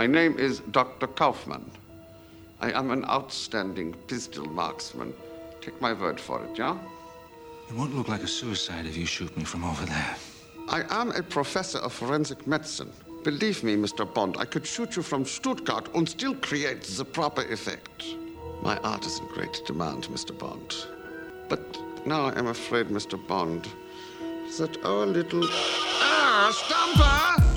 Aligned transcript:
My 0.00 0.06
name 0.06 0.38
is 0.38 0.60
Dr. 0.70 1.08
Kaufman. 1.08 1.70
I 2.62 2.72
am 2.72 2.90
an 2.90 3.04
outstanding 3.04 3.92
pistol 4.08 4.46
marksman. 4.46 5.12
Take 5.60 5.78
my 5.78 5.92
word 5.92 6.18
for 6.18 6.42
it, 6.42 6.56
yeah? 6.56 6.78
It 7.68 7.74
won't 7.74 7.94
look 7.94 8.08
like 8.08 8.22
a 8.22 8.26
suicide 8.26 8.86
if 8.86 8.96
you 8.96 9.04
shoot 9.04 9.36
me 9.36 9.44
from 9.44 9.62
over 9.62 9.84
there. 9.84 10.16
I 10.70 10.84
am 10.88 11.10
a 11.10 11.22
professor 11.22 11.80
of 11.80 11.92
forensic 11.92 12.46
medicine. 12.46 12.90
Believe 13.24 13.62
me, 13.62 13.76
Mr. 13.76 14.10
Bond, 14.14 14.36
I 14.38 14.46
could 14.46 14.66
shoot 14.66 14.96
you 14.96 15.02
from 15.02 15.26
Stuttgart 15.26 15.94
and 15.94 16.08
still 16.08 16.34
create 16.34 16.84
the 16.84 17.04
proper 17.04 17.42
effect. 17.42 18.02
My 18.62 18.78
art 18.78 19.04
is 19.04 19.18
in 19.18 19.26
great 19.26 19.60
demand, 19.66 20.04
Mr. 20.04 20.32
Bond. 20.32 20.76
But 21.50 21.60
now 22.06 22.24
I 22.28 22.38
am 22.38 22.46
afraid, 22.46 22.86
Mr. 22.86 23.18
Bond, 23.28 23.68
that 24.56 24.82
our 24.82 25.04
little. 25.04 25.44
Ah, 25.44 26.50
Stamper! 26.54 27.49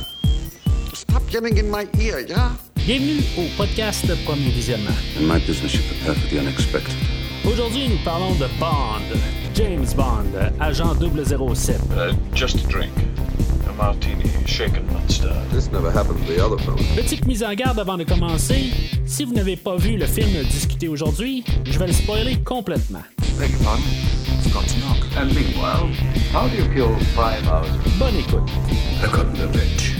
Yelling 1.33 1.57
in 1.57 1.67
my 1.67 1.87
ear, 1.99 2.19
yeah? 2.19 2.51
Bienvenue 2.85 3.23
au 3.39 3.47
podcast 3.57 4.05
Premier 4.23 4.51
Visionnement. 4.51 4.93
In 5.17 5.25
my 5.25 5.39
business, 5.39 5.73
you 5.73 5.81
prepare 5.81 6.13
for 6.13 6.27
the 6.27 6.39
unexpected. 6.39 6.93
Aujourd'hui, 7.43 7.89
nous 7.89 7.97
parlons 8.05 8.35
de 8.35 8.45
Bond, 8.59 9.01
James 9.55 9.95
Bond, 9.95 10.27
agent 10.61 10.93
007. 11.01 11.81
Uh, 11.91 12.13
just 12.35 12.63
a 12.63 12.67
drink. 12.67 12.91
A 13.67 13.73
martini, 13.73 14.29
shaken, 14.45 14.85
not 14.93 15.09
stirred. 15.09 15.49
This 15.49 15.71
never 15.71 15.89
happened 15.89 16.23
to 16.23 16.31
the 16.31 16.39
other 16.39 16.59
fellow. 16.59 16.77
Petite 16.95 17.25
mise 17.25 17.41
en 17.43 17.55
garde 17.55 17.79
avant 17.79 17.97
de 17.97 18.03
commencer. 18.03 18.71
Si 19.07 19.25
vous 19.25 19.33
n'avez 19.33 19.55
pas 19.55 19.75
vu 19.75 19.97
le 19.97 20.05
film 20.05 20.43
discuté 20.43 20.87
aujourd'hui, 20.87 21.43
je 21.65 21.79
vais 21.79 21.87
le 21.87 21.93
spoiler 21.93 22.37
complètement. 22.43 23.01
Beg 23.39 23.49
your 23.49 23.63
pardon? 23.63 23.81
To 24.43 24.49
knock. 24.51 24.99
And 25.17 25.33
meanwhile, 25.33 25.89
how 26.31 26.47
do 26.47 26.55
you 26.55 26.69
kill 26.75 26.95
five 27.15 27.43
hours? 27.47 27.71
Bonne 27.97 28.17
écoute. 28.17 28.47
I've 29.01 29.11
gotten 29.11 29.33
the 29.33 29.47
bitch. 29.47 29.95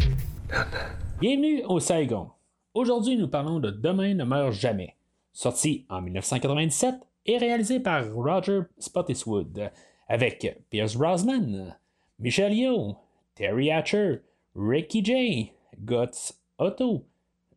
Down 0.47 0.67
there. 0.69 1.02
Bienvenue 1.23 1.63
au 1.63 1.79
Saigon. 1.79 2.31
Aujourd'hui, 2.73 3.15
nous 3.15 3.29
parlons 3.29 3.61
de 3.61 3.71
Demain 3.71 4.13
ne 4.13 4.25
meurt 4.25 4.51
jamais, 4.51 4.97
sorti 5.31 5.85
en 5.87 6.01
1997 6.01 6.95
et 7.25 7.37
réalisé 7.37 7.79
par 7.79 8.13
Roger 8.13 8.63
Spottiswoode, 8.77 9.71
avec 10.09 10.61
Pierce 10.69 10.97
Brosnan, 10.97 11.77
Michelle 12.19 12.53
Yeoh, 12.53 12.97
Terry 13.35 13.71
Hatcher, 13.71 14.17
Ricky 14.53 15.01
Jay, 15.01 15.53
Guts 15.79 16.33
Otto, 16.57 17.05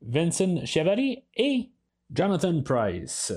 Vincent 0.01 0.65
Chevalier 0.65 1.25
et 1.35 1.69
Jonathan 2.13 2.63
Price. 2.63 3.33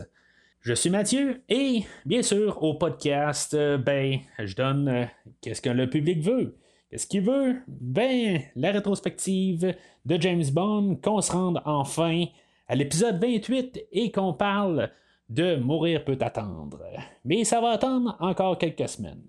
Je 0.62 0.73
suis 0.73 0.92
Mathieu 0.92 1.42
et 1.50 1.86
bien 2.06 2.22
sûr 2.22 2.62
au 2.62 2.75
podcast, 2.75 3.56
euh, 3.56 3.80
ben 3.80 4.20
je 4.38 4.56
donne 4.56 4.90
euh, 4.90 5.06
qu'est-ce 5.42 5.64
que 5.64 5.72
le 5.72 5.90
public 5.90 6.22
veut? 6.22 6.56
Qu'est-ce 6.90 7.06
qu'il 7.06 7.22
veut? 7.22 7.58
Ben, 7.68 8.42
la 8.56 8.72
rétrospective 8.72 9.76
de 10.06 10.22
James 10.22 10.50
Bond, 10.52 10.98
qu'on 11.04 11.22
se 11.22 11.31
rende 11.31 11.62
enfin 11.66 12.26
à 12.68 12.73
l'épisode 12.73 13.23
28 13.23 13.86
et 13.92 14.12
qu'on 14.12 14.34
parle 14.34 14.90
de 15.30 15.58
Mourir 15.58 16.04
peut 16.04 16.18
attendre. 16.20 16.80
Mais 17.23 17.44
ça 17.44 17.62
va 17.62 17.70
attendre 17.70 18.18
encore 18.20 18.58
quelques 18.58 18.90
semaines. 18.90 19.22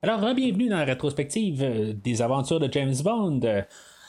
Alors, 0.00 0.34
bienvenue 0.34 0.70
dans 0.70 0.78
la 0.78 0.84
rétrospective 0.84 1.94
des 2.02 2.22
aventures 2.22 2.58
de 2.58 2.72
James 2.72 2.94
Bond. 3.04 3.40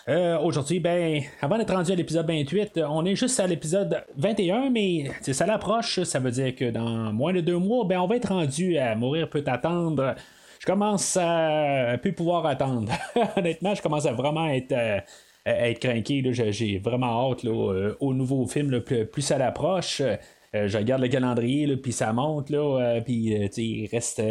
Euh, 0.07 0.39
Aujourd'hui, 0.39 0.79
ben, 0.79 1.21
avant 1.41 1.57
d'être 1.57 1.73
rendu 1.73 1.91
à 1.91 1.95
l'épisode 1.95 2.27
28, 2.27 2.79
on 2.89 3.05
est 3.05 3.15
juste 3.17 3.41
à 3.41 3.47
l'épisode 3.47 4.05
21, 4.15 4.69
mais 4.69 5.11
ça 5.21 5.45
l'approche, 5.45 6.01
ça 6.03 6.19
veut 6.19 6.31
dire 6.31 6.55
que 6.55 6.71
dans 6.71 7.11
moins 7.11 7.33
de 7.33 7.41
deux 7.41 7.57
mois, 7.57 7.83
ben, 7.83 7.99
on 7.99 8.07
va 8.07 8.15
être 8.15 8.29
rendu 8.29 8.77
à 8.77 8.95
Mourir 8.95 9.29
peut 9.29 9.43
attendre. 9.47 10.15
Je 10.63 10.65
commence 10.71 11.17
à 11.17 11.97
plus 12.01 12.13
pouvoir 12.13 12.45
attendre. 12.45 12.89
Honnêtement, 13.35 13.75
je 13.75 13.81
commence 13.81 14.05
à 14.05 14.13
vraiment 14.13 14.47
être, 14.47 14.71
euh, 14.71 14.99
à 15.45 15.73
craqué. 15.73 16.23
J'ai 16.31 16.77
vraiment 16.77 17.29
hâte 17.29 17.43
euh, 17.43 17.97
au 17.99 18.13
nouveau 18.13 18.47
film. 18.47 18.79
plus, 18.79 19.05
plus 19.05 19.23
ça 19.23 19.37
l'approche. 19.37 19.99
Euh, 19.99 20.15
je 20.69 20.77
regarde 20.77 21.01
le 21.01 21.09
calendrier, 21.09 21.75
puis 21.75 21.91
ça 21.91 22.13
monte, 22.13 22.49
euh, 22.51 23.01
puis 23.01 23.49
il 23.57 23.87
reste 23.87 24.23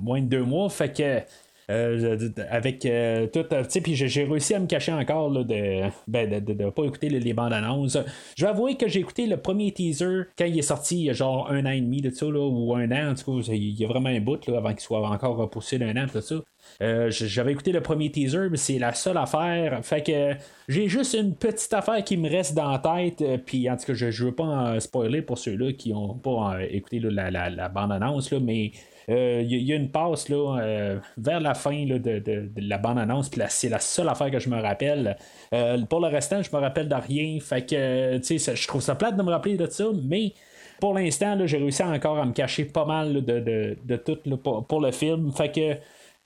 moins 0.00 0.20
de 0.20 0.26
deux 0.26 0.44
mois, 0.44 0.70
fait 0.70 0.96
que. 0.96 1.22
Euh, 1.70 2.18
avec 2.50 2.84
euh, 2.84 3.26
tout, 3.26 3.46
euh, 3.52 3.64
tu 3.64 3.70
sais, 3.70 3.80
puis 3.80 3.94
j'ai 3.94 4.24
réussi 4.24 4.54
à 4.54 4.60
me 4.60 4.66
cacher 4.66 4.92
encore 4.92 5.30
là, 5.30 5.44
de 5.44 5.88
ben, 6.06 6.28
de, 6.28 6.38
de, 6.38 6.52
de 6.52 6.70
pas 6.70 6.84
écouter 6.84 7.08
les, 7.08 7.32
bandes 7.32 7.54
annonces. 7.54 7.96
Je 8.36 8.44
vais 8.44 8.50
avouer 8.50 8.76
que 8.76 8.86
j'ai 8.86 9.00
écouté 9.00 9.26
le 9.26 9.38
premier 9.38 9.72
teaser 9.72 10.24
quand 10.36 10.44
il 10.44 10.58
est 10.58 10.62
sorti 10.62 10.96
il 10.96 11.04
y 11.04 11.10
a 11.10 11.14
genre 11.14 11.50
un 11.50 11.64
an 11.64 11.70
et 11.70 11.80
demi 11.80 12.02
de 12.02 12.10
ça, 12.10 12.26
là, 12.26 12.46
ou 12.46 12.74
un 12.74 12.90
an, 12.90 13.12
en 13.12 13.14
tout 13.14 13.40
cas, 13.40 13.52
il 13.52 13.80
y 13.80 13.84
a 13.84 13.88
vraiment 13.88 14.10
un 14.10 14.20
bout 14.20 14.46
là, 14.46 14.58
avant 14.58 14.70
qu'il 14.70 14.80
soit 14.80 15.08
encore 15.08 15.36
repoussé 15.36 15.78
d'un 15.78 15.96
an, 15.96 16.06
tout 16.06 16.20
ça. 16.20 16.36
Euh, 16.82 17.10
J'avais 17.10 17.52
écouté 17.52 17.72
le 17.72 17.80
premier 17.80 18.10
teaser, 18.10 18.48
mais 18.50 18.56
c'est 18.56 18.78
la 18.78 18.92
seule 18.92 19.16
affaire. 19.16 19.80
Fait 19.84 20.02
que 20.02 20.34
j'ai 20.68 20.88
juste 20.88 21.14
une 21.14 21.34
petite 21.34 21.72
affaire 21.72 22.02
qui 22.04 22.16
me 22.16 22.28
reste 22.28 22.54
dans 22.54 22.70
la 22.70 22.78
tête. 22.78 23.24
Puis 23.46 23.70
en 23.70 23.76
tout 23.76 23.86
cas, 23.86 23.94
je, 23.94 24.10
je 24.10 24.24
veux 24.26 24.34
pas 24.34 24.78
spoiler 24.80 25.22
pour 25.22 25.38
ceux-là 25.38 25.72
qui 25.72 25.92
ont 25.94 26.14
pas 26.14 26.58
écouté 26.70 27.00
la, 27.00 27.30
la, 27.30 27.48
la 27.50 27.68
bande-annonce, 27.68 28.32
mais 28.32 28.72
il 29.08 29.52
y, 29.52 29.56
y 29.64 29.72
a 29.72 29.76
une 29.76 29.90
passe 29.90 30.28
là, 30.28 30.58
euh, 30.60 30.98
vers 31.16 31.40
la 31.40 31.54
fin 31.54 31.84
là, 31.86 31.98
de, 31.98 32.18
de- 32.18 32.48
la 32.56 32.78
bande-annonce. 32.78 33.28
Puis 33.28 33.40
c'est 33.48 33.68
la 33.68 33.78
seule 33.80 34.08
affaire 34.08 34.30
que 34.30 34.38
je 34.38 34.48
me 34.48 34.60
rappelle. 34.60 35.16
Euh, 35.52 35.78
pour 35.86 36.00
le 36.00 36.08
restant, 36.08 36.42
je 36.42 36.50
me 36.54 36.60
rappelle 36.60 36.88
de 36.88 36.94
rien. 36.94 37.38
Fait 37.40 37.64
que 37.66 37.74
euh, 37.74 38.20
je 38.22 38.66
trouve 38.66 38.80
ça 38.82 38.94
plate 38.94 39.16
de 39.16 39.22
me 39.22 39.30
rappeler 39.30 39.56
de 39.56 39.66
ça, 39.66 39.84
mais. 40.04 40.32
Pour 40.80 40.92
l'instant, 40.92 41.38
j'ai 41.46 41.56
réussi 41.58 41.82
encore 41.84 42.18
à 42.18 42.26
me 42.26 42.32
cacher 42.32 42.64
pas 42.64 42.84
mal 42.84 43.14
de, 43.24 43.40
de, 43.40 43.78
de 43.84 43.96
tout 43.96 44.18
pour, 44.42 44.66
pour 44.66 44.80
le 44.80 44.90
film. 44.90 45.30
Fait 45.32 45.50
que 45.50 45.76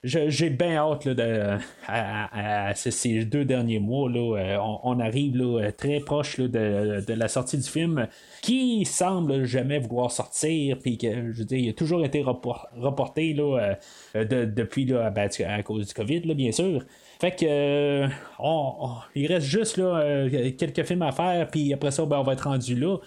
j'ai 0.05 0.51
bien 0.51 0.77
hâte 0.77 1.05
là, 1.07 1.15
de, 1.15 1.59
à, 1.87 2.69
à- 2.69 2.75
ces- 2.75 3.25
deux 3.25 3.45
derniers 3.45 3.81
mois. 3.81 4.09
Là, 4.09 4.37
euh, 4.39 4.57
on, 4.61 4.79
on 4.85 5.01
arrive 5.01 5.37
là, 5.37 5.61
euh, 5.65 5.71
très 5.73 6.01
proche 6.01 6.39
là, 6.39 6.47
de, 6.47 7.05
de 7.05 7.13
la 7.15 7.27
sortie 7.29 7.57
du 7.59 7.69
film 7.69 8.07
qui 8.43 8.85
semble 8.85 9.45
jamais 9.45 9.79
vouloir 9.81 10.13
sortir. 10.13 10.79
Puis 10.79 10.99
que 10.99 11.33
je 11.33 11.39
veux 11.39 11.45
dire, 11.45 11.59
il 11.59 11.69
a 11.71 11.73
toujours 11.73 12.05
été 12.05 12.23
repor- 12.23 12.67
reporté 12.77 13.35
là, 13.35 13.75
euh, 14.15 14.25
de- 14.25 14.45
depuis 14.45 14.85
là, 14.85 15.11
ben, 15.11 15.29
à 15.47 15.63
cause 15.65 15.89
du 15.89 15.95
COVID, 15.95 16.21
là, 16.21 16.35
bien 16.35 16.53
sûr. 16.53 16.85
Fait 17.21 17.33
que 17.35 18.07
on- 18.39 18.95
il 19.17 19.27
reste 19.27 19.47
juste 19.47 19.77
là, 19.79 20.29
quelques 20.57 20.85
films 20.85 21.03
à 21.03 21.11
faire, 21.13 21.49
puis 21.51 21.73
après 21.73 21.91
ça, 21.91 22.07
ben, 22.07 22.19
on 22.19 22.23
va 22.23 22.35
être 22.35 22.45
rendu 22.49 22.77
là. 22.77 22.99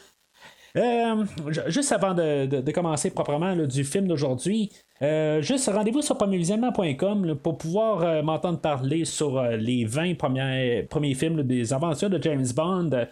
Ju- 0.76 1.62
juste 1.68 1.92
avant 1.92 2.14
de, 2.14 2.46
de- 2.46 2.62
de 2.62 2.72
commencer 2.72 3.12
proprement 3.12 3.54
là, 3.56 3.66
du 3.66 3.84
film 3.84 4.08
d'aujourd'hui, 4.08 4.72
euh, 5.02 5.42
juste 5.42 5.68
rendez-vous 5.74 6.02
sur 6.02 6.16
premiervisionnement.com 6.18 7.36
pour 7.42 7.58
pouvoir 7.58 8.04
euh, 8.04 8.22
m'entendre 8.22 8.60
parler 8.60 9.04
sur 9.04 9.40
euh, 9.40 9.58
les 9.58 9.84
20 9.86 10.16
premiers, 10.16 10.84
premiers 10.90 11.16
films 11.16 11.42
des 11.44 11.74
aventures 11.74 12.10
de 12.10 12.22
James 12.22 12.46
Bond. 12.56 13.08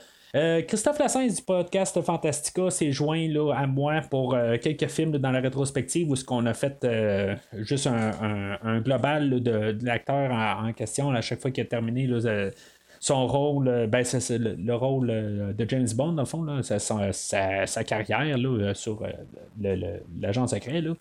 Christophe 0.67 0.99
Lassens 0.99 1.37
du 1.37 1.41
podcast 1.41 1.99
Fantastica 2.03 2.69
s'est 2.69 2.91
joint 2.91 3.27
là, 3.27 3.51
à 3.51 3.65
moi 3.65 4.01
pour 4.11 4.37
quelques 4.61 4.85
films 4.87 5.17
dans 5.17 5.31
la 5.31 5.39
rétrospective 5.39 6.07
où 6.11 6.15
ce 6.15 6.23
qu'on 6.23 6.45
a 6.45 6.53
fait 6.53 6.85
juste 7.53 7.87
un, 7.87 8.59
un- 8.61 8.79
global 8.79 9.41
de, 9.41 9.75
l'acteur 9.83 10.31
en, 10.31 10.67
en 10.67 10.73
question 10.73 11.09
à 11.09 11.21
chaque 11.21 11.41
fois 11.41 11.49
qu'il 11.49 11.63
a 11.63 11.65
terminé 11.65 12.07
son 12.99 13.27
rôle, 13.27 13.67
euh, 13.67 13.87
ben, 13.87 14.03
c'est, 14.03 14.37
le, 14.37 14.55
le 14.55 14.75
rôle 14.75 15.09
euh, 15.09 15.53
de 15.53 15.67
James 15.69 15.87
Bond, 15.95 16.13
dans 16.13 16.23
le 16.23 16.27
fond, 16.27 16.43
là, 16.43 16.61
sa, 16.61 16.79
sa, 17.13 17.83
carrière 17.83 18.37
là, 18.37 18.49
euh, 18.49 18.73
sur 18.73 19.01
le- 19.59 20.01
l'agent 20.19 20.47
secret. 20.47 20.81
Là. 20.81 20.93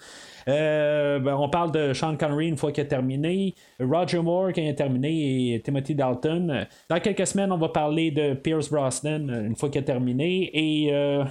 Ben, 0.46 1.34
on 1.34 1.48
parle 1.48 1.72
de 1.72 1.92
Sean 1.92 2.16
Connery 2.16 2.48
une 2.48 2.56
fois 2.56 2.72
qu'il 2.72 2.82
a 2.84 2.86
terminé, 2.86 3.54
Roger 3.80 4.20
Moore 4.20 4.50
il 4.56 4.68
a 4.68 4.72
terminé 4.72 5.54
et 5.54 5.60
Timothy 5.60 5.94
Dalton. 5.94 6.66
Dans 6.88 7.00
quelques 7.00 7.26
semaines, 7.26 7.52
on 7.52 7.58
va 7.58 7.68
parler 7.68 8.10
de 8.10 8.34
Pierce 8.34 8.70
Brosnan 8.70 9.28
une 9.28 9.56
fois 9.56 9.68
qu'il 9.68 9.80
a 9.80 9.84
terminé 9.84 10.50
et 10.54 11.22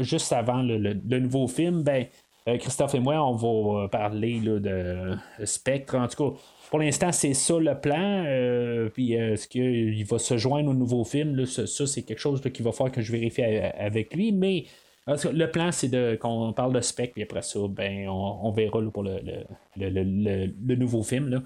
juste 0.00 0.32
avant 0.32 0.62
le, 0.62 1.18
nouveau 1.18 1.46
film, 1.48 1.82
ben, 1.82 2.06
Christophe 2.46 2.94
et 2.94 3.00
moi, 3.00 3.14
on 3.14 3.34
va 3.34 3.88
parler 3.88 4.40
là, 4.40 4.58
de 4.58 5.16
Spectre. 5.44 5.96
En 5.96 6.06
tout 6.06 6.32
cas, 6.32 6.38
pour 6.70 6.78
l'instant, 6.78 7.12
c'est 7.12 7.34
ça 7.34 7.58
le 7.58 7.78
plan. 7.80 8.24
euh, 8.26 8.88
puis 8.90 9.16
euh, 9.16 9.34
est-ce 9.34 9.48
qu'il 9.48 10.04
va 10.06 10.18
se 10.18 10.36
joindre 10.36 10.70
au 10.70 10.74
nouveau 10.74 11.04
film? 11.04 11.36
Là, 11.36 11.46
ça, 11.46 11.86
c'est 11.86 12.02
quelque 12.02 12.18
chose 12.18 12.40
qu'il 12.40 12.64
va 12.64 12.72
falloir 12.72 12.92
que 12.92 13.02
je 13.02 13.12
vérifie 13.12 13.42
avec 13.42 14.14
lui. 14.14 14.32
Mais 14.32 14.64
le 15.06 15.46
plan, 15.46 15.70
c'est 15.72 15.88
de 15.88 16.16
qu'on 16.20 16.52
parle 16.52 16.72
de 16.72 16.80
Spectre, 16.80 17.14
puis 17.14 17.22
après 17.22 17.42
ça, 17.42 17.60
ben, 17.68 18.08
on, 18.08 18.50
verra 18.50 18.80
pour 18.92 19.02
le- 19.04 19.20
le- 19.76 19.90
le- 19.90 20.52
le 20.66 20.74
nouveau 20.76 21.02
film. 21.02 21.28
Là. 21.28 21.42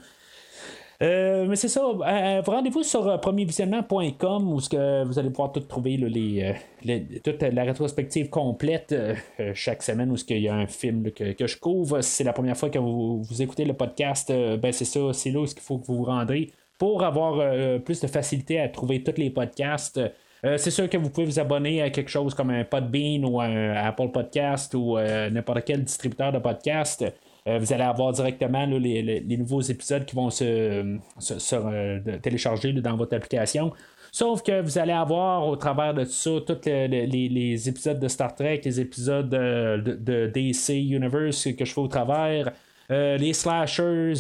Euh, 1.02 1.46
mais 1.48 1.56
c'est 1.56 1.68
ça. 1.68 1.80
euh, 1.82 2.42
Rendez-vous 2.44 2.82
sur 2.82 3.08
euh, 3.08 3.16
premiervisionnement.com 3.16 4.52
où 4.52 4.60
ce 4.60 4.68
que 4.68 5.02
vous 5.04 5.18
allez 5.18 5.30
pouvoir 5.30 5.50
tout 5.50 5.60
trouver 5.60 5.96
les, 5.96 6.54
euh, 6.86 6.98
toute 7.24 7.42
la 7.42 7.64
rétrospective 7.64 8.28
complète 8.28 8.92
euh, 8.92 9.14
euh, 9.40 9.52
chaque 9.54 9.82
semaine 9.82 10.10
où 10.10 10.18
ce 10.18 10.24
qu'il 10.26 10.40
y 10.42 10.48
a 10.48 10.54
un 10.54 10.66
film 10.66 11.10
que, 11.10 11.32
que 11.32 11.46
je 11.46 11.56
couvre. 11.58 12.02
Si 12.02 12.10
c'est 12.16 12.24
la 12.24 12.34
première 12.34 12.56
fois 12.56 12.68
que 12.68 12.78
vous, 12.78 13.22
vous 13.22 13.42
écoutez 13.42 13.64
le 13.64 13.72
podcast, 13.72 14.28
euh, 14.30 14.58
ben 14.58 14.72
c'est 14.72 14.84
ça, 14.84 15.00
c'est 15.14 15.30
là 15.30 15.40
où 15.40 15.44
il 15.46 15.60
faut 15.60 15.78
que 15.78 15.86
vous 15.86 15.96
vous 15.96 16.04
rendez 16.04 16.52
pour 16.78 17.02
avoir 17.02 17.38
euh, 17.40 17.78
plus 17.78 18.00
de 18.00 18.06
facilité 18.06 18.60
à 18.60 18.68
trouver 18.68 19.02
tous 19.02 19.16
les 19.18 19.30
podcasts. 19.30 19.98
Euh, 20.44 20.56
c'est 20.58 20.70
sûr 20.70 20.88
que 20.88 20.98
vous 20.98 21.08
pouvez 21.10 21.26
vous 21.26 21.38
abonner 21.40 21.80
à 21.82 21.88
quelque 21.90 22.10
chose 22.10 22.34
comme 22.34 22.50
un 22.50 22.64
Podbean 22.64 23.24
ou 23.24 23.40
un 23.40 23.72
Apple 23.74 24.08
Podcast 24.10 24.74
ou 24.74 24.98
euh, 24.98 25.30
n'importe 25.30 25.64
quel 25.64 25.82
distributeur 25.84 26.30
de 26.32 26.38
podcast. 26.38 27.04
Euh, 27.46 27.58
vous 27.58 27.72
allez 27.72 27.82
avoir 27.84 28.12
directement 28.12 28.66
les, 28.66 29.02
les- 29.02 29.20
les 29.20 29.36
nouveaux 29.36 29.60
épisodes 29.62 30.04
qui 30.04 30.14
vont 30.14 30.30
se, 30.30 30.98
se- 31.18 31.54
euh, 31.54 32.18
télécharger 32.22 32.72
dans 32.72 32.96
votre 32.96 33.14
application. 33.16 33.72
Sauf 34.12 34.42
que 34.42 34.60
vous 34.60 34.76
allez 34.78 34.92
avoir 34.92 35.46
au 35.46 35.56
travers 35.56 35.94
de 35.94 36.04
tout 36.04 36.10
ça 36.10 36.30
tous 36.46 36.60
les, 36.66 37.68
épisodes 37.68 37.98
de 38.00 38.08
Star 38.08 38.34
Trek, 38.34 38.60
les 38.64 38.80
épisodes 38.80 39.28
de, 39.30 40.26
DC 40.34 40.70
Universe 40.74 41.48
que 41.56 41.64
je 41.64 41.72
fais 41.72 41.80
au 41.80 41.86
travers, 41.88 42.52
les 42.88 43.32
slashers, 43.32 44.14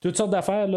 toutes 0.00 0.16
sortes 0.16 0.30
d'affaires, 0.30 0.68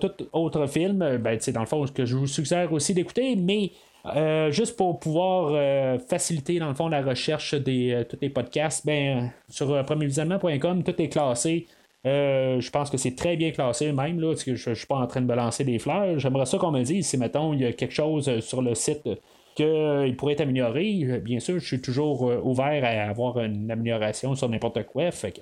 tout 0.00 0.12
autre 0.32 0.66
film, 0.68 1.18
ben, 1.18 1.38
dans 1.52 1.60
le 1.60 1.66
fond, 1.66 1.84
ce 1.86 1.90
que 1.92 2.04
je 2.04 2.16
vous 2.16 2.28
suggère 2.28 2.72
aussi 2.72 2.94
d'écouter, 2.94 3.34
mais 3.34 3.72
euh, 4.06 4.50
juste 4.50 4.76
pour 4.76 4.98
pouvoir 5.00 5.52
euh, 5.54 5.98
faciliter 5.98 6.58
dans 6.58 6.68
le 6.68 6.74
fond 6.74 6.88
la 6.88 7.02
recherche 7.02 7.54
des 7.54 7.92
euh, 7.92 8.04
tous 8.04 8.18
les 8.20 8.28
podcasts, 8.28 8.84
ben, 8.84 9.32
sur 9.48 9.84
premiervisionnement.com, 9.84 10.82
tout 10.82 11.00
est 11.00 11.08
classé. 11.08 11.66
je 12.04 12.70
pense 12.70 12.90
que 12.90 12.98
c'est 12.98 13.16
très 13.16 13.36
bien 13.36 13.50
classé 13.50 13.92
même 13.92 14.20
là, 14.20 14.28
parce 14.28 14.44
que 14.44 14.54
je, 14.56 14.70
ne 14.70 14.74
suis 14.74 14.86
pas 14.86 14.96
en 14.96 15.06
train 15.06 15.22
de 15.22 15.26
me 15.26 15.34
lancer 15.34 15.64
des 15.64 15.78
fleurs. 15.78 16.18
J'aimerais 16.18 16.44
ça 16.44 16.58
qu'on 16.58 16.70
me 16.70 16.82
dise 16.82 17.08
si 17.08 17.16
mettons 17.16 17.54
il 17.54 17.60
y 17.60 17.64
a 17.64 17.72
quelque 17.72 17.94
chose 17.94 18.40
sur 18.40 18.60
le 18.60 18.74
site 18.74 19.08
qu'il 19.54 20.14
pourrait 20.18 20.34
être 20.34 20.42
amélioré. 20.42 21.20
Bien 21.22 21.40
sûr, 21.40 21.58
je 21.58 21.66
suis 21.66 21.80
toujours 21.80 22.22
ouvert 22.44 22.84
à 22.84 23.08
avoir 23.08 23.38
une 23.38 23.70
amélioration 23.70 24.34
sur 24.34 24.50
n'importe 24.50 24.84
quoi. 24.84 25.10
Fait 25.12 25.32
que 25.32 25.40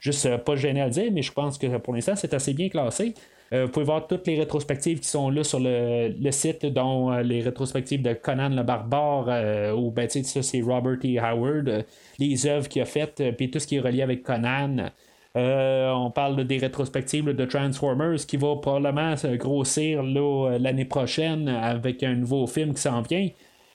juste 0.00 0.36
pas 0.38 0.56
gêné 0.56 0.80
à 0.80 0.86
le 0.86 0.92
dire, 0.92 1.12
mais 1.12 1.22
je 1.22 1.32
pense 1.32 1.58
que 1.58 1.76
pour 1.76 1.94
l'instant 1.94 2.16
c'est 2.16 2.34
assez 2.34 2.54
bien 2.54 2.68
classé. 2.70 3.14
Euh, 3.52 3.66
vous 3.66 3.72
pouvez 3.72 3.84
voir 3.84 4.06
toutes 4.06 4.28
les 4.28 4.38
rétrospectives 4.38 5.00
qui 5.00 5.08
sont 5.08 5.28
là 5.28 5.42
sur 5.42 5.58
le, 5.60 6.30
site, 6.30 6.66
dont 6.66 7.12
euh, 7.12 7.22
les 7.22 7.40
rétrospectives 7.40 8.00
de 8.00 8.12
Conan 8.12 8.50
le 8.50 8.62
Barbare, 8.62 9.26
euh, 9.28 9.72
ou 9.74 9.90
ben, 9.90 10.08
ça 10.08 10.42
c'est 10.42 10.60
Robert 10.62 10.98
E. 11.04 11.18
Howard, 11.18 11.84
les 12.20 12.46
œuvres 12.46 12.68
qu'il 12.68 12.82
a 12.82 12.84
faites, 12.84 13.22
puis 13.36 13.50
tout 13.50 13.58
ce 13.58 13.66
qui 13.66 13.76
est 13.76 13.80
relié 13.80 14.02
avec 14.02 14.22
Conan. 14.22 14.90
on 15.34 16.10
parle 16.14 16.44
des 16.44 16.58
rétrospectives 16.58 17.24
de 17.24 17.44
Transformers 17.44 18.24
qui 18.26 18.36
va 18.36 18.54
probablement 18.56 19.16
se 19.16 19.28
grossir 19.34 20.02
l'année 20.04 20.84
prochaine 20.84 21.48
avec 21.48 22.04
un 22.04 22.14
nouveau 22.14 22.46
film 22.46 22.74
qui 22.74 22.82
s'en 22.82 23.02
vient. 23.02 23.28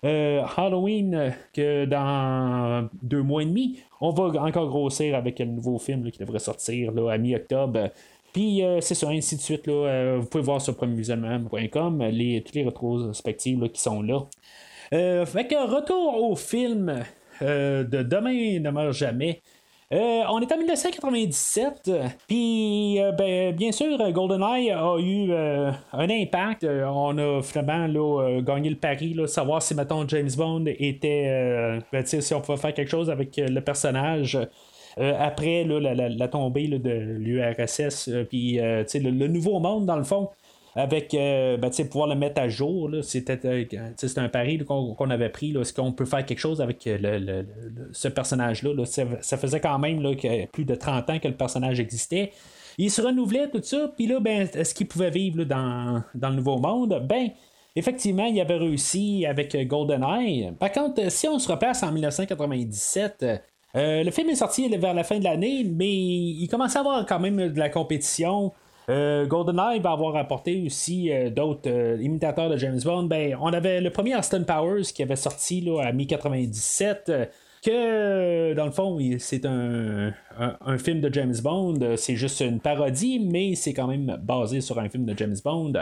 Halloween, 0.04 1.33
que 1.51 1.86
dans 1.86 2.88
deux 3.01 3.24
mois 3.24 3.42
et 3.42 3.45
demi, 3.45 3.80
on 4.00 4.12
va 4.12 4.25
encore 4.44 4.68
grossir 4.68 5.16
avec 5.16 5.42
un 5.42 5.45
nouveau 5.45 5.80
film 5.80 6.12
qui 6.12 6.19
devrait 6.19 6.39
sortir 6.39 6.92
à 7.10 7.18
mi-octobre. 7.18 7.89
Puis 8.36 8.66
euh, 8.66 8.82
c'est 8.82 8.96
ça, 8.96 9.08
ainsi 9.08 9.38
de 9.38 9.42
suite. 9.42 9.66
Là, 9.66 9.74
euh, 9.74 10.18
vous 10.20 10.28
pouvez 10.28 10.44
voir 10.44 10.60
sur 10.60 10.76
premiervisionnement.com 10.76 12.04
les, 12.12 12.44
toutes 12.44 12.56
les 12.56 12.66
rétrospectives 12.66 13.70
qui 13.70 13.80
sont 13.80 14.02
là. 14.02 14.26
Euh, 14.92 15.26
fait 15.26 15.48
que 15.48 15.56
retour 15.56 16.22
au 16.22 16.36
film 16.36 17.06
de 17.40 18.04
Demain 18.04 18.60
ne 18.60 18.70
meurt 18.72 18.92
jamais. 18.92 19.42
on 19.90 20.42
est 20.42 20.52
en 20.52 20.58
1997, 20.58 21.90
puis 22.28 23.00
ben, 23.18 23.56
bien 23.56 23.72
sûr, 23.72 23.98
GoldenEye 24.12 24.72
a 24.72 24.98
eu 25.00 25.32
un 25.32 26.10
impact. 26.10 26.66
on 26.66 27.18
a 27.18 27.42
finalement 27.42 27.88
là, 27.88 28.42
gagné 28.42 28.70
le 28.70 28.76
pari, 28.76 29.14
là, 29.14 29.28
savoir 29.28 29.62
si, 29.62 29.74
mettons, 29.76 30.06
James 30.10 30.32
Bond 30.36 30.66
était. 30.68 31.80
Ben, 31.94 32.06
si 32.06 32.34
on 32.34 32.42
pouvait 32.42 32.58
faire 32.58 32.74
quelque 32.74 32.92
chose 32.92 33.10
avec 33.10 33.38
le 33.38 33.62
personnage. 33.62 34.38
Euh, 34.98 35.14
après 35.20 35.66
la, 35.66 36.28
tombée 36.28 36.68
de 36.68 36.90
l'URSS, 36.90 38.08
euh, 38.08 38.24
puis 38.24 38.60
euh, 38.60 38.84
le, 38.94 39.28
nouveau 39.28 39.60
monde, 39.60 39.86
dans 39.86 39.98
le 39.98 40.06
fond, 40.06 40.30
avec 40.78 41.12
ben, 41.14 41.70
pouvoir 41.90 42.08
le 42.08 42.16
mettre 42.16 42.42
à 42.42 42.50
jour. 42.50 42.90
C'était 43.02 43.40
un 44.18 44.30
pari 44.30 44.58
qu'on 44.66 45.10
avait 45.10 45.30
pris. 45.30 45.56
Est-ce 45.56 45.74
qu'on 45.74 45.94
peut 45.94 46.04
faire 46.04 46.26
quelque 46.26 46.40
chose 46.40 46.60
avec 46.60 46.82
ce 47.94 48.08
personnage-là? 48.10 48.86
Ça, 48.86 49.38
faisait 49.38 49.62
quand 49.62 49.80
même 49.80 50.02
plus 50.52 50.66
de 50.66 50.76
30 50.76 51.10
ans 51.10 51.20
que 51.20 51.30
le 51.30 51.36
personnage 51.36 51.80
existait. 51.80 52.32
Il 52.78 52.92
se 52.92 53.02
renouvelait 53.02 53.50
tout 53.50 53.62
ça, 53.64 53.90
puis 53.96 54.06
là, 54.06 54.20
ben, 54.20 54.50
est-ce 54.54 54.76
qu'il 54.76 54.88
pouvait 54.88 55.12
vivre 55.12 55.46
dans, 55.46 56.04
le 56.14 56.36
nouveau 56.36 56.58
monde? 56.58 57.06
Ben, 57.08 57.30
effectivement, 57.74 58.26
il 58.26 58.42
avait 58.42 58.58
réussi 58.58 59.26
avec 59.26 59.56
GoldenEye. 59.68 60.52
Par 60.60 60.74
contre, 60.74 61.10
si 61.10 61.26
on 61.30 61.40
se 61.40 61.50
repasse 61.50 61.84
en 61.84 61.94
1997, 61.94 63.24
euh, 63.75 64.04
le 64.04 64.12
film 64.12 64.30
est 64.30 64.36
sorti 64.36 64.68
vers 64.69 64.94
la 64.94 65.04
fin 65.04 65.19
de 65.19 65.24
l'année, 65.24 65.66
mais 65.69 65.94
il 65.94 66.48
commençait 66.50 66.77
à 66.77 66.81
avoir 66.81 67.06
quand 67.06 67.19
même 67.19 67.50
de 67.50 67.60
la 67.60 67.69
compétition. 67.69 68.54
Euh, 68.88 69.25
GoldenEye 69.25 69.80
va 69.80 69.92
avoir 69.92 70.16
apporté 70.16 70.63
aussi 70.66 71.12
euh, 71.12 71.30
d'autres 71.30 72.00
imitateurs 72.00 72.50
de 72.50 72.57
James 72.57 72.80
Bond. 72.83 73.04
Ben, 73.04 73.36
on 73.42 73.51
avait 73.51 73.81
le 73.81 73.89
premier 73.89 74.16
Austin 74.16 74.44
Powers 74.44 74.83
qui 74.94 75.01
avait 75.01 75.16
sorti 75.16 75.62
là, 75.62 75.81
à 75.81 75.92
mi-97 75.92 77.30
que 77.63 78.54
dans 78.54 78.66
le 78.66 78.72
fond, 78.72 79.00
c'est 79.18 79.44
un, 79.45 80.13
film 80.77 81.01
de 81.01 81.12
James 81.12 81.36
Bond. 81.44 81.95
C'est 81.98 82.16
juste 82.16 82.42
une 82.42 82.60
parodie, 82.60 83.19
mais 83.19 83.56
c'est 83.56 83.74
quand 83.74 83.88
même 83.88 84.18
basé 84.22 84.62
sur 84.62 84.77
un 84.77 84.88
film 84.88 85.06
de 85.06 85.18
James 85.18 85.36
Bond. 85.44 85.74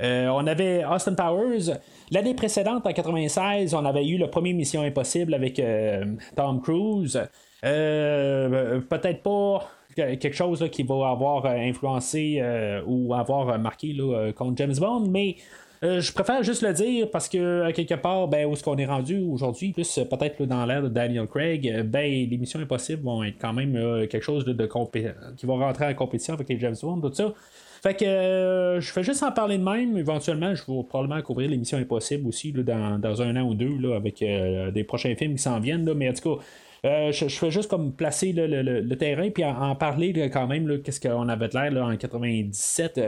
Euh, 0.00 0.28
on 0.28 0.46
avait 0.46 0.84
Austin 0.84 1.14
Powers. 1.14 1.78
L'année 2.10 2.34
précédente, 2.34 2.86
en 2.86 2.92
96, 2.92 3.74
on 3.74 3.84
avait 3.84 4.06
eu 4.06 4.18
le 4.18 4.28
premier 4.28 4.52
Mission 4.52 4.82
Impossible 4.82 5.34
avec 5.34 5.58
euh, 5.58 6.04
Tom 6.36 6.60
Cruise. 6.60 7.20
Euh, 7.64 8.80
peut-être 8.80 9.22
pas 9.22 9.68
quelque 9.94 10.32
chose 10.32 10.66
qui 10.72 10.82
va 10.84 11.10
avoir 11.10 11.44
influencé 11.44 12.42
ou 12.86 13.12
avoir 13.12 13.58
marqué 13.58 13.94
contre 14.34 14.56
James 14.56 14.74
Bond, 14.78 15.08
mais 15.10 15.36
je 15.82 16.12
préfère 16.12 16.42
juste 16.42 16.62
le 16.62 16.72
dire 16.72 17.10
parce 17.10 17.28
que 17.28 17.70
quelque 17.72 17.96
part, 17.96 18.26
ben, 18.26 18.46
où 18.46 18.54
est-ce 18.54 18.64
qu'on 18.64 18.78
est 18.78 18.86
rendu 18.86 19.20
aujourd'hui, 19.20 19.72
plus 19.72 20.00
peut-être 20.10 20.42
dans 20.46 20.64
l'ère 20.64 20.82
de 20.82 20.88
Daniel 20.88 21.26
Craig, 21.26 21.82
ben, 21.84 22.10
les 22.10 22.38
missions 22.38 22.60
impossibles 22.60 23.02
vont 23.02 23.22
être 23.22 23.36
quand 23.38 23.52
même 23.52 24.06
quelque 24.08 24.24
chose 24.24 24.46
de, 24.46 24.52
qui 25.36 25.46
va 25.46 25.52
rentrer 25.52 25.84
en 25.84 25.94
compétition 25.94 26.32
avec 26.32 26.48
les 26.48 26.58
James 26.58 26.76
Bond, 26.80 27.02
tout 27.02 27.12
ça. 27.12 27.34
Fait 27.82 27.94
que 27.94 28.04
euh, 28.04 28.80
je 28.80 28.92
fais 28.92 29.02
juste 29.02 29.24
en 29.24 29.32
parler 29.32 29.58
de 29.58 29.64
même. 29.64 29.98
Éventuellement, 29.98 30.54
je 30.54 30.62
vais 30.62 30.84
probablement 30.84 31.20
couvrir 31.20 31.50
l'émission 31.50 31.78
Impossible 31.78 32.28
aussi 32.28 32.52
dans, 32.52 33.22
un 33.22 33.36
an 33.36 33.42
ou 33.42 33.54
deux 33.54 33.76
là, 33.76 33.96
avec 33.96 34.22
euh, 34.22 34.70
des 34.70 34.84
prochains 34.84 35.16
films 35.16 35.34
qui 35.34 35.42
s'en 35.42 35.58
viennent. 35.58 35.84
Là, 35.84 35.92
mais 35.92 36.08
en 36.08 36.12
tout 36.12 36.36
cas, 36.36 36.44
euh, 36.84 37.12
je, 37.12 37.26
fais 37.26 37.50
juste 37.50 37.68
comme 37.68 37.92
placer 37.92 38.32
le, 38.32 38.94
terrain 38.94 39.30
puis 39.30 39.44
en, 39.44 39.74
parler 39.74 40.30
quand 40.32 40.46
même 40.46 40.80
qu'est-ce 40.82 41.00
qu'on 41.00 41.28
avait 41.28 41.48
de 41.48 41.54
l'air 41.54 41.84
en 41.84 41.96
97. 41.96 43.00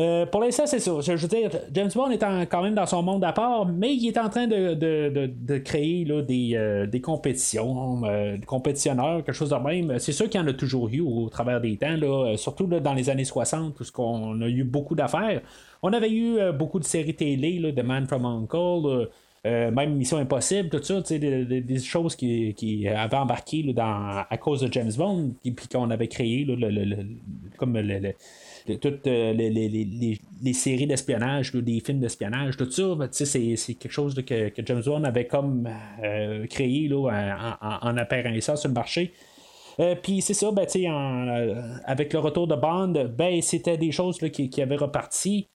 Euh, 0.00 0.24
pour 0.24 0.40
l'instant, 0.40 0.66
c'est 0.66 0.78
ça. 0.78 0.92
Je, 1.00 1.12
veux 1.12 1.28
dire, 1.28 1.50
James 1.72 1.90
Bond 1.94 2.10
est 2.10 2.18
quand 2.18 2.62
même 2.62 2.74
dans 2.74 2.86
son 2.86 3.02
monde 3.02 3.22
à 3.22 3.32
part, 3.32 3.66
mais 3.66 3.94
il 3.94 4.08
est 4.08 4.18
en 4.18 4.30
train 4.30 4.46
de, 4.46 5.58
créer 5.58 6.06
des, 6.26 6.52
euh, 6.54 6.86
des, 6.86 7.00
compétitions, 7.02 8.02
euh, 8.04 8.38
des 8.38 8.46
compétitionneurs, 8.46 9.22
quelque 9.22 9.34
chose 9.34 9.50
de 9.50 9.56
même. 9.56 9.98
C'est 9.98 10.12
sûr 10.12 10.30
qu'il 10.30 10.40
y 10.40 10.44
en 10.44 10.46
a 10.46 10.54
toujours 10.54 10.88
eu 10.88 11.00
au 11.00 11.28
travers 11.28 11.60
des 11.60 11.76
temps, 11.76 11.96
surtout 12.36 12.66
dans 12.66 12.94
les 12.94 13.10
années 13.10 13.24
60, 13.24 13.78
où 13.78 13.84
on 13.98 14.40
a 14.40 14.48
eu 14.48 14.64
beaucoup 14.64 14.94
d'affaires. 14.94 15.42
On 15.82 15.92
avait 15.92 16.10
eu 16.10 16.38
beaucoup 16.52 16.78
de 16.78 16.84
séries 16.84 17.14
télé, 17.14 17.58
là, 17.58 17.70
The 17.72 17.84
Man 17.84 18.06
from 18.06 18.24
Uncle. 18.24 19.08
même 19.44 19.96
Mission 19.96 20.16
Impossible, 20.16 20.70
tout 20.70 20.82
ça, 20.82 21.00
des, 21.18 21.44
des, 21.60 21.78
choses 21.78 22.16
qui, 22.16 22.88
avaient 22.88 23.16
embarqué 23.16 23.74
à 23.76 24.38
cause 24.38 24.62
de 24.62 24.72
James 24.72 24.92
Bond, 24.96 25.34
puis 25.42 25.68
qu'on 25.70 25.90
avait 25.90 26.08
créé 26.08 26.46
comme 27.58 27.76
le, 27.76 28.14
toutes 28.76 29.06
euh, 29.06 29.32
les, 29.32 30.52
séries 30.52 30.86
d'espionnage, 30.86 31.52
des 31.52 31.80
films 31.80 32.00
d'espionnage, 32.00 32.56
tout 32.56 32.70
ça, 32.70 32.94
ben, 32.94 33.08
c'est, 33.10 33.56
quelque 33.74 33.90
chose 33.90 34.14
que, 34.26 34.52
James 34.64 34.82
Bond 34.84 35.04
avait 35.04 35.26
comme 35.26 35.68
euh, 36.02 36.46
créé 36.46 36.88
là, 36.88 37.58
en, 37.60 37.96
en, 37.98 38.56
sur 38.56 38.68
le 38.68 38.74
marché. 38.74 39.12
Euh, 39.78 39.94
puis 39.94 40.20
c'est 40.20 40.34
ça, 40.34 40.50
ben, 40.50 40.66
avec 41.84 42.12
le 42.12 42.18
retour 42.18 42.46
de 42.46 42.54
Bond, 42.54 43.12
ben, 43.16 43.40
c'était 43.40 43.78
des 43.78 43.92
choses 43.92 44.18
qui, 44.18 44.50
qui, 44.50 44.62
avaient 44.62 44.76
reparti. 44.76 45.48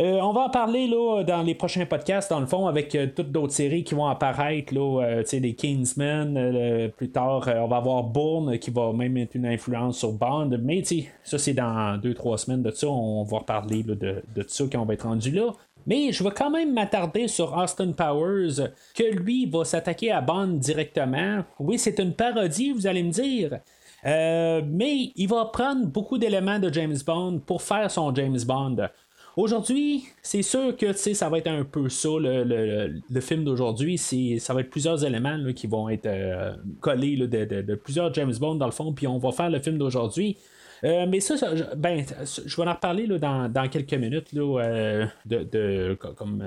Euh, 0.00 0.18
on 0.20 0.32
va 0.32 0.42
en 0.42 0.50
parler 0.50 0.88
là, 0.88 1.22
dans 1.22 1.42
les 1.42 1.54
prochains 1.54 1.86
podcasts, 1.86 2.28
dans 2.28 2.40
le 2.40 2.46
fond, 2.46 2.66
avec 2.66 2.94
euh, 2.96 3.06
toutes 3.14 3.30
d'autres 3.30 3.52
séries 3.52 3.84
qui 3.84 3.94
vont 3.94 4.06
apparaître, 4.06 4.74
là, 4.74 5.04
euh, 5.04 5.22
les 5.32 5.54
Kingsmen. 5.54 6.90
plus 6.96 7.10
tard, 7.10 7.48
on 7.48 7.68
va 7.68 7.76
avoir 7.76 8.02
Bourne 8.02 8.58
qui 8.58 8.70
va 8.70 8.92
même 8.92 9.16
être 9.16 9.36
une 9.36 9.46
influence 9.46 9.98
sur 9.98 10.12
Bond. 10.12 10.50
Mais 10.60 10.82
ça, 11.22 11.38
c'est 11.38 11.54
dans 11.54 11.96
2-3 11.98 12.38
semaines 12.38 12.62
de 12.62 12.72
ça. 12.72 12.88
On 12.88 13.22
va 13.22 13.38
reparler 13.38 13.84
de, 13.84 13.94
de 13.94 14.44
ça 14.48 14.64
quand 14.70 14.84
va 14.84 14.94
être 14.94 15.06
rendu 15.06 15.30
là. 15.30 15.52
Mais 15.86 16.12
je 16.12 16.24
vais 16.24 16.30
quand 16.30 16.50
même 16.50 16.72
m'attarder 16.72 17.28
sur 17.28 17.56
Austin 17.56 17.92
Powers, 17.92 18.70
que 18.94 19.14
lui 19.14 19.46
va 19.46 19.64
s'attaquer 19.64 20.10
à 20.10 20.22
Bond 20.22 20.54
directement. 20.54 21.44
Oui, 21.60 21.78
c'est 21.78 21.98
une 22.00 22.14
parodie, 22.14 22.72
vous 22.72 22.86
allez 22.86 23.02
me 23.02 23.10
dire. 23.10 23.58
mais 24.04 25.12
il 25.14 25.28
va 25.28 25.44
prendre 25.46 25.86
beaucoup 25.86 26.18
d'éléments 26.18 26.58
de 26.58 26.72
James 26.72 26.96
Bond 27.06 27.42
pour 27.46 27.62
faire 27.62 27.90
son 27.90 28.12
James 28.14 28.40
Bond. 28.46 28.88
Aujourd'hui, 29.36 30.04
c'est 30.22 30.42
sûr 30.42 30.76
que 30.76 30.92
ça 30.92 31.28
va 31.28 31.38
être 31.38 31.48
un 31.48 31.64
peu 31.64 31.88
ça, 31.88 32.08
le, 32.20 33.20
film 33.20 33.42
d'aujourd'hui. 33.42 33.98
Ça 33.98 34.54
va 34.54 34.60
être 34.60 34.70
plusieurs 34.70 35.04
éléments 35.04 35.38
qui 35.54 35.66
vont 35.66 35.88
être 35.88 36.06
euh, 36.06 36.54
collés 36.80 37.16
de, 37.16 37.74
plusieurs 37.74 38.14
James 38.14 38.34
Bond 38.38 38.54
dans 38.56 38.66
le 38.66 38.72
fond, 38.72 38.92
puis 38.92 39.08
on 39.08 39.18
va 39.18 39.32
faire 39.32 39.50
le 39.50 39.58
film 39.58 39.76
d'aujourd'hui. 39.76 40.36
Euh, 40.84 41.06
mais 41.08 41.18
ça, 41.18 41.34
je, 41.36 41.64
ben, 41.74 42.04
je 42.46 42.56
vais 42.56 42.68
en 42.68 42.72
reparler 42.72 43.08
dans, 43.08 43.68
quelques 43.70 43.94
minutes 43.94 44.28
euh, 44.36 45.06
de, 45.26 45.98
comme 46.16 46.44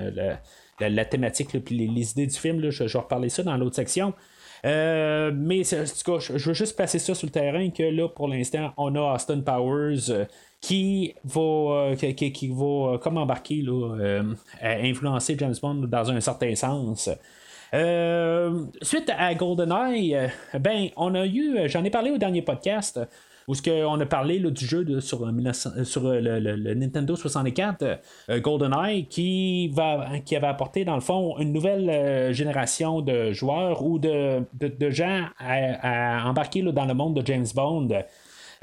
la, 0.80 1.04
thématique 1.04 1.54
et 1.54 1.62
les, 1.70 2.12
idées 2.12 2.26
du 2.26 2.36
film. 2.36 2.70
je, 2.70 2.84
vais 2.84 2.98
reparler 2.98 3.28
ça 3.28 3.42
dans 3.42 3.56
l'autre 3.58 3.76
section. 3.76 4.14
mais 4.64 5.62
en 5.74 5.84
tout 5.84 6.12
cas, 6.12 6.18
je 6.20 6.48
veux 6.48 6.54
juste 6.54 6.74
passer 6.74 6.98
ça 6.98 7.14
sur 7.14 7.26
le 7.26 7.32
terrain 7.32 7.68
que 7.68 7.82
là, 7.82 8.08
pour 8.08 8.28
l'instant, 8.28 8.72
on 8.78 8.94
a 8.94 9.14
Austin 9.14 9.40
Powers 9.40 10.26
qui 10.60 11.14
va, 11.24 11.94
qui, 11.96 12.48
va 12.48 12.98
comme 12.98 13.18
embarquer, 13.18 13.62
là, 13.62 14.22
influencer 14.62 15.36
James 15.38 15.54
Bond 15.60 15.86
dans 15.86 16.10
un 16.10 16.20
certain 16.20 16.54
sens. 16.54 17.08
suite 18.82 19.12
à 19.16 19.34
GoldenEye, 19.34 20.18
ben, 20.58 20.88
on 20.96 21.14
a 21.14 21.26
eu, 21.26 21.68
j'en 21.68 21.84
ai 21.84 21.90
parlé 21.90 22.10
au 22.10 22.18
dernier 22.18 22.42
podcast, 22.42 23.00
où 23.48 23.54
ce 23.54 23.62
qu'on 23.62 23.98
a 23.98 24.06
parlé 24.06 24.38
du 24.38 24.66
jeu 24.66 25.00
sur, 25.00 25.26
sur 25.84 26.02
le, 26.12 26.74
Nintendo 26.74 27.16
64, 27.16 28.00
GoldenEye, 28.40 29.06
qui, 29.06 29.68
va, 29.68 30.18
qui 30.24 30.36
avait 30.36 30.48
apporté 30.48 30.84
dans 30.84 30.96
le 30.96 31.00
fond 31.00 31.38
une 31.38 31.52
nouvelle 31.52 32.32
génération 32.34 33.00
de 33.00 33.32
joueurs 33.32 33.82
ou 33.84 33.98
de, 33.98 34.44
gens 34.90 35.24
à, 35.38 36.28
embarquer 36.28 36.62
dans 36.62 36.84
le 36.84 36.94
monde 36.94 37.20
de 37.20 37.26
James 37.26 37.46
Bond. 37.54 37.88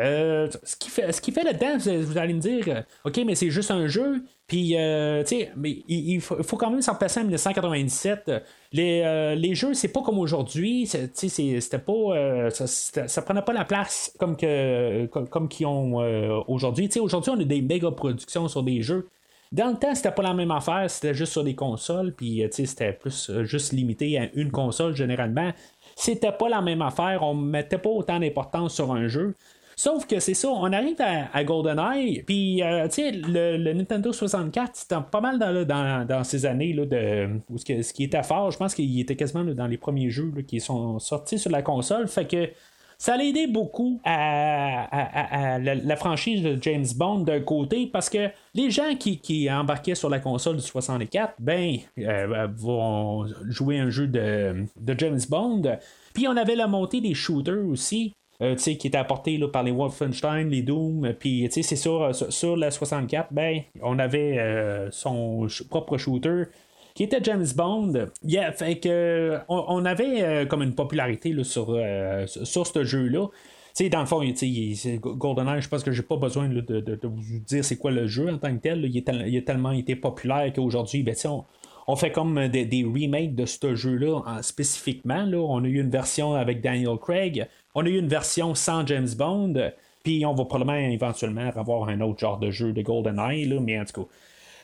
Euh, 0.01 0.49
ce 0.63 0.75
qui 0.75 0.89
fait, 0.89 1.21
qui 1.21 1.31
fait 1.31 1.43
là-dedans, 1.43 1.77
vous, 1.77 2.17
allez 2.17 2.33
me 2.33 2.39
dire, 2.39 2.65
euh, 2.67 2.81
OK, 3.05 3.17
mais 3.25 3.35
c'est 3.35 3.49
juste 3.49 3.71
un 3.71 3.87
jeu. 3.87 4.23
Puis, 4.47 4.77
euh, 4.77 5.23
tu 5.23 5.37
sais, 5.37 5.51
mais 5.55 5.83
il, 5.87 6.19
faut, 6.21 6.57
quand 6.57 6.69
même 6.69 6.81
s'en 6.81 6.95
passer 6.95 7.21
en 7.21 7.23
1997. 7.23 8.31
Les, 8.73 9.35
les 9.35 9.55
jeux, 9.55 9.73
c'est 9.73 9.87
pas 9.87 10.01
comme 10.01 10.19
aujourd'hui. 10.19 10.85
C'était 10.85 11.79
pas. 11.79 12.49
Ça, 12.51 12.67
ça, 12.67 13.21
prenait 13.21 13.41
pas 13.41 13.53
la 13.53 13.65
place 13.65 14.13
comme 14.19 14.35
que 14.35 15.05
comme, 15.05 15.47
qu'ils 15.47 15.65
ont 15.65 16.43
aujourd'hui. 16.47 16.89
Aujourd'hui, 16.99 17.31
on 17.35 17.39
a 17.39 17.43
des 17.43 17.61
méga 17.61 17.89
productions 17.91 18.47
sur 18.47 18.63
des 18.63 18.81
jeux. 18.81 19.07
Dans 19.51 19.69
le 19.69 19.77
temps, 19.77 19.95
c'était 19.95 20.11
pas 20.11 20.23
la 20.23 20.33
même 20.33 20.51
affaire, 20.51 20.89
c'était 20.89 21.13
juste 21.13 21.31
sur 21.31 21.43
des 21.43 21.55
consoles, 21.55 22.13
puis 22.13 22.43
c'était 22.51 22.91
plus 22.91 23.31
juste 23.43 23.71
limité 23.71 24.17
à 24.17 24.29
une 24.33 24.51
console 24.51 24.95
généralement. 24.95 25.53
C'était 25.95 26.33
pas 26.33 26.49
la 26.49 26.61
même 26.61 26.81
affaire, 26.81 27.23
on 27.23 27.33
mettait 27.33 27.77
pas 27.77 27.89
autant 27.89 28.19
d'importance 28.19 28.75
sur 28.75 28.91
un 28.91 29.07
jeu. 29.07 29.33
Sauf 29.75 30.07
que 30.07 30.19
c'est 30.19 30.33
ça, 30.33 30.49
on 30.49 30.71
arrive 30.71 30.95
à, 30.99 31.43
GoldenEye, 31.43 32.23
puis 32.23 32.63
euh, 32.63 32.87
tu 32.87 33.03
sais, 33.03 33.11
le, 33.11 33.73
Nintendo 33.73 34.13
64, 34.13 34.71
c'était 34.73 34.95
pas 35.11 35.19
mal 35.19 35.37
dans, 35.37 36.23
ces 36.23 36.45
années 36.45 36.71
là, 36.73 36.85
de, 36.85 37.29
où 37.49 37.57
ce, 37.57 37.93
qui 37.93 38.03
était 38.03 38.23
fort, 38.23 38.51
je 38.51 38.57
pense 38.57 38.73
qu'il 38.73 38.99
était 38.99 39.15
quasiment 39.15 39.43
dans 39.43 39.67
les 39.67 39.77
premiers 39.77 40.09
jeux 40.09 40.31
qui 40.47 40.61
sont 40.61 40.99
sortis 40.99 41.37
sur 41.37 41.51
la 41.51 41.61
console, 41.61 42.07
fait 42.07 42.25
que 42.25 42.49
ça 42.97 43.15
a 43.15 43.17
aidé 43.17 43.47
beaucoup 43.47 43.99
à, 44.05 45.59
la, 45.59 45.95
franchise 45.95 46.41
de 46.41 46.57
James 46.61 46.85
Bond 46.95 47.19
d'un 47.19 47.41
côté 47.41 47.87
parce 47.87 48.09
que 48.09 48.29
les 48.53 48.71
gens 48.71 48.95
qui, 48.97 49.19
qui, 49.19 49.51
embarquaient 49.51 49.95
sur 49.95 50.09
la 50.09 50.19
console 50.19 50.57
du 50.57 50.61
64, 50.61 51.33
ben, 51.39 51.77
euh, 51.99 52.47
vont 52.55 53.27
jouer 53.49 53.79
un 53.79 53.89
jeu 53.89 54.07
de, 54.07 54.65
de 54.79 54.95
James 54.97 55.19
Bond. 55.29 55.77
Puis 56.13 56.27
on 56.27 56.37
avait 56.37 56.55
la 56.55 56.67
montée 56.67 57.01
des 57.01 57.13
shooters 57.13 57.65
aussi. 57.67 58.13
Euh, 58.41 58.55
qui 58.55 58.87
était 58.87 58.97
apporté 58.97 59.37
là, 59.37 59.47
par 59.47 59.63
les 59.63 59.71
Wolfenstein, 59.71 60.49
les 60.49 60.61
Doom, 60.61 61.13
puis 61.17 61.47
c'est 61.49 61.63
sûr, 61.63 62.03
euh, 62.03 62.11
sur, 62.11 62.57
la 62.57 62.69
64, 62.69 63.31
ben, 63.31 63.61
on 63.81 63.97
avait 63.97 64.37
euh, 64.37 64.91
son 64.91 65.47
propre 65.69 65.97
shooter 65.97 66.43
qui 66.95 67.03
était 67.03 67.23
James 67.23 67.47
Bond. 67.55 67.93
Yeah, 68.25 68.51
fait 68.51 68.79
que 68.79 69.39
on, 69.47 69.85
avait 69.85 70.45
comme 70.47 70.63
une 70.63 70.75
popularité 70.75 71.31
là, 71.31 71.45
sur, 71.45 71.77
sur 72.25 72.67
ce 72.67 72.83
jeu-là. 72.83 73.27
dans 73.89 73.99
le 73.99 74.05
fond, 74.05 74.21
GoldenEye, 74.21 75.61
je 75.61 75.69
pense 75.69 75.83
que 75.83 75.91
j'ai 75.91 76.03
pas 76.03 76.15
besoin 76.15 76.47
de, 76.47 76.61
de, 76.61 76.99
vous 77.07 77.39
dire 77.39 77.63
c'est 77.65 77.77
quoi 77.77 77.91
le 77.91 78.07
jeu 78.07 78.29
en 78.29 78.37
tant 78.37 78.53
que 78.55 78.61
tel. 78.61 78.85
Il, 78.85 79.37
a 79.37 79.41
tellement 79.41 79.71
été 79.71 79.97
populaire 79.97 80.51
qu'aujourd'hui, 80.53 81.03
ben, 81.03 81.15
on, 81.25 81.43
on 81.87 81.95
fait 81.97 82.11
comme 82.11 82.47
des, 82.47 82.65
des 82.65 82.83
remakes 82.83 83.35
de 83.35 83.45
ce 83.45 83.75
jeu-là 83.75 84.41
spécifiquement. 84.41 85.25
Là. 85.25 85.37
On 85.37 85.63
a 85.65 85.67
eu 85.67 85.81
une 85.81 85.89
version 85.89 86.33
avec 86.33 86.61
Daniel 86.61 86.97
Craig. 86.97 87.47
On 87.75 87.85
a 87.85 87.89
eu 87.89 87.97
une 87.99 88.07
version 88.07 88.55
sans 88.55 88.87
James 88.87 89.09
Bond, 89.17 89.71
puis 90.03 90.25
on 90.25 90.33
va 90.33 90.45
probablement 90.45 90.77
éventuellement 90.77 91.51
avoir 91.55 91.89
un 91.89 91.99
autre 92.01 92.19
genre 92.19 92.39
de 92.39 92.49
jeu 92.49 92.71
de 92.71 92.81
GoldenEye, 92.81 93.45
là, 93.45 93.59
mais 93.59 93.79
en 93.79 93.85
tout 93.85 94.03
cas. 94.03 94.07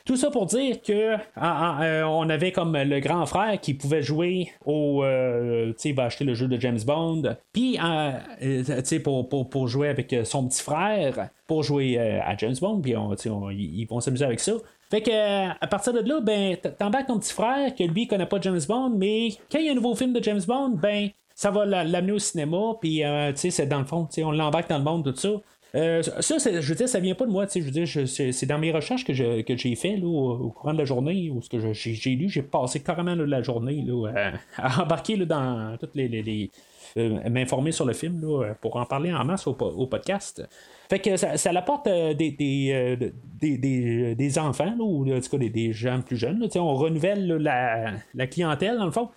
Tout 0.04 0.16
ça 0.16 0.30
pour 0.30 0.46
dire 0.46 0.82
que 0.82 1.14
ah, 1.14 1.20
ah, 1.36 1.84
euh, 1.84 2.02
on 2.02 2.28
avait 2.28 2.50
comme 2.50 2.76
le 2.76 2.98
grand 2.98 3.24
frère 3.24 3.60
qui 3.60 3.74
pouvait 3.74 4.02
jouer 4.02 4.50
au. 4.64 5.04
Euh, 5.04 5.68
tu 5.68 5.74
sais, 5.76 5.88
il 5.90 5.94
va 5.94 6.04
acheter 6.04 6.24
le 6.24 6.34
jeu 6.34 6.48
de 6.48 6.60
James 6.60 6.80
Bond. 6.84 7.36
Puis, 7.52 7.78
euh, 7.78 8.10
tu 8.40 8.84
sais, 8.84 8.98
pour, 8.98 9.68
jouer 9.68 9.88
avec 9.88 10.12
son 10.24 10.48
petit 10.48 10.60
frère, 10.60 11.28
pour 11.46 11.62
jouer 11.62 11.98
à 11.98 12.36
James 12.36 12.56
Bond. 12.60 12.80
Puis, 12.80 12.94
ils 12.94 13.86
vont 13.86 14.00
s'amuser 14.00 14.24
avec 14.24 14.40
ça. 14.40 14.54
Fait 14.90 15.02
que 15.02 15.48
à 15.48 15.66
partir 15.68 15.92
de 15.92 16.00
là, 16.00 16.20
ben, 16.20 16.56
t'embarques 16.56 17.06
ton 17.06 17.18
petit 17.18 17.32
frère 17.32 17.74
que 17.74 17.84
lui 17.84 18.06
connaît 18.06 18.26
pas 18.26 18.38
James 18.40 18.60
Bond, 18.68 18.90
mais 18.90 19.30
quand 19.50 19.58
il 19.58 19.66
y 19.66 19.68
a 19.68 19.72
un 19.72 19.74
nouveau 19.74 19.94
film 19.94 20.12
de 20.12 20.22
James 20.22 20.42
Bond, 20.46 20.70
ben, 20.70 21.08
ça 21.34 21.50
va 21.50 21.64
l'amener 21.64 22.12
au 22.12 22.18
cinéma, 22.18 22.74
puis 22.80 23.04
euh, 23.04 23.32
c'est 23.34 23.66
dans 23.66 23.80
le 23.80 23.84
fond, 23.84 24.08
on 24.18 24.30
l'embarque 24.30 24.68
dans 24.68 24.78
le 24.78 24.84
monde, 24.84 25.04
tout 25.04 25.16
ça. 25.16 25.30
Euh, 25.74 26.02
ça, 26.02 26.36
je 26.38 26.60
veux 26.60 26.74
dire, 26.74 26.88
ça 26.88 27.00
vient 27.00 27.14
pas 27.14 27.24
de 27.24 27.30
moi, 27.30 27.46
je 27.46 28.04
c'est 28.04 28.46
dans 28.46 28.58
mes 28.58 28.72
recherches 28.72 29.04
que, 29.04 29.14
j'ai 29.14 29.74
fait 29.74 29.96
là, 29.96 30.06
au, 30.06 30.50
courant 30.50 30.74
de 30.74 30.78
la 30.78 30.84
journée, 30.84 31.30
ou 31.30 31.40
ce 31.40 31.48
que 31.48 31.72
j'ai 31.72 32.10
lu, 32.10 32.28
j'ai 32.28 32.42
passé 32.42 32.80
carrément 32.80 33.14
la 33.14 33.42
journée 33.42 33.82
là, 33.86 34.32
à, 34.58 34.82
embarquer 34.82 35.16
là, 35.16 35.24
dans 35.24 35.76
toutes 35.78 35.94
les. 35.94 36.50
Euh, 36.98 37.30
m'informer 37.30 37.72
sur 37.72 37.86
le 37.86 37.94
film 37.94 38.20
là, 38.20 38.52
pour 38.60 38.76
en 38.76 38.84
parler 38.84 39.14
en 39.14 39.24
masse 39.24 39.46
au, 39.46 39.54
podcast. 39.54 40.46
Fait 40.90 40.98
que 40.98 41.16
ça, 41.16 41.38
ça 41.38 41.50
apporte 41.52 41.88
des, 41.88 42.32
des, 42.32 44.14
des, 44.14 44.38
enfants, 44.38 44.76
ou 44.78 45.10
en 45.10 45.20
tout 45.20 45.38
cas 45.38 45.38
des, 45.38 45.72
gens 45.72 46.02
plus 46.02 46.18
jeunes. 46.18 46.38
Là, 46.38 46.48
on 46.56 46.74
renouvelle 46.74 47.26
la, 47.26 47.92
la, 48.12 48.26
clientèle, 48.26 48.76
dans 48.76 48.84
le 48.84 48.90
fond. 48.90 49.08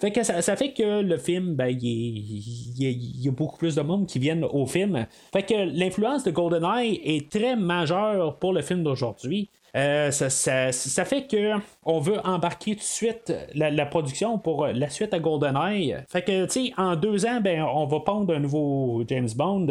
Fait 0.00 0.10
que 0.10 0.22
ça, 0.22 0.56
fait 0.56 0.72
que 0.72 1.00
le 1.00 1.16
film, 1.16 1.54
ben, 1.54 1.68
il 1.68 2.74
y, 2.78 3.28
a 3.28 3.30
beaucoup 3.32 3.56
plus 3.56 3.74
de 3.74 3.82
monde 3.82 4.06
qui 4.06 4.18
viennent 4.18 4.44
au 4.44 4.66
film. 4.66 5.06
Fait 5.32 5.42
que 5.42 5.54
l'influence 5.54 6.24
de 6.24 6.30
GoldenEye 6.30 7.00
est 7.04 7.30
très 7.30 7.56
majeure 7.56 8.36
pour 8.38 8.52
le 8.52 8.62
film 8.62 8.82
d'aujourd'hui. 8.82 9.48
Euh, 9.76 10.10
ça, 10.10 11.04
fait 11.04 11.26
que 11.26 11.52
on 11.84 12.00
veut 12.00 12.18
embarquer 12.26 12.72
tout 12.72 12.80
de 12.80 12.84
suite 12.84 13.32
la, 13.54 13.86
production 13.86 14.38
pour 14.38 14.66
la 14.66 14.90
suite 14.90 15.14
à 15.14 15.18
GoldenEye. 15.18 15.96
Fait 16.08 16.22
que, 16.22 16.46
tu 16.46 16.72
en 16.76 16.96
deux 16.96 17.26
ans, 17.26 17.40
ben, 17.40 17.62
on 17.62 17.86
va 17.86 18.00
pondre 18.00 18.34
un 18.34 18.40
nouveau 18.40 19.04
James 19.08 19.28
Bond. 19.34 19.68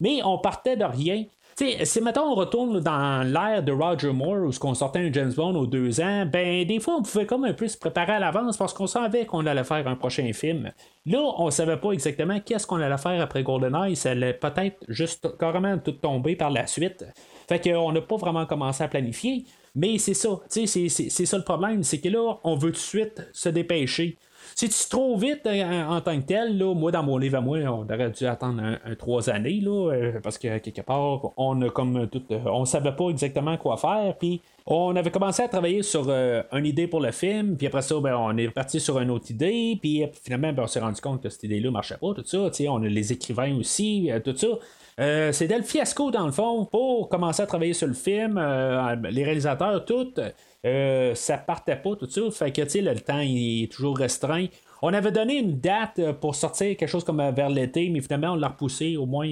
Mais 0.00 0.20
on 0.24 0.38
partait 0.38 0.76
de 0.76 0.84
rien 0.84 1.24
si 1.84 2.00
maintenant 2.00 2.32
on 2.32 2.34
retourne 2.34 2.80
dans 2.80 3.22
l'ère 3.22 3.62
de 3.62 3.70
Roger 3.72 4.12
Moore 4.12 4.48
où 4.48 4.50
on 4.62 4.74
sortait 4.74 5.00
un 5.00 5.12
James 5.12 5.32
Bond 5.32 5.54
aux 5.56 5.66
deux 5.66 6.00
ans, 6.00 6.24
ben 6.24 6.66
des 6.66 6.80
fois 6.80 6.96
on 6.96 7.02
pouvait 7.02 7.26
comme 7.26 7.44
un 7.44 7.52
peu 7.52 7.68
se 7.68 7.76
préparer 7.76 8.12
à 8.12 8.18
l'avance 8.18 8.56
parce 8.56 8.72
qu'on 8.72 8.86
savait 8.86 9.26
qu'on 9.26 9.44
allait 9.46 9.64
faire 9.64 9.86
un 9.86 9.94
prochain 9.94 10.32
film. 10.32 10.70
Là, 11.04 11.20
on 11.38 11.50
savait 11.50 11.76
pas 11.76 11.92
exactement 11.92 12.40
qu'est-ce 12.40 12.66
qu'on 12.66 12.80
allait 12.80 12.96
faire 12.96 13.20
après 13.20 13.42
GoldenEye, 13.42 13.94
ça 13.94 14.12
allait 14.12 14.32
peut-être 14.32 14.78
juste 14.88 15.36
carrément 15.38 15.76
tout 15.76 15.92
tomber 15.92 16.34
par 16.34 16.50
la 16.50 16.66
suite. 16.66 17.04
Fait 17.46 17.60
qu'on 17.60 17.92
n'a 17.92 18.00
pas 18.00 18.16
vraiment 18.16 18.46
commencé 18.46 18.82
à 18.82 18.88
planifier, 18.88 19.44
mais 19.74 19.98
c'est 19.98 20.14
ça, 20.14 20.40
c'est 20.48 20.66
ça 20.66 21.36
le 21.36 21.44
problème, 21.44 21.82
c'est 21.82 22.00
que 22.00 22.08
là, 22.08 22.38
on 22.42 22.54
veut 22.54 22.70
tout 22.70 22.76
de 22.76 22.78
suite 22.78 23.28
se 23.32 23.48
dépêcher. 23.50 24.16
Si 24.60 24.68
tu 24.68 24.90
trop 24.90 25.16
vite 25.16 25.46
euh, 25.46 25.84
en, 25.86 26.02
tant 26.02 26.20
que 26.20 26.26
tel, 26.26 26.62
moi, 26.62 26.92
dans 26.92 27.02
mon 27.02 27.16
livre 27.16 27.38
à 27.38 27.40
moi, 27.40 27.60
on 27.60 27.90
aurait 27.90 28.10
dû 28.10 28.26
attendre 28.26 28.62
un, 28.62 28.94
trois 28.94 29.30
années, 29.30 29.58
là, 29.58 29.90
euh, 29.90 30.20
parce 30.22 30.36
que 30.36 30.58
quelque 30.58 30.82
part, 30.82 31.32
on 31.38 31.62
a 31.62 31.70
comme 31.70 32.06
tout, 32.08 32.22
euh, 32.30 32.40
on 32.44 32.66
savait 32.66 32.92
pas 32.92 33.08
exactement 33.08 33.56
quoi 33.56 33.78
faire, 33.78 34.14
puis 34.18 34.42
on 34.66 34.94
avait 34.96 35.10
commencé 35.10 35.42
à 35.42 35.48
travailler 35.48 35.82
sur 35.82 36.10
une 36.10 36.66
idée 36.66 36.86
pour 36.88 37.00
le 37.00 37.10
film, 37.10 37.56
puis 37.56 37.68
après 37.68 37.80
ça, 37.80 37.98
ben, 38.00 38.14
on 38.14 38.36
est 38.36 38.50
parti 38.50 38.80
sur 38.80 39.00
une 39.00 39.10
autre 39.10 39.30
idée, 39.30 39.78
puis 39.80 40.04
finalement, 40.22 40.52
ben, 40.52 40.64
on 40.64 40.66
s'est 40.66 40.80
rendu 40.80 41.00
compte 41.00 41.22
que 41.22 41.30
cette 41.30 41.44
idée-là 41.44 41.70
marchait 41.70 41.96
pas, 41.96 42.12
tout 42.12 42.24
ça, 42.26 42.50
on 42.68 42.82
a 42.82 42.86
les 42.86 43.12
écrivains 43.14 43.56
aussi, 43.56 44.10
tout 44.22 44.36
ça. 44.36 44.48
C'était 45.32 45.56
le 45.56 45.64
fiasco 45.64 46.10
dans 46.10 46.26
le 46.26 46.32
fond 46.32 46.66
pour 46.66 47.08
commencer 47.08 47.42
à 47.42 47.46
travailler 47.46 47.72
sur 47.72 47.86
le 47.86 47.94
film, 47.94 48.38
les 49.08 49.24
réalisateurs, 49.24 49.86
tout. 49.86 50.12
Euh, 50.66 51.14
ça 51.14 51.38
partait 51.38 51.76
pas 51.76 51.96
tout 51.96 52.08
ça. 52.08 52.20
Fait 52.30 52.52
que, 52.52 52.60
le 52.60 53.00
temps 53.00 53.20
il 53.20 53.64
est 53.64 53.72
toujours 53.72 53.96
restreint. 53.96 54.46
On 54.82 54.92
avait 54.92 55.12
donné 55.12 55.38
une 55.38 55.58
date 55.58 55.98
euh, 55.98 56.12
pour 56.12 56.34
sortir 56.34 56.76
quelque 56.76 56.88
chose 56.88 57.04
comme 57.04 57.20
euh, 57.20 57.30
vers 57.30 57.48
l'été, 57.48 57.88
mais 57.90 58.00
finalement, 58.00 58.32
on 58.32 58.36
l'a 58.36 58.48
repoussé 58.48 58.96
au 58.96 59.06
moins 59.06 59.28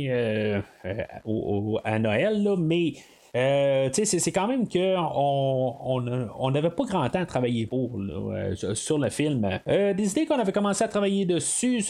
à 1.84 1.98
Noël. 1.98 2.42
Là, 2.42 2.56
mais 2.58 2.94
euh, 3.36 3.90
c'est 3.92 4.32
quand 4.32 4.48
même 4.48 4.68
que 4.68 4.96
on 4.98 6.50
n'avait 6.50 6.70
pas 6.70 6.84
grand 6.84 7.08
temps 7.08 7.20
à 7.20 7.26
travailler 7.26 7.66
pour 7.66 7.98
euh, 7.98 8.54
sur 8.74 8.98
le 8.98 9.10
film. 9.10 9.48
Euh, 9.68 9.94
des 9.94 10.10
idées 10.10 10.26
qu'on 10.26 10.38
avait 10.38 10.52
commencé 10.52 10.84
à 10.84 10.88
travailler 10.88 11.26
dessus 11.26 11.82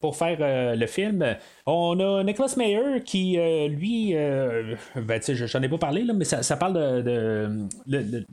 pour 0.00 0.16
faire 0.16 0.38
le 0.76 0.86
film. 0.86 1.36
On 1.66 1.98
a 2.00 2.22
Nicholas 2.22 2.54
Mayer 2.56 3.02
qui, 3.04 3.38
lui, 3.68 4.14
ben, 4.14 5.20
j'en 5.22 5.62
ai 5.62 5.68
pas 5.68 5.78
parlé, 5.78 6.04
là, 6.04 6.12
mais 6.12 6.24
ça, 6.24 6.56
parle 6.56 6.74
de, 7.04 7.66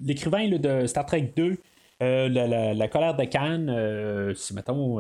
l'écrivain 0.04 0.48
de 0.50 0.86
Star 0.88 1.06
Trek 1.06 1.34
2. 1.36 1.58
La, 2.00 2.88
colère 2.88 3.16
de 3.16 3.24
Cannes, 3.26 4.34
si 4.36 4.54
mettons 4.54 5.00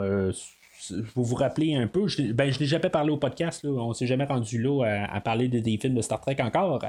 vous 1.15 1.23
vous 1.23 1.35
rappelez 1.35 1.75
un 1.75 1.87
peu, 1.87 2.07
je, 2.07 2.31
ben, 2.31 2.51
je 2.51 2.59
n'ai 2.59 2.65
jamais 2.65 2.89
parlé 2.89 3.11
au 3.11 3.17
podcast, 3.17 3.63
là, 3.63 3.71
on 3.71 3.93
s'est 3.93 4.07
jamais 4.07 4.25
rendu 4.25 4.61
là 4.61 5.05
à, 5.09 5.21
parler 5.21 5.47
de, 5.47 5.59
des 5.59 5.77
films 5.77 5.95
de 5.95 6.01
Star 6.01 6.21
Trek 6.21 6.37
encore. 6.39 6.83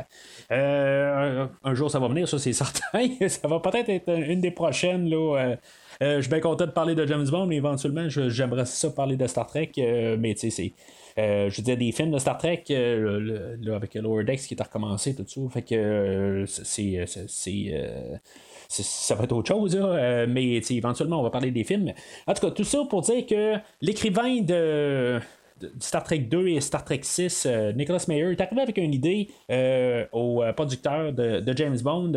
un, 0.50 1.74
jour, 1.74 1.90
ça 1.90 1.98
va 1.98 2.08
venir, 2.08 2.28
ça 2.28 2.38
c'est 2.38 2.52
certain. 2.54 3.08
ça 3.28 3.48
va 3.48 3.60
peut-être 3.60 3.88
être 3.88 4.08
une 4.08 4.40
des 4.40 4.50
prochaines. 4.50 5.08
Là, 5.08 5.56
je 6.00 6.20
suis 6.20 6.30
bien 6.30 6.40
content 6.40 6.66
de 6.66 6.72
parler 6.72 6.94
de 6.94 7.06
James 7.06 7.26
Bond, 7.28 7.46
mais 7.46 7.56
éventuellement, 7.56 8.08
j'aimerais 8.08 8.66
ça 8.66 8.90
parler 8.90 9.16
de 9.16 9.26
Star 9.26 9.46
Trek, 9.46 9.72
mais 10.18 10.34
tu 10.34 10.40
sais, 10.40 10.50
c'est 10.50 10.72
euh, 11.18 11.48
je 11.48 11.62
dire, 11.62 11.78
des 11.78 11.92
films 11.92 12.10
de 12.10 12.18
Star 12.18 12.36
Trek 12.36 12.64
euh, 12.70 13.56
avec 13.74 13.94
Lower 13.94 14.24
Decks 14.24 14.40
qui 14.40 14.54
est 14.54 14.62
recommencé, 14.62 15.14
tout 15.14 15.24
ça. 15.26 15.40
Fait 15.50 15.62
que 15.62 15.74
euh, 15.74 16.46
c'est. 16.46 17.06
Ça 18.68 19.14
va 19.14 19.24
être 19.24 19.32
autre 19.32 19.48
chose, 19.48 19.76
mais 20.28 20.56
éventuellement, 20.70 21.20
on 21.20 21.22
va 21.22 21.30
parler 21.30 21.50
des 21.50 21.64
films. 21.64 21.92
En 22.26 22.34
tout 22.34 22.46
cas, 22.46 22.50
tout 22.50 22.64
ça 22.64 22.78
pour 22.88 23.02
dire 23.02 23.26
que 23.26 23.56
l'écrivain 23.80 24.40
de 24.42 25.20
Star 25.80 26.04
Trek 26.04 26.18
2 26.18 26.48
et 26.48 26.60
Star 26.60 26.84
Trek 26.84 27.00
6, 27.02 27.46
euh, 27.46 27.72
Nicholas 27.72 28.04
Mayer 28.08 28.32
est 28.32 28.40
arrivé 28.40 28.60
avec 28.60 28.76
une 28.76 28.92
idée 28.92 29.28
euh, 29.50 30.04
au 30.12 30.42
euh, 30.42 30.52
producteur 30.52 31.12
de, 31.12 31.42
James 31.56 31.78
Bond. 31.82 32.12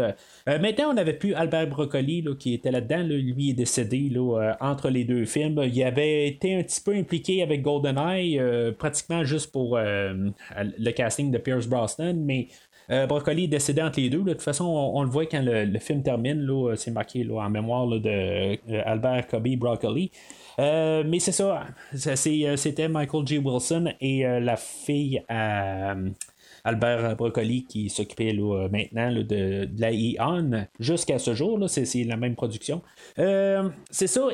maintenant, 0.45 0.89
on 0.89 0.93
n'avait 0.93 1.13
plus 1.13 1.33
Albert 1.33 1.67
Broccoli 1.67 2.25
qui 2.37 2.53
était 2.53 2.71
là-dedans. 2.71 3.03
lui 3.03 3.51
est 3.51 3.53
décédé 3.53 4.11
entre 4.59 4.89
les 4.89 5.05
deux 5.05 5.25
films. 5.25 5.61
Il 5.63 5.83
avait 5.83 6.27
été 6.27 6.55
un 6.55 6.63
petit 6.63 6.81
peu 6.81 6.93
impliqué 6.93 7.41
avec 7.41 7.61
GoldenEye, 7.61 8.41
pratiquement 8.77 9.23
juste 9.23 9.51
pour 9.51 9.77
le 9.77 10.91
casting 10.91 11.31
de 11.31 11.37
Pierce 11.37 11.67
Brosnan, 11.67 12.15
mais 12.25 12.47
Broccoli 12.89 13.43
est 13.43 13.47
décédé 13.47 13.81
entre 13.81 13.99
les 13.99 14.09
deux. 14.09 14.23
De 14.23 14.33
toute 14.33 14.41
façon, 14.41 14.65
on, 14.65 15.03
le 15.03 15.09
voit 15.09 15.25
quand 15.25 15.43
le, 15.43 15.77
film 15.79 16.01
termine. 16.01 16.47
c'est 16.75 16.91
marqué 16.91 17.27
en 17.29 17.49
mémoire 17.49 17.87
de 17.87 18.57
Albert 18.83 19.27
Cobby 19.27 19.55
Broccoli. 19.55 20.11
Euh, 20.59 21.03
mais 21.05 21.19
c'est 21.19 21.31
ça. 21.31 21.67
Euh, 21.93 22.55
c'était 22.57 22.89
Michael 22.89 23.25
G. 23.25 23.37
Wilson 23.37 23.93
et 24.01 24.25
euh, 24.25 24.39
la 24.39 24.57
fille. 24.57 25.23
Albert 26.65 27.15
Broccoli 27.15 27.65
qui 27.65 27.89
s'occupait 27.89 28.33
maintenant 28.33 29.13
de, 29.13 29.69
la 29.77 29.91
ION 29.91 30.65
jusqu'à 30.79 31.17
ce 31.17 31.33
jour. 31.33 31.57
C'est, 31.69 32.03
la 32.03 32.17
même 32.17 32.35
production. 32.35 32.81
c'est 33.15 34.07
ça. 34.07 34.27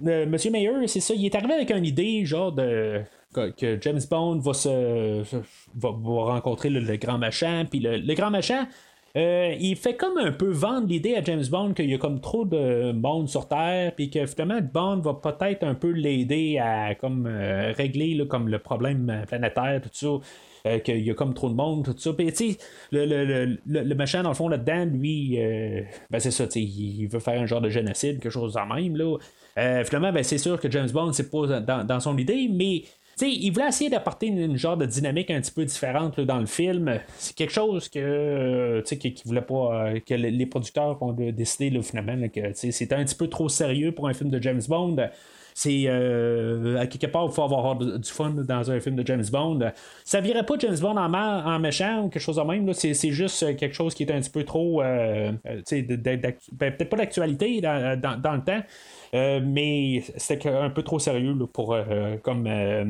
Monsieur 0.00 0.50
Mayer, 0.50 0.86
c'est 0.86 1.00
ça. 1.00 1.12
Il 1.14 1.26
est 1.26 1.34
arrivé 1.34 1.54
avec 1.54 1.70
une 1.70 1.84
idée, 1.84 2.24
genre 2.24 2.52
de 2.52 3.02
que 3.56 3.78
James 3.80 4.00
Bond 4.10 4.38
va 4.38 4.54
se 4.54 5.22
va, 5.74 5.90
rencontrer 5.90 6.70
le, 6.70 6.96
grand 6.96 7.18
machin. 7.18 7.64
Puis 7.70 7.80
le, 7.80 8.14
grand 8.14 8.30
machin, 8.30 8.66
euh, 9.16 9.54
il 9.58 9.76
fait 9.76 9.96
comme 9.96 10.18
un 10.18 10.30
peu 10.30 10.50
vendre 10.50 10.88
l'idée 10.88 11.14
à 11.14 11.24
James 11.24 11.44
Bond 11.50 11.72
qu'il 11.72 11.88
y 11.88 11.94
a 11.94 11.98
comme 11.98 12.20
trop 12.20 12.44
de 12.44 12.92
monde 12.92 13.28
sur 13.28 13.48
Terre, 13.48 13.92
puis 13.94 14.10
que 14.10 14.26
finalement 14.26 14.60
Bond 14.60 14.98
va 14.98 15.14
peut-être 15.14 15.64
un 15.64 15.74
peu 15.74 15.90
l'aider 15.90 16.58
à 16.58 16.94
comme 16.94 17.26
euh, 17.26 17.72
régler 17.72 18.26
comme 18.28 18.48
le 18.48 18.58
problème 18.58 19.24
planétaire, 19.26 19.80
tout 19.82 19.90
ça. 19.92 20.26
Euh, 20.66 20.80
qu'il 20.80 20.98
y 20.98 21.10
a 21.12 21.14
comme 21.14 21.32
trop 21.32 21.48
de 21.48 21.54
monde, 21.54 21.84
tout 21.84 21.94
ça. 21.96 22.12
Puis, 22.12 22.32
tu 22.32 22.56
le, 22.90 23.04
le, 23.06 23.56
le, 23.66 23.94
machin, 23.94 24.24
dans 24.24 24.30
le 24.30 24.34
fond, 24.34 24.48
là-dedans, 24.48 24.86
lui, 24.86 25.38
ben, 26.10 26.18
c'est 26.18 26.32
ça, 26.32 26.44
il 26.56 27.06
veut 27.06 27.20
faire 27.20 27.40
un 27.40 27.46
genre 27.46 27.60
de 27.60 27.68
génocide, 27.68 28.18
quelque 28.18 28.32
chose 28.32 28.56
en 28.56 28.66
même, 28.66 28.96
là. 28.96 29.16
finalement, 29.84 30.12
ben, 30.12 30.24
c'est 30.24 30.38
sûr 30.38 30.58
que 30.58 30.68
James 30.68 30.90
Bond, 30.90 31.12
c'est 31.12 31.30
pas 31.30 31.60
dans, 31.60 31.86
dans, 31.86 32.00
son 32.00 32.18
idée, 32.18 32.48
mais 32.52 32.82
il 33.22 33.50
voulait 33.50 33.68
essayer 33.68 33.88
d'apporter 33.88 34.26
une, 34.26 34.56
genre 34.56 34.76
de 34.76 34.84
dynamique 34.84 35.30
un 35.30 35.40
petit 35.40 35.52
peu 35.52 35.64
différente 35.64 36.20
dans 36.20 36.38
le 36.38 36.46
film. 36.46 37.00
C'est 37.16 37.34
quelque 37.34 37.52
chose 37.52 37.88
que 37.88 37.98
euh, 37.98 39.40
pas 39.40 39.54
euh, 39.54 40.00
que 40.00 40.14
les 40.14 40.46
producteurs 40.46 41.02
ont 41.02 41.12
décidé 41.12 41.80
finalement 41.82 42.28
que 42.28 42.52
c'était 42.52 42.94
un 42.94 43.04
petit 43.04 43.14
peu 43.14 43.28
trop 43.28 43.48
sérieux 43.48 43.92
pour 43.92 44.08
un 44.08 44.12
film 44.12 44.30
de 44.30 44.40
James 44.42 44.62
Bond 44.68 44.96
c'est 45.58 45.84
euh, 45.86 46.84
quelque 46.86 47.06
part 47.06 47.24
il 47.30 47.32
faut 47.32 47.42
avoir 47.42 47.76
du 47.76 48.10
fun 48.10 48.34
dans 48.46 48.70
un 48.70 48.78
film 48.78 48.94
de 48.94 49.06
James 49.06 49.24
Bond. 49.32 49.72
Ça 50.04 50.20
virait 50.20 50.44
pas 50.44 50.56
James 50.58 50.76
Bond 50.78 50.98
en, 50.98 51.14
en 51.14 51.58
méchant 51.58 52.02
ou 52.02 52.08
quelque 52.10 52.22
chose 52.22 52.36
de 52.36 52.42
même. 52.42 52.70
C'est, 52.74 52.92
juste 53.10 53.56
quelque 53.56 53.74
chose 53.74 53.94
qui 53.94 54.02
est 54.02 54.12
un 54.12 54.20
petit 54.20 54.28
peu 54.28 54.44
trop 54.44 54.82
ben, 54.82 55.38
peut-être 55.42 56.90
pas 56.90 56.96
d'actualité 56.98 57.62
dans, 57.62 58.34
le 58.34 58.44
temps. 58.44 58.62
Euh, 59.14 59.40
mais 59.44 60.02
c'était 60.16 60.48
un 60.48 60.70
peu 60.70 60.82
trop 60.82 60.98
sérieux 60.98 61.34
pour 61.52 61.74
euh, 61.74 62.16
comme, 62.22 62.46
euh, 62.46 62.84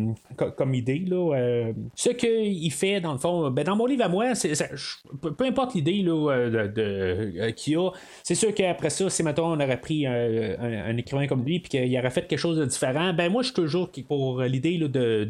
comme 0.57 0.75
idée. 0.75 1.05
Là, 1.07 1.73
ce 1.95 2.11
qu'il 2.11 2.73
fait, 2.73 3.01
dans 3.01 3.13
le 3.13 3.19
fond, 3.19 3.51
ben, 3.51 3.65
dans 3.65 3.77
mon 3.77 3.87
livre 3.87 4.05
à 4.05 4.09
moi, 4.09 4.33
peu 5.21 5.45
importe 5.45 5.75
l'idée 5.75 6.03
de, 6.03 6.67
de 6.69 7.51
qu'il 7.51 7.77
a, 7.77 7.91
c'est 8.23 8.35
sûr 8.35 8.55
qu'après 8.55 8.91
ça, 8.91 9.09
si 9.11 9.23
maintenant 9.23 9.53
on 9.53 9.61
aurait 9.61 9.81
pris 9.81 10.07
un, 10.07 10.97
écrivain 10.97 11.27
comme 11.27 11.45
lui 11.45 11.61
puis 11.61 11.71
qu'il 11.71 11.99
aurait 11.99 12.11
fait 12.11 12.27
quelque 12.27 12.39
chose 12.39 12.59
de 12.59 12.65
différent, 12.65 13.13
ben 13.13 13.31
moi 13.31 13.43
je 13.43 13.49
suis 13.49 13.55
toujours 13.55 13.91
pour 14.09 14.43
l'idée 14.43 14.79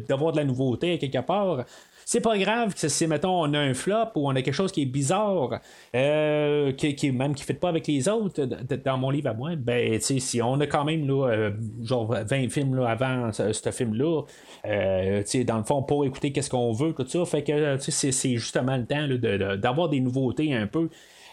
d'avoir 0.07 0.31
de 0.31 0.37
la 0.37 0.45
nouveauté 0.45 0.97
quelque 0.97 1.25
part. 1.25 1.65
C'est 2.09 2.21
pas 2.21 2.37
grave 2.37 2.73
que 2.73 2.87
si, 2.87 3.05
mettons, 3.05 3.43
on 3.43 3.53
a 3.53 3.59
un 3.59 3.73
flop 3.73 4.11
ou 4.15 4.29
on 4.29 4.31
a 4.33 4.41
quelque 4.41 4.53
chose 4.53 4.71
qui 4.71 4.83
est 4.83 4.85
bizarre, 4.85 5.59
euh, 5.93 6.71
qui, 6.71 6.95
qui, 6.95 7.11
même 7.11 7.35
qui 7.35 7.43
ne 7.43 7.47
fait 7.47 7.53
pas 7.53 7.67
avec 7.67 7.85
les 7.85 8.07
autres, 8.07 8.45
dans 8.45 8.97
mon 8.97 9.09
livre 9.09 9.31
à 9.31 9.33
moi, 9.33 9.57
ben, 9.57 9.99
si 9.99 10.41
on 10.41 10.57
a 10.61 10.67
quand 10.67 10.85
même, 10.85 11.05
là, 11.05 11.27
euh, 11.27 11.51
genre 11.83 12.15
20 12.25 12.49
films 12.49 12.75
là, 12.75 12.87
avant 12.87 13.33
ce, 13.33 13.71
film-là, 13.71 14.21
euh, 14.65 15.21
dans 15.45 15.57
le 15.57 15.65
fond, 15.65 15.83
pour 15.83 16.05
écouter 16.05 16.31
qu'est-ce 16.31 16.49
qu'on 16.49 16.71
veut, 16.71 16.93
tout 16.93 17.05
ça, 17.05 17.25
fait 17.25 17.43
que 17.43 17.75
c'est 17.77 18.37
justement 18.37 18.77
le 18.77 18.85
temps 18.85 19.57
d'avoir 19.57 19.89
des 19.89 19.99
nouveautés 19.99 20.53
un 20.53 20.65
peu. 20.65 20.87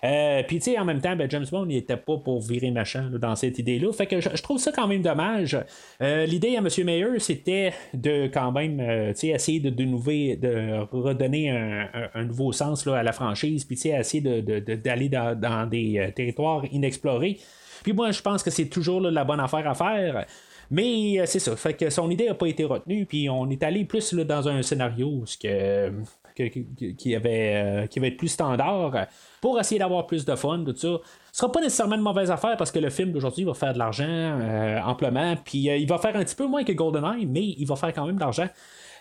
Euh, 0.04 0.42
puis, 0.46 0.58
tu 0.58 0.72
sais, 0.72 0.78
en 0.78 0.84
même 0.84 1.00
temps, 1.00 1.16
ben, 1.16 1.30
James 1.30 1.46
Bond, 1.50 1.66
il 1.68 1.76
était 1.76 1.96
pas 1.96 2.18
pour 2.18 2.42
virer 2.42 2.70
machin 2.70 3.10
dans 3.10 3.34
cette 3.36 3.58
idée-là. 3.58 3.90
Fait 3.92 4.06
que 4.06 4.20
je, 4.20 4.28
trouve 4.42 4.58
ça 4.58 4.70
quand 4.70 4.86
même 4.86 5.00
dommage. 5.00 5.58
Euh, 6.02 6.26
l'idée 6.26 6.56
à 6.56 6.58
M. 6.58 6.68
Mayer, 6.84 7.18
c'était 7.18 7.72
de 7.94 8.26
quand 8.26 8.52
même, 8.52 8.80
euh, 8.80 9.12
tu 9.12 9.20
sais, 9.20 9.28
essayer 9.28 9.60
de, 9.60 9.70
de, 9.70 9.84
de 9.84 10.86
redonner 10.92 11.50
un, 11.50 12.24
nouveau 12.24 12.52
sens 12.52 12.84
là, 12.84 12.96
à 12.96 13.02
la 13.02 13.12
franchise, 13.12 13.64
puis, 13.64 13.76
tu 13.76 13.82
sais, 13.82 13.98
essayer 13.98 14.20
d'aller 14.20 15.08
dans, 15.08 15.38
dans, 15.38 15.66
des 15.66 16.12
territoires 16.14 16.64
inexplorés. 16.70 17.38
Puis, 17.82 17.92
moi, 17.92 18.10
je 18.10 18.20
pense 18.20 18.42
que 18.42 18.50
c'est 18.50 18.66
toujours 18.66 19.00
la 19.00 19.24
bonne 19.24 19.40
affaire 19.40 19.66
à 19.68 19.74
faire. 19.74 20.26
Mais 20.70 21.24
c'est 21.26 21.38
ça, 21.38 21.56
fait 21.56 21.74
que 21.74 21.90
son 21.90 22.10
idée 22.10 22.26
n'a 22.26 22.34
pas 22.34 22.46
été 22.46 22.64
retenue, 22.64 23.04
puis 23.06 23.28
on 23.28 23.48
est 23.50 23.62
allé 23.62 23.84
plus 23.84 24.14
dans 24.14 24.48
un 24.48 24.62
scénario 24.62 25.08
où 25.08 25.24
que, 25.40 25.92
qui, 26.34 27.14
avait, 27.14 27.86
qui 27.90 27.98
avait 27.98 28.08
être 28.08 28.16
plus 28.16 28.28
standard 28.28 29.06
pour 29.40 29.60
essayer 29.60 29.78
d'avoir 29.78 30.06
plus 30.06 30.24
de 30.24 30.34
fun, 30.34 30.64
tout 30.64 30.74
ça. 30.76 30.98
Ce 31.34 31.40
sera 31.40 31.50
pas 31.50 31.60
nécessairement 31.60 31.96
une 31.96 32.02
mauvaise 32.02 32.30
affaire 32.30 32.56
parce 32.56 32.70
que 32.70 32.78
le 32.78 32.90
film 32.90 33.12
d'aujourd'hui 33.12 33.44
va 33.44 33.54
faire 33.54 33.72
de 33.72 33.78
l'argent 33.78 34.06
euh, 34.08 34.80
amplement, 34.82 35.34
puis 35.36 35.68
euh, 35.68 35.76
il 35.76 35.88
va 35.88 35.98
faire 35.98 36.16
un 36.16 36.24
petit 36.24 36.36
peu 36.36 36.46
moins 36.46 36.64
que 36.64 36.72
GoldenEye, 36.72 37.26
mais 37.26 37.44
il 37.44 37.66
va 37.66 37.76
faire 37.76 37.92
quand 37.92 38.06
même 38.06 38.14
de 38.14 38.20
l'argent. 38.20 38.46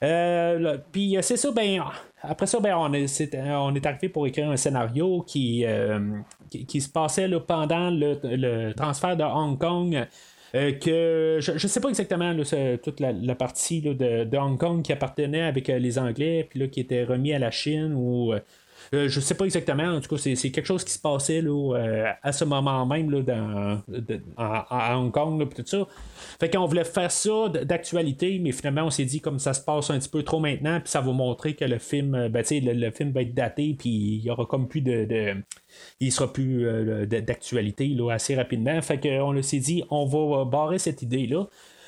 Euh, 0.02 0.78
puis 0.91 1.15
c'est 1.22 1.38
ça, 1.38 1.52
ben 1.52 1.84
après 2.24 2.48
ça, 2.48 2.60
ben, 2.60 2.76
on, 2.76 2.91
est, 2.91 3.36
on 3.36 3.76
est 3.76 3.86
arrivé 3.86 4.10
pour 4.10 4.26
écrire 4.28 4.50
un 4.50 4.58
scénario 4.58 5.22
qui, 5.22 5.63
qui, 6.50 6.82
se 6.82 6.89
passait 6.89 7.30
pendant 7.48 7.89
le, 7.89 8.74
transfert 8.74 9.15
de 9.15 9.24
Hong 9.24 9.58
Kong. 9.58 10.08
Que 10.54 11.39
je 11.42 11.52
ne 11.52 11.58
sais 11.58 11.80
pas 11.80 11.89
exactement 11.89 12.36
toute 12.84 13.00
la, 13.00 13.36
partie 13.36 13.82
de, 13.82 14.24
de, 14.24 14.38
Hong 14.38 14.58
Kong 14.58 14.84
qui 14.84 14.94
appartenait 14.94 15.42
avec 15.42 15.68
les 15.68 15.98
Anglais, 15.98 16.46
puis 16.48 16.60
là, 16.60 16.68
qui 16.68 16.80
était 16.80 17.04
remis 17.04 17.34
à 17.34 17.39
la 17.39 17.50
Chine 17.50 17.94
ou 17.96 18.34
euh, 18.93 19.08
je 19.08 19.19
sais 19.19 19.34
pas 19.34 19.45
exactement, 19.45 19.84
en 19.84 20.01
tout 20.01 20.15
cas, 20.15 20.21
c'est, 20.21 20.51
quelque 20.51 20.65
chose 20.65 20.84
qui 20.84 20.93
se 20.93 20.99
passait 20.99 21.41
là, 21.41 21.75
euh, 21.75 22.12
à 22.21 22.32
ce 22.32 22.45
moment 22.45 22.86
même 22.86 23.10
là, 23.10 23.21
dans, 23.21 23.82
à, 24.38 24.97
Hong 24.97 25.12
Kong, 25.12 25.47
tout 25.56 25.63
ça. 25.65 25.88
Fait 26.39 26.49
qu'on 26.49 26.65
voulait 26.65 26.84
faire 26.84 27.12
ça 27.12 27.49
d'actualité, 27.49 28.39
mais 28.39 28.51
finalement, 28.51 28.84
on 28.84 28.89
s'est 28.91 29.06
dit 29.06 29.19
comme 29.19 29.39
ça 29.39 29.53
se 29.53 29.62
passe 29.62 29.89
un 29.89 29.97
petit 29.97 30.10
peu 30.10 30.21
trop 30.23 30.39
maintenant, 30.39 30.79
puis 30.79 30.89
ça 30.89 31.01
va 31.01 31.12
montrer 31.12 31.56
que 31.56 31.65
le 31.65 31.79
film, 31.79 32.13
euh, 32.13 32.29
ben, 32.29 32.43
le, 32.49 32.73
le, 32.73 32.91
film 32.91 33.12
va 33.12 33.21
être 33.21 33.34
daté, 33.34 33.75
puis 33.77 33.89
il 33.89 34.23
y 34.23 34.29
aura 34.29 34.45
comme 34.45 34.67
plus 34.67 34.82
de, 34.82 35.36
il 35.99 36.12
sera 36.12 36.32
plus 36.32 36.67
d'actualité 37.08 37.88
là, 37.88 38.12
assez 38.12 38.36
rapidement. 38.36 38.79
Fait 38.82 38.99
qu'on 38.99 39.41
s'est 39.41 39.60
dit, 39.60 39.84
on 39.89 40.06
va 40.06 40.45
barrer 40.45 40.77
cette 40.77 41.01
idée-là. 41.01 41.47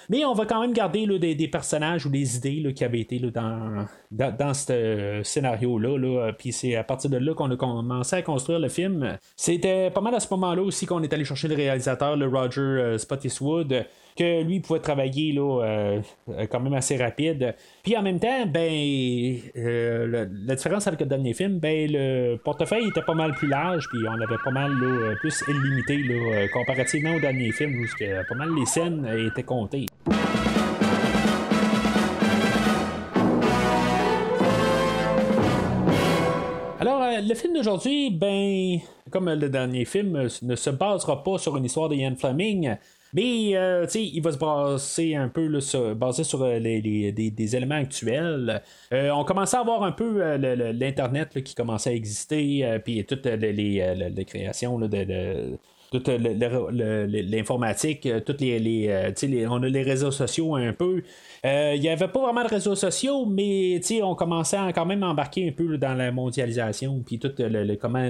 Mais 0.09 0.25
on 0.25 0.33
va 0.33 0.45
quand 0.45 0.61
même 0.61 0.73
garder 0.73 1.05
des, 1.19 1.47
personnages 1.47 2.05
ou 2.05 2.09
des 2.09 2.37
idées 2.37 2.73
qui 2.73 2.83
avaient 2.83 2.99
été 2.99 3.19
dans, 3.19 3.85
dans, 4.11 4.53
ce 4.53 4.71
euh, 4.71 5.23
scénario-là. 5.23 5.97
Là. 5.97 6.33
Puis 6.33 6.51
c'est 6.51 6.75
à 6.75 6.83
partir 6.83 7.09
de 7.09 7.17
là 7.17 7.33
qu'on 7.33 7.51
a 7.51 7.55
commencé 7.55 8.15
à 8.15 8.21
construire 8.21 8.59
le 8.59 8.69
film. 8.69 9.17
C'était 9.35 9.89
pas 9.89 10.01
mal 10.01 10.15
à 10.15 10.19
ce 10.19 10.27
moment-là 10.31 10.61
aussi 10.61 10.85
qu'on 10.85 11.03
est 11.03 11.13
allé 11.13 11.25
chercher 11.25 11.47
le 11.47 11.55
réalisateur, 11.55 12.15
le 12.15 12.27
Roger 12.27 12.61
euh, 12.61 12.97
Spottiswood 12.97 13.85
que 14.15 14.43
lui 14.43 14.59
pouvait 14.59 14.79
travailler 14.79 15.33
là, 15.33 15.61
euh, 15.63 16.01
quand 16.49 16.59
même 16.59 16.73
assez 16.73 16.97
rapide. 16.97 17.55
Puis 17.83 17.97
en 17.97 18.01
même 18.01 18.19
temps, 18.19 18.45
ben 18.47 18.71
euh, 19.57 20.25
la 20.45 20.55
différence 20.55 20.87
avec 20.87 21.01
le 21.01 21.05
dernier 21.05 21.33
film, 21.33 21.59
ben 21.59 21.91
le 21.91 22.37
portefeuille 22.37 22.87
était 22.87 23.01
pas 23.01 23.13
mal 23.13 23.33
plus 23.33 23.47
large, 23.47 23.85
puis 23.89 23.99
on 24.07 24.13
avait 24.13 24.41
pas 24.43 24.51
mal 24.51 24.71
plus 25.19 25.43
illimité 25.47 25.97
là, 25.97 26.47
comparativement 26.53 27.15
au 27.15 27.19
dernier 27.19 27.51
film 27.51 27.73
où 27.75 27.85
pas 27.97 28.35
mal 28.35 28.49
les 28.57 28.65
scènes 28.65 29.05
étaient 29.27 29.43
comptées. 29.43 29.87
Alors, 36.85 37.01
euh, 37.01 37.19
le 37.19 37.33
film 37.33 37.53
d'aujourd'hui, 37.55 38.11
ben, 38.11 38.77
comme 39.09 39.27
le 39.27 39.49
dernier 39.49 39.85
film, 39.85 40.27
ne 40.41 40.55
se 40.55 40.69
basera 40.69 41.23
pas 41.23 41.39
sur 41.39 41.57
une 41.57 41.65
histoire 41.65 41.89
de 41.89 41.95
Ian 41.95 42.15
Fleming, 42.15 42.75
Mais 43.15 43.55
euh, 43.55 43.87
il 43.95 44.21
va 44.21 44.33
se 44.33 44.37
baser 44.37 45.15
un 45.15 45.29
peu 45.29 45.47
là, 45.47 45.61
sur, 45.61 45.95
basé 45.95 46.25
sur 46.25 46.43
euh, 46.43 46.59
les, 46.59 46.81
des, 47.13 47.55
éléments 47.55 47.75
actuels. 47.75 48.61
Euh, 48.91 49.09
on 49.11 49.23
commençait 49.23 49.55
à 49.55 49.61
avoir 49.61 49.83
un 49.83 49.93
peu 49.93 50.35
l'Internet 50.35 51.41
qui 51.41 51.55
commençait 51.55 51.91
à 51.91 51.93
exister, 51.93 52.79
puis 52.83 53.05
toutes 53.05 53.25
les, 53.25 53.53
les, 53.53 54.25
créations 54.25 54.77
de 54.79 55.57
toute 55.99 56.07
l'informatique, 56.07 58.07
toutes 58.25 58.41
les, 58.41 59.47
on 59.49 59.63
a 59.63 59.67
les 59.67 59.83
réseaux 59.83 60.11
sociaux 60.11 60.55
un 60.55 60.73
peu. 60.73 61.03
Il 61.43 61.79
n'y 61.79 61.89
avait 61.89 62.07
pas 62.07 62.21
vraiment 62.21 62.43
de 62.43 62.49
réseaux 62.49 62.75
sociaux, 62.75 63.25
mais 63.25 63.79
on 64.01 64.15
commençait 64.15 64.57
à 64.57 64.73
quand 64.73 64.85
même 64.85 65.03
embarquer 65.03 65.47
un 65.47 65.51
peu 65.51 65.77
dans 65.77 65.93
la 65.93 66.11
mondialisation, 66.11 67.03
puis 67.05 67.19
comment 67.79 68.09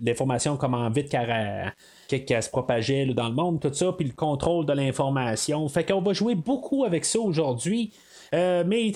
l'information, 0.00 0.56
comment 0.56 0.88
vite 0.90 1.08
qu'elle 1.08 2.42
se 2.42 2.50
propageait 2.50 3.06
dans 3.06 3.28
le 3.28 3.34
monde, 3.34 3.60
tout 3.60 3.72
ça, 3.72 3.92
puis 3.92 4.06
le 4.06 4.14
contrôle 4.14 4.66
de 4.66 4.72
l'information. 4.72 5.66
Fait 5.68 5.84
qu'on 5.84 6.02
va 6.02 6.12
jouer 6.12 6.34
beaucoup 6.34 6.84
avec 6.84 7.04
ça 7.04 7.20
aujourd'hui. 7.20 7.92
Euh, 8.34 8.64
mais, 8.66 8.92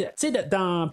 dans, 0.51 0.91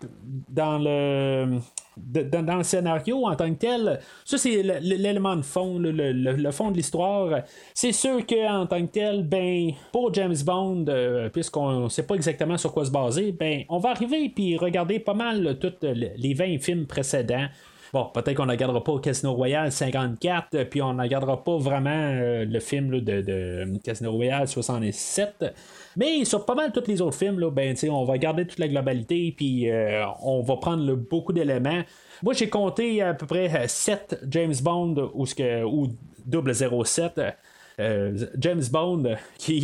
dans 0.49 0.77
le. 0.77 1.59
Dans, 1.97 2.57
le 2.57 2.63
scénario 2.63 3.25
en 3.25 3.35
tant 3.35 3.53
que 3.53 3.59
tel, 3.59 3.99
ça 4.25 4.37
c'est 4.37 4.63
l'élément 4.63 5.35
de 5.35 5.41
fond, 5.41 5.77
le, 5.79 6.51
fond 6.51 6.71
de 6.71 6.77
l'histoire. 6.77 7.41
C'est 7.73 7.91
sûr 7.91 8.25
qu'en 8.25 8.65
tant 8.65 8.81
que 8.85 8.91
tel, 8.91 9.23
ben, 9.23 9.71
pour 9.91 10.13
James 10.13 10.35
Bond, 10.45 10.85
euh, 10.87 11.29
puisqu'on 11.29 11.81
ne 11.85 11.89
sait 11.89 12.03
pas 12.03 12.15
exactement 12.15 12.57
sur 12.57 12.73
quoi 12.73 12.85
se 12.85 12.91
baser, 12.91 13.31
ben, 13.31 13.63
on 13.69 13.77
va 13.77 13.89
arriver 13.91 14.29
puis 14.29 14.57
regarder 14.57 14.99
pas 14.99 15.13
mal 15.13 15.57
tous 15.59 15.73
les 15.83 16.33
20 16.33 16.59
films 16.59 16.85
précédents. 16.85 17.47
Bon, 17.93 18.05
peut-être 18.11 18.37
qu'on 18.37 18.47
ne 18.47 18.51
regardera 18.51 18.83
pas 18.83 18.97
Casino 18.99 19.33
Royale 19.35 19.71
54, 19.71 20.63
puis 20.63 20.81
on 20.81 20.95
ne 20.95 21.01
regardera 21.03 21.43
pas 21.43 21.57
vraiment 21.57 21.91
euh, 21.91 22.43
le 22.43 22.59
film 22.59 22.99
de, 23.01 23.77
Casino 23.83 24.11
Royale 24.11 24.47
67. 24.47 25.53
Mais 25.97 26.25
sur 26.25 26.45
pas 26.45 26.55
mal 26.55 26.71
tous 26.71 26.87
les 26.87 27.01
autres 27.01 27.17
films, 27.17 27.39
là, 27.39 27.49
ben, 27.49 27.75
on 27.89 28.05
va 28.05 28.17
garder 28.17 28.45
toute 28.45 28.59
la 28.59 28.67
globalité, 28.67 29.33
puis 29.35 29.69
euh, 29.69 30.05
on 30.21 30.41
va 30.41 30.57
prendre 30.57 30.95
beaucoup 30.95 31.33
d'éléments. 31.33 31.83
Moi, 32.21 32.33
j'ai 32.33 32.49
compté 32.49 33.01
à 33.01 33.13
peu 33.13 33.25
près 33.25 33.67
7 33.67 34.13
euh, 34.13 34.27
James 34.29 34.55
Bond 34.61 35.11
ou, 35.13 35.25
ce 35.25 35.35
que, 35.35 35.63
ou 35.63 35.89
007. 36.31 37.21
James 38.37 38.63
Bond 38.71 39.15
qui, 39.39 39.61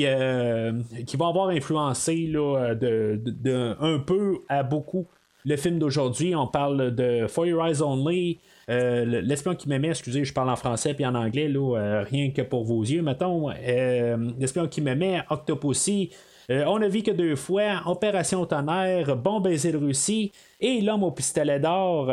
qui 1.05 1.17
va 1.17 1.27
avoir 1.27 1.49
influencé 1.49 2.25
là, 2.25 2.73
de, 2.73 3.75
un 3.79 3.99
peu 3.99 4.39
à 4.49 4.63
beaucoup 4.63 5.05
le 5.45 5.55
film 5.55 5.79
d'aujourd'hui, 5.79 6.35
on 6.35 6.47
parle 6.47 6.93
de 6.93 7.27
For 7.27 7.45
Your 7.45 7.65
Eyes 7.65 7.81
Only, 7.81 8.39
euh, 8.69 9.21
L'espion 9.21 9.55
qui 9.55 9.67
m'aimait, 9.67 9.89
excusez, 9.89 10.23
je 10.23 10.33
parle 10.33 10.49
en 10.49 10.55
français 10.55 10.93
puis 10.93 11.05
en 11.05 11.15
anglais, 11.15 11.47
là, 11.47 11.77
euh, 11.77 12.03
rien 12.03 12.31
que 12.31 12.41
pour 12.41 12.63
vos 12.63 12.81
yeux, 12.83 13.01
mettons. 13.01 13.49
Euh, 13.49 14.17
L'espion 14.37 14.67
qui 14.67 14.81
m'aimait, 14.81 15.21
Octopussy. 15.29 16.11
on 16.49 16.81
a 16.81 16.87
vu 16.87 17.01
que 17.03 17.11
deux 17.11 17.35
fois, 17.35 17.81
Opération 17.85 18.45
Tonnerre, 18.45 19.15
Bon 19.15 19.39
baiser 19.39 19.71
de 19.71 19.77
Russie 19.77 20.31
et 20.59 20.81
L'homme 20.81 21.03
au 21.03 21.11
pistolet 21.11 21.59
d'or. 21.59 22.11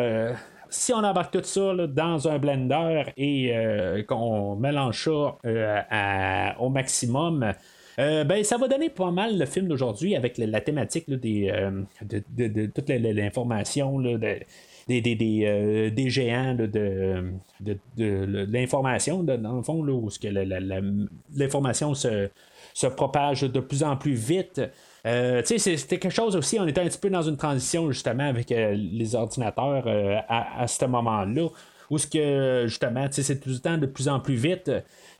si 0.69 0.92
on 0.92 0.99
embarque 0.99 1.33
tout 1.33 1.45
ça 1.45 1.75
dans 1.87 2.29
un 2.29 2.38
blender 2.38 3.05
et 3.16 4.05
qu'on 4.07 4.57
mélange 4.57 5.05
ça 5.05 6.57
au 6.59 6.69
maximum, 6.69 7.53
ben, 7.99 8.45
ça 8.45 8.59
va 8.59 8.69
donner 8.69 8.90
pas 8.90 9.11
mal 9.11 9.38
le 9.38 9.47
film 9.47 9.69
d'aujourd'hui 9.69 10.16
avec 10.16 10.37
la, 10.38 10.61
thématique 10.61 11.09
des, 11.11 11.51
euh, 11.51 11.83
de, 12.03 12.66
toute 12.66 12.88
l'information 12.88 13.99
des, 14.87 15.01
des, 15.01 15.90
des, 15.90 16.11
géants 16.11 16.55
de, 16.55 16.66
de, 17.61 18.46
l'information, 18.51 19.22
dans 19.22 19.57
le 19.57 19.62
fond, 19.62 19.83
là, 19.83 19.92
où 19.92 20.09
l'information 21.35 21.94
se, 21.94 22.29
se 22.72 22.87
propage 22.87 23.42
de 23.42 23.61
plus 23.61 23.83
en 23.83 23.96
plus 23.96 24.14
vite. 24.14 24.61
Euh, 25.07 25.42
c'était 25.44 25.99
quelque 25.99 26.11
chose 26.11 26.37
aussi, 26.37 26.59
on 26.61 26.66
était 26.66 26.81
un 26.81 26.87
petit 26.87 26.99
peu 26.99 27.11
dans 27.11 27.22
une 27.22 27.37
transition 27.37 27.90
justement 27.90 28.29
avec 28.29 28.51
les 28.51 29.14
ordinateurs 29.14 29.87
à, 30.29 30.62
à 30.62 30.66
ce 30.66 30.85
moment-là, 30.85 31.49
où 31.90 31.99
ce 31.99 32.07
que 32.07 32.64
justement, 32.66 33.07
c'est 33.11 33.40
tout 33.40 33.51
le 33.51 33.59
temps 33.59 33.79
de 33.79 33.87
plus 33.87 34.09
en 34.09 34.20
plus 34.20 34.35
vite. 34.35 34.70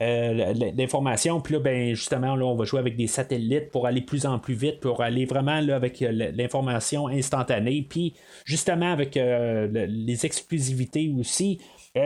Euh, 0.03 0.53
l'information. 0.77 1.41
Puis 1.41 1.55
là, 1.55 1.61
ben, 1.61 1.95
justement, 1.95 2.37
là, 2.37 2.45
on 2.45 2.55
va 2.55 2.65
jouer 2.65 2.81
avec 2.81 2.97
des 2.97 3.07
satellites 3.07 3.71
pour 3.71 3.87
aller 3.87 4.03
plus 4.03 4.27
en 4.27 4.39
plus 4.39 4.53
vite, 4.53 4.81
pour 4.81 5.03
aller 5.03 5.25
vraiment 5.25 5.61
là, 5.61 5.77
avec 5.77 6.03
euh, 6.03 6.33
l'information 6.35 7.09
instantanée. 7.09 7.87
Puis 7.89 8.13
justement, 8.45 8.93
avec 8.93 9.17
euh, 9.17 9.87
les 9.89 10.27
exclusivités 10.27 11.11
aussi. 11.19 11.61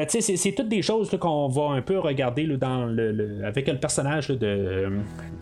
c'est 0.09 0.53
toutes 0.53 0.69
des 0.69 0.83
choses 0.83 1.11
qu'on 1.19 1.49
va 1.49 1.71
un 1.71 1.83
peu 1.83 1.99
regarder 1.99 2.45
là, 2.45 2.57
dans 2.57 2.85
le, 2.85 3.45
avec 3.45 3.67
le 3.67 3.79
personnage 3.79 4.29
de, 4.29 4.37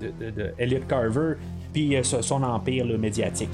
de, 0.00 0.54
Elliot 0.57 0.81
Carver, 0.88 1.35
puis 1.74 1.96
son 2.02 2.42
empire 2.42 2.87
médiatique. 2.98 3.50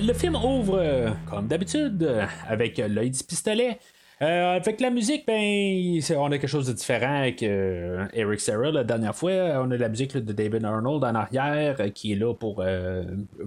Le 0.00 0.12
film 0.12 0.36
ouvre, 0.36 0.78
euh, 0.78 1.10
comme 1.28 1.46
d'habitude, 1.46 2.02
euh, 2.02 2.26
avec 2.48 2.78
l'œil 2.78 3.10
du 3.10 3.22
pistolet. 3.24 3.78
Euh, 4.22 4.56
avec 4.56 4.80
la 4.80 4.90
musique, 4.90 5.26
ben, 5.26 6.00
on 6.16 6.26
a 6.26 6.38
quelque 6.38 6.46
chose 6.46 6.68
de 6.68 6.72
différent 6.72 7.18
avec 7.18 7.42
Eric 7.42 8.40
Serra 8.40 8.70
la 8.70 8.84
dernière 8.84 9.14
fois. 9.14 9.32
On 9.32 9.70
a 9.70 9.76
la 9.76 9.88
musique 9.88 10.16
de 10.16 10.32
David 10.32 10.64
Arnold 10.64 11.02
en 11.02 11.14
arrière 11.14 11.76
qui 11.92 12.12
est 12.12 12.16
là 12.16 12.32
pour 12.32 12.64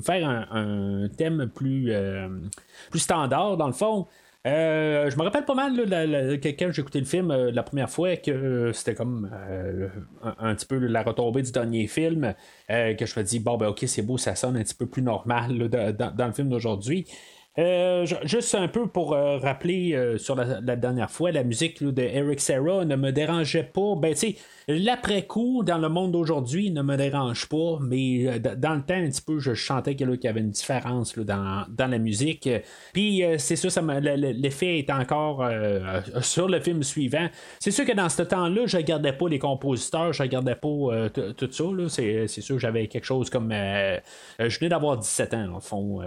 faire 0.03 0.47
un, 0.51 1.07
thème 1.17 1.49
plus, 1.55 1.93
plus 2.91 2.99
standard 2.99 3.55
dans 3.55 3.67
le 3.67 3.73
fond. 3.73 4.07
Euh, 4.45 5.09
je 5.09 5.17
me 5.17 5.23
rappelle 5.23 5.45
pas 5.45 5.55
mal 5.55 5.75
de 5.75 6.35
quand 6.51 6.71
j'ai 6.71 6.81
écouté 6.81 6.99
le 6.99 7.05
film 7.05 7.31
euh, 7.31 7.51
la 7.51 7.63
première 7.63 7.89
fois 7.89 8.15
que 8.15 8.31
euh, 8.31 8.71
c'était 8.71 8.93
comme 8.93 9.29
un, 10.39 10.55
petit 10.55 10.65
peu 10.65 10.77
la 10.77 11.01
retombée 11.01 11.41
du 11.41 11.51
dernier 11.51 11.87
film 11.87 12.33
que 12.69 13.05
je 13.05 13.19
me 13.19 13.23
dis 13.23 13.39
bon 13.39 13.57
ben 13.57 13.67
ok 13.67 13.83
c'est 13.87 14.03
beau 14.03 14.17
ça 14.17 14.35
sonne 14.35 14.55
un 14.55 14.63
petit 14.63 14.75
peu 14.75 14.85
plus 14.85 15.01
normal 15.01 15.67
dans, 15.69 16.27
le 16.27 16.33
film 16.33 16.49
d'aujourd'hui 16.49 17.07
juste 18.23 18.53
un 18.55 18.67
peu 18.67 18.87
pour 18.87 19.11
rappeler 19.13 20.15
sur 20.17 20.35
la, 20.35 20.75
dernière 20.75 21.09
fois, 21.09 21.31
la 21.31 21.43
musique 21.43 21.83
de 21.83 22.03
Eric 22.03 22.39
Serra 22.39 22.85
ne 22.85 22.95
me 22.95 23.11
dérangeait 23.11 23.63
pas. 23.63 23.95
Ben, 23.95 24.13
tu 24.13 24.35
l'après-coup, 24.67 25.63
dans 25.63 25.77
le 25.77 25.89
monde 25.89 26.11
d'aujourd'hui, 26.11 26.71
ne 26.71 26.81
me 26.81 26.97
dérange 26.97 27.47
pas, 27.47 27.79
mais 27.81 28.39
dans 28.39 28.75
le 28.75 28.81
temps, 28.81 28.95
un 28.95 29.09
petit 29.09 29.21
peu, 29.21 29.39
je 29.39 29.53
chantais 29.53 29.95
qu'il 29.95 30.19
y 30.23 30.27
avait 30.27 30.41
une 30.41 30.51
différence 30.51 31.17
dans, 31.17 31.65
la 31.77 31.97
musique. 31.97 32.49
Puis, 32.93 33.23
c'est 33.37 33.55
sûr, 33.55 33.71
ça 33.71 33.81
l'effet 33.81 34.79
est 34.79 34.91
encore 34.91 35.47
sur 36.21 36.47
le 36.47 36.59
film 36.59 36.83
suivant. 36.83 37.27
C'est 37.59 37.71
sûr 37.71 37.85
que 37.85 37.93
dans 37.93 38.09
ce 38.09 38.23
temps-là, 38.23 38.63
je 38.65 38.77
regardais 38.77 39.13
pas 39.13 39.29
les 39.29 39.39
compositeurs, 39.39 40.13
je 40.13 40.23
regardais 40.23 40.55
pas 40.55 41.09
tout 41.09 41.51
ça. 41.51 41.63
C'est, 41.87 42.27
sûr 42.27 42.59
j'avais 42.59 42.87
quelque 42.87 43.05
chose 43.05 43.29
comme. 43.29 43.51
je 43.51 44.59
venais 44.59 44.69
d'avoir 44.69 44.97
17 44.97 45.33
ans, 45.33 45.57
au 45.57 45.59
fond, 45.61 46.01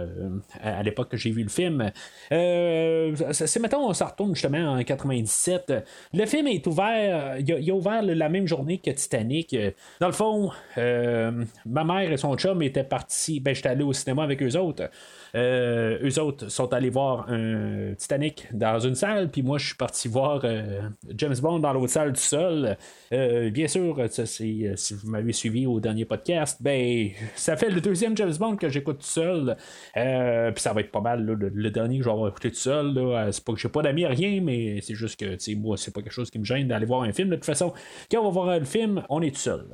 à 0.61 0.83
l'époque 0.83 1.09
que 1.09 1.17
j'ai 1.17 1.31
vu 1.31 1.43
le 1.43 1.49
film. 1.49 1.91
Euh, 2.31 3.15
c'est 3.31 3.59
mettons, 3.59 3.89
on 3.89 3.93
s'en 3.93 4.07
retourne 4.07 4.33
justement 4.33 4.73
en 4.73 4.83
97. 4.83 5.73
Le 6.13 6.25
film 6.25 6.47
est 6.47 6.65
ouvert, 6.67 7.37
il 7.39 7.71
a, 7.71 7.73
ouvert 7.73 8.01
la 8.01 8.29
même 8.29 8.47
que 8.57 8.91
Titanic. 8.91 9.55
Dans 9.99 10.07
le 10.07 10.13
fond, 10.13 10.51
euh, 10.77 11.43
ma 11.65 11.83
mère 11.83 12.11
et 12.11 12.17
son 12.17 12.35
chum 12.35 12.61
étaient 12.61 12.83
partis, 12.83 13.39
ben 13.39 13.55
j'étais 13.55 13.69
allé 13.69 13.83
au 13.83 13.93
cinéma 13.93 14.23
avec 14.23 14.41
eux 14.43 14.57
autres. 14.57 14.89
Euh, 15.35 15.97
eux 16.03 16.19
autres 16.19 16.49
sont 16.49 16.73
allés 16.73 16.89
voir 16.89 17.29
un 17.29 17.93
Titanic 17.97 18.47
dans 18.51 18.79
une 18.79 18.95
salle, 18.95 19.29
puis 19.29 19.43
moi 19.43 19.57
je 19.57 19.67
suis 19.67 19.75
parti 19.75 20.07
voir 20.07 20.41
euh, 20.43 20.81
James 21.15 21.35
Bond 21.41 21.59
dans 21.59 21.73
l'autre 21.73 21.91
salle 21.91 22.13
tout 22.13 22.19
seul. 22.19 22.77
Euh, 23.13 23.49
bien 23.49 23.67
sûr, 23.67 23.97
si 24.09 24.67
vous 24.93 25.09
m'avez 25.09 25.33
suivi 25.33 25.65
au 25.65 25.79
dernier 25.79 26.05
podcast, 26.05 26.57
ben 26.61 27.09
ça 27.35 27.55
fait 27.55 27.69
le 27.69 27.81
deuxième 27.81 28.15
James 28.17 28.33
Bond 28.37 28.57
que 28.57 28.69
j'écoute 28.69 28.99
tout 28.99 29.05
seul. 29.05 29.55
puis 29.93 30.61
ça 30.61 30.73
va 30.73 30.81
être 30.81 30.91
pas 30.91 31.01
mal 31.01 31.23
le, 31.25 31.71
dernier 31.71 31.97
que 31.97 32.03
je 32.03 32.09
vais 32.09 32.13
avoir 32.13 32.29
écouté 32.29 32.49
tout 32.49 32.57
seul. 32.57 32.93
C'est 33.31 33.43
pas 33.43 33.53
que 33.53 33.59
j'ai 33.59 33.69
pas 33.69 33.81
d'amis, 33.81 34.05
rien, 34.05 34.41
mais 34.41 34.81
c'est 34.81 34.95
juste 34.95 35.19
que 35.19 35.55
moi, 35.55 35.77
c'est 35.77 35.93
pas 35.93 36.01
quelque 36.01 36.11
chose 36.11 36.29
qui 36.29 36.39
me 36.39 36.45
gêne 36.45 36.67
d'aller 36.67 36.85
voir 36.85 37.03
un 37.03 37.13
film. 37.13 37.29
De 37.29 37.35
toute 37.35 37.45
façon, 37.45 37.73
quand 38.11 38.19
on 38.19 38.25
va 38.25 38.29
voir 38.29 38.59
le 38.59 38.65
film, 38.65 39.03
on 39.09 39.21
est 39.21 39.31
tout 39.31 39.41
seul. 39.41 39.65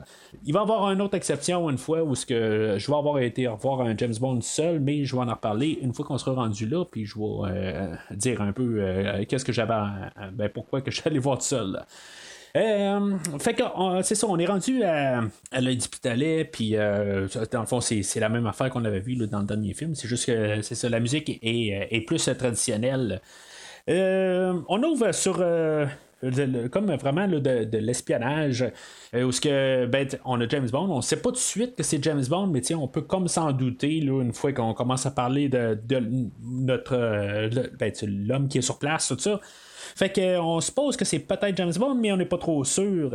Il 0.45 0.53
va 0.53 0.59
y 0.59 0.63
avoir 0.63 0.91
une 0.91 1.01
autre 1.01 1.15
exception 1.15 1.69
une 1.69 1.77
fois 1.77 2.03
où 2.03 2.15
je 2.15 2.91
vais 2.91 2.97
avoir 2.97 3.19
été 3.19 3.47
revoir 3.47 3.81
un 3.81 3.95
James 3.97 4.15
Bond 4.19 4.41
seul, 4.41 4.79
mais 4.79 5.05
je 5.05 5.15
vais 5.15 5.21
en 5.21 5.33
reparler 5.33 5.46
une 5.55 5.93
fois 5.93 6.05
qu'on 6.05 6.17
sera 6.17 6.33
rendu 6.33 6.67
là, 6.67 6.85
puis 6.85 7.05
je 7.05 7.17
vais 7.17 7.51
euh, 7.51 7.95
dire 8.11 8.41
un 8.41 8.51
peu 8.51 8.77
euh, 8.79 9.25
qu'est-ce 9.27 9.45
que 9.45 9.53
j'avais, 9.53 9.73
ben, 10.33 10.49
pourquoi 10.49 10.81
que 10.81 10.91
je 10.91 10.99
suis 10.99 11.07
allé 11.07 11.19
voir 11.19 11.37
tout 11.37 11.45
seul. 11.45 11.83
fait 12.53 13.53
que 13.53 13.63
c'est 14.03 14.15
ça, 14.15 14.27
on 14.27 14.37
est 14.37 14.45
rendu 14.45 14.83
à, 14.83 15.21
à 15.51 15.61
l'Hospitalet, 15.61 16.45
puis 16.45 16.71
dans 16.71 17.61
le 17.61 17.65
fond, 17.65 17.81
c'est, 17.81 18.19
la 18.19 18.29
même 18.29 18.47
affaire 18.47 18.69
qu'on 18.69 18.85
avait 18.85 18.99
vu 18.99 19.15
dans 19.15 19.39
le 19.39 19.45
dernier 19.45 19.73
film. 19.73 19.95
C'est 19.95 20.07
juste 20.07 20.25
que 20.25 20.61
c'est 20.61 20.75
ça, 20.75 20.89
la 20.89 20.99
musique 20.99 21.29
est, 21.29 21.87
est 21.91 22.01
plus 22.01 22.29
traditionnelle. 22.37 23.21
on 23.87 24.83
ouvre 24.83 25.11
sur 25.11 25.43
comme 26.21 26.91
vraiment 26.95 27.27
de, 27.27 27.77
l'espionnage, 27.77 28.65
euh, 29.13 29.23
où 29.23 29.31
ce 29.31 29.39
que, 29.39 29.85
ben, 29.85 30.07
on 30.25 30.41
a 30.41 30.47
James 30.47 30.67
Bond, 30.69 30.89
on 30.89 31.01
sait 31.01 31.17
pas 31.17 31.29
tout 31.29 31.35
de 31.35 31.37
suite 31.37 31.75
que 31.75 31.83
c'est 31.83 32.03
James 32.03 32.23
Bond, 32.27 32.47
mais 32.47 32.73
on 32.73 32.87
peut 32.87 33.01
comme 33.01 33.27
s'en 33.27 33.51
douter 33.51 33.99
là, 33.99 34.21
une 34.21 34.33
fois 34.33 34.51
qu'on 34.51 34.73
commence 34.73 35.05
à 35.05 35.11
parler 35.11 35.47
de, 35.47 35.77
notre 36.43 36.95
euh, 36.95 37.49
ben, 37.79 37.91
l'homme 38.03 38.47
qui 38.47 38.57
est 38.57 38.61
sur 38.61 38.79
place, 38.79 39.07
tout 39.07 39.19
ça. 39.19 39.39
Fait 39.95 40.11
qu'on 40.13 40.59
suppose 40.59 40.97
que 40.97 41.05
c'est 41.05 41.19
peut-être 41.19 41.55
James 41.55 41.73
Bond, 41.77 41.95
mais 41.95 42.11
on 42.11 42.17
n'est 42.17 42.25
pas 42.25 42.37
trop 42.37 42.63
sûr. 42.63 43.11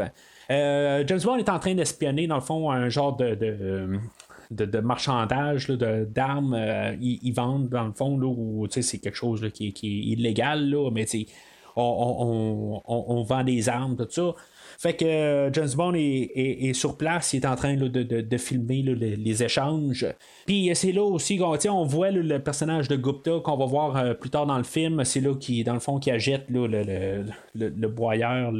Euh, 0.50 1.04
James 1.06 1.20
Bond 1.24 1.36
est 1.36 1.48
en 1.48 1.58
train 1.58 1.74
d'espionner, 1.74 2.26
dans 2.26 2.36
le 2.36 2.40
fond, 2.40 2.70
un 2.70 2.88
genre 2.88 3.16
de, 3.16 3.34
de, 4.50 4.80
marchandage 4.80 5.68
d'armes. 5.68 6.56
ils, 7.00 7.32
vendent, 7.32 7.68
dans 7.68 7.84
le 7.84 7.92
fond, 7.92 8.16
là, 8.16 8.66
c'est 8.70 8.98
quelque 8.98 9.16
chose 9.16 9.48
qui, 9.52 9.68
est 9.68 9.82
illégal, 9.82 10.70
là, 10.70 10.90
mais 10.90 11.04
on, 11.76 13.22
vend 13.22 13.44
des 13.44 13.68
armes, 13.68 13.96
tout 13.96 14.06
ça. 14.10 14.34
Fait 14.82 14.94
que 14.94 15.04
euh, 15.04 15.52
James 15.52 15.68
Bond 15.76 15.92
est, 15.94 16.72
sur 16.72 16.96
place, 16.96 17.34
il 17.34 17.36
est 17.36 17.46
en 17.46 17.54
train 17.54 17.76
de, 17.76 18.36
filmer 18.36 18.82
les, 18.82 19.42
échanges. 19.44 20.06
Puis 20.44 20.70
c'est 20.74 20.90
là 20.90 21.02
aussi 21.02 21.38
qu'on 21.38 21.56
on 21.70 21.84
voit 21.84 22.10
le 22.10 22.38
personnage 22.40 22.88
de 22.88 22.96
Gupta 22.96 23.38
qu'on 23.44 23.56
va 23.56 23.66
voir 23.66 23.96
euh, 23.96 24.14
plus 24.14 24.30
tard 24.30 24.46
dans 24.46 24.58
le 24.58 24.64
film. 24.64 25.04
C'est 25.04 25.20
là 25.20 25.34
qui, 25.34 25.62
dans 25.62 25.74
le 25.74 25.80
fond, 25.80 26.00
qui 26.00 26.10
agite 26.10 26.42
le, 26.48 26.66
le, 26.66 27.88
broyeur 27.88 28.52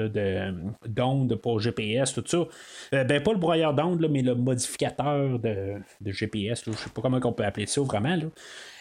d'ondes 0.86 1.34
pour 1.36 1.58
GPS, 1.58 2.14
tout 2.14 2.24
ça. 2.24 2.44
Euh, 2.94 3.04
ben 3.04 3.20
pas 3.20 3.32
le 3.32 3.38
broyeur 3.38 3.74
d'ondes, 3.74 4.06
mais 4.08 4.22
le 4.22 4.36
modificateur 4.36 5.40
de, 5.40 5.82
GPS. 6.06 6.62
Je 6.66 6.70
sais 6.70 6.90
pas 6.90 7.02
comment 7.02 7.18
on 7.24 7.32
peut 7.32 7.44
appeler 7.44 7.66
ça 7.66 7.80
vraiment. 7.80 8.16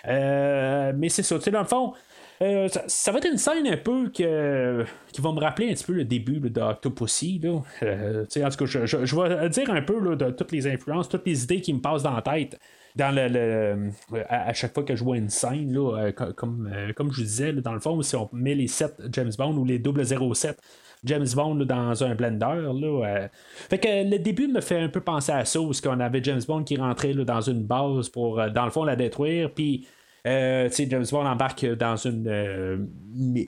mais 0.05 1.09
c'est 1.09 1.23
ça, 1.23 1.39
dans 1.39 1.59
le 1.59 1.65
fond. 1.65 1.93
Euh, 2.41 2.67
ça, 2.87 3.11
va 3.11 3.19
être 3.19 3.27
une 3.27 3.37
scène 3.37 3.67
un 3.67 3.77
peu 3.77 4.09
qui 4.09 4.23
va 4.23 5.31
me 5.31 5.39
rappeler 5.39 5.69
un 5.69 5.73
petit 5.73 5.83
peu 5.83 5.93
le 5.93 6.05
début 6.05 6.39
d'Octopussy. 6.39 7.39
Euh, 7.83 8.23
en 8.23 8.49
tout 8.49 8.57
cas, 8.57 8.65
je, 8.65 9.15
vais 9.15 9.49
dire 9.49 9.69
un 9.69 9.81
peu 9.81 10.15
de 10.15 10.31
toutes 10.31 10.51
les 10.51 10.65
influences, 10.67 11.07
toutes 11.07 11.25
les 11.27 11.43
idées 11.43 11.61
qui 11.61 11.73
me 11.73 11.79
passent 11.79 12.03
dans 12.03 12.15
la 12.15 12.23
tête. 12.23 12.59
À, 12.99 14.53
chaque 14.53 14.73
fois 14.73 14.83
que 14.83 14.95
je 14.95 15.03
vois 15.03 15.17
une 15.17 15.29
scène, 15.29 15.77
euh, 15.77 16.11
comme, 16.11 16.69
comme 16.95 17.11
je 17.11 17.21
disais, 17.21 17.53
dans 17.53 17.73
le 17.73 17.79
fond, 17.79 18.01
si 18.01 18.15
on 18.15 18.27
met 18.33 18.55
les 18.55 18.67
7 18.67 19.03
James 19.13 19.31
Bond 19.37 19.55
ou 19.55 19.63
les 19.63 19.81
007 19.81 20.59
James 21.03 21.27
Bond 21.35 21.55
dans 21.55 22.03
un 22.03 22.15
blender. 22.15 22.71
Là, 22.73 23.29
Fait 23.69 23.77
que 23.77 24.09
le 24.09 24.17
début 24.17 24.47
me 24.47 24.61
fait 24.61 24.79
un 24.79 24.89
peu 24.89 25.01
penser 25.01 25.31
à 25.31 25.45
ça, 25.45 25.61
où 25.61 25.71
qu'on 25.71 25.99
avait 25.99 26.23
James 26.23 26.41
Bond 26.47 26.63
qui 26.63 26.77
rentrait 26.77 27.13
dans 27.13 27.41
une 27.41 27.63
base 27.63 28.09
pour, 28.09 28.41
dans 28.49 28.65
le 28.65 28.71
fond, 28.71 28.83
la 28.83 28.95
détruire. 28.95 29.51
Puis 29.53 29.87
euh, 30.27 30.69
James 30.71 31.05
Bond 31.11 31.25
embarque 31.25 31.65
dans 31.65 31.95
une 31.95 32.27
euh, 32.27 32.77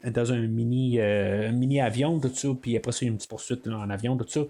dans 0.10 0.34
un 0.34 0.48
mini 0.48 1.00
euh, 1.00 1.52
mini 1.52 1.80
avion 1.80 2.20
tout 2.20 2.32
ça 2.34 2.48
puis 2.60 2.76
après 2.76 2.92
ça 2.92 3.06
une 3.06 3.18
petite 3.18 3.30
poursuite 3.30 3.68
en 3.68 3.92
avion 3.92 4.18
tout 4.18 4.26
ça 4.28 4.42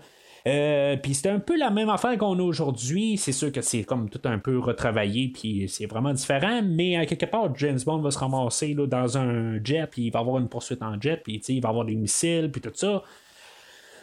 puis 0.45 1.13
c'est 1.15 1.29
un 1.29 1.39
peu 1.39 1.57
la 1.57 1.69
même 1.69 1.87
affaire 1.87 2.17
qu'on 2.17 2.37
a 2.37 2.41
aujourd'hui. 2.41 3.15
C'est 3.17 3.31
sûr 3.31 3.49
que 3.49 3.61
c'est 3.61 3.85
comme 3.85 4.09
tout 4.09 4.19
un 4.25 4.39
peu 4.39 4.59
retravaillé, 4.59 5.31
puis 5.33 5.69
c'est 5.69 5.85
vraiment 5.85 6.11
différent. 6.11 6.61
Mais 6.61 7.05
quelque 7.05 7.27
part, 7.27 7.55
James 7.55 7.79
Bond 7.85 7.99
va 7.99 8.11
se 8.11 8.19
ramasser 8.19 8.73
là, 8.73 8.85
dans 8.85 9.17
un 9.17 9.63
jet, 9.63 9.87
puis 9.89 10.07
il 10.07 10.11
va 10.11 10.19
avoir 10.19 10.39
une 10.39 10.49
poursuite 10.49 10.81
en 10.83 10.99
jet, 10.99 11.21
puis 11.23 11.41
il 11.47 11.61
va 11.61 11.69
avoir 11.69 11.85
des 11.85 11.95
missiles, 11.95 12.51
puis 12.51 12.59
tout 12.59 12.73
ça. 12.73 13.03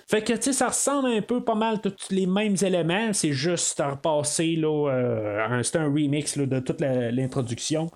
Fait 0.09 0.23
que, 0.23 0.33
tu 0.33 0.45
sais, 0.45 0.53
ça 0.55 0.69
ressemble 0.69 1.11
un 1.11 1.21
peu 1.21 1.45
pas 1.45 1.55
mal 1.55 1.79
tous 1.83 2.11
les 2.11 2.25
mêmes 2.25 2.57
éléments. 2.63 3.13
C'est 3.13 3.33
juste 3.33 3.79
à 3.79 3.91
repasser, 3.91 4.57
là, 4.57 5.61
c'est 5.63 5.77
un 5.77 5.93
remix 5.93 6.39
de 6.39 6.59
toute 6.61 6.81
l'introduction. 6.81 7.91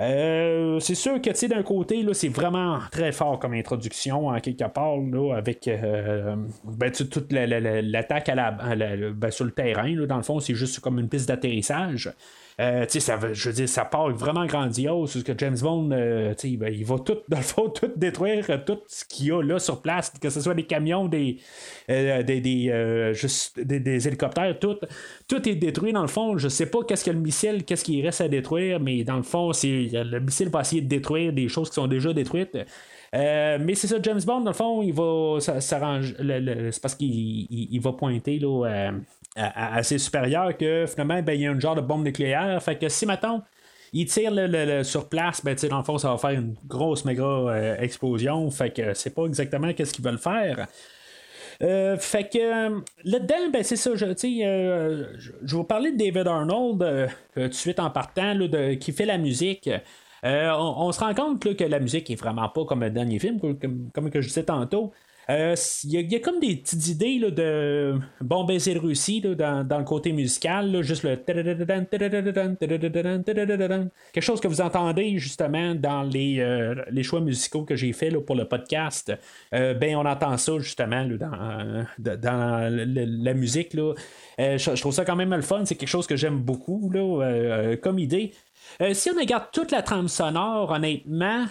Euh, 0.00 0.80
c'est 0.80 0.94
sûr 0.94 1.20
que, 1.20 1.30
tu 1.30 1.36
sais, 1.36 1.48
d'un 1.48 1.62
côté, 1.62 2.02
là, 2.02 2.14
c'est 2.14 2.28
vraiment 2.28 2.78
très 2.90 3.12
fort 3.12 3.38
comme 3.38 3.52
introduction, 3.52 4.28
en 4.28 4.40
quelque 4.40 4.64
part, 4.64 4.96
là, 4.96 5.34
avec 5.34 5.68
euh, 5.68 6.36
ben, 6.64 6.90
toute 6.90 7.32
l'attaque 7.32 8.30
à 8.30 8.34
la, 8.34 8.50
ben, 9.12 9.30
sur 9.30 9.44
le 9.44 9.50
terrain. 9.50 9.94
Là, 9.94 10.06
dans 10.06 10.16
le 10.16 10.22
fond, 10.22 10.40
c'est 10.40 10.54
juste 10.54 10.80
comme 10.80 10.98
une 10.98 11.08
piste 11.08 11.28
d'atterrissage. 11.28 12.10
Euh, 12.60 12.84
ça, 12.86 13.18
je 13.32 13.48
veux 13.48 13.54
dire, 13.54 13.68
ça 13.68 13.86
part 13.86 14.10
vraiment 14.10 14.44
grandiose. 14.44 15.12
Parce 15.14 15.24
que 15.24 15.32
James 15.38 15.56
Bond, 15.60 15.90
euh, 15.92 16.34
il, 16.44 16.58
va, 16.58 16.68
il 16.68 16.84
va 16.84 16.98
tout, 16.98 17.18
dans 17.28 17.38
le 17.38 17.42
fond, 17.42 17.68
tout 17.74 17.90
détruire 17.96 18.64
tout 18.66 18.80
ce 18.86 19.04
qu'il 19.04 19.26
y 19.26 19.32
a 19.32 19.42
là 19.42 19.58
sur 19.58 19.80
place, 19.80 20.12
que 20.20 20.28
ce 20.28 20.40
soit 20.40 20.54
des 20.54 20.64
camions, 20.64 21.06
des, 21.06 21.38
euh, 21.88 22.22
des, 22.22 23.12
juste 23.14 23.58
des, 23.58 24.06
hélicoptères, 24.06 24.58
tout, 24.58 24.76
tout 25.26 25.48
est 25.48 25.54
détruit 25.54 25.92
dans 25.92 26.02
le 26.02 26.08
fond. 26.08 26.36
Je 26.36 26.48
sais 26.48 26.66
pas 26.66 26.80
qu'est-ce 26.86 27.04
que 27.04 27.10
le 27.10 27.20
missile, 27.20 27.64
qu'est-ce 27.64 27.84
qu'il 27.84 28.04
reste 28.04 28.20
à 28.20 28.28
détruire, 28.28 28.78
mais 28.78 29.04
dans 29.04 29.16
le 29.16 29.22
fond, 29.22 29.52
le 29.62 30.18
missile 30.18 30.50
va 30.50 30.60
essayer 30.60 30.82
de 30.82 30.88
détruire 30.88 31.32
des 31.32 31.48
choses 31.48 31.70
qui 31.70 31.76
sont 31.76 31.86
déjà 31.86 32.12
détruites. 32.12 32.58
mais 33.12 33.74
c'est 33.74 33.86
ça, 33.86 33.96
James 34.02 34.20
Bond, 34.26 34.40
dans 34.40 34.50
le 34.50 34.56
fond, 34.56 34.82
il 34.82 34.92
va 34.92 35.38
s'arranger. 35.60 36.14
C'est 36.72 36.82
parce 36.82 36.94
qu'il 36.94 37.80
va 37.80 37.92
pointer 37.92 38.38
là, 38.38 38.92
assez 39.36 39.98
supérieur 39.98 40.56
que 40.56 40.86
finalement, 40.86 41.22
ben, 41.22 41.34
il 41.34 41.42
y 41.42 41.46
a 41.46 41.50
un 41.50 41.60
genre 41.60 41.74
de 41.74 41.80
bombe 41.80 42.04
nucléaire. 42.04 42.62
Fait 42.62 42.76
que 42.76 42.88
si 42.88 43.06
maintenant 43.06 43.42
il 43.92 44.06
tire 44.06 44.30
le, 44.32 44.82
sur 44.82 45.08
place, 45.08 45.44
ben, 45.44 45.56
dans 45.68 45.78
le 45.78 45.84
fond, 45.84 45.98
ça 45.98 46.10
va 46.10 46.18
faire 46.18 46.30
une 46.30 46.54
grosse 46.66 47.04
méga 47.04 47.24
euh, 47.24 47.76
explosion. 47.78 48.50
Fait 48.50 48.70
que 48.70 48.94
c'est 48.94 49.14
pas 49.14 49.24
exactement 49.24 49.72
qu'est-ce 49.72 49.92
qu'ils 49.92 50.04
veulent 50.04 50.18
faire. 50.18 50.66
Euh, 51.62 51.96
fait 51.98 52.24
que 52.24 52.38
euh, 52.38 52.80
là-dedans, 53.04 53.50
ben, 53.52 53.62
c'est 53.62 53.76
ça, 53.76 53.94
je, 53.94 54.06
je, 54.06 55.30
vais 55.32 55.36
vous 55.46 55.64
parler 55.64 55.92
de 55.92 55.98
David 55.98 56.26
Arnold 56.26 57.10
tout 57.34 57.40
de 57.40 57.52
suite 57.52 57.80
en 57.80 57.90
partant, 57.90 58.34
de, 58.34 58.74
qui 58.74 58.92
fait 58.92 59.06
la 59.06 59.18
musique. 59.18 59.68
On, 60.22 60.92
se 60.92 61.00
rend 61.00 61.14
compte 61.14 61.56
que 61.56 61.64
la 61.64 61.80
musique 61.80 62.10
est 62.10 62.16
vraiment 62.16 62.48
pas 62.48 62.64
comme 62.64 62.80
le 62.82 62.90
dernier 62.90 63.18
film, 63.18 63.40
comme, 63.40 63.90
comme 63.92 64.10
que 64.10 64.20
je 64.20 64.28
disais 64.28 64.44
tantôt. 64.44 64.92
Il 65.30 65.36
euh, 65.36 65.54
y, 65.84 66.16
a 66.16 66.18
comme 66.18 66.40
des 66.40 66.56
petites 66.56 66.88
idées 66.88 67.20
de 67.20 67.94
Bon 68.20 68.42
baiser 68.42 68.74
de 68.74 68.80
Russie 68.80 69.20
dans, 69.20 69.64
le 69.78 69.84
côté 69.84 70.10
musical, 70.10 70.82
juste 70.82 71.04
le 71.04 71.14
quelque 74.12 74.22
chose 74.22 74.40
que 74.40 74.48
vous 74.48 74.60
entendez 74.60 75.18
justement 75.18 75.76
dans 75.76 76.02
les, 76.02 76.40
euh, 76.40 76.74
les 76.90 77.04
choix 77.04 77.20
musicaux 77.20 77.64
que 77.64 77.76
j'ai 77.76 77.92
fait 77.92 78.10
pour 78.10 78.34
le 78.34 78.46
podcast. 78.46 79.12
Euh, 79.54 79.72
ben 79.74 79.94
on 79.94 80.04
entend 80.04 80.36
ça 80.36 80.58
justement 80.58 81.06
dans, 81.06 81.86
dans 81.98 82.68
la 82.72 83.34
musique. 83.34 83.74
Là. 83.74 83.94
Je, 84.38 84.80
trouve 84.80 84.94
ça 84.94 85.04
quand 85.04 85.16
même 85.16 85.32
le 85.32 85.42
fun, 85.42 85.64
c'est 85.64 85.76
quelque 85.76 85.88
chose 85.88 86.08
que 86.08 86.16
j'aime 86.16 86.40
beaucoup 86.40 86.90
là, 86.92 87.76
comme 87.76 88.00
idée. 88.00 88.32
si 88.92 89.10
on 89.10 89.18
regarde 89.18 89.44
toute 89.52 89.70
la 89.70 89.82
trame 89.82 90.08
sonore, 90.08 90.72
honnêtement, 90.72 91.44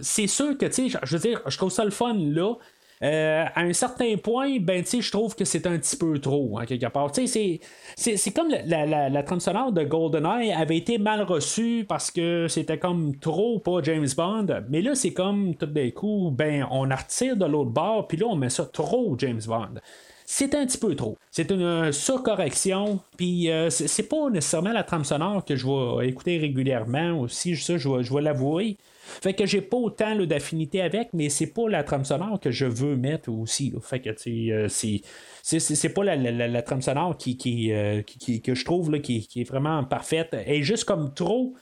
c'est 0.00 0.26
sûr 0.26 0.56
que, 0.56 0.66
tu 0.66 0.90
sais, 0.90 0.98
je 1.02 1.16
veux 1.16 1.22
dire, 1.22 1.40
je 1.46 1.56
trouve 1.56 1.70
ça 1.70 1.84
le 1.84 1.90
fun 1.90 2.14
là. 2.14 2.54
Euh, 3.02 3.44
à 3.52 3.62
un 3.62 3.72
certain 3.72 4.16
point, 4.16 4.58
ben, 4.60 4.84
je 4.84 5.10
trouve 5.10 5.34
que 5.34 5.44
c'est 5.44 5.66
un 5.66 5.76
petit 5.76 5.96
peu 5.96 6.20
trop, 6.20 6.58
hein, 6.58 6.66
quelque 6.66 6.86
part. 6.86 7.10
C'est, 7.12 7.60
c'est, 7.96 8.30
comme 8.30 8.48
la, 8.48 8.86
la, 8.86 9.08
la, 9.08 9.22
trame 9.24 9.40
sonore 9.40 9.72
de 9.72 9.82
GoldenEye 9.82 10.52
avait 10.52 10.76
été 10.76 10.98
mal 10.98 11.22
reçue 11.22 11.84
parce 11.88 12.12
que 12.12 12.46
c'était 12.48 12.78
comme 12.78 13.16
trop 13.16 13.58
pas 13.58 13.82
James 13.82 14.06
Bond. 14.16 14.46
Mais 14.68 14.82
là, 14.82 14.94
c'est 14.94 15.12
comme 15.12 15.56
tout 15.56 15.66
d'un 15.66 15.90
coup, 15.90 16.30
ben, 16.32 16.64
on 16.70 16.82
retire 16.82 17.36
de 17.36 17.44
l'autre 17.44 17.70
bord, 17.70 18.06
puis 18.06 18.18
là, 18.18 18.26
on 18.28 18.36
met 18.36 18.50
ça 18.50 18.66
trop 18.66 19.16
James 19.18 19.42
Bond 19.46 19.80
c'est 20.24 20.54
un 20.54 20.64
petit 20.64 20.78
peu 20.78 20.94
trop. 20.94 21.18
C'est 21.30 21.50
une 21.50 21.92
surcorrection, 21.92 23.00
puis 23.18 23.50
euh, 23.50 23.68
c'est 23.68 24.08
pas 24.08 24.30
nécessairement 24.30 24.72
la 24.72 24.82
trame 24.82 25.04
sonore 25.04 25.44
que 25.44 25.56
je 25.56 25.66
vais 25.66 26.08
écouter 26.08 26.38
régulièrement 26.38 27.20
aussi, 27.20 27.54
ça 27.54 27.76
je 27.76 27.86
vais, 27.86 28.02
je 28.02 28.14
vais 28.14 28.22
l'avouer. 28.22 28.78
Fait 29.04 29.34
que 29.34 29.46
j'ai 29.46 29.60
pas 29.60 29.76
autant 29.76 30.16
d'affinité 30.24 30.80
avec, 30.80 31.08
mais 31.12 31.28
c'est 31.28 31.48
pas 31.52 31.68
la 31.68 31.82
trame 31.82 32.04
sonore 32.04 32.38
que 32.38 32.50
je 32.50 32.66
veux 32.66 32.96
mettre 32.96 33.30
aussi. 33.30 33.72
Fait 33.82 34.00
que 34.00 34.10
euh, 34.10 34.68
c'est. 34.68 35.88
Pas 35.88 36.04
la, 36.04 36.16
la, 36.16 36.62
trame 36.62 36.82
sonore 36.82 37.16
qui, 37.18 37.72
euh, 37.72 38.02
qui, 38.02 38.40
que 38.40 38.54
je 38.54 38.64
trouve 38.64 38.92
là, 38.92 39.00
qui, 39.00 39.28
est 39.36 39.48
vraiment 39.48 39.82
parfaite. 39.84 40.36
Et 40.46 40.62
juste 40.62 40.84
comme 40.84 41.12
trop. 41.14 41.54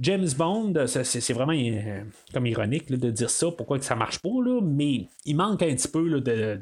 James 0.00 0.28
Bond, 0.36 0.74
c'est 0.86 1.32
vraiment 1.32 1.52
euh, 1.52 2.02
comme 2.32 2.46
ironique 2.46 2.88
de 2.88 3.10
dire 3.10 3.30
ça, 3.30 3.50
pourquoi 3.50 3.80
que 3.80 3.84
ça 3.84 3.96
marche 3.96 4.20
pas, 4.20 4.28
là, 4.28 4.60
mais 4.62 5.06
il 5.24 5.34
manque 5.34 5.60
un 5.62 5.74
petit 5.74 5.88
peu 5.88 6.20
de, 6.20 6.56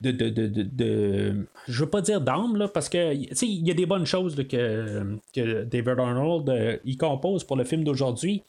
de, 0.00 0.12
de, 0.12 0.28
de, 0.62 1.46
je 1.66 1.82
veux 1.82 1.90
pas 1.90 2.00
dire 2.00 2.20
d'âme, 2.20 2.68
parce 2.72 2.88
que 2.88 3.12
il 3.12 3.66
y 3.66 3.72
a 3.72 3.74
des 3.74 3.86
bonnes 3.86 4.06
choses 4.06 4.36
que, 4.36 5.18
que 5.34 5.64
David 5.64 5.98
Arnold 5.98 6.80
il 6.84 6.96
compose 6.96 7.42
pour 7.42 7.56
le 7.56 7.64
film 7.64 7.82
d'aujourd'hui. 7.82 8.44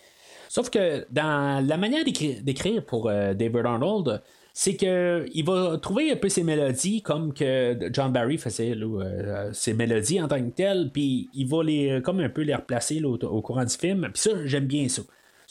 Sauf 0.52 0.70
que 0.70 1.06
dans 1.10 1.66
la 1.66 1.78
manière 1.78 2.04
d'écrire 2.04 2.84
pour 2.84 3.08
euh, 3.08 3.34
David 3.34 3.66
Arnold, 3.66 4.22
c'est 4.52 4.76
qu'il 4.76 5.46
va 5.46 5.78
trouver 5.78 6.12
un 6.12 6.18
peu 6.18 6.28
ses 6.28 6.44
mélodies 6.44 7.02
comme 7.02 7.34
que 7.34 7.90
John 7.94 8.12
Barry 8.12 8.38
faisait 8.38 8.76
euh, 8.76 9.54
ses 9.54 9.74
mélodies 9.74 10.22
en 10.22 10.28
tant 10.28 10.44
que 10.44 10.50
telles, 10.50 10.90
puis 10.92 11.30
il 11.34 11.48
va 11.48 11.64
les 11.64 12.02
comme 12.04 12.20
un 12.20 12.28
peu 12.28 12.42
les 12.42 12.54
replacer 12.54 13.02
au, 13.02 13.42
courant 13.42 13.64
du 13.64 13.78
film. 13.78 14.10
Puis 14.14 14.24
ça, 14.24 14.32
j'aime 14.44 14.66
bien 14.66 14.90
ça. 14.90 15.04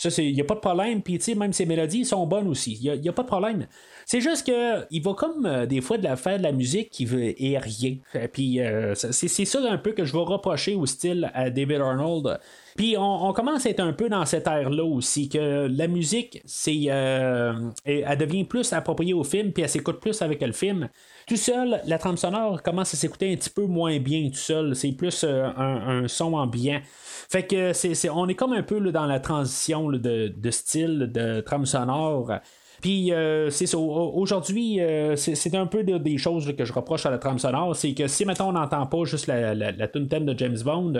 Ça, 0.09 0.23
il 0.23 0.33
n'y 0.33 0.41
a 0.41 0.45
pas 0.45 0.55
de 0.55 0.61
problème. 0.61 1.03
Puis, 1.03 1.21
même 1.37 1.53
ses 1.53 1.67
mélodies 1.67 2.07
sont 2.07 2.27
bonnes 2.27 2.49
aussi. 2.49 2.79
Il 2.83 3.01
n'y 3.03 3.09
a, 3.09 3.13
pas 3.13 3.23
de 3.23 3.27
problème. 3.27 3.67
C'est 4.07 4.23
juste 4.23 4.47
que 4.47 4.87
il 4.91 5.03
va 5.03 5.13
comme 5.13 5.45
euh, 5.45 5.67
des 5.67 5.83
fois 5.83 5.99
de 5.99 6.05
la 6.05 6.17
faire 6.17 6.39
de 6.39 6.43
la 6.43 6.53
musique 6.53 6.89
qui 6.89 7.05
veut 7.05 7.35
et 7.39 7.59
rien. 7.59 7.97
Puis, 8.33 8.61
euh, 8.61 8.95
c'est, 8.95 9.29
ça 9.29 9.61
un 9.71 9.77
peu 9.77 9.93
que 9.93 10.07
je 10.07 10.15
vais 10.15 10.23
reprocher 10.23 10.75
au 10.75 10.87
style 10.87 11.31
à 11.35 11.51
David 11.51 11.83
Arnold. 11.83 12.41
Puis 12.81 12.97
on, 12.97 13.35
commence 13.35 13.67
à 13.67 13.69
être 13.69 13.81
un 13.81 13.93
peu 13.93 14.09
dans 14.09 14.25
cette 14.25 14.47
ère-là 14.47 14.85
aussi, 14.85 15.29
que 15.29 15.69
la 15.71 15.87
musique, 15.87 16.43
euh, 16.67 17.53
elle 17.85 18.17
devient 18.17 18.45
plus 18.45 18.73
appropriée 18.73 19.13
au 19.13 19.23
film, 19.23 19.53
puis 19.53 19.63
elle 19.63 19.69
s'écoute 19.69 20.01
plus 20.01 20.23
avec 20.23 20.41
le 20.41 20.53
film. 20.53 20.89
Tout 21.27 21.37
seul, 21.37 21.83
la 21.85 21.99
trame 21.99 22.17
sonore 22.17 22.63
commence 22.63 22.95
à 22.95 22.97
s'écouter 22.97 23.31
un 23.31 23.37
petit 23.37 23.51
peu 23.51 23.67
moins 23.67 23.99
bien 23.99 24.31
tout 24.31 24.37
seul. 24.37 24.75
C'est 24.75 24.93
plus 24.93 25.25
un, 25.25 26.09
son 26.09 26.33
ambiant. 26.33 26.81
Fait 27.29 27.47
que 27.47 27.75
c'est, 27.75 28.09
on 28.09 28.27
est 28.29 28.35
comme 28.35 28.55
un 28.55 28.63
peu 28.63 28.81
dans 28.91 29.05
la 29.05 29.21
transition 29.21 29.91
de, 29.91 30.51
style 30.51 31.11
de 31.13 31.43
trame 31.43 31.67
sonore. 31.67 32.33
Puis 32.81 33.13
euh. 33.13 33.51
Aujourd'hui, 33.75 34.81
euh, 34.81 35.17
c'est 35.17 35.55
un 35.55 35.67
peu 35.67 35.83
des 35.83 36.17
choses 36.17 36.57
que 36.57 36.65
je 36.65 36.73
reproche 36.73 37.05
à 37.05 37.11
la 37.11 37.19
trame 37.19 37.39
sonore. 37.39 37.77
C'est 37.77 37.93
que 37.93 38.07
si 38.07 38.25
maintenant 38.25 38.49
on 38.49 38.53
n'entend 38.53 38.87
pas 38.87 39.05
juste 39.05 39.27
la, 39.27 39.55
la, 39.55 39.89
tune 39.89 40.07
de 40.07 40.39
James 40.39 40.57
Bond 40.65 40.95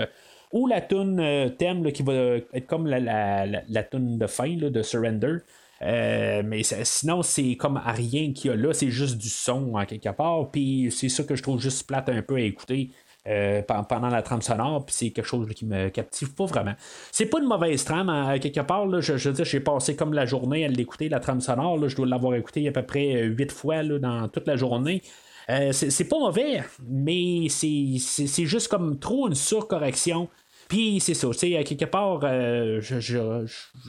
ou 0.53 0.67
la 0.67 0.81
tune 0.81 1.21
euh, 1.21 1.49
thème 1.49 1.91
qui 1.93 2.03
va 2.03 2.13
être 2.53 2.67
comme 2.67 2.87
la, 2.87 3.47
la, 3.47 3.83
tune 3.83 4.19
de 4.19 4.27
fin 4.27 4.57
de 4.57 4.83
Surrender. 4.83 5.39
mais 5.81 6.63
sinon, 6.63 7.23
c'est 7.23 7.57
comme 7.57 7.77
à 7.77 7.93
rien 7.93 8.33
qu'il 8.33 8.51
y 8.51 8.55
a 8.55 8.57
là, 8.57 8.73
c'est 8.73 8.91
juste 8.91 9.17
du 9.19 9.29
son 9.29 9.75
en 9.75 9.85
quelque 9.85 10.11
part. 10.11 10.51
Puis 10.51 10.91
c'est 10.91 11.09
ça 11.09 11.25
que 11.25 11.37
je 11.37 11.43
trouve 11.43 11.61
juste 11.61 11.87
plate 11.87 12.09
un 12.09 12.23
peu 12.23 12.37
à 12.37 12.41
écouter. 12.41 12.91
Euh, 13.29 13.61
pendant 13.63 14.09
la 14.09 14.23
trame 14.23 14.41
sonore, 14.41 14.87
puis 14.87 14.95
c'est 14.95 15.11
quelque 15.11 15.27
chose 15.27 15.47
qui 15.55 15.67
me 15.67 15.91
captive 15.91 16.35
pas 16.35 16.47
vraiment. 16.47 16.73
C'est 17.13 17.27
pas 17.27 17.39
une 17.39 17.49
mauvaise 17.49 17.85
trame, 17.85 18.09
à 18.09 18.39
quelque 18.39 18.61
part, 18.61 18.89
je, 19.03 19.13
veux 19.13 19.33
dire, 19.35 19.45
j'ai 19.45 19.61
passé 19.61 19.95
comme 19.95 20.15
la 20.15 20.25
journée 20.25 20.65
à 20.65 20.69
l'écouter, 20.69 21.11
la 21.11 21.21
trame 21.21 21.43
sonore, 21.43 21.87
je 21.87 21.95
dois 21.95 22.07
l'avoir 22.07 22.35
écouté 22.35 22.67
à 22.67 22.73
peu 22.73 22.83
près 22.83 23.17
euh, 23.17 23.25
huit 23.27 23.53
fois 23.53 23.85
dans 23.85 24.27
toute 24.29 24.47
la 24.47 24.57
journée. 24.57 25.03
Euh, 25.51 25.73
c'est 25.73 26.09
pas 26.09 26.19
mauvais, 26.19 26.63
mais 26.89 27.49
c'est 27.51 28.47
juste 28.47 28.69
comme 28.69 28.99
trop 28.99 29.29
une 29.29 29.35
surcorrection. 29.35 30.31
Puis 30.71 31.01
c'est 31.01 31.15
ça, 31.15 31.27
tu 31.31 31.39
sais, 31.39 31.57
à 31.57 31.65
quelque 31.65 31.85
part, 31.85 32.21
je, 32.23 33.01
je, 33.01 33.45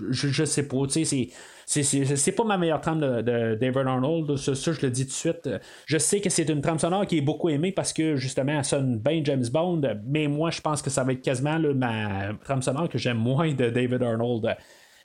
je, 0.09 0.45
sais 0.45 0.67
pas, 0.67 0.87
tu 0.87 1.05
sais, 1.05 1.29
c'est 1.67 2.31
pas 2.31 2.43
ma 2.43 2.57
meilleure 2.57 2.81
trame 2.81 2.99
de, 2.99 3.55
David 3.55 3.85
Arnold, 3.85 4.35
ça, 4.35 4.53
je 4.53 4.81
le 4.81 4.89
dis 4.89 5.05
tout 5.05 5.11
de 5.11 5.13
suite. 5.13 5.49
Je 5.85 5.99
sais 5.99 6.19
que 6.21 6.31
c'est 6.31 6.49
une 6.49 6.59
trame 6.59 6.79
sonore 6.79 7.05
qui 7.05 7.19
est 7.19 7.21
beaucoup 7.21 7.49
aimée 7.49 7.71
parce 7.71 7.93
que 7.93 8.15
justement 8.15 8.57
elle 8.57 8.65
sonne 8.65 8.97
bien 8.97 9.21
James 9.23 9.45
Bond, 9.53 9.81
mais 10.07 10.27
moi 10.27 10.49
je 10.49 10.59
pense 10.59 10.81
que 10.81 10.89
ça 10.89 11.03
va 11.03 11.13
être 11.13 11.21
quasiment 11.21 11.59
ma 11.59 12.33
trame 12.43 12.63
sonore 12.63 12.89
que 12.89 12.97
j'aime 12.97 13.17
moins 13.17 13.53
de 13.53 13.69
David 13.69 14.01
Arnold. 14.01 14.57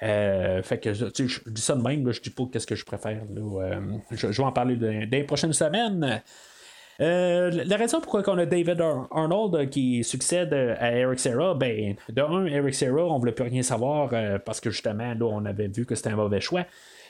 Euh, 0.02 0.62
fait 0.62 0.78
que 0.78 0.94
je 0.94 1.04
dis 1.46 1.60
ça 1.60 1.74
de 1.74 1.82
même, 1.82 2.10
je 2.10 2.22
dis 2.22 2.30
pas 2.30 2.44
qu'est-ce 2.50 2.66
que 2.66 2.74
je 2.74 2.86
préfère. 2.86 3.20
Euh, 3.36 3.80
je, 4.12 4.26
vais 4.28 4.42
en 4.42 4.52
parler 4.52 4.76
dans 4.76 5.08
les 5.10 5.24
prochaines 5.24 5.52
semaines. 5.52 6.22
Euh, 7.00 7.50
la 7.64 7.76
raison 7.76 8.00
pourquoi 8.00 8.22
on 8.28 8.38
a 8.38 8.46
David 8.46 8.80
Arnold 9.10 9.68
qui 9.70 10.02
succède 10.02 10.52
à 10.54 10.92
Eric 10.92 11.18
Serra, 11.18 11.54
ben, 11.54 11.96
de 12.08 12.22
un, 12.22 12.46
Eric 12.46 12.74
Serra, 12.74 13.04
on 13.04 13.14
ne 13.14 13.18
voulait 13.18 13.32
plus 13.32 13.44
rien 13.44 13.62
savoir 13.62 14.10
euh, 14.12 14.38
parce 14.38 14.60
que 14.60 14.70
justement, 14.70 15.14
là, 15.14 15.26
on 15.26 15.44
avait 15.44 15.68
vu 15.68 15.84
que 15.84 15.94
c'était 15.94 16.10
un 16.10 16.16
mauvais 16.16 16.40
choix. 16.40 16.64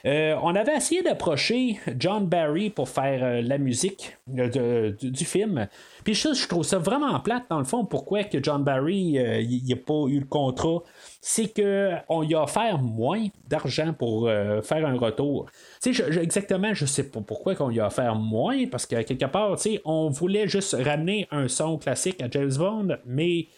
Euh, 0.07 0.37
on 0.41 0.55
avait 0.55 0.77
essayé 0.77 1.03
d'approcher 1.03 1.81
John 1.99 2.27
Barry 2.27 2.71
pour 2.71 2.89
faire 2.89 3.25
euh, 3.25 3.43
la 3.43 3.59
musique 3.59 4.17
du 4.29 5.25
film. 5.25 5.67
Puis 6.05 6.15
ça, 6.15 6.33
je 6.33 6.47
trouve 6.47 6.63
ça 6.63 6.79
vraiment 6.79 7.19
plate 7.19 7.45
dans 7.51 7.59
le 7.59 7.65
fond. 7.65 7.85
Pourquoi 7.85 8.23
que 8.23 8.41
John 8.41 8.63
Barry 8.63 9.15
n'a 9.15 9.21
euh, 9.21 9.77
pas 9.85 10.05
eu 10.09 10.21
le 10.21 10.27
contrat 10.27 10.85
C'est 11.21 11.53
qu'on 11.53 12.23
lui 12.23 12.35
a 12.37 12.45
offert 12.45 12.79
moins 12.79 13.27
d'argent 13.49 13.93
pour 13.93 14.29
faire 14.29 14.87
un 14.87 14.97
retour. 14.97 15.47
Tu 15.83 15.93
sais, 15.95 16.23
exactement, 16.23 16.73
je 16.73 16.87
sais 16.87 17.11
pas 17.11 17.21
pourquoi 17.21 17.57
qu'on 17.57 17.69
lui 17.69 17.81
a 17.81 17.87
offert 17.87 18.15
moins, 18.15 18.67
parce 18.67 18.87
que 18.87 19.03
quelque 19.03 19.27
part, 19.27 19.57
on 19.85 20.09
voulait 20.09 20.47
juste 20.47 20.77
ramener 20.79 21.27
un 21.31 21.49
son 21.49 21.79
classique 21.79 22.23
à 22.23 22.29
James 22.31 22.55
Bond, 22.57 22.97
mais 23.05 23.49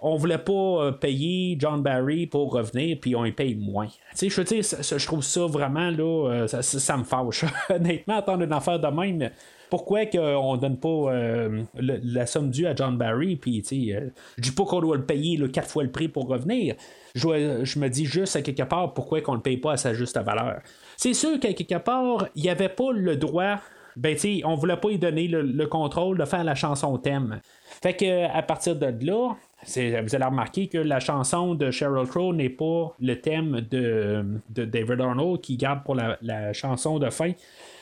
on 0.00 0.16
voulait 0.16 0.38
pas 0.38 0.52
euh, 0.52 0.92
payer 0.92 1.56
John 1.58 1.82
Barry 1.82 2.26
pour 2.26 2.52
revenir, 2.52 2.98
puis 3.00 3.16
on 3.16 3.24
y 3.24 3.32
paye 3.32 3.54
moins. 3.56 3.88
Tu 4.16 4.30
sais, 4.30 4.62
je 4.62 4.98
je 4.98 5.06
trouve 5.06 5.22
ça 5.22 5.46
vraiment, 5.46 5.90
là, 5.90 6.30
euh, 6.30 6.46
ça, 6.46 6.96
me 6.96 7.04
fâche. 7.04 7.44
Honnêtement, 7.70 8.18
attendre 8.18 8.44
une 8.44 8.52
affaire 8.52 8.78
de 8.78 8.86
même, 8.86 9.30
pourquoi 9.70 10.06
qu'on 10.06 10.56
donne 10.56 10.78
pas 10.78 10.88
euh, 10.88 11.64
la 11.74 12.26
somme 12.26 12.50
due 12.50 12.66
à 12.66 12.74
John 12.74 12.96
Barry, 12.96 13.36
puis, 13.36 13.62
tu 13.62 13.90
sais, 13.90 14.12
je 14.36 14.42
dis 14.42 14.52
pas 14.52 14.64
qu'on 14.64 14.80
doit 14.80 14.96
le 14.96 15.04
payer 15.04 15.38
quatre 15.50 15.68
fois 15.68 15.82
le 15.82 15.90
prix 15.90 16.08
pour 16.08 16.28
revenir. 16.28 16.76
Je, 17.14 17.78
me 17.78 17.88
dis 17.88 18.06
juste 18.06 18.36
à 18.36 18.42
quelque 18.42 18.62
part 18.62 18.94
pourquoi 18.94 19.20
qu'on 19.20 19.34
le 19.34 19.40
paye 19.40 19.56
pas 19.56 19.72
à 19.72 19.76
sa 19.76 19.94
juste 19.94 20.18
valeur. 20.18 20.60
C'est 20.96 21.14
sûr 21.14 21.40
qu'à 21.40 21.52
quelque 21.52 21.78
part, 21.78 22.28
il 22.36 22.42
n'y 22.42 22.50
avait 22.50 22.68
pas 22.68 22.92
le 22.92 23.16
droit 23.16 23.58
ben 23.96 24.16
tu 24.16 24.42
on 24.44 24.54
voulait 24.54 24.76
pas 24.76 24.90
lui 24.90 24.98
donner 24.98 25.26
le, 25.26 25.66
contrôle 25.66 26.18
de 26.18 26.24
faire 26.24 26.44
la 26.44 26.54
chanson 26.54 26.96
thème. 26.98 27.40
Fait 27.82 27.94
que 27.94 28.32
à 28.32 28.42
partir 28.42 28.76
de 28.76 28.94
là, 29.04 29.34
vous 29.66 30.14
allez 30.14 30.24
remarquer 30.24 30.68
que 30.68 30.78
la 30.78 31.00
chanson 31.00 31.54
de 31.54 31.70
Sheryl 31.70 32.06
Crow 32.06 32.32
n'est 32.32 32.48
pas 32.48 32.94
le 33.00 33.14
thème 33.20 33.60
de, 33.70 34.24
David 34.50 35.00
Arnold 35.00 35.40
qui 35.40 35.56
garde 35.56 35.82
pour 35.84 35.96
la, 35.96 36.52
chanson 36.52 36.98
de 36.98 37.10
fin. 37.10 37.32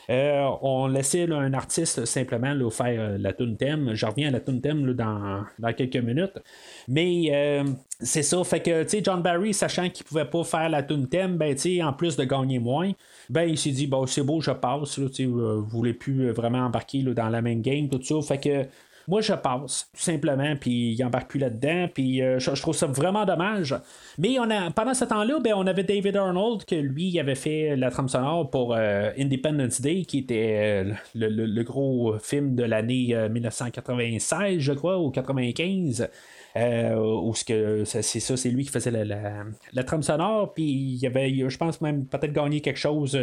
Euh, 0.08 0.48
on 0.62 0.86
laissait 0.86 1.30
un 1.30 1.52
artiste 1.52 2.04
simplement 2.04 2.70
faire 2.70 3.00
euh, 3.00 3.18
la 3.18 3.32
tune 3.32 3.56
thème? 3.56 3.92
Je 3.94 4.06
reviens 4.06 4.28
à 4.28 4.30
la 4.30 4.38
tune 4.38 4.60
thème 4.60 4.92
dans, 4.92 5.44
quelques 5.76 5.96
minutes. 5.96 6.38
Mais 6.86 7.24
euh, 7.32 7.64
c'est 8.00 8.22
ça, 8.22 8.42
fait 8.44 8.60
que 8.60 8.86
John 9.02 9.20
Barry, 9.20 9.52
sachant 9.52 9.88
qu'il 9.88 10.06
pouvait 10.06 10.24
pas 10.24 10.44
faire 10.44 10.68
la 10.68 10.84
tune 10.84 11.08
thème, 11.08 11.36
ben, 11.36 11.56
en 11.82 11.92
plus 11.92 12.16
de 12.16 12.22
gagner 12.24 12.60
moins, 12.60 12.92
ben 13.28 13.48
il 13.48 13.58
s'est 13.58 13.70
dit 13.70 13.88
bon 13.88 14.06
c'est 14.06 14.22
beau, 14.22 14.40
je 14.40 14.52
passe. 14.52 14.96
Là, 14.98 15.08
vous 15.18 15.64
voulez 15.64 15.92
plus 15.92 16.30
vraiment 16.30 16.60
embarquer 16.60 17.02
dans 17.02 17.28
la 17.28 17.42
main 17.42 17.56
game, 17.56 17.88
tout 17.88 18.02
ça. 18.02 18.14
Fait 18.22 18.38
que 18.38 18.66
moi, 19.08 19.20
je 19.20 19.32
passe, 19.34 19.88
tout 19.94 20.02
simplement, 20.02 20.56
puis 20.56 20.94
il 20.94 21.04
embarque 21.04 21.30
plus 21.30 21.38
là-dedans, 21.38 21.88
puis 21.92 22.22
euh, 22.22 22.40
je, 22.40 22.50
trouve 22.60 22.74
ça 22.74 22.86
vraiment 22.86 23.24
dommage. 23.24 23.74
Mais 24.18 24.38
on 24.40 24.50
a, 24.50 24.70
pendant 24.72 24.94
ce 24.94 25.04
temps-là, 25.04 25.38
ben, 25.38 25.54
on 25.56 25.66
avait 25.66 25.84
David 25.84 26.16
Arnold, 26.16 26.64
que 26.64 26.74
lui 26.74 27.18
avait 27.20 27.36
fait 27.36 27.76
la 27.76 27.90
trame 27.90 28.08
sonore 28.08 28.50
pour 28.50 28.74
euh, 28.74 29.10
Independence 29.16 29.80
Day, 29.80 30.02
qui 30.02 30.18
était 30.18 30.84
euh, 30.84 30.92
le, 31.14 31.62
gros 31.62 32.18
film 32.18 32.56
de 32.56 32.64
l'année 32.64 33.16
1996, 33.30 34.58
je 34.58 34.72
crois, 34.72 34.98
ou 34.98 35.10
95. 35.10 36.08
ou 36.56 37.34
ce 37.34 37.44
que 37.44 37.84
c'est 37.84 38.02
ça, 38.02 38.36
c'est 38.36 38.50
lui 38.50 38.64
qui 38.64 38.70
faisait 38.70 38.90
la, 38.90 39.84
trame 39.84 40.02
sonore, 40.02 40.52
puis 40.52 40.64
il 40.64 41.06
avait, 41.06 41.48
je 41.48 41.56
pense 41.56 41.80
même 41.80 42.06
peut-être 42.06 42.32
gagné 42.32 42.60
quelque 42.60 42.78
chose 42.78 43.16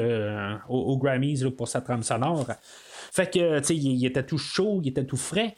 aux, 0.70 0.98
Grammys 0.98 1.44
pour 1.58 1.68
sa 1.68 1.82
trame 1.82 2.04
sonore. 2.04 2.48
Fait 3.12 3.30
que, 3.30 3.60
tu 3.60 3.66
sais, 3.66 3.76
il, 3.76 4.06
était 4.06 4.24
tout 4.24 4.38
chaud, 4.38 4.80
il 4.82 4.90
était 4.90 5.06
tout 5.06 5.18
frais. 5.18 5.56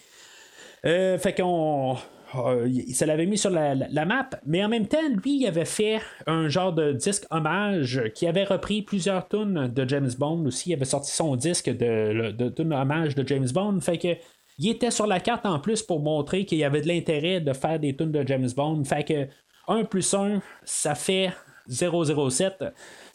Euh, 0.85 1.17
fait 1.17 1.33
qu'on. 1.33 1.97
Euh, 2.35 2.69
se 2.93 3.05
l'avait 3.05 3.25
mis 3.25 3.37
sur 3.37 3.49
la, 3.49 4.05
map, 4.05 4.29
mais 4.45 4.63
en 4.63 4.67
même 4.67 4.87
temps, 4.87 4.97
lui, 5.23 5.39
il 5.39 5.47
avait 5.47 5.63
fait 5.63 6.01
un 6.27 6.49
genre 6.49 6.73
de 6.73 6.91
disque 6.91 7.23
hommage 7.31 8.01
qui 8.13 8.27
avait 8.27 8.43
repris 8.43 8.81
plusieurs 8.81 9.27
tunes 9.29 9.67
de 9.67 9.87
James 9.87 10.11
Bond 10.17 10.45
aussi. 10.45 10.71
Il 10.71 10.73
avait 10.73 10.85
sorti 10.85 11.11
son 11.11 11.35
disque 11.37 11.69
de, 11.69 12.31
de, 12.31 12.73
hommage 12.73 13.15
de 13.15 13.25
James 13.25 13.47
Bond. 13.53 13.79
Fait 13.79 13.97
que 13.97 14.17
il 14.57 14.69
était 14.69 14.91
sur 14.91 15.07
la 15.07 15.19
carte 15.19 15.45
en 15.45 15.59
plus 15.59 15.81
pour 15.81 16.01
montrer 16.01 16.45
qu'il 16.45 16.57
y 16.57 16.63
avait 16.63 16.81
de 16.81 16.87
l'intérêt 16.87 17.41
de 17.41 17.53
faire 17.53 17.79
des 17.79 17.95
tunes 17.95 18.11
de 18.11 18.25
James 18.27 18.49
Bond. 18.55 18.83
Fait 18.83 19.03
que 19.03 19.27
1 19.67 19.85
plus 19.85 20.13
1, 20.13 20.41
ça 20.63 20.95
fait 20.95 21.31
007. 21.69 22.63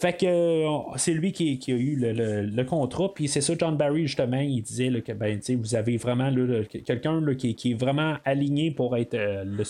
Fait 0.00 0.14
que 0.14 0.24
euh, 0.24 0.96
c'est 0.96 1.12
lui 1.12 1.30
qui, 1.30 1.60
a 1.68 1.72
eu 1.72 1.94
le, 1.94 2.62
contrat. 2.64 3.12
Puis 3.12 3.28
c'est 3.28 3.42
ça, 3.42 3.52
John 3.58 3.76
Barry, 3.76 4.06
justement, 4.06 4.38
il 4.38 4.62
disait 4.62 4.88
que 5.02 5.12
ben, 5.12 5.38
vous 5.58 5.74
avez 5.74 5.98
vraiment 5.98 6.32
quelqu'un 6.86 7.22
qui, 7.34 7.72
est 7.72 7.78
vraiment 7.78 8.16
aligné 8.24 8.70
pour 8.70 8.96
être 8.96 9.12
euh, 9.12 9.44
le, 9.44 9.62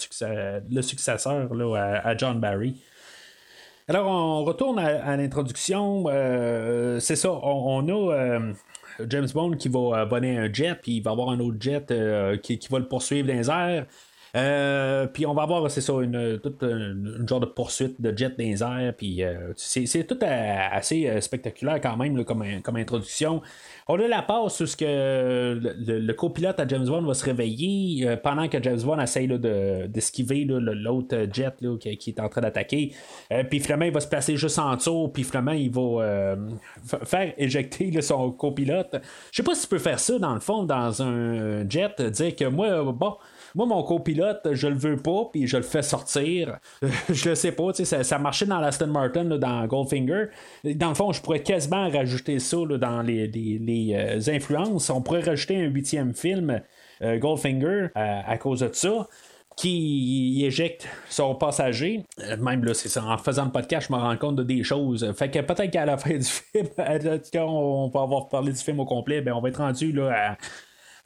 le 0.71 0.83
successeur 0.83 1.49
à, 1.75 2.17
John 2.17 2.39
Barry. 2.39 2.77
Alors, 3.89 4.07
on 4.07 4.45
retourne 4.45 4.79
à, 4.79 5.17
l'introduction. 5.17 6.05
Euh, 6.07 7.01
c'est 7.01 7.17
ça, 7.17 7.33
on, 7.33 7.89
a. 7.89 8.39
James 9.09 9.29
Bond 9.35 9.53
qui 9.53 9.69
va 9.69 10.01
abonner 10.01 10.39
un 10.39 10.53
jet, 10.53 10.77
puis 10.81 10.99
il 10.99 11.03
va 11.03 11.11
avoir 11.11 11.31
un 11.31 11.41
autre 11.41 11.57
jet 11.59 11.93
qui, 12.41 12.57
qui, 12.59 12.69
va 12.69 12.79
le 12.79 12.87
poursuivre 12.87 13.27
dans 13.27 13.35
les 13.35 13.51
airs. 13.51 13.87
Euh, 14.37 15.07
puis 15.07 15.27
on 15.27 15.35
va 15.35 15.43
avoir, 15.43 15.71
c'est 15.71 15.81
ça, 15.81 15.93
une, 16.01 16.39
toute 16.39 16.63
une, 16.63 17.25
genre 17.29 17.41
de 17.41 17.47
poursuite 17.47 18.01
de 18.01 18.17
jet 18.17 18.31
dans 18.31 18.45
les 18.45 18.63
airs. 18.63 18.95
Puis 18.97 19.23
euh, 19.23 19.53
c'est, 19.57 20.05
tout 20.07 20.19
assez 20.23 21.09
euh, 21.09 21.21
spectaculaire 21.21 21.81
quand 21.81 21.97
même 21.97 22.25
comme, 22.25 22.45
comme 22.63 22.77
introduction. 22.77 23.43
On 23.89 23.99
a 23.99 24.07
la 24.07 24.23
passe 24.23 24.61
où 24.61 24.67
ce 24.67 24.77
que 24.77 25.59
le, 25.61 26.13
copilote 26.13 26.61
à 26.61 26.69
James 26.69 26.87
Bond 26.87 27.03
va 27.03 27.15
se 27.15 27.25
réveiller 27.25 28.17
pendant 28.23 28.47
que 28.49 28.63
James 28.63 28.81
Bond 28.81 29.01
essaye 29.01 29.27
d'esquiver 29.89 30.45
l'autre 30.45 31.27
jet 31.33 31.55
qui, 31.81 32.11
est 32.11 32.21
en 32.21 32.29
train 32.29 32.41
d'attaquer. 32.41 32.93
puis 33.49 33.59
finalement, 33.59 33.87
il 33.87 33.93
va 33.93 34.01
se 34.01 34.07
placer 34.07 34.37
juste 34.37 34.59
en 34.59 34.77
dessous. 34.77 35.09
Puis 35.13 35.25
finalement, 35.25 35.53
il 35.53 35.71
va 35.73 36.37
faire 37.05 37.33
éjecter 37.37 38.01
son 38.01 38.31
copilote. 38.31 38.97
Je 39.33 39.37
sais 39.39 39.43
pas 39.43 39.55
si 39.55 39.63
tu 39.63 39.69
peux 39.69 39.79
faire 39.79 39.99
ça 39.99 40.19
dans 40.19 40.35
le 40.35 40.41
fond, 40.41 40.63
dans 40.65 41.03
un 41.03 41.69
jet, 41.69 42.01
dire 42.01 42.37
que 42.37 42.45
moi, 42.45 42.85
bon. 42.93 43.17
Moi, 43.55 43.67
mon 43.67 43.83
copilote, 43.83 44.49
je 44.53 44.69
le 44.69 44.77
veux 44.77 44.97
pas, 44.97 45.29
puis 45.33 45.47
je 45.47 45.57
le 45.57 45.63
fais 45.63 45.83
sortir. 45.83 46.59
je 47.09 47.31
le 47.31 47.35
sais 47.35 47.53
pas, 47.53 47.73
ça, 47.73 48.05
ça 48.05 48.19
marchait 48.19 48.47
dans 48.47 48.61
l'Aston 48.61 48.89
Martin, 48.89 49.25
dans 49.25 49.67
Goldfinger. 49.67 50.27
Dans 50.65 50.89
le 50.89 50.95
fond, 50.95 51.13
je 51.13 51.21
pourrais 51.21 51.43
quasiment 51.43 51.89
rajouter 51.89 52.39
ça 52.39 52.59
dans 52.79 53.03
les, 53.03 53.27
les, 53.27 54.31
influences. 54.31 54.91
On 54.91 55.03
pourrait 55.03 55.23
rajouter 55.23 55.57
un 55.57 55.69
huitième 55.69 56.15
film, 56.15 56.61
Goldfinger, 57.03 57.89
à 57.95 58.37
cause 58.39 58.61
de 58.61 58.71
ça 58.73 59.07
qui 59.61 60.43
éjecte 60.45 60.89
son 61.09 61.35
passager. 61.35 62.05
Euh, 62.21 62.37
même 62.39 62.65
là, 62.65 62.73
c'est 62.73 62.89
ça, 62.89 63.05
en 63.05 63.19
faisant 63.19 63.45
le 63.45 63.51
podcast, 63.51 63.89
je 63.89 63.93
me 63.93 63.99
rends 63.99 64.17
compte 64.17 64.37
de 64.37 64.43
des 64.43 64.63
choses. 64.65 65.13
Fait 65.17 65.31
que 65.31 65.41
peut-être 65.41 65.71
qu'à 65.71 65.85
la 65.85 65.99
fin 65.99 66.17
du 66.17 66.25
film, 66.25 66.69
on 67.35 67.89
va 67.93 68.01
avoir 68.01 68.29
parlé 68.29 68.53
du 68.53 68.59
film 68.59 68.81
au 68.81 68.87
complet, 68.87 69.21
ben 69.21 69.35
on 69.35 69.41
va 69.41 69.51
être 69.51 69.59
rendu 69.59 69.93
là, 69.93 70.13
à, 70.31 70.37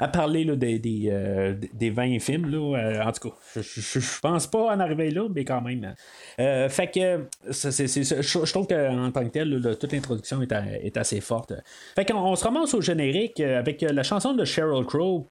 parler 0.08 0.44
là, 0.44 0.56
des, 0.56 0.78
des, 0.78 1.08
euh, 1.10 1.54
des, 1.72 1.90
20 1.90 2.18
films. 2.20 2.50
Là. 2.50 2.78
Euh, 2.78 3.02
en 3.02 3.12
tout 3.12 3.28
cas, 3.28 3.36
je, 3.60 4.20
pense 4.20 4.46
pas 4.46 4.74
en 4.74 4.80
arriver 4.80 5.10
là, 5.10 5.28
mais 5.34 5.44
quand 5.44 5.60
même. 5.60 5.94
fait 6.36 6.90
que 6.92 7.26
je, 7.50 8.50
trouve 8.50 8.66
qu'en 8.66 9.10
tant 9.10 9.24
que 9.24 9.30
tel, 9.30 9.76
toute 9.78 9.92
l'introduction 9.92 10.42
est, 10.42 10.52
est, 10.52 10.96
assez 10.96 11.20
forte. 11.20 11.52
Fait 11.94 12.04
qu'on 12.04 12.18
on 12.18 12.36
se 12.36 12.44
ramasse 12.44 12.74
au 12.74 12.80
générique 12.80 13.40
avec 13.40 13.82
la 13.82 14.02
chanson 14.02 14.34
de 14.34 14.44
Sheryl 14.44 14.84
Crow. 14.84 15.30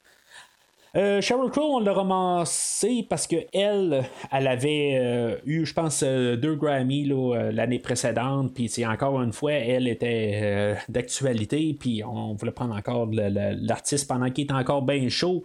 Euh, 0.95 1.21
Sheryl 1.21 1.49
Crow, 1.49 1.77
on 1.77 1.79
l'a 1.79 1.91
ramassé 1.91 3.03
parce 3.09 3.25
que 3.25 3.37
elle, 3.51 4.05
avait 4.31 4.99
euh, 5.01 5.37
eu, 5.43 5.65
je 5.65 5.73
pense, 5.73 6.03
euh, 6.03 6.35
deux 6.35 6.55
Grammy 6.55 7.11
l'année 7.51 7.79
précédente. 7.79 8.53
Puis 8.53 8.85
encore 8.85 9.19
une 9.21 9.33
fois, 9.33 9.53
elle 9.53 9.87
était 9.87 10.75
d'actualité. 10.89 11.75
Puis 11.79 12.03
on 12.03 12.35
voulait 12.35 12.51
prendre 12.51 12.75
encore 12.75 13.09
l'artiste 13.11 14.07
pendant 14.07 14.29
qu'il 14.29 14.43
était 14.43 14.53
encore 14.53 14.83
bien 14.83 15.09
chaud. 15.09 15.43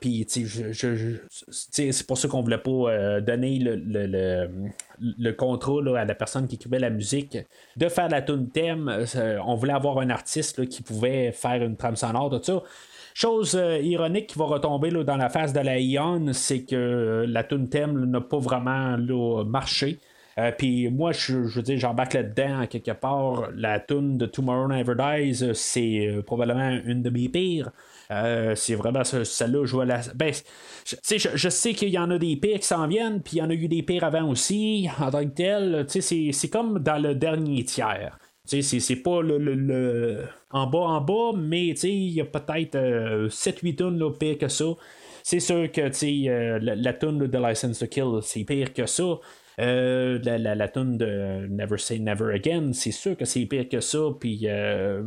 puis 0.00 0.26
c'est 0.26 2.06
pour 2.06 2.16
ça 2.16 2.28
qu'on 2.28 2.40
voulait 2.40 2.58
pas 2.58 3.20
donner 3.20 3.58
le, 3.58 4.48
le, 5.18 5.32
contrôle 5.32 5.96
à 5.98 6.06
la 6.06 6.14
personne 6.14 6.46
qui 6.46 6.54
écrivait 6.54 6.78
la 6.78 6.90
musique 6.90 7.36
de 7.76 7.88
faire 7.88 8.08
la 8.08 8.22
tune 8.22 8.48
thème. 8.48 9.04
on 9.44 9.54
voulait 9.54 9.74
avoir 9.74 9.98
un 9.98 10.08
artiste 10.08 10.66
qui 10.66 10.82
pouvait 10.82 11.30
faire 11.32 11.62
une 11.62 11.76
trame 11.76 11.96
sonore, 11.96 12.30
tout 12.30 12.42
ça. 12.42 12.62
Chose 13.14 13.54
euh, 13.56 13.78
ironique 13.78 14.28
qui 14.28 14.38
va 14.38 14.44
retomber 14.44 14.90
dans 14.90 15.16
la 15.16 15.28
phase 15.28 15.52
de 15.52 15.60
la 15.60 15.78
Ion, 15.78 16.32
c'est 16.32 16.62
que 16.62 16.76
euh, 16.76 17.26
la 17.26 17.44
tune 17.44 17.68
thème 17.68 18.04
n'a 18.04 18.20
pas 18.20 18.38
vraiment 18.38 18.96
marché. 19.44 19.98
Euh, 20.38 20.52
puis 20.56 20.88
moi, 20.88 21.12
je, 21.12 21.34
veux 21.34 21.62
dire, 21.62 21.78
j'embarque 21.78 22.14
là-dedans 22.14 22.66
quelque 22.66 22.92
part. 22.92 23.50
La 23.54 23.80
tune 23.80 24.16
de 24.16 24.26
Tomorrow 24.26 24.68
Never 24.68 24.94
Dies, 24.94 25.44
c'est 25.54 26.22
probablement 26.24 26.78
une 26.84 27.02
de 27.02 27.10
mes 27.10 27.28
pires. 27.28 27.70
c'est 28.54 28.74
vraiment 28.74 29.02
celle-là, 29.04 29.64
je 29.66 29.72
vois 29.72 29.84
la. 29.84 30.00
Ben, 30.14 30.32
je, 30.86 30.96
je, 31.34 31.48
sais 31.48 31.74
qu'il 31.74 31.90
y 31.90 31.98
en 31.98 32.10
a 32.10 32.18
des 32.18 32.36
pires 32.36 32.60
qui 32.60 32.66
s'en 32.66 32.86
viennent, 32.86 33.20
puis 33.20 33.36
il 33.36 33.38
y 33.40 33.42
en 33.42 33.50
a 33.50 33.54
eu 33.54 33.68
des 33.68 33.82
pires 33.82 34.04
avant 34.04 34.28
aussi, 34.28 34.88
en 35.00 35.10
tant 35.10 35.24
que 35.24 35.34
tel. 35.34 35.86
C'est 35.88 36.48
comme 36.48 36.78
dans 36.78 37.02
le 37.02 37.14
dernier 37.14 37.64
tiers. 37.64 38.18
C'est 38.50 38.96
pas 38.96 39.22
le, 39.22 40.24
en 40.50 40.66
bas 40.66 40.78
en 40.78 41.00
bas, 41.00 41.38
mais 41.38 41.68
il 41.68 42.10
y 42.10 42.20
a 42.20 42.24
peut-être 42.24 42.76
7-8 43.28 43.76
tonnes 43.76 44.12
pire 44.18 44.38
que 44.38 44.48
ça. 44.48 44.64
C'est 45.22 45.40
sûr 45.40 45.70
que 45.70 45.80
euh, 46.28 46.58
la, 46.60 46.74
la 46.74 46.92
tune 46.92 47.18
de 47.18 47.38
License 47.38 47.78
to 47.78 47.86
Kill, 47.86 48.20
c'est 48.22 48.44
pire 48.44 48.72
que 48.72 48.86
ça. 48.86 49.18
Euh, 49.58 50.18
la, 50.24 50.38
la, 50.38 50.54
la 50.54 50.68
tune 50.68 50.96
de 50.96 51.46
Never 51.48 51.76
Say 51.76 51.98
Never 51.98 52.34
Again, 52.34 52.72
c'est 52.72 52.92
sûr 52.92 53.16
que 53.16 53.24
c'est 53.24 53.44
pire 53.44 53.68
que 53.68 53.80
ça, 53.80 53.98
puis 54.18 54.40
euh, 54.44 55.02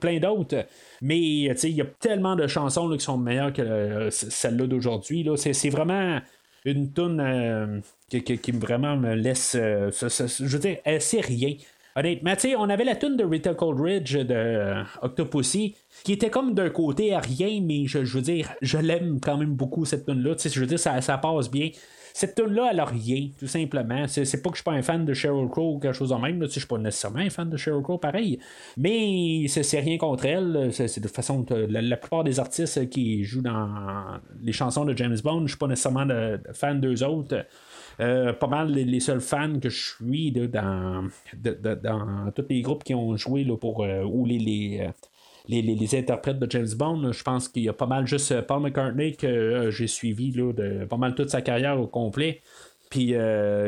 plein 0.00 0.18
d'autres. 0.18 0.66
Mais 1.00 1.18
il 1.18 1.70
y 1.70 1.80
a 1.80 1.84
tellement 1.98 2.36
de 2.36 2.46
chansons 2.46 2.90
qui 2.90 3.04
sont 3.04 3.16
meilleures 3.16 3.52
que 3.52 4.10
celle-là 4.10 4.66
d'aujourd'hui. 4.66 5.26
C'est 5.36 5.70
vraiment 5.70 6.20
une 6.66 6.92
tune 6.92 7.82
qui, 8.08 8.22
qui, 8.22 8.52
vraiment 8.52 8.96
me 8.96 9.14
laisse. 9.14 9.56
je 9.56 10.44
veux 10.44 10.58
dire, 10.58 10.78
elle 10.84 11.00
sait 11.00 11.20
rien. 11.20 11.54
Honnêtement, 11.96 12.34
tu 12.34 12.56
on 12.56 12.68
avait 12.68 12.84
la 12.84 12.96
tune 12.96 13.16
de 13.16 13.24
Rita 13.24 13.54
Coldridge 13.54 14.16
de 14.16 14.34
euh, 14.34 14.82
Octopussy 15.02 15.76
qui 16.02 16.12
était 16.12 16.30
comme 16.30 16.52
d'un 16.52 16.70
côté 16.70 17.14
à 17.14 17.20
rien, 17.20 17.60
mais 17.62 17.86
je, 17.86 17.98
veux 17.98 18.20
dire, 18.20 18.52
je 18.62 18.78
l'aime 18.78 19.20
quand 19.20 19.36
même 19.36 19.54
beaucoup 19.54 19.84
cette 19.84 20.04
tune-là. 20.04 20.34
Je 20.44 20.60
veux 20.60 20.66
dire, 20.66 20.78
ça, 20.78 21.18
passe 21.18 21.50
bien. 21.50 21.70
Cette 22.12 22.34
tune-là, 22.34 22.70
elle 22.72 22.80
a 22.80 22.84
rien, 22.84 23.28
tout 23.38 23.46
simplement. 23.46 24.06
C'est, 24.08 24.42
pas 24.42 24.50
que 24.50 24.56
je 24.56 24.62
suis 24.62 24.64
pas 24.64 24.72
un 24.72 24.82
fan 24.82 25.04
de 25.04 25.14
Sheryl 25.14 25.48
Crow 25.48 25.76
ou 25.76 25.78
quelque 25.78 25.94
chose 25.94 26.10
en 26.10 26.18
même. 26.18 26.40
Là, 26.40 26.46
je 26.48 26.58
suis 26.58 26.66
pas 26.66 26.78
nécessairement 26.78 27.20
un 27.20 27.30
fan 27.30 27.48
de 27.48 27.56
Sheryl 27.56 27.82
Crow, 27.82 27.98
pareil. 27.98 28.40
Mais 28.76 29.46
c'est, 29.48 29.80
rien 29.80 29.96
contre 29.96 30.26
elle. 30.26 30.70
C'est, 30.72 31.00
de 31.00 31.08
façon, 31.08 31.46
la, 31.50 31.96
plupart 31.96 32.24
des 32.24 32.40
artistes 32.40 32.88
qui 32.88 33.22
jouent 33.24 33.42
dans 33.42 34.20
les 34.42 34.52
chansons 34.52 34.84
de 34.84 34.96
James 34.96 35.16
Bond, 35.22 35.42
je 35.42 35.52
suis 35.52 35.58
pas 35.58 35.68
nécessairement 35.68 36.06
de, 36.06 36.40
fan 36.52 36.80
d'eux 36.80 37.04
autres. 37.04 37.46
Euh, 38.00 38.32
pas 38.32 38.46
mal 38.46 38.72
les, 38.72 39.00
seuls 39.00 39.20
fans 39.20 39.58
que 39.60 39.68
je 39.68 39.94
suis 39.94 40.32
dans, 40.32 41.08
tous 42.34 42.44
les 42.48 42.62
groupes 42.62 42.84
qui 42.84 42.94
ont 42.94 43.16
joué 43.16 43.44
là, 43.44 43.56
pour 43.56 43.84
euh, 43.84 44.02
ou 44.02 44.26
les, 44.26 44.78
euh, 44.80 44.88
les, 45.48 45.62
les, 45.62 45.98
interprètes 45.98 46.38
de 46.38 46.50
James 46.50 46.74
Bond. 46.76 47.12
je 47.12 47.22
pense 47.22 47.48
qu'il 47.48 47.62
y 47.62 47.68
a 47.68 47.72
pas 47.72 47.86
mal 47.86 48.06
juste 48.06 48.40
Paul 48.42 48.62
McCartney 48.62 49.14
que 49.14 49.70
j'ai 49.70 49.86
suivi 49.86 50.32
là, 50.32 50.52
de 50.52 50.84
pas 50.86 50.96
mal 50.96 51.14
toute 51.14 51.30
sa 51.30 51.42
carrière 51.42 51.80
au 51.80 51.86
complet. 51.86 52.40
Puis 52.90 53.14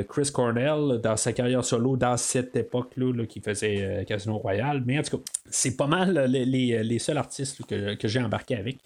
Chris 0.08 0.30
Cornell 0.32 1.00
dans 1.02 1.16
sa 1.16 1.32
carrière 1.32 1.64
solo 1.64 1.96
dans 1.96 2.16
cette 2.16 2.54
époque-là 2.54 3.26
qui 3.26 3.40
faisait 3.40 4.04
Casino 4.06 4.38
Royale. 4.38 4.84
Mais 4.86 5.00
en 5.00 5.02
tout 5.02 5.18
cas, 5.18 5.24
c'est 5.50 5.76
pas 5.76 5.88
mal 5.88 6.30
les, 6.30 6.44
les, 6.84 6.98
seuls 7.00 7.18
artistes 7.18 7.66
que, 7.66 7.94
que 7.94 8.06
j'ai 8.06 8.20
embarqué 8.20 8.54
avec. 8.54 8.78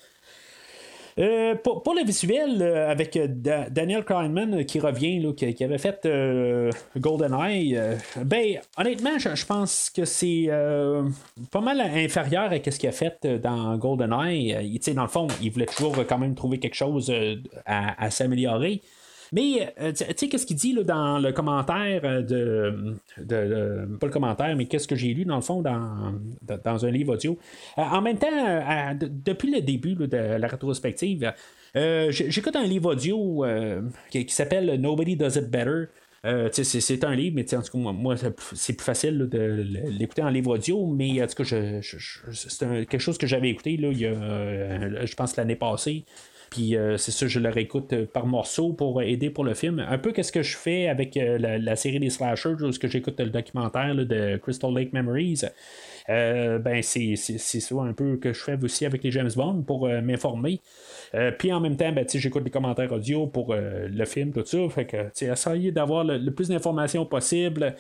Euh, 1.21 1.55
pour, 1.55 1.95
le 1.95 2.05
visuel, 2.05 2.63
euh, 2.63 2.91
avec 2.91 3.15
euh, 3.17 3.27
Daniel 3.29 4.05
Kleinman 4.05 4.65
qui 4.65 4.81
revient, 4.81 5.35
qui, 5.35 5.65
avait 5.65 5.77
fait 5.77 6.09
GoldenEye, 6.97 7.79
ben, 8.25 8.59
honnêtement, 8.79 9.19
je, 9.19 9.45
pense 9.45 9.91
que 9.91 10.05
c'est 10.07 10.49
pas 11.51 11.61
mal 11.61 11.81
inférieur 11.81 12.51
à 12.53 12.71
ce 12.71 12.79
qu'il 12.79 12.89
a 12.89 12.93
fait 12.93 13.27
dans 13.43 13.77
GoldenEye. 13.77 14.81
dans 14.95 15.03
le 15.03 15.09
fond, 15.09 15.27
il 15.43 15.51
voulait 15.51 15.67
toujours 15.67 15.97
quand 16.09 16.19
même 16.19 16.35
trouver 16.35 16.59
quelque 16.59 16.77
chose 16.77 17.13
à 17.67 18.11
s'améliorer. 18.11 18.81
Mais, 19.33 19.73
euh, 19.81 19.93
tu 19.93 20.05
sais, 20.17 20.29
qu'est-ce 20.29 20.47
qu'il 20.47 20.57
dit 20.57 20.73
là, 20.73 20.83
dans 20.83 21.19
le 21.19 21.33
commentaire 21.33 22.25
de, 22.25 22.97
de, 23.19 23.89
Pas 23.99 24.07
le 24.07 24.13
commentaire, 24.13 24.57
mais 24.57 24.67
qu'est-ce 24.67 24.89
que 24.89 24.97
j'ai 24.97 25.15
lu, 25.15 25.25
dans 25.25 25.37
le 25.37 25.43
fond, 25.43 25.63
dans, 25.63 26.15
dans 26.65 26.87
un 26.87 26.91
livre 26.91 27.15
audio. 27.15 27.39
Euh, 27.79 27.83
en 27.83 28.03
même 28.03 28.19
temps, 28.19 28.29
euh, 28.33 28.95
depuis 29.01 29.53
le 29.53 29.61
début 29.61 29.95
de 29.95 30.17
la 30.17 30.49
rétrospective, 30.49 31.33
j'écoute 31.75 32.57
un 32.57 32.67
livre 32.67 32.93
audio 32.93 33.45
qui, 34.11 34.29
s'appelle 34.29 34.81
Nobody 34.81 35.17
Does 35.17 35.39
It 35.39 35.49
Better. 35.49 35.85
c'est 36.53 37.05
un 37.05 37.15
livre, 37.15 37.37
mais 37.37 37.55
en 37.55 37.63
tout 37.63 37.73
cas, 37.73 37.93
moi, 37.93 38.17
c'est 38.17 38.73
plus 38.73 38.85
facile 38.85 39.29
de 39.31 39.65
l'écouter 39.99 40.23
en 40.23 40.31
livre 40.31 40.55
audio, 40.55 40.87
mais 40.87 41.23
en 41.23 41.27
tout 41.27 41.43
cas, 41.43 41.81
c'est 42.33 42.87
quelque 42.87 42.99
chose 42.99 43.19
que 43.19 43.29
j'avais 43.29 43.51
écouté 43.51 43.77
là, 43.77 43.91
il 43.93 43.99
y 43.99 44.07
a, 44.07 45.07
je 45.07 45.15
pense, 45.15 45.37
l'année 45.37 45.57
passée. 45.57 46.05
Puis 46.51 46.77
euh, 46.77 46.97
c'est 46.97 47.13
ça, 47.13 47.29
je 47.29 47.39
le 47.39 47.49
réécoute 47.49 47.93
euh, 47.93 48.07
par 48.13 48.27
morceaux 48.27 48.73
pour 48.73 49.01
aider 49.03 49.31
pour 49.31 49.45
le 49.45 49.55
film. 49.55 49.79
Un 49.79 49.99
peu 49.99 50.11
qu'est-ce 50.11 50.33
que 50.33 50.43
je 50.43 50.57
fais 50.57 50.89
avec 50.89 51.17
euh, 51.17 51.39
la, 51.39 51.77
série 51.77 52.01
des 52.01 52.11
slashers, 52.11 52.57
où 52.61 52.71
que 52.73 52.89
j'écoute 52.89 53.21
le 53.21 53.31
documentaire 53.31 53.95
de 53.95 54.37
Crystal 54.39 54.75
Lake 54.75 54.93
Memories. 54.93 55.43
ben 56.09 56.83
c'est 56.83 57.15
ça 57.17 57.75
un 57.81 57.93
peu 57.93 58.17
que 58.17 58.33
je 58.33 58.43
fais 58.43 58.59
aussi 58.63 58.85
avec 58.85 59.05
les 59.05 59.13
James 59.13 59.31
Bond 59.37 59.63
pour 59.63 59.89
m'informer. 59.89 60.61
puis 61.39 61.53
en 61.53 61.61
même 61.61 61.77
temps, 61.77 61.93
ben, 61.93 62.05
j'écoute 62.13 62.43
les 62.45 62.51
commentaires 62.51 62.91
audio 62.93 63.27
pour 63.27 63.55
le 63.55 64.05
film, 64.05 64.33
tout 64.33 64.45
ça. 64.45 64.59
Fait 64.71 64.87
que 64.87 64.97
essayer 65.25 65.71
d'avoir 65.71 66.05
le, 66.05 66.31
plus 66.31 66.49
d'informations 66.49 67.07
possible. 67.07 67.77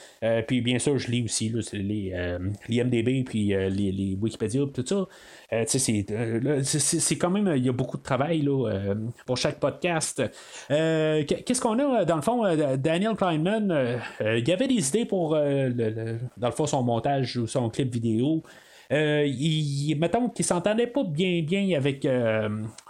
puis 0.46 0.60
bien 0.60 0.78
sûr, 0.78 0.98
je 0.98 1.10
lis 1.10 1.24
aussi 1.24 1.52
les, 1.72 2.36
les, 2.68 2.84
MDB, 2.84 3.24
puis 3.24 3.48
les, 3.48 3.70
les 3.70 4.16
Wikipédia, 4.20 4.62
tout 4.72 4.86
ça. 4.86 5.06
Euh, 5.52 5.64
euh, 6.10 6.60
c'est 6.62 7.16
quand 7.16 7.30
même, 7.30 7.52
il 7.56 7.64
y 7.64 7.68
a 7.68 7.72
beaucoup 7.72 7.96
de 7.96 8.02
travail 8.02 8.46
euh, 8.46 8.94
pour 9.26 9.36
chaque 9.36 9.58
podcast. 9.58 10.22
Qu'est-ce 10.68 11.60
qu'on 11.60 11.78
a 11.78 12.04
dans 12.04 12.16
le 12.16 12.22
fond? 12.22 12.44
Daniel 12.76 13.16
Kleinman, 13.16 14.00
il 14.20 14.48
y 14.48 14.52
avait 14.52 14.68
des 14.68 14.88
idées 14.88 15.04
pour, 15.04 15.34
le, 15.34 16.18
dans 16.36 16.48
le 16.48 16.54
fond, 16.54 16.66
son 16.66 16.82
montage 16.82 17.36
ou 17.36 17.46
son 17.46 17.68
clip 17.68 17.92
vidéo. 17.92 18.42
Il, 18.90 19.96
mettons 19.98 20.28
qu'il 20.28 20.44
s'entendait 20.44 20.86
pas 20.86 21.04
bien 21.04 21.42
bien 21.42 21.76
avec 21.76 22.06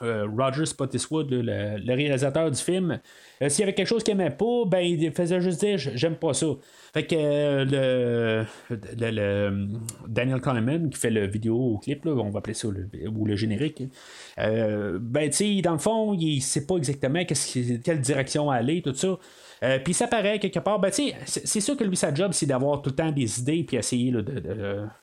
Roger 0.00 0.66
Spottiswood, 0.66 1.30
le, 1.30 1.94
réalisateur 1.94 2.50
du 2.50 2.60
film. 2.60 3.00
S'il 3.48 3.60
y 3.60 3.62
avait 3.62 3.74
quelque 3.74 3.86
chose 3.86 4.02
qu'il 4.02 4.12
aimait 4.12 4.30
pas, 4.30 4.64
ben 4.66 4.80
il 4.80 5.12
faisait 5.12 5.40
juste 5.40 5.60
dire 5.60 5.78
j'aime 5.78 6.16
pas 6.16 6.34
ça. 6.34 6.46
Fait 6.92 7.06
que 7.06 7.14
euh, 7.16 8.44
le, 8.98 9.68
Daniel 10.08 10.40
Kahneman 10.40 10.90
qui 10.90 10.98
fait 10.98 11.10
le 11.10 11.26
vidéo 11.26 11.78
clip, 11.82 12.04
là, 12.04 12.12
on 12.12 12.30
va 12.30 12.40
appeler 12.40 12.54
ça 12.54 12.68
le, 12.68 12.88
ou 13.08 13.24
le 13.24 13.36
générique, 13.36 13.84
euh, 14.38 14.98
ben 15.00 15.30
tu 15.30 15.36
sais, 15.36 15.60
dans 15.62 15.72
le 15.72 15.78
fond, 15.78 16.14
il 16.14 16.40
sait 16.40 16.66
pas 16.66 16.76
exactement 16.76 17.22
quelle 17.24 18.00
direction 18.00 18.50
aller, 18.50 18.82
tout 18.82 18.94
ça. 18.94 19.18
Euh, 19.62 19.78
puis 19.78 19.92
ça 19.92 20.06
paraît 20.06 20.38
quelque 20.38 20.58
part, 20.58 20.78
ben, 20.78 20.90
c'est, 20.90 21.60
sûr 21.60 21.76
que 21.76 21.84
lui, 21.84 21.96
sa 21.96 22.14
job, 22.14 22.32
c'est 22.32 22.46
d'avoir 22.46 22.80
tout 22.80 22.90
le 22.90 22.96
temps 22.96 23.12
des 23.12 23.40
idées, 23.40 23.62
puis 23.64 23.76
essayer 23.76 24.12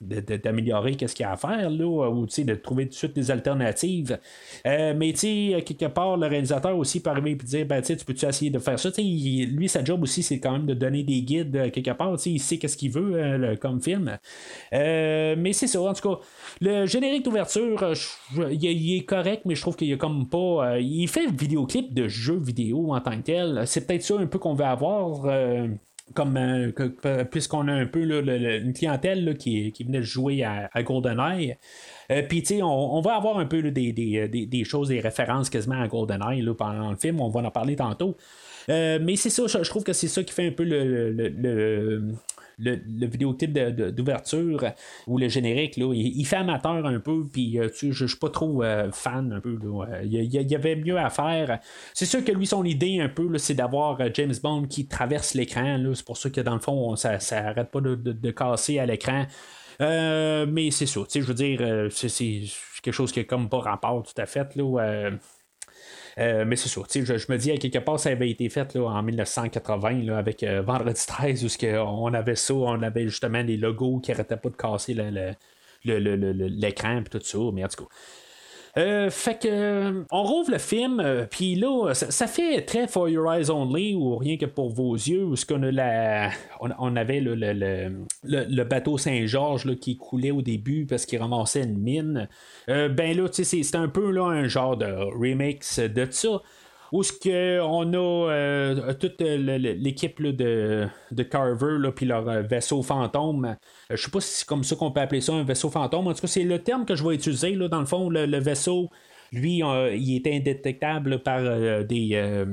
d'améliorer 0.01 0.95
qu'est-ce 0.95 1.15
qu'il 1.15 1.23
y 1.23 1.27
a 1.27 1.33
à 1.33 1.37
faire, 1.37 1.69
là, 1.69 2.09
ou 2.09 2.25
de 2.25 2.55
trouver 2.55 2.85
tout 2.85 2.91
de 2.91 2.95
suite 2.95 3.13
des 3.13 3.29
alternatives. 3.29 4.17
Euh, 4.65 4.93
mais 4.95 5.13
quelque 5.13 5.85
part, 5.85 6.17
le 6.17 6.27
réalisateur 6.27 6.75
aussi 6.77 7.01
peut 7.01 7.09
arriver 7.09 7.31
et 7.31 7.35
dire 7.35 7.65
ben, 7.65 7.81
tu 7.81 7.95
peux-tu 7.97 8.25
essayer 8.25 8.49
de 8.49 8.59
faire 8.59 8.79
ça? 8.79 8.89
Lui, 8.97 9.69
sa 9.69 9.83
job 9.83 10.01
aussi, 10.01 10.23
c'est 10.23 10.39
quand 10.39 10.53
même 10.53 10.65
de 10.65 10.73
donner 10.73 11.03
des 11.03 11.21
guides 11.21 11.55
euh, 11.55 11.69
quelque 11.69 11.91
part. 11.91 12.15
Il 12.25 12.39
sait 12.39 12.57
qu'est-ce 12.57 12.77
qu'il 12.77 12.91
veut 12.91 13.55
comme 13.61 13.81
film. 13.81 14.17
mais 14.71 15.53
c'est 15.53 15.67
ça, 15.67 15.81
en 15.81 15.93
tout 15.93 16.09
cas. 16.09 16.19
Le 16.61 16.85
générique 16.85 17.23
d'ouverture, 17.23 17.93
il, 18.51 18.95
est 18.95 19.05
correct, 19.05 19.43
mais 19.45 19.55
je 19.55 19.61
trouve 19.61 19.75
qu'il 19.75 19.87
y 19.87 19.93
a 19.93 19.97
comme 19.97 20.27
pas. 20.27 20.79
il 20.79 21.07
fait 21.07 21.27
vidéoclip 21.27 21.93
de 21.93 22.07
jeux 22.07 22.39
vidéo 22.39 22.93
en 22.93 23.01
tant 23.01 23.17
que 23.17 23.23
tel. 23.23 23.63
C'est 23.65 23.85
peut-être 23.85 24.03
ça 24.03 24.15
un 24.17 24.25
peu 24.25 24.39
qu'on 24.47 24.55
veut 24.55 24.65
avoir. 24.65 25.25
Euh, 25.25 25.67
comme 26.13 26.37
euh, 26.37 27.23
puisqu'on 27.25 27.67
a 27.67 27.73
un 27.73 27.85
peu 27.85 28.01
une 28.01 28.71
clientèle 28.73 29.37
qui, 29.37 29.73
qui, 29.73 29.83
venait 29.83 30.03
jouer 30.03 30.43
à, 30.43 30.81
GoldenEye. 30.81 31.57
Euh, 32.11 32.21
puis, 32.27 32.41
tu 32.41 32.55
sais, 32.55 32.61
on, 32.63 33.01
va 33.01 33.15
avoir 33.15 33.39
un 33.39 33.45
peu 33.45 33.61
des, 33.61 34.63
choses, 34.63 34.87
des 34.87 35.01
références 35.01 35.49
quasiment 35.49 35.81
à 35.81 35.87
GoldenEye 35.87 36.45
pendant 36.57 36.91
le 36.91 36.95
film. 36.95 37.19
On 37.19 37.29
va 37.29 37.41
en 37.41 37.51
parler 37.51 37.75
tantôt. 37.75 38.15
Mais 38.67 39.15
c'est 39.15 39.29
ça, 39.29 39.47
je, 39.47 39.69
trouve 39.69 39.83
que 39.83 39.93
c'est 39.93 40.07
ça 40.07 40.23
qui 40.23 40.33
fait 40.33 40.47
un 40.47 40.51
peu 40.51 40.63
le, 40.63 41.11
le, 41.11 42.17
le 42.59 43.05
vidéoclip 43.05 43.51
d'ouverture 43.51 44.63
ou 45.05 45.17
le 45.17 45.27
générique, 45.27 45.77
là, 45.77 45.93
il, 45.93 46.25
fait 46.25 46.37
amateur 46.37 46.85
un 46.85 46.99
peu, 46.99 47.25
puis 47.31 47.59
euh, 47.59 47.69
je, 47.73 48.05
suis 48.05 48.17
pas 48.17 48.29
trop 48.29 48.63
euh, 48.63 48.91
fan 48.91 49.31
un 49.31 49.39
peu. 49.39 49.57
Il, 50.03 50.11
y 50.11 50.55
avait 50.55 50.75
mieux 50.75 50.97
à 50.97 51.09
faire. 51.09 51.59
C'est 51.93 52.05
sûr 52.05 52.23
que 52.23 52.31
lui, 52.31 52.47
son 52.47 52.63
idée 52.63 52.99
un 52.99 53.09
peu, 53.09 53.37
c'est 53.37 53.53
d'avoir 53.53 54.01
euh, 54.01 54.09
James 54.13 54.33
Bond 54.41 54.63
qui 54.63 54.87
traverse 54.87 55.33
l'écran. 55.35 55.77
C'est 55.93 56.05
pour 56.05 56.17
ça 56.17 56.29
que 56.29 56.41
dans 56.41 56.55
le 56.55 56.59
fond, 56.59 56.95
ça, 56.95 57.19
ça 57.19 57.47
arrête 57.47 57.69
pas 57.69 57.81
de, 57.81 58.31
casser 58.31 58.79
à 58.79 58.85
l'écran. 58.85 59.25
mais 59.79 60.71
c'est 60.71 60.85
ça, 60.87 61.01
je 61.13 61.21
veux 61.21 61.33
dire, 61.33 61.89
c'est 61.91 62.41
quelque 62.81 62.93
chose 62.93 63.11
qui 63.11 63.19
est 63.19 63.25
comme 63.25 63.49
pas 63.49 63.59
rapport 63.59 64.03
tout 64.03 64.19
à 64.19 64.25
fait. 64.25 64.55
Là, 64.55 64.81
euh, 64.81 65.11
mais 66.17 66.55
c'est 66.55 66.69
sûr, 66.69 66.85
je, 66.89 67.03
je 67.03 67.31
me 67.31 67.37
dis 67.37 67.51
à 67.51 67.57
quelque 67.57 67.77
part, 67.77 67.99
ça 67.99 68.09
avait 68.09 68.29
été 68.29 68.49
fait 68.49 68.73
là, 68.73 68.85
en 68.85 69.03
1980 69.03 70.03
là, 70.03 70.17
avec 70.17 70.41
euh, 70.43 70.61
Vendredi 70.61 71.01
13, 71.07 71.43
où 71.43 71.49
on 71.75 72.13
avait 72.13 72.35
ça, 72.35 72.53
on 72.55 72.81
avait 72.81 73.07
justement 73.07 73.43
les 73.43 73.57
logos 73.57 73.99
qui 73.99 74.11
arrêtaient 74.11 74.37
pas 74.37 74.49
de 74.49 74.55
casser 74.55 74.95
l'écran 75.83 76.97
et 76.97 77.03
tout 77.03 77.19
ça. 77.21 77.37
Mais 77.53 77.63
en 77.63 77.67
tout 77.67 77.85
cas. 77.85 77.89
Euh, 78.77 79.09
fait 79.09 79.41
que 79.41 79.47
euh, 79.47 80.03
on 80.11 80.23
rouvre 80.23 80.51
le 80.51 80.59
film, 80.59 80.99
euh, 80.99 81.25
puis 81.29 81.55
là, 81.55 81.93
ça, 81.93 82.27
fait 82.27 82.61
très 82.61 82.87
For 82.87 83.09
Your 83.09 83.33
Eyes 83.33 83.49
Only 83.49 83.95
ou 83.95 84.17
rien 84.17 84.37
que 84.37 84.45
pour 84.45 84.69
vos 84.69 84.93
yeux, 84.93 85.23
où 85.23 85.35
ce 85.35 85.45
qu'on 85.47 85.63
a 85.63 85.71
la, 85.71 86.29
on, 86.59 86.95
avait 86.95 87.19
le, 87.19 87.33
le, 87.33 88.63
bateau 88.63 88.99
Saint-Georges 88.99 89.75
qui 89.77 89.97
coulait 89.97 90.31
au 90.31 90.43
début 90.43 90.85
parce 90.85 91.07
qu'il 91.07 91.19
ramassait 91.19 91.63
une 91.63 91.79
mine. 91.79 92.29
ben 92.67 93.17
là, 93.17 93.27
tu 93.29 93.43
sais, 93.43 93.63
c'est 93.63 93.77
un 93.77 93.87
peu 93.87 94.11
là 94.11 94.25
un 94.25 94.47
genre 94.47 94.77
de 94.77 94.85
remix 94.85 95.79
de 95.79 96.07
ça 96.11 96.41
où 96.91 97.03
ce 97.03 97.11
que 97.13 97.59
on 97.61 97.93
a 97.93 98.31
euh, 98.31 98.93
toute 98.93 99.21
l'équipe 99.21 100.21
de, 100.21 100.87
de 101.11 101.23
Carver 101.23 101.77
puis 101.95 102.05
leur 102.05 102.27
euh, 102.29 102.41
vaisseau 102.41 102.81
fantôme. 102.83 103.45
Euh, 103.45 103.95
je 103.95 104.03
sais 104.03 104.11
pas 104.11 104.21
si 104.21 104.39
c'est 104.39 104.47
comme 104.47 104.63
ça 104.63 104.75
qu'on 104.75 104.91
peut 104.91 105.01
appeler 105.01 105.21
ça 105.21 105.33
un 105.33 105.43
vaisseau 105.43 105.69
fantôme. 105.69 106.07
En 106.07 106.13
tout 106.13 106.21
cas, 106.21 106.27
c'est 106.27 106.43
le 106.43 106.59
terme 106.59 106.85
que 106.85 106.95
je 106.95 107.07
vais 107.07 107.15
utiliser 107.15 107.55
là, 107.55 107.67
dans 107.67 107.79
le 107.79 107.85
fond, 107.85 108.09
le, 108.09 108.39
vaisseau. 108.39 108.89
Lui, 109.33 109.61
il 109.61 110.15
est 110.15 110.27
indétectable 110.33 111.21
par 111.21 111.41
des, 111.83 112.45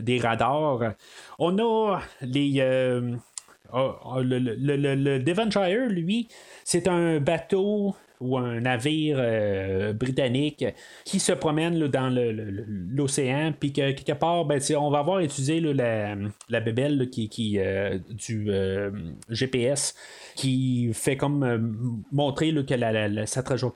des 0.00 0.18
radars. 0.18 0.94
On 1.38 1.58
a 1.58 2.00
les. 2.22 2.60
Oh, 3.72 3.92
oh, 4.02 4.22
le, 4.22 4.38
le, 4.38 5.18
Devonshire, 5.18 5.88
lui, 5.90 6.28
c'est 6.64 6.88
un 6.88 7.20
bateau 7.20 7.94
ou 8.20 8.36
un 8.38 8.60
navire 8.60 9.16
euh, 9.18 9.92
britannique 9.92 10.64
qui 11.04 11.20
se 11.20 11.32
promène 11.32 11.86
dans 11.88 12.12
l'océan, 12.94 13.52
puis 13.58 13.72
que 13.72 13.92
quelque 13.92 14.12
part, 14.12 14.44
ben, 14.44 14.60
on 14.78 14.90
va 14.90 14.98
avoir 15.00 15.20
utilisé 15.20 15.60
la, 15.60 16.16
la 16.48 16.60
bébelle 16.60 17.08
qui, 17.10 17.58
euh, 17.58 17.98
du 18.10 18.46
euh, 18.50 18.90
GPS 19.28 19.94
qui 20.34 20.90
fait 20.92 21.16
comme 21.16 22.02
montrer 22.12 22.54
que, 22.64 22.74
la, 22.74 23.08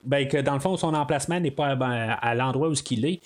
ben, 0.04 0.28
que 0.28 0.40
dans 0.40 0.54
le 0.54 0.60
fond, 0.60 0.76
son 0.76 0.94
emplacement 0.94 1.40
n'est 1.40 1.50
pas 1.50 1.70
à 1.70 2.34
l'endroit 2.34 2.68
où 2.68 2.74
il 2.90 3.04
est. 3.04 3.20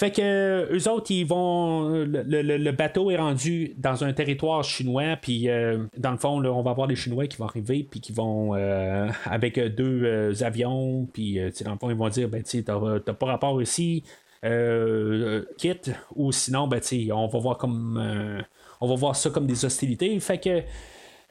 Fait 0.00 0.10
que 0.10 0.22
euh, 0.22 0.78
eux 0.78 0.90
autres, 0.90 1.10
ils 1.10 1.26
vont. 1.26 1.90
Le, 1.90 2.70
bateau 2.70 3.10
est 3.10 3.18
rendu 3.18 3.74
dans 3.76 4.02
un 4.02 4.14
territoire 4.14 4.64
chinois, 4.64 5.18
puis 5.20 5.50
euh, 5.50 5.84
dans 5.98 6.12
le 6.12 6.16
fond, 6.16 6.40
là, 6.40 6.50
on 6.50 6.62
va 6.62 6.72
voir 6.72 6.86
les 6.86 6.96
Chinois 6.96 7.26
qui 7.26 7.36
vont 7.36 7.44
arriver, 7.44 7.82
puis 7.82 8.00
qui 8.00 8.10
vont 8.10 8.54
euh, 8.54 9.10
avec 9.26 9.58
deux 9.58 10.42
avions, 10.42 11.06
puis 11.12 11.38
dans 11.66 11.72
le 11.72 11.76
fond, 11.76 11.90
ils 11.90 11.96
vont 11.96 12.08
dire 12.08 12.30
ben, 12.30 12.42
tu 12.42 12.64
t'as 12.64 13.12
pas 13.12 13.26
rapport 13.26 13.60
ici, 13.60 14.02
quitte, 15.58 15.90
ou 16.16 16.32
sinon, 16.32 16.66
ben, 16.66 16.80
on 17.12 17.26
va 17.26 17.38
voir 17.38 17.58
comme. 17.58 18.42
on 18.80 18.88
va 18.88 18.94
voir 18.94 19.14
ça 19.14 19.28
comme 19.28 19.46
des 19.46 19.66
hostilités. 19.66 20.18
Fait 20.18 20.38
que 20.38 20.62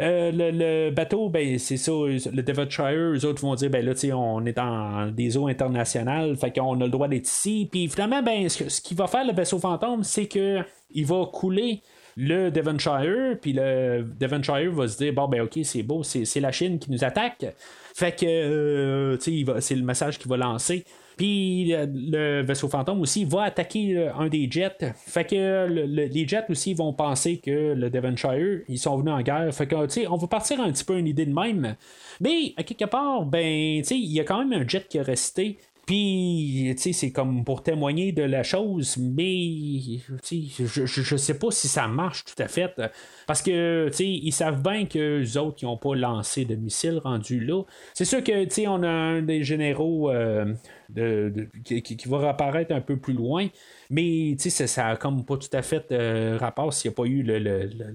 euh, 0.02 0.32
le, 0.34 0.91
bateau, 0.91 1.30
ben, 1.30 1.60
c'est 1.60 1.78
ça, 1.78 1.91
le 1.91 2.41
Devonshire, 2.41 3.14
eux 3.16 3.26
autres 3.26 3.41
vont 3.41 3.56
dire, 3.56 3.70
ben 3.70 3.86
là, 3.86 3.93
on 4.16 4.45
est 4.45 4.54
dans 4.54 5.12
des 5.12 5.36
eaux 5.36 5.47
internationales, 5.47 6.38
fait 6.38 6.52
qu'on 6.52 6.80
a 6.80 6.86
le 6.86 6.89
droit 6.89 7.08
d'être 7.08 7.28
ici. 7.28 7.68
Puis 7.70 7.89
finalement, 7.89 8.24
ben, 8.24 8.47
ce, 8.47 8.82
qu'il 8.82 8.95
va 8.95 9.08
faire 9.08 9.26
le 9.26 9.34
vaisseau 9.34 9.60
fantôme, 9.60 10.04
c'est 10.04 10.28
que 10.28 10.60
il 10.91 11.06
va 11.06 11.26
couler 11.32 11.82
le 12.16 12.50
Devonshire, 12.50 13.38
puis 13.41 13.54
le 13.54 14.06
Devonshire 14.20 14.72
va 14.72 14.88
se 14.88 14.97
dire, 14.97 15.14
bon, 15.14 15.28
ben 15.28 15.41
ok, 15.41 15.60
c'est 15.64 15.84
beau, 15.84 16.04
c'est 16.04 16.39
la 16.39 16.52
Chine 16.52 16.80
qui 16.80 16.91
nous 16.91 17.04
attaque. 17.04 17.45
Fait 17.93 18.18
que, 18.18 18.26
euh, 18.26 19.18
c'est 19.60 19.76
le 19.76 19.84
message 19.84 20.18
qu'il 20.18 20.30
va 20.30 20.38
lancer. 20.38 20.86
Puis 21.20 21.74
le, 21.76 22.44
vaisseau 22.44 22.70
fantôme 22.70 23.02
aussi 23.02 23.26
va 23.26 23.44
attaquer 23.44 24.10
un 24.18 24.30
des 24.30 24.50
jets. 24.50 24.94
Fait 24.96 25.26
que 25.26 25.66
les 25.68 26.26
jets 26.26 26.46
aussi 26.48 26.74
vont 26.74 26.94
penser 26.94 27.40
que 27.40 27.74
le 27.74 27.90
Devonshire, 27.90 28.62
ils 28.70 28.80
sont 28.80 28.96
venus 28.96 29.12
en 29.14 29.22
guerre. 29.22 29.54
Fait 29.54 29.68
que, 29.68 29.84
tu 29.88 29.90
sais, 29.90 30.08
on 30.08 30.16
va 30.16 30.28
partir 30.28 30.62
un 30.62 30.72
petit 30.72 30.86
peu 30.86 30.98
une 30.98 31.08
idée 31.08 31.26
de 31.26 31.34
même. 31.34 31.76
Mais, 32.22 32.54
à 32.56 32.64
quelque 32.64 32.86
part, 32.86 33.26
ben, 33.26 33.82
tu 33.82 33.84
sais, 33.84 33.98
il 33.98 34.14
y 34.14 34.22
a 34.22 34.24
quand 34.24 34.46
même 34.46 34.62
un 34.62 34.66
jet 34.66 34.88
qui 34.88 34.98
est 34.98 35.02
resté. 35.02 35.58
Puis, 35.90 36.72
tu 36.76 36.84
sais, 36.84 36.94
c'est 36.94 37.12
comme 37.12 37.44
pour 37.44 37.64
témoigner 37.64 38.12
de 38.12 38.22
la 38.22 38.44
chose, 38.44 38.96
mais, 38.98 39.98
sais, 40.22 40.44
je, 40.60 40.86
je, 40.86 41.16
sais 41.16 41.40
pas 41.40 41.50
si 41.50 41.68
ça 41.68 41.88
marche 41.88 42.26
tout 42.26 42.44
à 42.44 42.48
fait. 42.48 42.80
Parce 43.26 43.42
que, 43.42 43.88
tu 43.88 43.96
sais, 43.96 44.08
ils 44.08 44.32
savent 44.32 44.62
bien 44.62 44.86
que 44.86 45.18
les 45.18 45.36
autres, 45.36 45.58
ils 45.64 45.66
n'ont 45.66 45.78
pas 45.78 45.96
lancé 45.96 46.46
de 46.46 46.54
missiles 46.54 47.00
rendus 47.04 47.40
là. 47.40 47.64
C'est 47.96 48.06
sûr 48.06 48.24
que, 48.24 48.44
tu 48.44 48.52
sais, 48.52 48.68
on 48.68 48.84
a 48.84 48.88
un 48.88 49.24
des 49.24 49.44
généraux 49.44 50.12
euh, 50.12 50.54
de, 50.90 51.50
qui, 51.64 51.98
va 52.06 52.20
réapparaître 52.20 52.72
un 52.72 52.82
peu 52.82 52.98
plus 52.98 53.14
loin, 53.14 53.48
mais, 53.90 54.36
tu 54.40 54.52
sais, 54.52 54.68
ça, 54.68 54.84
n'a 54.84 54.96
comme 54.96 55.26
pas 55.26 55.38
tout 55.38 55.50
à 55.54 55.64
fait 55.64 55.92
euh, 55.92 56.38
rapport 56.40 56.72
s'il 56.72 56.92
n'y 56.92 56.94
a 56.94 56.98
pas 56.98 57.06
eu 57.06 57.24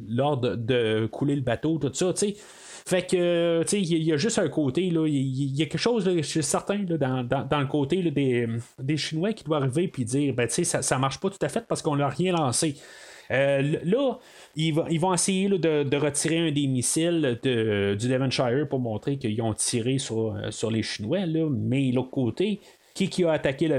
l'ordre 0.09 0.57
de 0.57 1.07
couler 1.13 1.37
le 1.37 1.43
bateau, 1.43 1.79
tout 1.79 1.95
ça, 1.95 2.13
tu 2.13 2.27
sais. 2.27 2.37
Fait 2.87 3.07
que, 3.07 3.63
tu 3.63 3.69
sais, 3.69 3.81
il 3.81 4.03
y, 4.03 4.13
a 4.13 4.19
juste 4.19 4.39
un 4.39 4.49
côté, 4.49 4.91
là, 4.91 5.07
il 5.07 5.57
y, 5.57 5.63
a 5.63 5.65
quelque 5.65 5.79
chose, 5.79 6.05
je 6.05 6.21
suis 6.21 6.43
certain, 6.43 6.79
dans, 6.81 7.59
le 7.59 7.67
côté 7.67 8.03
des, 8.03 8.47
des, 8.79 8.97
Chinois 8.99 9.33
qui 9.33 9.43
doivent 9.43 9.63
arriver 9.63 9.91
et 9.97 10.05
dire, 10.05 10.35
ben, 10.35 10.47
tu 10.47 10.55
sais, 10.55 10.65
ça, 10.65 10.83
ça 10.83 10.99
marche 10.99 11.19
pas 11.19 11.31
tout 11.31 11.39
à 11.41 11.49
fait 11.49 11.65
parce 11.67 11.81
qu'on 11.81 11.97
n'a 11.97 12.09
rien 12.09 12.33
lancé. 12.33 12.75
Euh, 13.31 13.79
là, 13.85 14.19
ils, 14.55 14.75
vont 14.75 15.15
essayer 15.15 15.49
de, 15.49 15.97
retirer 15.97 16.49
un 16.49 16.53
des 16.53 16.67
missiles 16.67 17.39
de, 17.43 17.95
du 17.95 18.07
Devonshire 18.07 18.69
pour 18.69 18.81
montrer 18.81 19.17
qu'ils 19.17 19.41
ont 19.41 19.55
tiré 19.55 19.97
sur, 19.97 20.37
sur 20.51 20.71
les 20.71 20.83
Chinois, 20.83 21.25
là, 21.25 21.49
mais 21.51 21.91
l'autre 21.91 22.11
côté, 22.11 22.61
qui, 22.95 23.09
qui 23.09 23.25
a 23.25 23.33
attaqué 23.33 23.67
le, 23.67 23.79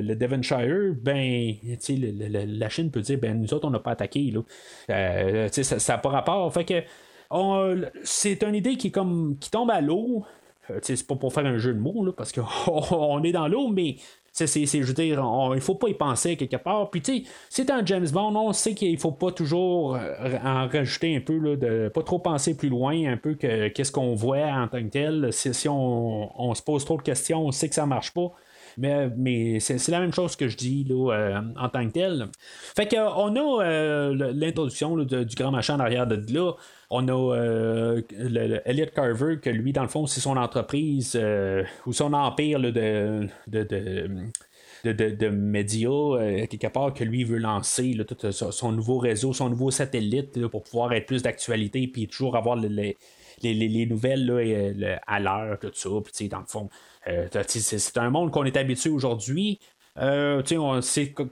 le, 0.00 0.14
Devonshire, 0.16 0.94
ben, 1.02 1.54
la 1.62 2.68
Chine 2.70 2.90
peut 2.90 3.02
dire, 3.02 3.18
ben, 3.18 3.38
nous 3.38 3.52
autres, 3.52 3.68
on 3.68 3.70
n'a 3.70 3.80
pas 3.80 3.90
attaqué. 3.90 4.30
Là. 4.30 4.40
Euh, 4.90 5.48
ça 5.50 5.92
n'a 5.92 5.98
pas 5.98 6.08
rapport. 6.08 6.52
Fait 6.52 6.64
que 6.64 6.82
c'est 8.02 8.42
une 8.42 8.54
idée 8.54 8.76
qui, 8.76 8.90
comme, 8.90 9.36
qui 9.38 9.50
tombe 9.50 9.70
à 9.70 9.80
l'eau. 9.80 10.24
Euh, 10.70 10.78
c'est 10.82 11.06
pas 11.06 11.16
pour 11.16 11.32
faire 11.32 11.46
un 11.46 11.58
jeu 11.58 11.74
de 11.74 11.78
mots, 11.78 12.04
là, 12.04 12.12
parce 12.12 12.32
qu'on 12.32 13.22
est 13.24 13.32
dans 13.32 13.48
l'eau, 13.48 13.68
mais 13.68 13.96
c'est, 14.34 14.66
je 14.66 14.82
veux 14.82 14.94
dire, 14.94 15.24
il 15.54 15.60
faut 15.60 15.76
pas 15.76 15.88
y 15.88 15.94
penser 15.94 16.36
quelque 16.36 16.56
part. 16.56 16.90
Puis, 16.90 17.00
tu 17.00 17.18
sais, 17.18 17.24
c'est 17.48 17.70
un 17.70 17.86
James 17.86 18.08
Bond, 18.12 18.34
on 18.34 18.52
sait 18.52 18.74
qu'il 18.74 18.98
faut 18.98 19.12
pas 19.12 19.30
toujours 19.30 19.94
euh, 19.94 20.38
en 20.44 20.66
rajouter 20.66 21.14
un 21.16 21.20
peu, 21.20 21.38
là, 21.38 21.56
de 21.56 21.88
pas 21.88 22.02
trop 22.02 22.18
penser 22.18 22.56
plus 22.56 22.68
loin, 22.68 23.12
un 23.12 23.16
peu 23.16 23.34
que 23.34 23.68
qu'est-ce 23.68 23.92
qu'on 23.92 24.14
voit 24.14 24.46
en 24.46 24.66
tant 24.66 24.82
que 24.82 24.88
tel. 24.88 25.32
Si, 25.32 25.68
on, 25.68 26.54
se 26.54 26.62
pose 26.62 26.84
trop 26.84 26.96
de 26.96 27.02
questions, 27.02 27.46
on 27.46 27.52
sait 27.52 27.68
que 27.68 27.76
ça 27.76 27.86
marche 27.86 28.12
pas. 28.12 28.32
Mais, 28.76 29.08
mais 29.16 29.60
c'est, 29.60 29.86
la 29.86 30.00
même 30.00 30.12
chose 30.12 30.34
que 30.34 30.48
je 30.48 30.56
dis 30.56 30.82
là, 30.82 31.12
euh, 31.12 31.40
en 31.56 31.68
tant 31.68 31.86
que 31.86 31.92
tel. 31.92 32.26
Fait 32.74 32.88
qu'on 32.88 33.36
a 33.36 34.12
l'introduction 34.32 34.96
du 34.96 35.34
grand 35.36 35.52
machin 35.52 35.76
en 35.76 35.80
arrière 35.80 36.08
de 36.08 36.20
là. 36.34 36.54
On 36.96 37.08
a 37.08 37.36
euh, 37.36 38.02
Elliot 38.64 38.86
Carver, 38.94 39.40
que 39.42 39.50
lui, 39.50 39.72
dans 39.72 39.82
le 39.82 39.88
fond, 39.88 40.06
c'est 40.06 40.20
son 40.20 40.36
entreprise 40.36 41.18
euh, 41.20 41.64
ou 41.86 41.92
son 41.92 42.12
empire 42.12 42.60
de, 42.60 43.28
de, 43.48 45.28
médias, 45.28 46.46
quelque 46.46 46.68
part, 46.68 46.94
que 46.94 47.02
lui 47.02 47.24
veut 47.24 47.38
lancer 47.38 47.98
tout 48.06 48.30
son 48.30 48.70
nouveau 48.70 48.98
réseau, 48.98 49.32
son 49.32 49.48
nouveau 49.48 49.72
satellite 49.72 50.46
pour 50.46 50.62
pouvoir 50.62 50.92
être 50.92 51.06
plus 51.06 51.22
d'actualité, 51.22 51.88
puis 51.88 52.06
toujours 52.06 52.36
avoir 52.36 52.54
les, 52.54 52.96
les, 53.42 53.86
nouvelles 53.86 54.26
là, 54.26 55.00
à 55.08 55.18
l'heure, 55.18 55.58
tout 55.58 55.72
ça. 55.74 55.88
Puis, 56.04 56.28
dans 56.28 56.38
le 56.38 56.46
fond, 56.46 56.68
c'est 57.48 57.98
un 57.98 58.10
monde 58.10 58.30
qu'on 58.30 58.44
est 58.44 58.56
habitué 58.56 58.90
aujourd'hui. 58.90 59.58
Euh, 59.96 60.42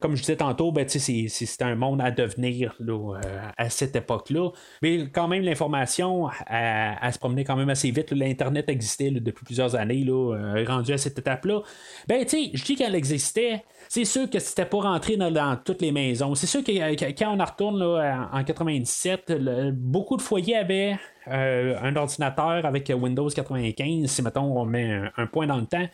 comme 0.00 0.14
je 0.14 0.20
disais 0.20 0.36
tantôt, 0.36 0.70
ben, 0.70 0.88
c'est, 0.88 1.62
un 1.62 1.74
monde 1.74 2.00
à 2.00 2.12
devenir 2.12 2.76
euh, 2.80 3.18
à 3.58 3.68
cette 3.68 3.96
époque-là. 3.96 4.50
Mais 4.82 5.08
quand 5.12 5.26
même, 5.26 5.42
l'information, 5.42 6.28
elle, 6.46 7.12
se 7.12 7.18
promenait 7.18 7.42
quand 7.42 7.56
même 7.56 7.70
assez 7.70 7.90
vite. 7.90 8.12
L'Internet 8.12 8.68
existait 8.68 9.10
depuis 9.10 9.44
plusieurs 9.44 9.74
années, 9.74 10.04
là, 10.04 10.36
euh, 10.36 10.64
rendu 10.66 10.92
à 10.92 10.98
cette 10.98 11.18
étape-là. 11.18 11.62
Ben, 12.06 12.24
je 12.28 12.64
dis 12.64 12.76
qu'elle 12.76 12.94
existait. 12.94 13.64
C'est 13.88 14.04
sûr 14.04 14.30
que 14.30 14.38
c'était 14.38 14.64
pas 14.66 14.78
rentré 14.78 15.16
dans, 15.16 15.56
toutes 15.56 15.82
les 15.82 15.90
maisons. 15.90 16.36
C'est 16.36 16.46
sûr 16.46 16.62
que, 16.62 17.12
quand 17.18 17.36
on 17.36 17.44
retourne 17.44 17.80
là, 17.80 18.30
en 18.32 18.44
97, 18.44 19.32
beaucoup 19.72 20.16
de 20.16 20.22
foyers 20.22 20.56
avaient 20.56 20.96
un 21.26 21.94
ordinateur 21.96 22.64
avec 22.64 22.92
Windows 22.96 23.28
95. 23.28 24.08
Si, 24.08 24.22
mettons, 24.22 24.56
on 24.56 24.64
met 24.64 25.02
un 25.16 25.26
point 25.26 25.46
dans 25.46 25.58
le 25.58 25.66
temps. 25.66 25.86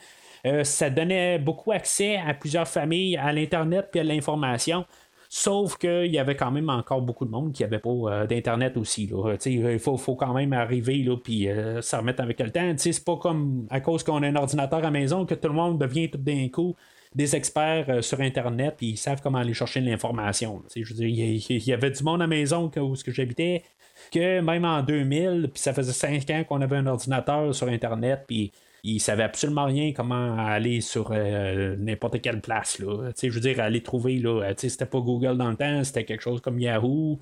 Euh, 0.47 0.65
ça 0.65 0.91
donnait 0.91 1.39
beaucoup 1.39 1.73
accès 1.73 2.17
à 2.17 2.35
plusieurs 2.35 2.69
familles, 2.69 3.17
à 3.17 3.33
l'Internet 3.33 3.89
puis 3.91 4.01
à 4.01 4.05
l'information. 4.05 4.85
Sauf 5.31 5.77
qu'il 5.77 6.07
y 6.07 6.19
avait 6.19 6.37
quand 6.37 6.51
même 6.51 6.71
encore 6.71 7.03
beaucoup 7.03 7.27
de 7.27 7.31
monde 7.31 7.53
qui 7.53 7.63
n'avait 7.63 7.79
pas 7.79 7.91
euh, 7.91 8.27
d'Internet 8.27 8.77
aussi. 8.79 9.11
Il 9.45 9.79
faut, 9.79 9.99
faut, 9.99 10.17
quand 10.17 10.33
même 10.33 10.55
arriver 10.55 11.07
puis 11.23 11.49
euh, 11.49 11.83
se 11.83 11.97
remettre 11.97 12.23
avec 12.23 12.41
le 12.41 12.51
temps. 12.51 12.73
C'est 12.77 13.05
pas 13.05 13.17
comme 13.17 13.67
à 13.69 13.81
cause 13.81 14.03
qu'on 14.03 14.23
a 14.23 14.27
un 14.27 14.37
ordinateur 14.37 14.79
à 14.79 14.83
la 14.83 14.91
maison 14.91 15.27
que 15.27 15.35
tout 15.35 15.49
le 15.49 15.55
monde 15.55 15.79
devient 15.79 16.11
tout 16.11 16.19
d'un 16.19 16.49
coup 16.49 16.75
des 17.15 17.37
experts 17.37 18.03
sur 18.03 18.21
Internet 18.21 18.75
puis 18.79 18.91
ils 18.91 18.97
savent 18.97 19.21
comment 19.23 19.39
aller 19.39 19.55
chercher 19.55 19.81
l'information. 19.81 20.63
Il 20.75 21.67
y, 21.67 21.73
avait 21.73 21.91
du 21.91 22.03
monde 22.03 22.23
à 22.23 22.25
la 22.25 22.27
maison 22.27 22.71
où 22.77 22.97
ce 22.97 23.05
que 23.05 23.13
j'habitais 23.13 23.65
que 24.13 24.41
même 24.41 24.65
en 24.65 24.83
2000, 24.83 25.51
puis 25.53 25.61
ça 25.61 25.73
faisait 25.73 25.93
5 25.93 26.31
ans 26.31 26.45
qu'on 26.45 26.61
avait 26.61 26.77
un 26.77 26.87
ordinateur 26.87 27.55
sur 27.55 27.69
Internet, 27.69 28.25
puis 28.27 28.53
il 28.85 29.01
savait 29.01 29.25
absolument 29.25 29.67
rien 29.67 29.93
comment 29.93 30.37
aller 30.39 30.81
sur 30.81 31.11
euh, 31.13 31.77
n'importe 31.79 32.21
quelle 32.21 32.41
place. 32.41 32.79
Là. 32.79 33.11
Je 33.21 33.29
veux 33.29 33.41
dire, 33.41 33.61
aller 33.61 33.83
trouver, 33.83 34.19
là, 34.19 34.43
euh, 34.43 34.55
c'était 34.57 34.87
pas 34.87 35.01
Google 35.01 35.37
dans 35.37 35.51
le 35.51 35.57
temps, 35.57 35.83
c'était 35.85 36.05
quelque 36.05 36.23
chose 36.23 36.41
comme 36.41 36.59
Yahoo. 36.61 37.19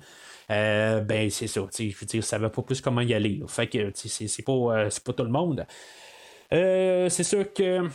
Euh, 0.49 1.01
ben 1.01 1.29
c'est 1.29 1.47
ça, 1.47 1.61
je 1.77 1.83
veux 1.83 2.05
dire, 2.05 2.23
savait 2.23 2.49
pas 2.49 2.61
plus 2.61 2.79
comment 2.79 3.01
y 3.01 3.13
aller. 3.13 3.41
Fait 3.47 3.67
que 3.67 3.91
c'est 3.93 4.45
pas, 4.45 4.87
pas 5.05 5.13
tout 5.13 5.23
le 5.23 5.29
monde. 5.29 5.65
c'est 6.49 7.23
sûr 7.23 7.51
que 7.51 7.89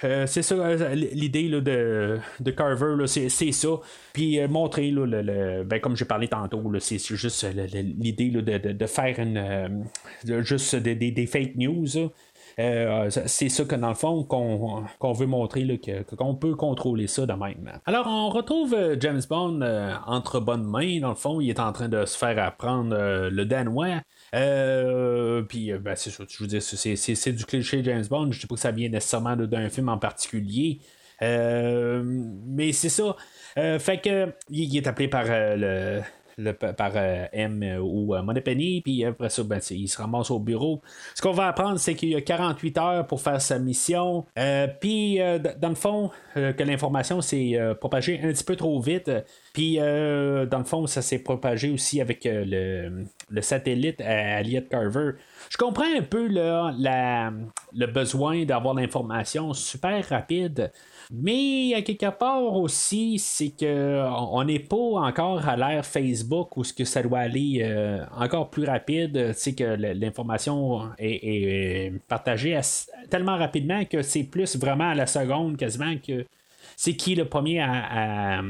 c'est 0.00 0.42
ça 0.42 0.94
l'idée 0.94 1.48
de, 1.48 2.18
de 2.38 2.50
Carver, 2.52 3.06
c'est 3.08 3.28
ça. 3.28 3.68
Puis 4.12 4.46
montrer, 4.46 4.92
le, 4.92 5.64
ben, 5.64 5.80
comme 5.80 5.96
j'ai 5.96 6.04
parlé 6.04 6.28
tantôt, 6.28 6.62
c'est 6.78 6.98
juste 6.98 7.44
l'idée 7.54 8.30
de, 8.30 8.72
de, 8.72 8.86
faire 8.86 9.18
une, 9.18 9.88
juste 10.44 10.76
des, 10.76 10.94
des, 10.94 11.26
fake 11.26 11.56
news. 11.56 12.12
Euh, 12.58 13.10
c'est 13.10 13.50
ça 13.50 13.64
que 13.64 13.74
dans 13.74 13.90
le 13.90 13.94
fond 13.94 14.24
qu'on 14.24 15.12
veut 15.12 15.26
montrer 15.26 15.80
qu'on 16.16 16.34
peut 16.34 16.54
contrôler 16.54 17.06
ça 17.06 17.26
de 17.26 17.32
même. 17.34 17.70
Alors 17.84 18.06
on 18.06 18.30
retrouve 18.30 18.72
euh, 18.72 18.96
James 18.98 19.20
Bond 19.28 19.60
euh, 19.60 19.94
entre 20.06 20.40
bonnes 20.40 20.64
mains. 20.64 21.00
Dans 21.00 21.10
le 21.10 21.14
fond, 21.14 21.40
il 21.40 21.50
est 21.50 21.60
en 21.60 21.72
train 21.72 21.88
de 21.88 22.06
se 22.06 22.16
faire 22.16 22.42
apprendre 22.42 22.96
le 22.96 23.44
danois. 23.44 24.00
puis, 24.32 25.72
ben, 25.72 25.96
c'est 25.96 26.10
ça, 26.10 26.24
je 26.28 26.42
veux 26.42 26.48
dire, 26.48 26.62
c'est 26.62 27.32
du 27.32 27.44
cliché 27.44 27.84
James 27.84 28.04
Bond. 28.08 28.32
Je 28.32 28.38
ne 28.38 28.40
sais 28.40 28.46
pas 28.46 28.54
que 28.54 28.60
ça 28.60 28.70
vient 28.70 28.88
nécessairement 28.88 29.36
d'un 29.36 29.68
film 29.68 29.90
en 29.90 29.98
particulier. 29.98 30.80
mais 31.20 32.72
c'est 32.72 32.88
ça. 32.88 33.16
fait 33.54 34.00
que 34.00 34.32
il 34.48 34.74
est 34.76 34.86
appelé 34.86 35.08
par 35.08 35.26
par 36.76 36.92
euh, 36.96 37.26
M 37.32 37.62
euh, 37.62 37.78
ou 37.78 38.14
euh, 38.14 38.80
puis 38.84 39.04
après 39.04 39.30
ça, 39.30 39.42
ben, 39.42 39.60
il 39.70 39.88
se 39.88 39.98
ramasse 39.98 40.30
au 40.30 40.38
bureau. 40.38 40.82
Ce 41.14 41.22
qu'on 41.22 41.32
va 41.32 41.48
apprendre, 41.48 41.78
c'est 41.78 41.94
qu'il 41.94 42.10
y 42.10 42.14
a 42.14 42.20
48 42.20 42.78
heures 42.78 43.06
pour 43.06 43.20
faire 43.20 43.40
sa 43.40 43.58
mission. 43.58 44.26
puis, 44.80 45.18
dans 45.58 45.68
le 45.68 45.74
fond, 45.74 46.10
que 46.34 46.62
l'information 46.62 47.20
s'est 47.20 47.58
propagée 47.80 48.20
un 48.22 48.32
petit 48.32 48.44
peu 48.44 48.56
trop 48.56 48.80
vite. 48.80 49.10
Puis, 49.52 49.76
dans 49.76 50.58
le 50.58 50.64
fond, 50.64 50.86
ça 50.86 51.02
s'est 51.02 51.20
propagé 51.20 51.70
aussi 51.70 52.00
avec 52.00 52.24
le, 52.24 53.04
satellite 53.40 54.00
à 54.00 54.40
Elliot 54.40 54.62
Carver. 54.70 55.12
Je 55.50 55.56
comprends 55.56 55.84
un 55.96 56.02
peu 56.02 56.28
la, 56.28 57.32
le 57.74 57.86
besoin 57.86 58.44
d'avoir 58.44 58.74
l'information 58.74 59.52
super 59.52 60.08
rapide. 60.08 60.72
Mais 61.10 61.72
à 61.74 61.82
quelque 61.82 62.10
part 62.10 62.42
aussi, 62.42 63.18
c'est 63.18 63.50
que 63.50 64.04
on 64.30 64.42
n'est 64.44 64.58
pas 64.58 64.76
encore 64.76 65.46
à 65.48 65.56
l'ère 65.56 65.86
Facebook 65.86 66.56
où 66.56 66.64
ce 66.64 66.72
que 66.72 66.84
ça 66.84 67.02
doit 67.02 67.20
aller 67.20 67.60
euh, 67.62 68.04
encore 68.16 68.50
plus 68.50 68.64
rapide. 68.64 69.32
C'est 69.34 69.54
que 69.54 69.64
l'information 69.64 70.90
est, 70.98 71.92
partagée 72.08 72.58
tellement 73.10 73.36
rapidement 73.36 73.84
que 73.84 74.02
c'est 74.02 74.24
plus 74.24 74.56
vraiment 74.56 74.90
à 74.90 74.94
la 74.94 75.06
seconde 75.06 75.56
quasiment 75.56 75.94
que 76.04 76.24
c'est 76.76 76.94
qui 76.94 77.14
le 77.14 77.24
premier 77.24 77.60
à, 77.60 78.42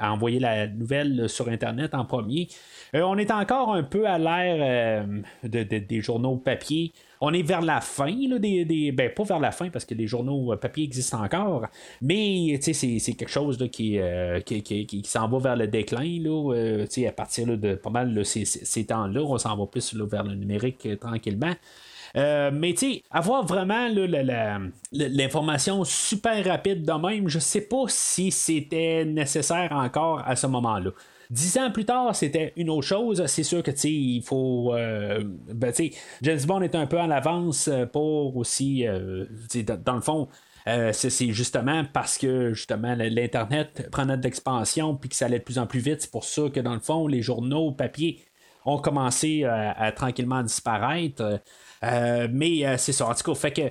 envoyer 0.00 0.40
la 0.40 0.66
nouvelle 0.66 1.28
sur 1.28 1.48
Internet 1.48 1.94
en 1.94 2.04
premier. 2.04 2.48
Euh, 2.94 3.02
on 3.02 3.16
est 3.18 3.30
encore 3.30 3.74
un 3.74 3.82
peu 3.82 4.06
à 4.06 4.18
l'ère 4.18 5.02
euh, 5.02 5.22
des 5.44 6.00
journaux 6.00 6.36
papier 6.36 6.92
on 7.20 7.32
est 7.32 7.42
vers 7.42 7.62
la 7.62 7.80
fin, 7.80 8.14
des, 8.38 8.92
ben, 8.92 9.12
pas 9.12 9.24
vers 9.24 9.40
la 9.40 9.50
fin 9.50 9.70
parce 9.70 9.84
que 9.84 9.94
les 9.94 10.06
journaux 10.06 10.52
euh, 10.52 10.56
papier 10.56 10.84
existent 10.84 11.22
encore, 11.22 11.66
mais 12.00 12.58
c'est, 12.60 12.72
c'est 12.72 13.12
quelque 13.14 13.30
chose 13.30 13.58
euh, 13.60 14.40
qui, 14.40 14.62
qui, 14.62 15.02
s'en 15.04 15.28
va 15.28 15.38
vers 15.38 15.56
le 15.56 15.66
déclin. 15.66 16.20
Là, 16.22 16.54
euh, 16.54 16.86
à 17.06 17.12
partir 17.12 17.46
de 17.46 17.74
pas 17.74 17.90
mal 17.90 18.24
ces, 18.24 18.44
ces, 18.44 18.86
temps-là, 18.86 19.22
on 19.22 19.38
s'en 19.38 19.56
va 19.56 19.66
plus 19.66 19.94
vers 19.94 20.24
le 20.24 20.34
numérique 20.34 20.88
tranquillement. 21.00 21.54
Mais 22.14 22.74
tu 22.74 23.00
avoir 23.10 23.44
vraiment 23.44 23.88
l'information 24.92 25.84
super 25.84 26.44
rapide 26.44 26.84
de 26.84 26.92
même, 26.92 27.28
je 27.28 27.38
sais 27.38 27.62
pas 27.62 27.84
si 27.88 28.30
c'était 28.30 29.04
nécessaire 29.04 29.72
encore 29.72 30.22
à 30.26 30.36
ce 30.36 30.46
moment-là. 30.46 30.90
Dix 31.30 31.58
ans 31.58 31.70
plus 31.70 31.84
tard, 31.84 32.16
c'était 32.16 32.54
une 32.56 32.70
autre 32.70 32.86
chose. 32.86 33.26
C'est 33.26 33.42
sûr 33.42 33.62
que 33.62 33.70
il 33.86 34.22
faut. 34.22 34.74
Euh, 34.74 35.22
ben, 35.52 35.72
James 36.22 36.40
Bond 36.46 36.62
est 36.62 36.74
un 36.74 36.86
peu 36.86 36.98
en 36.98 37.10
avance 37.10 37.68
euh, 37.68 37.84
pour 37.84 38.36
aussi. 38.36 38.86
Euh, 38.86 39.26
dans, 39.84 39.94
le 39.94 40.00
fond. 40.00 40.28
c'est 40.64 41.32
justement 41.32 41.84
parce 41.92 42.16
que 42.16 42.54
justement 42.54 42.94
l'internet 42.94 43.88
prenait 43.90 44.16
de 44.16 44.22
l'expansion 44.22 44.96
puis 44.96 45.10
que 45.10 45.16
ça 45.16 45.26
allait 45.26 45.38
de 45.38 45.44
plus 45.44 45.58
en 45.58 45.66
plus 45.66 45.80
vite. 45.80 46.00
C'est 46.00 46.10
pour 46.10 46.24
ça 46.24 46.42
que 46.48 46.60
dans 46.60 46.74
le 46.74 46.80
fond, 46.80 47.06
les 47.06 47.20
journaux 47.20 47.72
papier 47.72 48.24
ont 48.64 48.78
commencé 48.78 49.44
à 49.44 49.92
tranquillement 49.92 50.42
disparaître. 50.42 51.40
Mais 51.82 52.76
c'est 52.78 52.92
ça. 52.92 53.08
En 53.08 53.14
tout 53.14 53.32
cas, 53.32 53.34
fait 53.38 53.52
que 53.52 53.62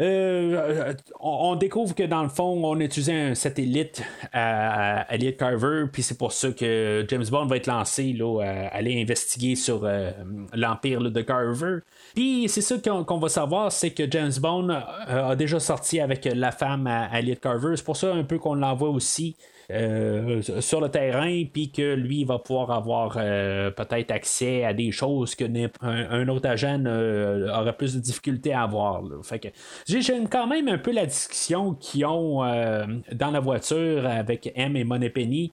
euh, 0.00 0.94
on, 1.18 1.56
découvre 1.56 1.92
que 1.92 2.04
dans 2.04 2.22
le 2.22 2.28
fond, 2.28 2.64
on 2.64 2.78
utilisait 2.78 3.30
un 3.30 3.34
satellite 3.34 4.00
à, 4.32 5.12
Elliot 5.12 5.32
Carver, 5.32 5.86
puis 5.92 6.04
c'est 6.04 6.16
pour 6.16 6.32
ça 6.32 6.52
que 6.52 7.04
James 7.08 7.24
Bond 7.28 7.46
va 7.46 7.56
être 7.56 7.66
lancé 7.66 8.12
là, 8.12 8.40
à 8.40 8.76
aller 8.76 9.02
investiguer 9.02 9.56
sur 9.56 9.80
euh, 9.84 10.12
l'empire 10.54 11.00
de 11.00 11.20
Carver. 11.20 11.78
Puis 12.14 12.48
c'est 12.48 12.60
ça 12.60 12.76
qu'on 12.78 13.18
va 13.18 13.28
savoir, 13.28 13.72
c'est 13.72 13.90
que 13.90 14.08
James 14.08 14.32
Bond 14.40 14.68
a 14.70 15.34
déjà 15.34 15.58
sorti 15.58 15.98
avec 15.98 16.28
la 16.32 16.52
femme 16.52 16.86
à 16.86 17.08
Carver. 17.42 17.76
C'est 17.76 17.84
pour 17.84 17.96
ça 17.96 18.14
un 18.14 18.22
peu 18.22 18.38
qu'on 18.38 18.54
l'envoie 18.54 18.90
aussi 18.90 19.36
euh, 19.70 20.40
sur 20.60 20.80
le 20.80 20.88
terrain, 20.88 21.44
puis 21.52 21.70
que 21.70 21.94
lui 21.94 22.24
va 22.24 22.38
pouvoir 22.38 22.70
avoir 22.70 23.18
euh, 23.18 23.70
peut-être 23.70 24.10
accès 24.10 24.64
à 24.64 24.72
des 24.72 24.92
choses 24.92 25.34
que 25.34 25.44
un, 25.82 26.28
autre 26.28 26.48
agent 26.48 26.86
aurait 26.86 27.76
plus 27.76 27.94
de 27.94 28.00
difficultés 28.00 28.54
à 28.54 28.62
avoir. 28.62 29.02
Fait 29.22 29.38
que 29.38 29.48
j'aime 29.86 30.26
quand 30.26 30.46
même 30.46 30.68
un 30.68 30.78
peu 30.78 30.90
la 30.90 31.04
discussion 31.04 31.74
qu'ils 31.74 32.06
ont 32.06 32.42
euh, 32.44 32.86
dans 33.12 33.30
la 33.30 33.40
voiture 33.40 34.06
avec 34.06 34.50
M 34.54 34.74
et 34.74 34.84
Moneypenny. 34.84 35.52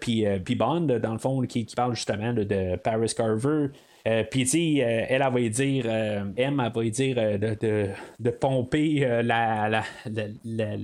puis, 0.00 0.26
puis 0.44 0.54
Bond, 0.54 0.98
dans 1.02 1.12
le 1.12 1.18
fond, 1.18 1.40
qui, 1.42 1.64
parle 1.74 1.94
justement 1.94 2.34
de 2.34 2.76
Paris 2.76 3.14
Carver, 3.16 3.68
euh, 4.06 4.24
puis, 4.30 4.46
tu 4.46 4.80
euh, 4.80 5.04
elle, 5.08 5.22
elle, 5.22 5.32
va 5.32 5.48
dire, 5.48 5.84
euh, 5.86 6.24
M, 6.36 6.60
elle 6.64 6.72
va 6.72 6.90
dire 6.90 7.16
de, 7.38 7.90
de, 8.18 8.30
pomper 8.30 9.00
la, 9.22 9.68
la, 9.68 9.84
la, 10.44 10.76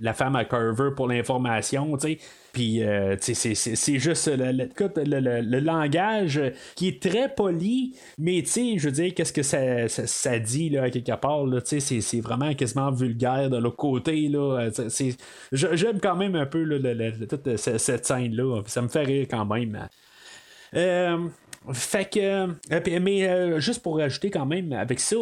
la, 0.00 0.12
femme 0.14 0.36
à 0.36 0.44
Carver 0.44 0.90
pour 0.96 1.08
l'information, 1.08 1.96
tu 1.96 2.08
sais. 2.08 2.18
Puis, 2.52 2.80
c'est 3.20 3.98
juste 3.98 4.28
le, 4.28 5.40
le, 5.40 5.60
langage 5.60 6.40
qui 6.76 6.88
est 6.88 7.02
très 7.02 7.28
poli, 7.34 7.96
mais 8.16 8.42
tu 8.42 8.48
sais, 8.48 8.78
je 8.78 8.86
veux 8.86 8.92
dire, 8.92 9.12
qu'est-ce 9.12 9.32
que 9.32 9.42
ça, 9.42 9.88
ça, 9.88 10.38
dit, 10.38 10.70
là, 10.70 10.88
quelque 10.88 11.16
part, 11.16 11.44
tu 11.66 11.80
sais, 11.80 12.00
c'est 12.00 12.20
vraiment 12.20 12.54
quasiment 12.54 12.92
vulgaire 12.92 13.50
de 13.50 13.58
l'autre 13.58 13.76
côté, 13.76 14.28
là. 14.28 14.70
J'aime 15.52 16.00
quand 16.00 16.16
même 16.16 16.36
un 16.36 16.46
peu 16.46 16.64
toute 17.28 17.56
cette 17.56 18.06
scène-là, 18.06 18.62
ça 18.66 18.80
me 18.82 18.88
fait 18.88 19.02
rire 19.02 19.26
quand 19.28 19.44
même. 19.44 19.88
Fait 21.72 22.10
que, 22.12 22.98
mais 22.98 23.60
juste 23.60 23.82
pour 23.82 23.98
rajouter 23.98 24.30
quand 24.30 24.46
même 24.46 24.72
avec 24.72 25.00
ça, 25.00 25.16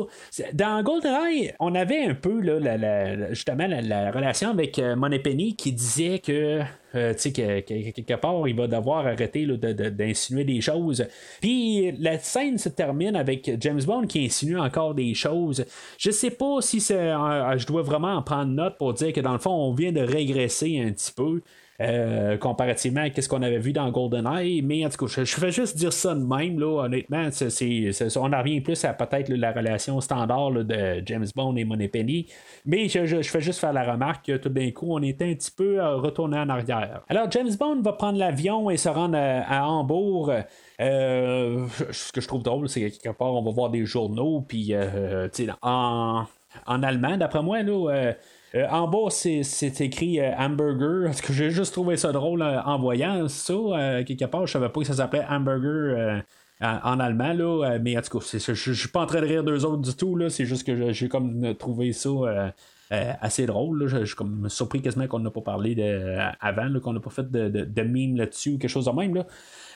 dans 0.53 0.83
GoldenEye, 0.83 1.55
on 1.61 1.75
avait 1.75 2.05
un 2.05 2.15
peu 2.15 2.41
là, 2.41 3.29
justement 3.33 3.67
la, 3.69 4.11
relation 4.11 4.51
avec 4.51 4.81
Penny 5.23 5.55
qui 5.57 5.73
disait 5.73 6.19
que 6.19 6.63
euh, 6.95 7.15
tu 7.15 7.21
sais, 7.21 7.33
que, 7.33 7.61
quelque 7.61 8.15
part, 8.15 8.47
il 8.47 8.55
va 8.55 8.67
devoir 8.67 9.07
arrêter 9.07 9.47
d'insinuer 9.47 10.45
des 10.45 10.61
choses. 10.61 11.07
Puis 11.41 11.93
la 11.99 12.19
scène 12.19 12.59
se 12.59 12.69
termine 12.69 13.17
avec 13.17 13.51
James 13.61 13.83
Bond 13.83 14.07
qui 14.07 14.25
insinue 14.25 14.59
encore 14.59 14.95
des 14.95 15.15
choses. 15.15 15.65
Je 15.99 16.11
sais 16.11 16.31
pas 16.31 16.61
si 16.61 16.81
c'est, 16.81 16.99
je 16.99 17.67
dois 17.67 17.83
vraiment 17.83 18.15
en 18.15 18.23
prendre 18.23 18.53
note 18.53 18.77
pour 18.79 18.93
dire 18.95 19.13
que 19.13 19.21
dans 19.21 19.33
le 19.33 19.39
fond, 19.39 19.51
on 19.51 19.73
vient 19.73 19.93
de 19.93 20.01
régresser 20.01 20.81
un 20.81 20.93
petit 20.93 21.13
peu. 21.13 21.43
Euh, 21.83 22.37
comparativement 22.37 23.01
à 23.01 23.21
ce 23.21 23.29
qu'on 23.29 23.43
avait 23.43 23.59
vu 23.59 23.73
dans 23.73 23.91
GoldenEye. 23.91 24.63
Mais 24.63 24.87
en 24.87 24.89
tout 24.89 25.07
cas, 25.07 25.13
je, 25.13 25.25
je, 25.25 25.35
fais 25.35 25.51
juste 25.51 25.77
dire 25.77 25.93
ça 25.93 26.15
de 26.15 26.21
même, 26.21 26.61
là, 26.61 26.85
honnêtement. 26.85 27.29
on 27.29 28.33
en 28.33 28.39
revient 28.39 28.61
plus 28.61 28.85
à 28.85 28.93
peut-être 28.93 29.31
la 29.31 29.51
relation 29.51 30.01
standard 30.01 30.53
de 30.53 31.03
James 31.05 31.27
Bond 31.35 31.57
et 31.57 31.65
Moneypenny. 31.65 32.27
Mais 32.67 32.89
je, 32.89 33.23
fais 33.23 33.41
juste 33.41 33.59
faire 33.59 33.73
la 33.73 33.91
remarque 33.91 34.27
que 34.27 34.37
tout 34.37 34.49
d'un 34.49 34.71
coup, 34.71 34.87
on 34.91 35.03
était 35.03 35.25
un 35.25 35.35
petit 35.35 35.51
peu 35.51 35.81
euh, 35.81 35.97
retourné 35.97 36.39
en 36.39 36.49
arrière. 36.51 37.01
Alors, 37.09 37.29
James 37.33 37.53
Bond 37.59 37.81
va 37.83 37.95
prendre 37.95 38.19
l'avion 38.19 38.71
et 38.71 38.77
se 38.77 38.89
rendre 38.89 39.19
à, 39.19 39.67
Hambourg. 39.67 40.31
Euh, 40.81 41.67
ce 41.91 42.13
que 42.13 42.21
je 42.21 42.29
trouve 42.29 42.45
drôle, 42.45 42.69
c'est 42.69 42.81
qu'à 42.81 42.91
quelque 42.91 43.19
part, 43.19 43.35
on 43.35 43.43
va 43.43 43.51
voir 43.51 43.71
des 43.71 43.85
journaux, 43.87 44.45
puis 44.47 44.73
en, 45.63 46.25
en 46.67 46.83
allemand, 46.85 47.17
d'après 47.17 47.43
moi, 47.43 47.63
là, 47.63 48.13
euh, 48.55 48.67
en 48.69 48.89
bas, 48.89 49.11
c'est 49.11 49.81
écrit 49.81 50.21
euh, 50.21 50.33
hamburger. 50.37 51.11
Que 51.23 51.33
j'ai 51.33 51.51
juste 51.51 51.73
trouvé 51.73 51.97
ça 51.97 52.13
drôle 52.13 52.43
euh, 52.43 52.61
en 52.63 52.79
voyant 52.79 53.29
ça. 53.29 53.55
quelque 54.07 54.27
part, 54.27 54.47
je 54.47 54.53
savais 54.53 54.69
pas 54.69 54.81
que 54.81 54.87
ça 54.87 54.95
s'appelait 54.95 55.25
hamburger 55.29 56.23
en, 56.61 57.01
allemand. 57.01 57.33
Là, 57.33 57.79
mais 57.81 57.97
en 57.97 58.03
tout 58.03 58.19
cas, 58.19 58.27
je, 58.33 58.55
je 58.55 58.73
suis 58.73 58.89
pas 58.89 59.01
en 59.01 59.07
train 59.07 59.21
de 59.21 59.27
rire 59.27 59.45
d'eux 59.45 59.65
autres 59.65 59.83
du 59.83 59.95
tout. 59.95 60.19
C'est 60.29 60.45
juste 60.45 60.67
que 60.67 60.93
j'ai 60.93 61.09
comme 61.09 61.55
trouvé 61.55 61.93
ça. 61.93 62.53
assez 62.91 63.47
drôle. 63.47 63.87
Je, 63.87 64.05
suis 64.05 64.17
comme 64.17 64.49
surpris 64.49 64.83
quasiment 64.83 65.07
qu'on 65.07 65.21
n'a 65.21 65.31
pas 65.31 65.41
parlé 65.41 65.75
de, 65.75 66.19
avant, 66.41 66.81
qu'on 66.81 66.93
n'a 66.93 67.01
pas 67.01 67.11
fait 67.11 67.31
de, 67.31 67.49
de, 67.49 68.19
là-dessus 68.19 68.51
ou 68.51 68.59
quelque 68.59 68.71
chose 68.71 68.85
de 68.85 68.91
même. 68.91 69.15
Là. 69.15 69.27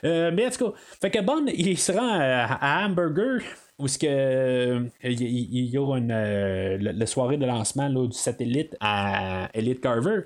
mais 0.03 0.47
en 0.47 0.51
tout 0.51 0.71
cas, 0.71 0.79
fait 1.01 1.11
que 1.11 1.21
Bond, 1.23 1.47
il 1.47 1.79
se 1.79 1.93
rend 1.93 2.19
à 2.21 2.85
Hamburger 2.85 3.43
où 3.79 3.89
ce 3.89 3.99
que 3.99 4.07
euh, 4.07 4.89
il 5.05 5.67
y, 5.69 5.79
aura 5.79 5.99
une, 5.99 6.11
euh, 6.11 6.79
la, 6.81 7.07
soirée 7.07 7.37
de 7.37 7.45
lancement 7.45 7.91
du 7.91 8.17
satellite 8.17 8.77
à 8.81 9.51
Elite 9.53 9.81
Carver. 9.81 10.21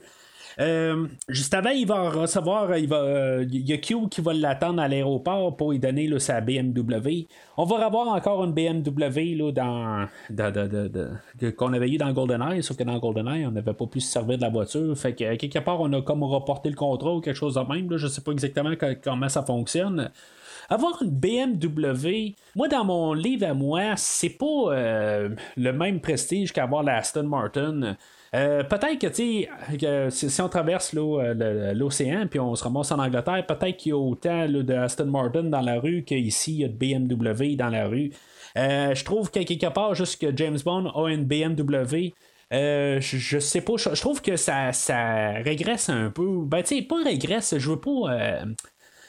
Euh, 0.58 1.06
juste 1.28 1.54
avant, 1.54 1.70
il 1.70 1.86
va 1.86 2.10
recevoir, 2.10 2.76
il 2.76 2.88
va, 2.88 3.38
il 3.42 3.68
y 3.68 3.72
a 3.72 3.78
Q 3.78 4.08
qui 4.10 4.20
va 4.20 4.34
l'attendre 4.34 4.82
à 4.82 4.88
l'aéroport 4.88 5.56
pour 5.56 5.72
lui 5.72 5.78
donner 5.78 6.18
sa 6.18 6.40
BMW. 6.40 7.26
On 7.56 7.64
va 7.64 7.86
revoir 7.86 8.08
encore 8.08 8.44
une 8.44 8.52
BMW 8.52 9.36
là, 9.36 9.52
dans, 9.52 10.08
qu'on 11.56 11.72
avait 11.72 11.88
eu 11.88 11.96
dans 11.96 12.12
GoldenEye, 12.12 12.62
sauf 12.62 12.76
que 12.76 12.84
dans 12.84 12.98
GoldenEye, 12.98 13.46
on 13.46 13.52
n'avait 13.52 13.72
pas 13.72 13.86
pu 13.86 14.00
se 14.00 14.12
servir 14.12 14.36
de 14.36 14.42
la 14.42 14.50
voiture. 14.50 14.96
Fait 14.98 15.14
que 15.14 15.36
quelque 15.36 15.60
part, 15.60 15.80
on 15.80 15.92
a 15.92 16.02
comme 16.02 16.24
reporté 16.24 16.68
le 16.68 16.76
contrat 16.76 17.14
ou 17.14 17.20
quelque 17.20 17.36
chose 17.36 17.54
de 17.54 17.72
même. 17.72 17.90
Là. 17.90 17.96
Je 17.96 18.08
sais 18.08 18.20
pas 18.20 18.32
exactement 18.32 18.72
comment 19.02 19.28
ça 19.28 19.42
fonctionne. 19.42 20.10
Avoir 20.72 21.02
une 21.02 21.10
BMW, 21.10 22.36
moi 22.54 22.68
dans 22.68 22.84
mon 22.84 23.12
livre 23.12 23.44
à 23.44 23.54
moi, 23.54 23.94
c'est 23.96 24.38
pas 24.38 24.46
euh, 24.46 25.30
le 25.56 25.72
même 25.72 26.00
prestige 26.00 26.52
qu'avoir 26.52 26.84
la 26.84 26.98
Aston 26.98 27.24
Martin. 27.24 27.96
Euh, 28.36 28.62
peut-être 28.62 29.00
que, 29.00 29.08
tu 29.08 29.48
si 30.28 30.40
on 30.40 30.48
traverse 30.48 30.94
euh, 30.94 31.74
l'océan 31.74 32.28
puis 32.28 32.38
on 32.38 32.54
se 32.54 32.62
ramasse 32.62 32.92
en 32.92 33.00
Angleterre, 33.00 33.44
peut-être 33.46 33.78
qu'il 33.78 33.90
y 33.90 33.92
a 33.92 33.98
autant 33.98 34.46
de 34.46 34.72
Aston 34.72 35.06
Martin 35.06 35.42
dans 35.42 35.60
la 35.60 35.80
rue 35.80 36.04
qu'ici, 36.04 36.52
il 36.52 36.60
y 36.60 36.64
a 36.64 36.68
de 36.68 36.74
BMW 36.74 37.56
dans 37.56 37.68
la 37.68 37.88
rue. 37.88 38.12
je 38.54 39.04
trouve 39.04 39.32
que 39.32 39.40
quelque 39.40 39.72
part, 39.72 39.96
juste 39.96 40.20
que 40.20 40.36
James 40.36 40.58
Bond 40.64 40.92
a 40.94 41.08
une 41.08 41.24
BMW. 41.24 42.12
je, 42.52 43.38
sais 43.40 43.60
pas, 43.62 43.72
je, 43.76 44.00
trouve 44.00 44.22
que 44.22 44.36
ça, 44.36 44.72
ça 44.72 45.32
régresse 45.32 45.88
un 45.88 46.10
peu. 46.10 46.44
Ben, 46.44 46.62
tu 46.62 46.76
sais, 46.76 46.82
pas 46.82 47.02
régresse, 47.02 47.58
je 47.58 47.70
veux 47.70 47.80
pas 47.80 48.44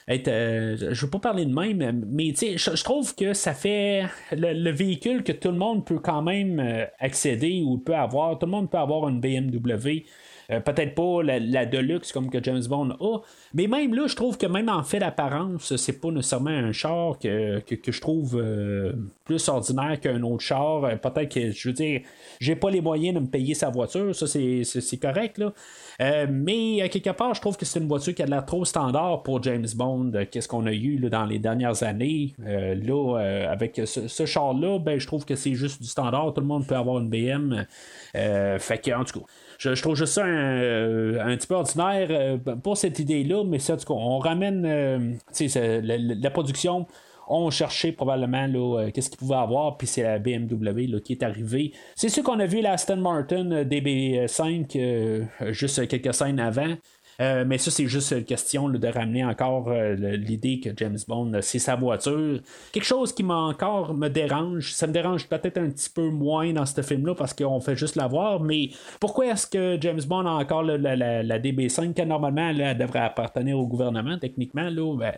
être, 0.08 0.28
euh, 0.28 0.94
je 0.94 1.06
veux 1.06 1.10
pas 1.10 1.20
parler 1.20 1.46
de 1.46 1.54
même, 1.54 2.06
mais 2.08 2.34
je, 2.36 2.84
trouve 2.84 3.16
que 3.16 3.34
ça 3.34 3.54
fait 3.54 4.04
le, 4.32 4.72
véhicule 4.72 5.24
que 5.24 5.32
tout 5.32 5.52
le 5.52 5.58
monde 5.58 5.86
peut 5.86 6.00
quand 6.00 6.22
même 6.22 6.60
euh, 6.60 6.86
accéder 7.00 7.64
ou 7.66 7.78
peut 7.78 7.96
avoir. 7.96 8.38
Tout 8.40 8.46
le 8.46 8.52
monde 8.52 8.70
peut 8.70 8.78
avoir 8.78 9.08
une 9.10 9.20
BMW. 9.20 10.06
Euh, 10.50 10.60
peut-être 10.60 10.96
pas 10.96 11.24
la, 11.24 11.66
Deluxe 11.66 12.12
comme 12.12 12.30
que 12.30 12.44
James 12.44 12.64
Bond 12.68 12.90
a, 13.00 13.20
mais 13.54 13.68
même 13.68 13.94
là, 13.94 14.08
je 14.08 14.16
trouve 14.16 14.38
que 14.38 14.48
même 14.48 14.68
en 14.68 14.84
fait 14.84 15.00
d'apparence, 15.00 15.76
c'est 15.78 16.02
pas 16.02 16.10
nécessairement 16.10 16.50
un 16.50 16.72
char 16.74 17.20
que, 17.20 17.62
je 17.70 18.02
trouve 18.02 18.44
plus 19.24 19.48
ordinaire 19.48 20.00
qu'un 20.02 20.22
autre 20.24 20.44
char. 20.44 20.82
Peut-être 21.00 21.34
que, 21.34 21.52
je 21.52 21.70
veux 21.70 21.74
dire, 21.74 22.02
j'ai 22.42 22.56
pas 22.56 22.70
les 22.70 22.82
moyens 22.82 23.16
de 23.16 23.20
me 23.22 23.28
payer 23.28 23.54
sa 23.54 23.70
voiture, 23.70 24.14
ça 24.14 24.28
c'est 24.28 25.00
correct, 25.02 25.38
là. 25.38 25.54
Euh, 26.02 26.26
mais 26.30 26.82
à 26.82 26.90
quelque 26.90 27.12
part, 27.12 27.34
je 27.36 27.42
trouve 27.42 27.58
que 27.58 27.66
c'est 27.66 27.80
une 27.80 27.88
voiture 27.88 28.16
qui 28.16 28.24
a 28.24 28.26
l'air 28.26 28.44
trop 28.46 28.66
standard 28.66 29.22
pour 29.22 29.42
James 29.44 29.68
Bond. 29.76 30.12
Euh, 30.16 30.26
qu'est-ce 30.30 30.48
qu'on 30.48 30.66
a 30.66 30.72
eu 30.72 30.98
dans 30.98 31.26
les 31.26 31.38
dernières 31.38 31.84
années? 31.84 32.34
Euh, 32.46 32.74
là, 32.76 33.20
avec 33.50 33.80
ce, 33.86 34.26
char-là, 34.26 34.80
ben, 34.80 35.00
je 35.00 35.06
trouve 35.06 35.26
que 35.26 35.36
c'est 35.36 35.54
juste 35.54 35.82
du 35.82 35.88
standard. 35.88 36.34
Tout 36.34 36.42
le 36.42 36.48
monde 36.48 36.66
peut 36.66 36.76
avoir 36.76 37.00
une 37.00 37.10
BM. 37.10 37.66
fait 38.14 38.82
que, 38.84 38.92
en 39.00 39.04
tout 39.04 39.20
cas, 39.20 39.26
je, 39.60 39.82
trouve 39.82 39.96
juste 39.96 40.14
ça 40.14 40.26
un, 40.26 41.36
petit 41.36 41.48
peu 41.48 41.56
ordinaire 41.56 42.40
pour 42.64 42.78
cette 42.78 42.98
idée-là, 42.98 43.44
mais 43.44 43.60
ça, 43.60 43.78
on 43.90 44.18
ramène 44.18 45.20
la, 45.40 46.30
production 46.32 46.88
ont 47.32 47.50
cherché 47.50 47.92
probablement 47.92 48.48
euh, 48.54 48.92
qu'est-ce 48.92 49.10
qu'ils 49.10 49.18
pouvaient 49.18 49.36
avoir, 49.36 49.78
puis 49.78 49.88
c'est 49.88 50.04
la 50.04 50.20
BMW 50.20 51.00
qui 51.04 51.14
est 51.14 51.24
arrivée. 51.24 51.72
C'est 51.96 52.10
sûr 52.10 52.24
qu'on 52.24 52.40
a 52.40 52.46
vu 52.46 52.62
la 52.62 52.74
Aston 52.74 52.98
Martin 52.98 53.52
euh, 53.52 53.64
DB5 53.64 54.78
euh, 54.78 55.24
juste 55.52 55.88
quelques 55.88 56.14
scènes 56.14 56.40
avant. 56.40 56.76
Euh, 57.22 57.46
mais 57.46 57.58
ça, 57.60 57.70
c'est 57.70 57.88
juste 57.88 58.12
une 58.12 58.24
question 58.24 58.68
de 58.68 58.88
ramener 58.88 59.24
encore 59.24 59.70
euh, 59.70 59.96
l'idée 59.96 60.60
que 60.60 60.70
James 60.76 60.98
Bond, 61.08 61.32
c'est 61.42 61.60
sa 61.60 61.76
voiture. 61.76 62.40
Quelque 62.72 62.86
chose 62.86 63.14
qui 63.14 63.22
m'a 63.22 63.36
encore 63.36 63.94
me 63.94 64.08
dérange. 64.08 64.74
Ça 64.74 64.88
me 64.88 64.94
dérange 64.94 65.28
peut-être 65.28 65.58
un 65.60 65.70
petit 65.70 65.90
peu 65.90 66.10
moins 66.10 66.52
dans 66.52 66.66
ce 66.66 66.82
film-là 66.82 67.14
parce 67.14 67.34
qu'on 67.34 67.60
fait 67.60 67.76
juste 67.76 67.96
la 67.96 68.08
voir. 68.08 68.40
Mais 68.42 68.72
pourquoi 69.00 69.28
est-ce 69.28 69.46
que 69.46 69.78
James 69.80 70.02
Bond 70.08 70.26
a 70.26 70.32
encore 70.32 70.64
la, 70.64 71.40
DB5 71.40 71.94
qui 71.94 72.06
normalement 72.06 72.54
devrait 72.54 73.00
appartenir 73.00 73.60
au 73.60 73.68
gouvernement 73.68 74.18
techniquement? 74.18 74.70
Ben, 74.72 75.14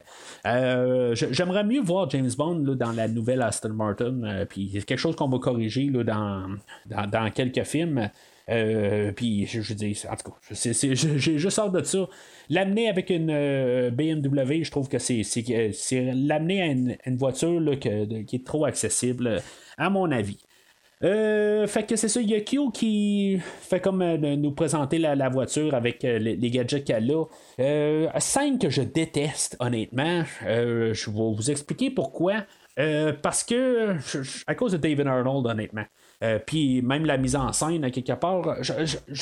euh, 0.45 1.15
j'aimerais 1.15 1.63
mieux 1.63 1.81
voir 1.81 2.09
James 2.09 2.31
Bond 2.37 2.75
dans 2.75 2.91
la 2.91 3.07
nouvelle 3.07 3.41
Aston 3.41 3.73
Martin. 3.73 4.45
puis 4.49 4.69
quelque 4.85 4.97
chose 4.97 5.15
qu'on 5.15 5.29
va 5.29 5.37
corriger 5.37 5.89
dans 5.89 7.31
quelques 7.33 7.63
films. 7.63 8.09
Euh, 8.49 9.11
puis 9.13 9.45
je, 9.45 9.61
je, 9.61 9.73
dis, 9.73 10.01
en 10.09 10.15
tout 10.15 10.31
cas, 10.31 10.37
j'ai 10.51 11.37
juste 11.37 11.59
hâte 11.59 11.71
de 11.71 11.83
ça. 11.83 12.07
L'amener 12.49 12.89
avec 12.89 13.09
une 13.09 13.29
euh, 13.31 13.89
BMW, 13.89 14.63
je 14.63 14.71
trouve 14.71 14.89
que 14.89 14.99
c'est 14.99 15.23
l'amener 16.13 16.61
à 16.61 16.65
une, 16.65 17.17
voiture 17.17 17.79
qui 17.79 18.35
est 18.35 18.45
trop 18.45 18.65
accessible, 18.65 19.41
à 19.77 19.89
mon 19.89 20.11
avis. 20.11 20.43
Euh, 21.03 21.67
fait 21.67 21.83
que 21.83 21.97
c'est 21.97 22.07
ça, 22.07 22.21
il 22.21 22.43
qui 22.73 23.37
fait 23.41 23.81
comme 23.81 24.03
nous 24.15 24.51
présenter 24.51 24.99
la, 24.99 25.29
voiture 25.29 25.73
avec 25.73 26.03
les, 26.03 26.49
gadgets 26.49 26.83
qu'elle 26.85 27.11
a. 27.11 28.19
scène 28.19 28.59
que 28.59 28.69
je 28.69 28.81
déteste, 28.81 29.55
honnêtement. 29.59 30.23
je 30.41 31.09
vais 31.09 31.35
vous 31.35 31.51
expliquer 31.51 31.91
pourquoi. 31.91 32.45
parce 33.21 33.43
que, 33.43 33.95
à 34.47 34.55
cause 34.55 34.73
de 34.73 34.77
David 34.77 35.07
Arnold, 35.07 35.45
honnêtement. 35.45 35.85
Euh, 36.23 36.39
puis 36.43 36.81
même 36.81 37.05
la 37.05 37.17
mise 37.17 37.35
en 37.35 37.51
scène, 37.51 37.83
à 37.83 37.91
quelque 37.91 38.13
part. 38.13 38.55
Je, 38.61 38.73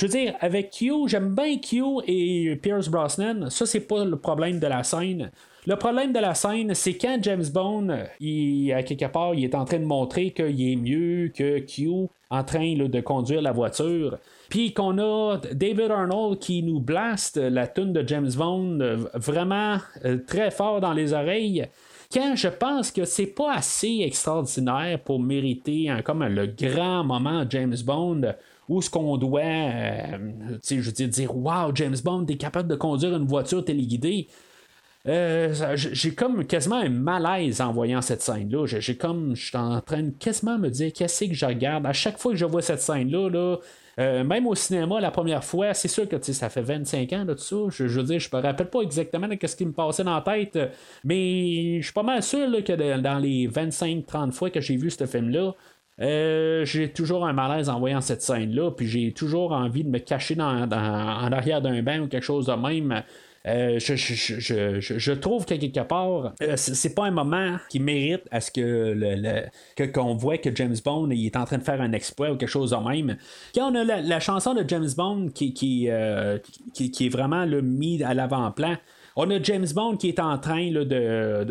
veux 0.02 0.08
dire, 0.08 0.36
avec 0.40 0.72
Q, 0.72 1.08
j'aime 1.08 1.34
bien 1.34 1.58
Q 1.58 1.84
et 2.06 2.56
Pierce 2.62 2.90
Brosnan. 2.90 3.50
Ça, 3.50 3.66
c'est 3.66 3.88
pas 3.88 4.06
le 4.06 4.18
problème 4.18 4.60
de 4.60 4.68
la 4.68 4.84
scène. 4.84 5.32
Le 5.66 5.76
problème 5.76 6.12
de 6.12 6.20
la 6.20 6.34
scène, 6.34 6.74
c'est 6.74 6.96
quand 6.96 7.18
James 7.22 7.46
Bond, 7.54 7.88
il, 8.20 8.72
à 8.74 8.84
quelque 8.84 9.06
part, 9.06 9.34
il 9.34 9.44
est 9.44 9.56
en 9.56 9.66
train 9.66 9.80
de 9.80 9.86
montrer 9.86 10.32
qu'il 10.32 10.72
est 10.72 10.76
mieux 10.76 11.32
que 11.34 11.60
Q 11.60 12.08
en 12.30 12.44
train 12.44 12.76
de 12.76 13.02
conduire 13.02 13.42
la 13.42 13.52
voiture. 13.52 14.18
Puis 14.50 14.74
qu'on 14.74 14.98
a 14.98 15.38
David 15.54 15.92
Arnold 15.92 16.40
qui 16.40 16.64
nous 16.64 16.80
blaste 16.80 17.38
la 17.38 17.68
tune 17.68 17.94
de 17.94 18.08
James 18.08 18.32
Bond 18.36 18.80
euh, 18.80 18.98
vraiment 19.14 19.78
euh, 20.06 20.18
très 20.26 20.52
fort 20.52 20.82
dans 20.82 20.94
les 20.94 21.14
oreilles 21.14 21.68
quand 22.12 22.36
je 22.36 22.48
pense 22.48 22.92
que 22.92 23.06
c'est 23.06 23.28
pas 23.28 23.54
assez 23.56 24.02
extraordinaire 24.04 25.00
pour 25.04 25.20
mériter 25.20 25.94
comme 26.04 26.24
le 26.24 26.48
grand 26.48 27.04
moment 27.04 27.46
James 27.50 27.78
Bond 27.86 28.34
où 28.72 28.82
ce 28.82 28.90
qu'on 28.90 29.18
doit 29.18 29.42
euh, 29.42 30.18
je 30.70 30.76
veux 30.76 30.92
dire, 30.92 31.10
dire 31.10 31.36
Wow, 31.36 31.76
James 31.76 31.98
Bond 32.04 32.26
est 32.28 32.38
capable 32.38 32.70
de 32.70 32.76
conduire 32.76 33.16
une 33.16 33.28
voiture 33.28 33.66
téléguidée. 33.66 34.28
J'ai 35.06 36.14
comme 36.16 36.46
quasiment 36.46 36.78
un 36.78 36.90
malaise 36.90 37.62
en 37.62 37.72
voyant 37.72 38.02
cette 38.02 38.22
scène-là. 38.22 38.66
J'ai 38.68 38.98
comme, 38.98 39.36
je 39.36 39.48
suis 39.48 39.58
en 39.58 39.82
train 39.82 40.04
de 40.04 40.12
quasiment 40.12 40.58
me 40.58 40.70
dire 40.70 40.92
qu'est-ce 40.94 41.26
que 41.26 41.34
je 41.34 41.46
regarde? 41.46 41.86
À 41.86 41.94
chaque 41.94 42.18
fois 42.18 42.32
que 42.34 42.38
je 42.38 42.46
vois 42.46 42.62
cette 42.62 42.82
scène-là, 42.82 43.30
là, 43.30 43.58
euh, 44.00 44.24
même 44.24 44.48
au 44.48 44.56
cinéma, 44.56 45.02
la 45.02 45.12
première 45.12 45.44
fois, 45.44 45.74
c'est 45.74 45.88
sûr 45.88 46.08
que 46.08 46.22
ça 46.22 46.50
fait 46.50 46.62
25 46.62 47.12
ans 47.14 47.26
tout 47.28 47.38
ça. 47.38 47.56
Je, 47.70 47.84
veux 47.86 48.04
dire, 48.04 48.20
je 48.20 48.30
me 48.34 48.42
rappelle 48.42 48.70
pas 48.70 48.82
exactement 48.82 49.28
ce 49.44 49.56
qui 49.56 49.66
me 49.66 49.74
passait 49.74 50.04
dans 50.04 50.16
la 50.16 50.22
tête, 50.22 50.58
mais 51.04 51.80
je 51.80 51.84
suis 51.84 51.94
pas 51.94 52.04
mal 52.04 52.24
sûr 52.24 52.64
que 52.64 53.00
dans 53.00 53.20
les 53.20 53.48
25-30 53.48 54.32
fois 54.32 54.50
que 54.50 54.62
j'ai 54.62 54.78
vu 54.78 54.90
ce 54.90 55.06
film-là, 55.06 55.54
euh, 56.00 56.66
j'ai 56.66 56.92
toujours 56.92 57.28
un 57.28 57.34
malaise 57.34 57.70
en 57.70 57.80
voyant 57.80 58.02
cette 58.02 58.22
scène-là, 58.22 58.72
puis 58.72 58.88
j'ai 58.88 59.12
toujours 59.14 59.52
envie 59.52 59.84
de 59.84 59.90
me 59.90 60.00
cacher 60.00 60.36
dans, 60.36 60.64
en 60.64 61.32
arrière 61.32 61.62
d'un 61.62 61.84
bain 61.84 62.02
ou 62.02 62.08
quelque 62.08 62.24
chose 62.24 62.46
de 62.48 62.54
même. 62.54 63.04
Euh, 63.48 63.80
je, 63.80 65.12
trouve 65.14 65.46
que 65.46 65.56
quelque 65.56 65.80
part, 65.80 66.34
euh, 66.44 66.54
c'est 66.58 66.94
pas 66.94 67.06
un 67.06 67.12
moment 67.12 67.58
qui 67.70 67.80
mérite 67.80 68.22
à 68.30 68.40
ce 68.40 68.52
que 68.52 68.94
le, 68.96 69.88
qu'on 69.92 70.14
voit 70.14 70.38
que 70.38 70.56
James 70.56 70.76
Bond 70.86 71.10
il 71.10 71.26
est 71.26 71.36
en 71.36 71.46
train 71.46 71.58
de 71.58 71.64
faire 71.64 71.82
un 71.82 71.92
exploit 71.94 72.32
ou 72.32 72.38
quelque 72.38 72.50
chose 72.50 72.70
de 72.70 72.76
même. 72.76 73.18
Quand 73.56 73.72
on 73.72 73.76
a 73.76 73.84
la, 73.84 74.20
chanson 74.20 74.54
de 74.54 74.64
James 74.68 74.90
Bond 74.96 75.30
qui, 75.34 75.54
qui, 75.56 75.90
qui, 76.74 77.06
est 77.06 77.10
vraiment 77.10 77.46
le 77.46 77.64
mis 77.64 78.04
à 78.04 78.14
l'avant-plan, 78.14 78.78
on 79.16 79.30
a 79.32 79.42
James 79.42 79.68
Bond 79.74 79.98
qui 79.98 80.10
est 80.10 80.20
en 80.20 80.38
train 80.38 80.72
de, 80.72 80.84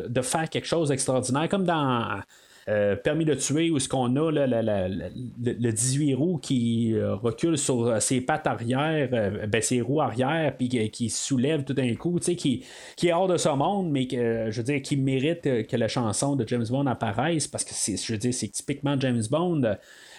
de, 0.08 0.22
faire 0.22 0.48
quelque 0.48 0.68
chose 0.68 0.90
d'extraordinaire, 0.90 1.48
comme 1.48 1.64
dans 1.64 2.20
euh, 2.68 2.94
permis 2.94 3.24
de 3.24 3.34
tuer, 3.34 3.70
où 3.70 3.78
ce 3.78 3.88
qu'on 3.88 4.14
a 4.16 4.30
le, 4.30 5.70
18 5.72 6.14
roues 6.14 6.38
qui 6.38 6.94
euh, 6.94 7.14
recule 7.14 7.56
sur 7.56 7.86
euh, 7.86 8.00
ses 8.00 8.20
pattes 8.20 8.46
arrière, 8.46 9.08
ben, 9.48 9.62
ses 9.62 9.80
roues 9.80 10.02
arrière, 10.02 10.54
puis 10.56 10.68
qui, 10.90 11.08
soulève 11.08 11.64
tout 11.64 11.72
d'un 11.72 11.94
coup, 11.94 12.18
qui, 12.18 12.64
qui 12.96 13.08
est 13.08 13.12
hors 13.12 13.28
de 13.28 13.38
ce 13.38 13.48
monde, 13.48 13.90
mais 13.90 14.06
je 14.10 14.56
veux 14.56 14.62
dire, 14.62 14.82
qui 14.82 14.96
mérite 14.96 15.66
que 15.66 15.76
la 15.76 15.88
chanson 15.88 16.36
de 16.36 16.46
James 16.46 16.66
Bond 16.68 16.86
apparaisse, 16.86 17.48
parce 17.48 17.64
que 17.64 17.72
c'est, 17.72 17.96
je 17.96 18.12
veux 18.12 18.18
dire, 18.18 18.34
c'est 18.34 18.48
typiquement 18.48 18.98
James 19.00 19.22
Bond. 19.30 19.76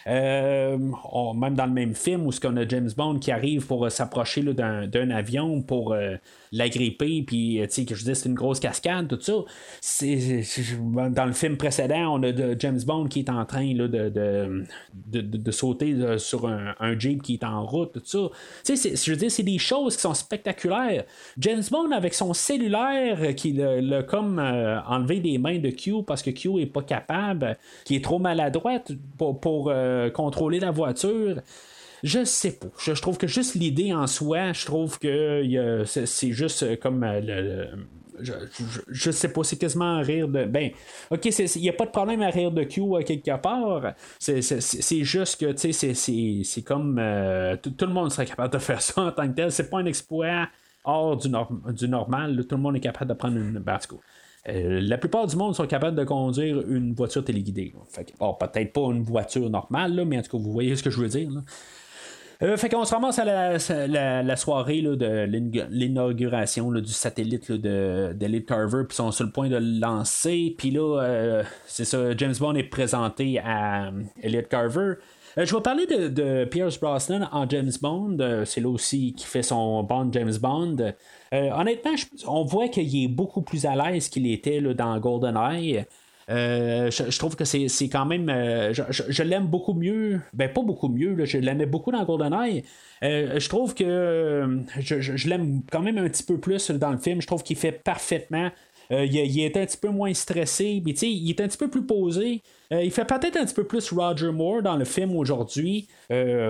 même 0.08 1.56
dans 1.56 1.66
le 1.66 1.74
même 1.74 1.94
film 1.94 2.26
où 2.26 2.32
ce 2.32 2.40
qu'on 2.40 2.58
a 2.58 2.68
James 2.68 2.90
Bond 2.98 3.20
qui 3.20 3.32
arrive 3.32 3.68
pour 3.68 3.90
s'approcher 3.92 4.42
d'un, 4.42 5.10
avion 5.12 5.62
pour 5.62 5.96
l'agripper, 6.52 7.24
puis, 7.24 7.60
euh, 7.60 7.66
tu 7.68 7.74
sais, 7.74 7.86
que 7.86 7.96
je 7.96 8.04
dis, 8.04 8.16
c'est 8.16 8.28
une 8.28 8.36
grosse 8.36 8.60
cascade, 8.60 9.08
tout 9.08 9.20
ça. 9.22 9.34
C'est, 9.80 10.44
dans 10.86 11.26
le 11.26 11.32
film 11.32 11.58
précédent, 11.58 12.16
on 12.16 12.24
a 12.24 12.32
de 12.32 12.56
James 12.60 12.80
Bond 12.86 13.08
qui 13.08 13.20
est 13.20 13.30
en 13.30 13.46
train 13.46 13.74
là, 13.74 13.88
de, 13.88 14.10
de, 14.10 15.22
de, 15.22 15.52
sauter 15.52 16.18
sur 16.18 16.48
un, 16.48 17.00
Jeep 17.00 17.22
qui 17.22 17.36
est 17.36 17.44
en 17.44 17.66
route, 17.66 17.94
tout 17.94 18.02
ça. 18.04 18.30
Tu 18.66 18.76
sais, 18.76 18.96
je 18.96 19.12
veux 19.12 19.18
dire, 19.18 19.32
c'est 19.32 19.44
des 19.44 19.58
choses 19.58 19.96
qui 19.96 20.02
sont 20.02 20.14
spectaculaires. 20.14 21.06
James 21.38 21.64
Bond, 21.70 21.92
avec 21.92 22.14
son 22.14 22.34
cellulaire, 22.34 23.36
qui 23.36 23.54
l'a 23.54 24.04
comme 24.04 24.40
euh, 24.40 24.82
enlevé 24.84 25.20
des 25.20 25.38
mains 25.38 25.60
de 25.60 25.70
Q 25.70 26.04
parce 26.06 26.22
que 26.22 26.32
Q 26.32 26.62
est 26.62 26.66
pas 26.66 26.84
capable, 26.84 27.58
qui 27.86 27.96
est 27.96 28.04
trop 28.04 28.20
maladroite 28.20 28.92
pour, 29.18 29.40
pour 29.40 29.70
euh, 29.70 30.10
contrôler 30.10 30.60
la 30.60 30.72
voiture. 30.72 31.38
Je 32.04 32.24
sais 32.24 32.54
pas. 32.54 32.68
Je, 32.80 32.94
trouve 32.94 33.18
que 33.18 33.28
juste 33.28 33.56
l'idée 33.56 33.94
en 33.94 34.08
soi, 34.08 34.54
je 34.54 34.66
trouve 34.66 35.00
que 35.00 35.84
c'est 35.86 36.32
juste 36.32 36.64
euh, 36.64 36.76
comme 36.76 37.04
euh, 37.04 37.66
je, 38.90 39.12
sais 39.12 39.32
pas, 39.32 39.44
c'est 39.44 39.58
quasiment 39.58 39.86
un 39.86 40.02
rire 40.02 40.28
de. 40.28 40.46
Ben, 40.46 40.72
ok, 41.10 41.26
il 41.26 41.62
n'y 41.62 41.70
a 41.70 41.74
pas 41.74 41.86
de 41.86 41.92
problème 41.92 42.22
à 42.22 42.30
rire 42.30 42.52
de 42.52 42.64
Q 42.64 42.82
à 42.98 43.04
quelque 43.04 43.36
part. 43.38 43.94
C'est 44.20 45.04
juste 45.04 45.40
que, 45.40 45.52
tu 45.52 45.74
sais, 45.74 45.94
c'est 46.44 46.62
comme. 46.64 46.98
Euh, 47.00 47.56
tout 47.58 47.86
le 47.86 47.94
monde 47.94 48.12
serait 48.12 48.26
capable 48.26 48.54
de 48.54 48.60
faire 48.60 48.82
ça 48.82 49.02
en 49.02 49.12
tant 49.12 49.28
que 49.28 49.36
tel. 49.36 49.52
C'est 49.52 49.70
pas 49.70 49.80
un 49.80 49.86
exploit 49.86 50.48
hors 50.84 51.18
du, 51.18 51.30
du 51.74 51.88
normal. 51.88 52.46
Tout 52.48 52.56
le 52.56 52.62
monde 52.62 52.76
est 52.76 52.82
capable 52.82 53.10
de 53.10 53.16
prendre 53.16 53.38
une. 53.38 53.60
Ben, 53.60 53.78
la 54.46 54.98
plupart 54.98 55.28
du 55.28 55.36
monde 55.36 55.56
sont 55.56 55.68
capables 55.68 55.96
de 55.96 56.04
conduire 56.04 56.62
une 56.68 56.94
voiture 56.94 57.24
téléguidée. 57.24 57.74
peut-être 58.20 58.74
pas 58.74 58.82
une 58.82 59.04
voiture 59.04 59.50
normale, 59.50 60.04
mais 60.06 60.18
en 60.18 60.22
tout 60.24 60.38
cas, 60.38 60.44
vous 60.44 60.52
voyez 60.52 60.76
ce 60.76 60.82
que 60.84 60.90
je 60.90 61.00
veux 61.00 61.10
dire. 61.10 61.30
Euh, 61.30 61.42
fait 62.58 62.70
qu'on 62.70 62.86
se 62.86 62.94
ramasse 62.94 63.20
à 63.20 63.26
la, 63.26 64.36
soirée 64.36 64.82
de 64.82 65.26
l'inauguration 65.70 66.72
du 66.72 66.92
satellite 66.92 67.52
de 67.52 68.14
d'Elliot 68.14 68.42
Carver, 68.42 68.84
puis 68.88 68.96
sont 68.96 69.12
sur 69.12 69.26
le 69.26 69.32
point 69.32 69.48
de 69.48 69.58
le 69.58 69.80
lancer. 69.80 70.56
Puis 70.58 70.72
là, 70.72 71.02
euh, 71.02 71.44
c'est 71.68 71.86
ça, 71.86 72.16
James 72.18 72.34
Bond 72.40 72.56
est 72.56 72.64
présenté 72.64 73.40
à 73.40 73.90
euh, 73.90 74.04
Elliot 74.22 74.42
Carver. 74.50 74.96
je 75.38 75.56
vais 75.56 75.62
parler 75.62 75.86
de, 75.86 76.46
Pierce 76.46 76.80
Brosnan 76.80 77.30
en 77.32 77.48
James 77.48 77.72
Bond. 77.80 78.18
c'est 78.46 78.62
là 78.62 78.70
aussi 78.70 79.14
qui 79.14 79.28
fait 79.28 79.44
son 79.44 79.84
Bond 79.84 80.10
James 80.12 80.38
Bond. 80.42 80.94
honnêtement, 81.32 81.94
on 82.28 82.44
voit 82.44 82.70
qu'il 82.70 83.04
est 83.04 83.08
beaucoup 83.08 83.44
plus 83.44 83.66
à 83.68 83.76
l'aise 83.76 84.10
qu'il 84.10 84.26
était 84.32 84.60
là, 84.60 84.74
dans 84.74 85.00
GoldenEye. 85.00 85.86
Euh, 86.30 86.92
je, 86.92 87.18
trouve 87.18 87.36
que 87.36 87.46
c'est, 87.46 87.68
quand 87.90 88.06
même. 88.06 88.30
Euh, 88.30 88.74
je, 88.74 89.24
l'aime 89.24 89.48
beaucoup 89.48 89.74
mieux. 89.74 90.22
Ben, 90.34 90.52
pas 90.52 90.62
beaucoup 90.62 90.88
mieux. 90.88 91.26
je 91.26 91.38
l'aimais 91.38 91.66
beaucoup 91.66 91.92
dans 91.92 92.04
GoldenEye. 92.04 92.64
Euh, 93.04 93.40
je 93.40 93.50
trouve 93.50 93.74
que 93.74 94.64
je, 94.80 95.30
l'aime 95.30 95.62
quand 95.72 95.82
même 95.82 95.98
un 95.98 96.08
petit 96.08 96.24
peu 96.24 96.38
plus 96.38 96.72
dans 96.72 96.92
le 96.92 96.98
film. 96.98 97.22
Je 97.22 97.28
trouve 97.28 97.44
qu'il 97.44 97.58
fait 97.58 97.72
parfaitement. 97.72 98.52
Il, 98.92 99.40
est 99.40 99.56
un 99.58 99.66
petit 99.66 99.78
peu 99.78 99.90
moins 99.90 100.14
stressé, 100.14 100.82
mais 100.86 100.92
il 100.92 101.30
est 101.30 101.42
un 101.42 101.48
petit 101.48 101.58
peu 101.58 101.70
plus 101.70 101.86
posé. 101.86 102.42
il 102.72 102.92
fait 102.92 103.06
peut-être 103.06 103.38
un 103.38 103.46
petit 103.46 103.54
peu 103.54 103.64
plus 103.64 103.92
Roger 103.92 104.32
Moore 104.32 104.62
dans 104.62 104.76
le 104.76 104.86
film 104.86 105.16
aujourd'hui. 105.16 105.88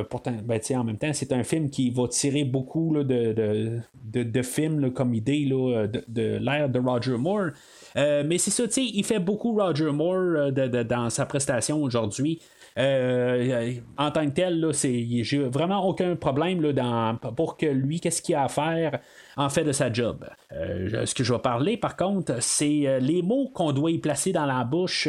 pourtant, 0.10 0.34
ben, 0.44 0.60
en 0.76 0.84
même 0.84 0.98
temps, 0.98 1.14
c'est 1.14 1.32
un 1.32 1.44
film 1.44 1.70
qui 1.70 1.92
va 1.92 2.08
tirer 2.08 2.44
beaucoup 2.44 2.96
de, 3.04 3.82
de, 4.14 4.42
films 4.42 4.92
comme 4.92 5.14
idée 5.14 5.46
de, 5.46 6.04
de 6.08 6.38
l'ère 6.42 6.70
de 6.70 6.80
Roger 6.80 7.18
Moore. 7.18 7.52
Euh, 7.98 8.24
mais 8.26 8.38
c'est 8.38 8.52
ça, 8.52 8.64
il 8.78 9.04
fait 9.04 9.20
beaucoup 9.20 9.54
Roger 9.54 9.92
Moore 9.92 10.52
euh, 10.58 10.84
dans 10.84 11.10
sa 11.10 11.26
prestation 11.26 11.82
aujourd'hui. 11.82 12.42
Euh, 12.78 13.74
en 13.98 14.12
tant 14.12 14.26
que 14.26 14.32
tel, 14.32 14.72
j'ai 14.74 15.40
vraiment 15.40 15.86
aucun 15.86 16.16
problème 16.16 16.62
là, 16.62 16.72
dans, 16.72 17.18
pour 17.36 17.58
que 17.58 17.66
lui, 17.66 18.00
qu'est-ce 18.00 18.22
qu'il 18.22 18.36
a 18.36 18.46
à 18.46 18.48
faire? 18.48 19.00
En 19.38 19.50
fait 19.50 19.64
de 19.64 19.72
sa 19.72 19.92
job. 19.92 20.26
ce 20.52 21.14
que 21.14 21.24
je 21.24 21.34
vais 21.34 21.40
parler, 21.40 21.78
par 21.78 21.96
contre, 21.96 22.42
c'est 22.42 23.00
les 23.00 23.22
mots 23.22 23.50
qu'on 23.54 23.72
doit 23.72 23.92
y 23.92 23.98
placer 23.98 24.32
dans 24.32 24.46
la 24.46 24.64
bouche. 24.64 25.08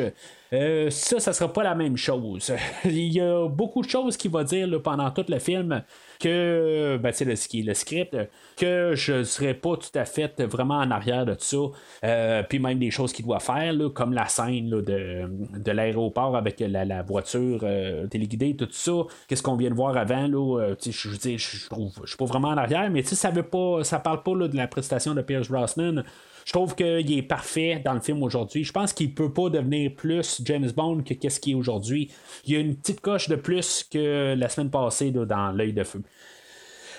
ça, 0.50 1.20
ça 1.20 1.32
sera 1.32 1.52
pas 1.52 1.62
la 1.62 1.74
même 1.74 1.96
chose. 1.96 2.52
Il 2.84 3.12
y 3.12 3.20
a 3.20 3.48
beaucoup 3.48 3.82
de 3.82 3.88
choses 3.88 4.16
qu'il 4.16 4.30
va 4.30 4.44
dire 4.44 4.68
pendant 4.82 5.10
tout 5.10 5.24
le 5.28 5.38
film 5.38 5.82
que, 6.22 6.98
ben, 7.02 7.12
le, 7.20 7.36
ce 7.36 7.48
qui 7.48 7.60
est 7.60 7.62
le 7.64 7.74
script, 7.74 8.16
que 8.56 8.94
je 8.94 9.14
ne 9.14 9.24
serais 9.24 9.54
pas 9.54 9.76
tout 9.76 9.96
à 9.98 10.04
fait 10.04 10.40
vraiment 10.42 10.76
en 10.76 10.90
arrière 10.90 11.26
de 11.26 11.34
ça. 11.38 11.56
Euh, 12.04 12.42
puis 12.48 12.58
même 12.58 12.78
des 12.78 12.90
choses 12.90 13.12
qu'il 13.12 13.24
doit 13.24 13.40
faire, 13.40 13.74
comme 13.94 14.12
la 14.12 14.26
scène 14.26 14.70
de, 14.70 15.72
l'aéroport 15.72 16.36
avec 16.36 16.60
la, 16.60 17.02
voiture 17.02 17.60
euh, 17.64 18.06
téléguidée, 18.06 18.54
tout 18.54 18.68
ça. 18.70 18.92
Qu'est-ce 19.26 19.42
qu'on 19.42 19.56
vient 19.56 19.70
de 19.70 19.74
voir 19.74 19.96
avant, 19.96 20.28
là, 20.28 20.60
euh, 20.60 20.74
je 20.84 20.90
je 20.90 22.06
suis 22.06 22.16
pas 22.16 22.24
vraiment 22.24 22.48
en 22.48 22.56
arrière, 22.56 22.88
mais 22.90 23.02
ça 23.02 23.30
veut 23.30 23.42
pas, 23.42 23.82
ça 23.82 23.98
parle 24.20 24.38
pas 24.38 24.48
de 24.48 24.56
la 24.56 24.66
prestation 24.66 25.14
de 25.14 25.22
Pierce 25.22 25.48
Brosnan. 25.48 26.02
Je 26.44 26.52
trouve 26.52 26.74
qu'il 26.74 27.12
est 27.12 27.22
parfait 27.22 27.80
dans 27.84 27.94
le 27.94 28.00
film 28.00 28.22
aujourd'hui. 28.22 28.64
Je 28.64 28.72
pense 28.72 28.92
qu'il 28.92 29.14
peut 29.14 29.32
pas 29.32 29.48
devenir 29.48 29.92
plus 29.94 30.42
James 30.44 30.70
Bond 30.76 31.02
que 31.02 31.14
qu'est-ce 31.14 31.38
qu'il 31.38 31.52
est 31.52 31.56
aujourd'hui. 31.56 32.10
Il 32.44 32.52
y 32.52 32.56
a 32.56 32.58
une 32.58 32.74
petite 32.74 33.00
coche 33.00 33.28
de 33.28 33.36
plus 33.36 33.86
que 33.88 34.34
la 34.34 34.48
semaine 34.48 34.70
passée 34.70 35.12
dans 35.12 35.52
l'œil 35.52 35.72
de 35.72 35.84
feu. 35.84 36.02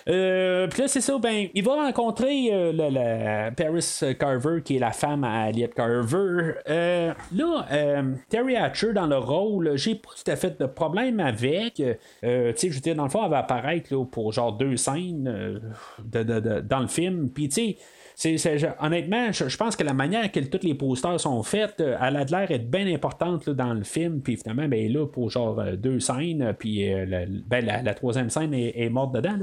Euh, 0.10 0.68
puis 0.68 0.82
là, 0.82 0.88
c'est 0.88 1.02
ça, 1.02 1.18
ben, 1.18 1.48
il 1.54 1.64
va 1.64 1.76
rencontrer 1.76 2.50
euh, 2.52 2.72
la, 2.72 3.52
Paris 3.52 4.00
Carver, 4.20 4.62
qui 4.64 4.78
est 4.78 4.80
la 4.80 4.92
femme 4.92 5.24
à 5.24 5.50
Elliot 5.50 5.70
Carver. 5.76 6.56
Euh, 6.70 7.14
là, 7.34 8.04
Terry 8.30 8.56
Hatcher 8.56 8.94
dans 8.94 9.08
le 9.08 9.18
rôle, 9.18 9.76
j'ai 9.76 9.96
pas 9.96 10.10
tout 10.10 10.32
à 10.32 10.36
fait 10.36 10.60
de 10.60 10.66
problème 10.66 11.20
avec. 11.20 11.76
tu 11.76 11.84
sais, 12.22 12.56
je 12.62 12.74
veux 12.74 12.82
dire, 12.82 12.96
dans 12.96 13.06
le 13.06 13.10
fond, 13.10 13.24
elle 13.24 13.32
va 13.32 13.40
apparaître 13.40 13.94
là, 13.94 14.06
pour 14.06 14.32
genre 14.32 14.54
deux 14.54 14.78
scènes 14.78 15.62
dans 16.04 16.80
le 16.80 16.88
film. 16.88 17.30
Puis, 17.30 17.50
tu 17.50 17.56
sais, 17.56 17.78
honnêtement, 18.80 19.32
je, 19.32 19.58
pense 19.58 19.76
que 19.76 19.84
la 19.84 19.94
manière 19.94 20.32
que 20.32 20.40
tous 20.40 20.66
les 20.66 20.76
posters 20.76 21.20
sont 21.20 21.42
faits, 21.44 21.76
elle 21.80 22.16
a 22.16 22.24
l'air 22.24 22.52
être 22.52 22.70
bien 22.70 22.88
importante 22.88 23.50
dans 23.50 23.74
le 23.74 23.84
film. 23.84 24.22
Puis 24.22 24.38
finalement, 24.38 24.68
ben, 24.68 24.92
là, 24.92 25.08
pour 25.08 25.30
genre 25.30 25.62
deux 25.78 26.00
scènes, 26.00 26.54
puis 26.58 26.94
euh, 26.94 27.26
ben, 27.48 27.66
la, 27.66 27.94
troisième 27.94 28.30
scène 28.30 28.54
est, 28.54 28.90
morte 28.90 29.16
dedans. 29.16 29.38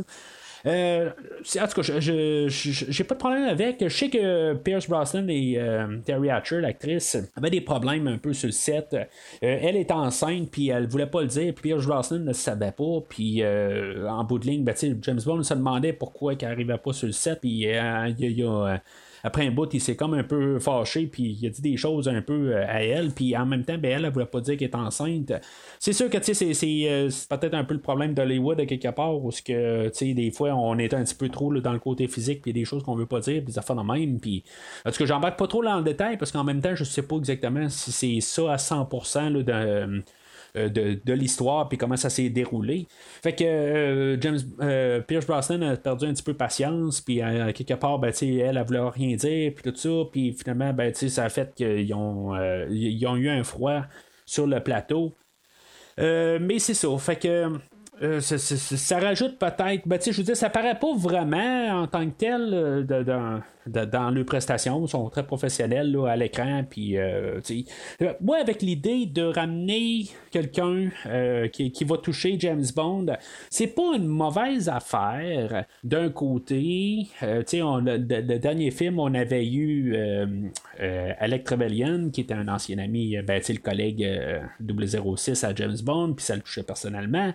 Euh, 0.67 1.11
en 1.11 1.67
tout 1.67 1.83
cas, 1.83 1.99
je 2.01 2.47
j'ai 2.49 3.05
pas 3.05 3.15
de 3.15 3.21
problème 3.21 3.45
avec. 3.45 3.83
Je 3.83 3.89
sais 3.89 4.11
que 4.11 4.55
Pierce 4.55 4.89
Brosnan 4.89 5.29
et 5.29 5.59
euh, 5.59 5.99
Terry 6.05 6.31
Hatcher, 6.31 6.61
l'actrice, 6.61 7.17
avaient 7.37 7.51
des 7.51 7.61
problèmes 7.61 8.07
un 8.09 8.19
peu 8.19 8.33
sur 8.33 8.49
le 8.49 8.53
set. 8.53 8.89
Euh, 8.95 9.05
elle 9.41 9.77
est 9.77 9.91
enceinte, 9.91 10.51
puis 10.51 10.69
elle 10.69 10.87
voulait 10.87 11.07
pas 11.07 11.23
le 11.23 11.29
dire, 11.29 11.55
Pierce 11.55 11.87
Brosnan 11.87 12.25
ne 12.25 12.33
savait 12.33 12.73
pas. 12.73 13.01
Puis 13.09 13.43
en 13.45 14.25
bout 14.25 14.39
de 14.39 14.47
ligne, 14.47 14.65
ben, 14.65 14.75
James 15.03 15.21
Bond 15.25 15.43
se 15.43 15.55
demandait 15.55 15.93
pourquoi 15.93 16.35
elle 16.35 16.49
arrivait 16.49 16.79
pas 16.79 16.93
sur 16.93 17.07
le 17.07 17.13
set, 17.13 17.41
puis 17.41 17.51
il 17.51 18.39
y 18.39 18.43
a 18.45 18.81
après 19.23 19.47
un 19.47 19.51
bout, 19.51 19.73
il 19.73 19.81
s'est 19.81 19.97
comme 19.97 20.15
un 20.15 20.25
peu 20.25 20.59
fâché, 20.59 21.07
puis 21.07 21.39
il 21.41 21.47
a 21.47 21.51
dit 21.51 21.63
des 21.63 21.77
choses 21.77 22.09
un 22.09 22.23
peu 22.23 22.57
à 22.57 22.83
elle, 22.83 23.11
puis 23.11 23.37
en 23.37 23.47
même 23.47 23.65
temps, 23.65 23.79
ben, 23.79 23.93
elle, 23.93 24.05
elle 24.05 24.13
voulait 24.13 24.27
pas 24.27 24.41
dire 24.41 24.57
qu'elle 24.57 24.69
est 24.69 24.75
enceinte. 24.75 25.33
C'est 25.79 25.93
sûr 25.93 26.09
que 26.11 26.19
c'est, 26.23 26.35
c'est, 26.35 27.09
peut-être 27.29 27.55
un 27.55 27.65
peu 27.65 27.75
le 27.75 27.81
problème 27.81 28.15
d'Hollywood 28.15 28.61
à 28.61 28.67
quelque 28.67 28.89
part, 28.89 29.17
où 29.17 29.31
que 29.45 30.13
des 30.13 30.31
fois 30.31 30.55
on 30.55 30.79
est 30.79 30.93
un 30.95 31.05
petit 31.05 31.15
peu 31.15 31.29
trop 31.29 31.53
dans 31.61 31.73
le 31.73 31.79
côté 31.79 32.09
physique, 32.09 32.43
puis 32.43 32.53
des 32.53 32.65
choses 32.65 32.83
qu'on 32.83 32.95
veut 32.95 33.07
pas 33.07 33.21
dire, 33.21 33.43
des 33.43 33.59
affaires 33.59 33.77
de 33.77 33.83
même. 33.83 34.21
Puis, 34.21 34.45
parce 34.85 34.99
que 34.99 35.07
j'embarque 35.07 35.39
pas 35.39 35.47
trop 35.47 35.65
dans 35.65 35.77
le 35.77 35.85
détail, 35.85 36.17
parce 36.17 36.33
qu'en 36.33 36.45
même 36.45 36.61
temps, 36.61 36.75
je 36.75 36.85
sais 36.85 37.03
pas 37.03 37.17
exactement 37.17 37.69
si 37.69 37.93
c'est 37.93 38.21
ça 38.21 38.53
à 38.53 38.57
100% 38.57 39.43
de, 39.43 40.03
euh, 40.57 40.69
de, 40.69 41.13
l'histoire 41.13 41.69
puis 41.69 41.79
comment 41.79 41.97
ça 41.97 42.11
s'est 42.11 42.29
déroulé. 42.29 42.87
Fait 43.23 43.35
que 43.35 43.45
euh, 43.45 44.21
James 44.21 44.39
euh, 44.61 45.01
Pierce 45.01 45.27
Brosnan 45.27 45.63
a 45.63 45.77
perdu 45.77 46.07
un 46.07 46.13
petit 46.13 46.23
peu 46.23 46.35
patience, 46.35 47.01
puis 47.01 47.21
quelque 47.55 47.75
part, 47.75 47.99
ben, 47.99 48.13
elle, 48.21 48.57
elle 48.57 48.65
voulait 48.65 48.81
rien 48.81 49.17
dire, 49.17 49.53
puis 49.55 49.71
tout 49.71 49.77
ça, 49.77 50.09
puis 50.11 50.33
finalement, 50.33 50.73
ben, 50.73 50.93
ça 50.95 51.25
a 51.25 51.29
fait 51.29 51.55
qu'ils 51.55 51.93
ont, 51.95 52.35
ils 52.71 53.07
ont 53.07 53.17
eu 53.17 53.29
un 53.29 53.45
froid 53.45 53.83
sur 54.27 54.47
le 54.47 54.61
plateau. 54.61 55.15
mais 55.99 56.59
c'est 56.59 56.75
ça, 56.75 56.89
fait 56.99 57.17
que 57.17 57.49
euh, 58.03 58.21
ça, 58.21 58.99
rajoute 58.99 59.39
peut-être. 59.39 59.87
Ben, 59.87 59.99
je 60.03 60.11
veux 60.13 60.23
dire, 60.23 60.37
ça 60.37 60.49
paraît 60.49 60.79
pas 60.79 60.95
vraiment 60.97 61.83
en 61.83 61.87
tant 61.87 62.07
que 62.09 62.15
tel 62.17 62.49
euh, 62.51 62.83
dans, 63.67 63.87
dans 63.87 64.11
leurs 64.11 64.25
prestations. 64.25 64.83
Ils 64.87 64.89
sont 64.89 65.11
très 65.11 65.27
professionnels 65.27 65.95
à 66.09 66.17
l'écran. 66.17 66.65
Euh, 66.79 67.41
moi, 68.23 68.39
avec 68.41 68.63
l'idée 68.63 69.05
de 69.05 69.25
ramener 69.25 70.07
quelqu'un 70.31 70.89
qui, 71.53 71.73
qui, 71.73 71.85
va 71.85 71.99
toucher 71.99 72.37
James 72.39 72.65
Bond, 72.75 73.07
c'est 73.51 73.67
pas 73.67 73.97
une 73.97 74.07
mauvaise 74.07 74.71
affaire. 74.71 75.67
D'un 75.85 76.09
côté, 76.09 77.07
on, 77.23 77.79
le, 77.79 77.99
le, 77.99 78.39
dernier 78.39 78.71
film, 78.71 78.99
on 78.99 79.13
avait 79.13 79.47
eu 79.47 79.95
Alec 81.19 81.45
Trevelyan, 81.45 82.09
qui 82.11 82.23
était 82.23 82.35
un 82.35 82.49
ancien 82.49 82.79
ami, 82.79 83.19
ben, 83.23 83.43
le 83.47 83.59
collègue 83.59 84.07
006 85.17 85.45
à 85.45 85.55
James 85.55 85.77
Bond, 85.83 86.15
puis 86.15 86.25
ça 86.25 86.35
le 86.35 86.41
touchait 86.41 86.63
personnellement. 86.63 87.35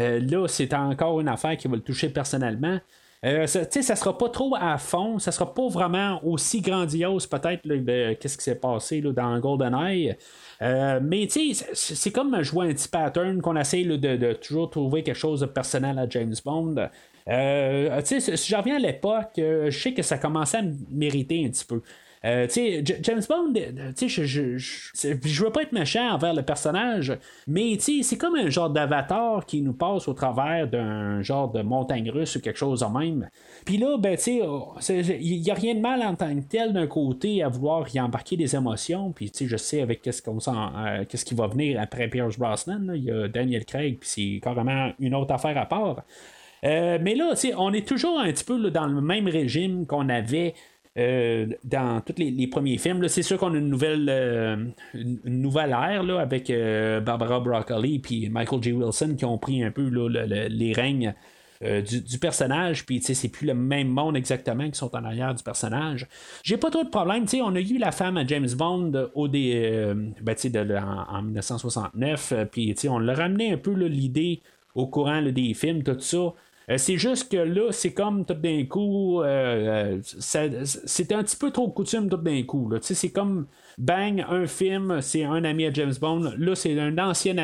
Euh, 0.00 0.20
là, 0.20 0.48
c'est 0.48 0.74
encore 0.74 1.20
une 1.20 1.28
affaire 1.28 1.56
qui 1.56 1.68
va 1.68 1.76
le 1.76 1.82
toucher 1.82 2.08
personnellement. 2.08 2.78
Euh, 3.22 3.46
ça, 3.46 3.64
ça 3.70 3.96
sera 3.96 4.16
pas 4.16 4.30
trop 4.30 4.56
à 4.58 4.78
fond, 4.78 5.18
ça 5.18 5.30
sera 5.30 5.52
pas 5.52 5.68
vraiment 5.68 6.24
aussi 6.24 6.62
grandiose 6.62 7.26
peut-être 7.26 7.62
qu'est-ce 8.18 8.38
qui 8.38 8.44
s'est 8.44 8.54
passé 8.54 9.02
dans 9.02 9.38
GoldenEye. 9.38 10.16
Euh, 10.62 11.00
mais 11.02 11.28
c'est 11.28 12.12
comme 12.12 12.42
jouer 12.42 12.70
un 12.70 12.72
petit 12.72 12.88
pattern 12.88 13.42
qu'on 13.42 13.56
essaie 13.56 13.84
de, 13.84 14.32
toujours 14.34 14.70
trouver 14.70 15.02
quelque 15.02 15.16
chose 15.18 15.40
de 15.40 15.46
personnel 15.46 15.98
à 15.98 16.08
James 16.08 16.34
Bond. 16.42 16.76
Euh, 17.28 18.00
si 18.04 18.20
je 18.20 18.56
reviens 18.56 18.76
à 18.76 18.78
l'époque, 18.78 19.32
je 19.36 19.70
sais 19.70 19.92
que 19.92 20.02
ça 20.02 20.16
commençait 20.16 20.58
à 20.58 20.62
mériter 20.90 21.44
un 21.44 21.50
petit 21.50 21.66
peu. 21.66 21.82
Euh, 22.26 22.46
James 23.02 23.22
Bond, 23.26 23.54
euh, 23.56 23.92
je, 23.98 24.24
je, 24.24 24.58
je, 24.58 25.42
veux 25.42 25.50
pas 25.50 25.62
être 25.62 25.72
méchant 25.72 26.10
envers 26.10 26.34
le 26.34 26.42
personnage, 26.42 27.16
mais 27.46 27.78
c'est 27.78 28.18
comme 28.18 28.36
un 28.36 28.50
genre 28.50 28.68
d'avatar 28.68 29.46
qui 29.46 29.62
nous 29.62 29.72
passe 29.72 30.06
au 30.06 30.12
travers 30.12 30.68
d'un 30.68 31.22
genre 31.22 31.50
de 31.50 31.62
montagne 31.62 32.10
russe 32.10 32.36
ou 32.36 32.40
quelque 32.40 32.58
chose 32.58 32.82
en 32.82 32.90
même. 32.90 33.30
Puis 33.64 33.78
là, 33.78 33.96
ben, 33.96 34.18
oh, 34.42 34.74
il 34.90 35.40
n'y 35.40 35.50
a 35.50 35.54
rien 35.54 35.74
de 35.74 35.80
mal 35.80 36.02
en 36.02 36.14
tant 36.14 36.34
que 36.34 36.42
tel 36.42 36.74
d'un 36.74 36.86
côté 36.86 37.42
à 37.42 37.48
vouloir 37.48 37.86
y 37.94 37.98
embarquer 37.98 38.36
des 38.36 38.54
émotions. 38.54 39.12
Puis 39.12 39.32
je 39.40 39.56
sais 39.56 39.80
avec 39.80 40.02
qu'est-ce 40.02 40.20
qu'on 40.20 40.40
sent, 40.40 40.50
euh, 40.50 41.04
qu'est-ce 41.08 41.24
qui 41.24 41.34
va 41.34 41.46
venir 41.46 41.80
après 41.80 42.08
Pierce 42.08 42.38
Brosnan. 42.38 42.92
Il 42.94 43.04
y 43.04 43.10
a 43.10 43.28
Daniel 43.28 43.64
Craig, 43.64 43.96
puis 43.98 44.08
c'est 44.08 44.40
carrément 44.42 44.92
une 44.98 45.14
autre 45.14 45.32
affaire 45.32 45.56
à 45.56 45.64
part. 45.64 46.02
mais 46.62 47.14
là, 47.14 47.32
on 47.56 47.72
est 47.72 47.88
toujours 47.88 48.20
un 48.20 48.30
petit 48.30 48.44
peu 48.44 48.70
dans 48.70 48.86
le 48.86 49.00
même 49.00 49.26
régime 49.26 49.86
qu'on 49.86 50.10
avait 50.10 50.52
euh, 50.98 51.46
dans 51.62 52.00
tous 52.00 52.16
les, 52.18 52.46
premiers 52.48 52.76
films. 52.76 53.06
C'est 53.06 53.22
sûr 53.22 53.38
qu'on 53.38 53.54
a 53.54 53.58
une 53.58 53.68
nouvelle, 53.68 54.08
euh, 54.10 54.56
une, 54.94 55.20
nouvelle 55.24 55.70
ère 55.70 56.02
là, 56.02 56.18
avec 56.20 56.50
euh, 56.50 57.00
Barbara 57.00 57.38
Broccoli 57.38 58.02
et 58.10 58.28
Michael 58.28 58.60
J. 58.60 58.72
Wilson 58.72 59.14
qui 59.16 59.24
ont 59.24 59.38
pris 59.38 59.62
un 59.62 59.70
peu 59.70 59.88
les 59.88 60.72
règnes. 60.72 61.14
Du, 61.62 62.18
personnage, 62.18 62.86
puis 62.86 63.02
c'est 63.02 63.28
plus 63.28 63.46
le 63.46 63.52
même 63.52 63.88
monde 63.88 64.16
exactement 64.16 64.70
qui 64.70 64.78
sont 64.78 64.96
en 64.96 65.04
arrière 65.04 65.34
du 65.34 65.42
personnage. 65.42 66.06
J'ai 66.42 66.56
pas 66.56 66.70
trop 66.70 66.84
de 66.84 66.88
problème, 66.88 67.26
on 67.42 67.54
a 67.54 67.60
eu 67.60 67.76
la 67.76 67.92
femme 67.92 68.16
à 68.16 68.26
James 68.26 68.48
Bond 68.56 69.10
au 69.14 69.28
ben, 69.28 70.14
en, 70.22 71.16
en, 71.18 71.22
1969, 71.22 72.32
puis 72.50 72.74
on 72.88 72.98
l'a 72.98 73.12
ramené 73.12 73.52
un 73.52 73.58
peu 73.58 73.74
l'idée 73.74 74.40
au 74.74 74.86
courant 74.86 75.20
des 75.20 75.52
films, 75.52 75.82
tout 75.82 76.00
ça. 76.00 76.32
Euh, 76.70 76.78
c'est 76.78 76.98
juste 76.98 77.30
que 77.30 77.36
là, 77.36 77.72
c'est 77.72 77.92
comme 77.92 78.24
tout 78.24 78.34
d'un 78.34 78.64
coup, 78.64 79.22
euh, 79.22 79.98
euh, 79.98 80.00
c'est 80.02 81.12
un 81.12 81.22
petit 81.24 81.36
peu 81.36 81.50
trop 81.50 81.68
coutume 81.70 82.08
tout 82.08 82.16
d'un 82.16 82.42
coup. 82.44 82.70
C'est 82.80 83.10
comme 83.10 83.46
bang, 83.76 84.24
un 84.28 84.46
film, 84.46 85.00
c'est 85.00 85.24
un 85.24 85.42
ami 85.44 85.66
à 85.66 85.72
James 85.72 85.94
Bond. 86.00 86.32
Là, 86.38 86.54
c'est 86.54 86.78
un 86.78 86.96
ancien 86.98 87.36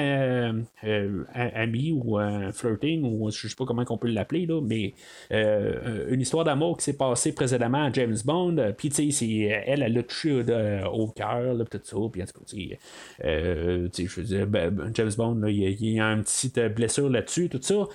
ami 1.34 1.92
ou 1.92 2.18
flirting, 2.52 3.02
ou 3.04 3.30
je 3.30 3.48
sais 3.48 3.56
pas 3.56 3.64
comment 3.64 3.84
on 3.88 3.98
peut 3.98 4.08
l'appeler, 4.08 4.46
mais 4.62 4.94
une 5.30 6.20
histoire 6.20 6.44
d'amour 6.44 6.76
qui 6.76 6.84
s'est 6.84 6.96
passée 6.96 7.32
précédemment 7.34 7.84
à 7.84 7.92
James 7.92 8.16
Bond. 8.24 8.74
Puis, 8.76 8.90
tu 8.90 9.10
sais, 9.10 9.38
elle, 9.66 9.82
elle 9.82 9.94
l'a 9.94 10.02
touché 10.02 10.44
au 10.92 11.08
cœur, 11.08 11.56
tout 11.70 11.80
ça. 11.82 11.96
Puis, 12.12 12.22
en 12.22 12.26
tout 12.26 12.40
cas, 12.40 12.76
je 13.22 14.20
veux 14.20 14.26
dire, 14.26 14.46
ben, 14.46 14.90
James 14.94 15.12
Bond, 15.16 15.42
il 15.46 15.82
y, 15.82 16.00
a 16.00 16.04
une 16.04 16.22
petite 16.22 16.60
blessure 16.74 17.08
là-dessus, 17.08 17.48
tout 17.48 17.62
ça. 17.62 17.86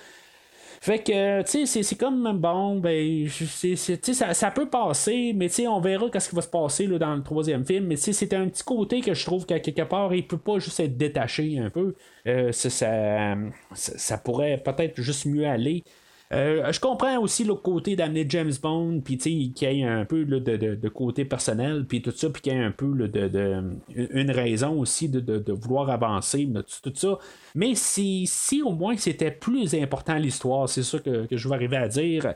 Fait 0.82 0.98
que, 0.98 1.42
tu 1.42 1.64
sais, 1.64 1.82
c'est 1.84 1.94
comme, 1.94 2.40
bon, 2.40 2.80
ben, 2.80 3.28
ça, 3.28 4.34
ça 4.34 4.50
peut 4.50 4.68
passer, 4.68 5.32
mais 5.32 5.48
tu 5.48 5.54
sais, 5.54 5.68
on 5.68 5.80
verra 5.80 6.10
qu'est-ce 6.10 6.30
qui 6.30 6.34
va 6.34 6.42
se 6.42 6.48
passer 6.48 6.88
là, 6.88 6.98
dans 6.98 7.14
le 7.14 7.22
troisième 7.22 7.64
film. 7.64 7.86
Mais 7.86 7.94
tu 7.94 8.02
sais, 8.02 8.12
c'est 8.12 8.34
un 8.34 8.48
petit 8.48 8.64
côté 8.64 9.00
que 9.00 9.14
je 9.14 9.24
trouve 9.24 9.46
qu'à 9.46 9.60
quelque 9.60 9.82
part, 9.82 10.12
il 10.12 10.26
peut 10.26 10.38
pas 10.38 10.58
juste 10.58 10.80
être 10.80 10.96
détaché 10.96 11.56
un 11.60 11.70
peu. 11.70 11.94
Euh, 12.26 12.50
ça, 12.50 12.68
ça, 12.68 13.36
ça, 13.74 14.18
pourrait 14.18 14.60
peut-être 14.60 15.00
juste 15.00 15.26
mieux 15.26 15.46
aller. 15.46 15.84
Euh, 16.32 16.72
je 16.72 16.80
comprends 16.80 17.18
aussi 17.18 17.44
le 17.44 17.54
côté 17.54 17.94
d'amener 17.94 18.24
James 18.28 18.52
Bond, 18.62 19.02
puis 19.04 19.18
qu'il 19.18 19.52
y 19.60 19.64
ait 19.64 19.84
un 19.84 20.04
peu 20.06 20.24
de, 20.24 20.88
côté 20.88 21.24
personnel, 21.24 21.84
puis 21.86 22.00
tout 22.00 22.12
ça, 22.12 22.30
puis 22.30 22.40
qu'il 22.40 22.52
y 22.54 22.56
ait 22.56 22.62
un 22.62 22.70
peu 22.70 22.86
de, 23.08 23.62
une 23.94 24.30
raison 24.30 24.78
aussi 24.78 25.08
de, 25.08 25.52
vouloir 25.52 25.90
avancer, 25.90 26.48
tout 26.82 26.92
ça. 26.94 27.18
Mais 27.54 27.74
si, 27.74 28.26
si 28.26 28.62
au 28.62 28.72
moins 28.72 28.96
c'était 28.96 29.30
plus 29.30 29.74
important 29.74 30.14
l'histoire, 30.14 30.68
c'est 30.68 30.82
ça 30.82 30.98
que, 30.98 31.26
je 31.30 31.48
vais 31.48 31.54
arriver 31.54 31.76
à 31.76 31.88
dire. 31.88 32.34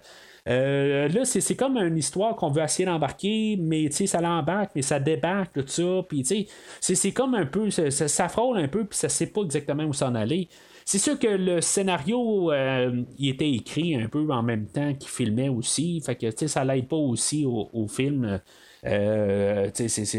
Euh, 0.48 1.08
là, 1.08 1.24
c'est 1.24 1.56
comme 1.56 1.76
une 1.76 1.96
histoire 1.96 2.36
qu'on 2.36 2.50
veut 2.50 2.62
essayer 2.62 2.86
d'embarquer, 2.86 3.56
mais 3.58 3.90
ça 3.90 4.20
l'embarque, 4.20 4.72
mais 4.76 4.82
ça 4.82 5.00
débarque, 5.00 5.54
tout 5.54 5.64
ça. 5.66 6.02
Puis, 6.08 6.46
c'est 6.80 7.12
comme 7.12 7.34
un 7.34 7.46
peu, 7.46 7.70
ça, 7.70 7.90
ça, 7.90 8.28
frôle 8.28 8.58
un 8.58 8.68
peu, 8.68 8.84
puis 8.84 8.98
ça 8.98 9.08
sait 9.08 9.26
pas 9.26 9.40
exactement 9.40 9.84
où 9.84 9.92
s'en 9.92 10.14
aller. 10.14 10.48
C'est 10.88 10.98
sûr 10.98 11.18
que 11.18 11.26
le 11.26 11.60
scénario, 11.60 12.52
euh, 12.52 13.02
il 13.18 13.30
était 13.30 13.50
écrit 13.50 13.96
un 13.96 14.06
peu 14.06 14.30
en 14.30 14.44
même 14.44 14.66
temps 14.66 14.94
qu'il 14.94 15.10
filmait 15.10 15.48
aussi. 15.48 16.00
Fait 16.00 16.14
que, 16.14 16.46
ça 16.46 16.64
l'aide 16.64 16.86
pas 16.86 16.94
aussi 16.94 17.44
au, 17.44 17.88
film. 17.88 18.40
Euh, 18.84 19.68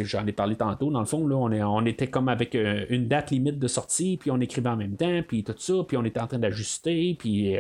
j'en 0.04 0.28
ai 0.28 0.34
parlé 0.34 0.58
tantôt, 0.58 0.92
dans 0.92 1.00
le 1.00 1.06
fond, 1.06 1.26
là, 1.26 1.38
on, 1.38 1.54
est, 1.54 1.64
on 1.64 1.86
était 1.86 2.08
comme 2.08 2.28
avec 2.28 2.54
euh, 2.54 2.84
une 2.90 3.08
date 3.08 3.32
limite 3.32 3.60
de 3.60 3.68
sortie, 3.70 4.18
puis 4.18 4.30
on 4.30 4.42
écrivait 4.42 4.68
en 4.68 4.76
même 4.76 4.98
temps, 4.98 5.22
puis 5.26 5.46
tout 5.46 5.56
ça, 5.58 5.74
puis 5.88 5.96
on 5.96 6.04
était 6.04 6.20
en 6.20 6.28
train 6.28 6.40
d'ajuster, 6.40 7.16
puis 7.18 7.56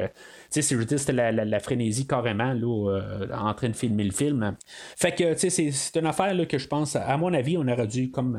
c'était 0.49 1.13
la, 1.13 1.31
la, 1.31 1.59
frénésie 1.61 2.07
carrément 2.07 2.51
là, 2.51 2.99
en 3.39 3.53
train 3.53 3.69
de 3.69 3.75
filmer 3.75 4.03
le 4.03 4.11
film. 4.11 4.57
Fait 4.97 5.13
que 5.13 5.33
c'est 5.33 5.95
une 5.95 6.07
affaire 6.07 6.33
là, 6.33 6.45
que 6.45 6.57
je 6.57 6.67
pense, 6.67 6.97
à 6.97 7.15
mon 7.15 7.33
avis, 7.33 7.57
on 7.57 7.69
aurait 7.69 7.87
dû 7.87 8.11
comme 8.11 8.37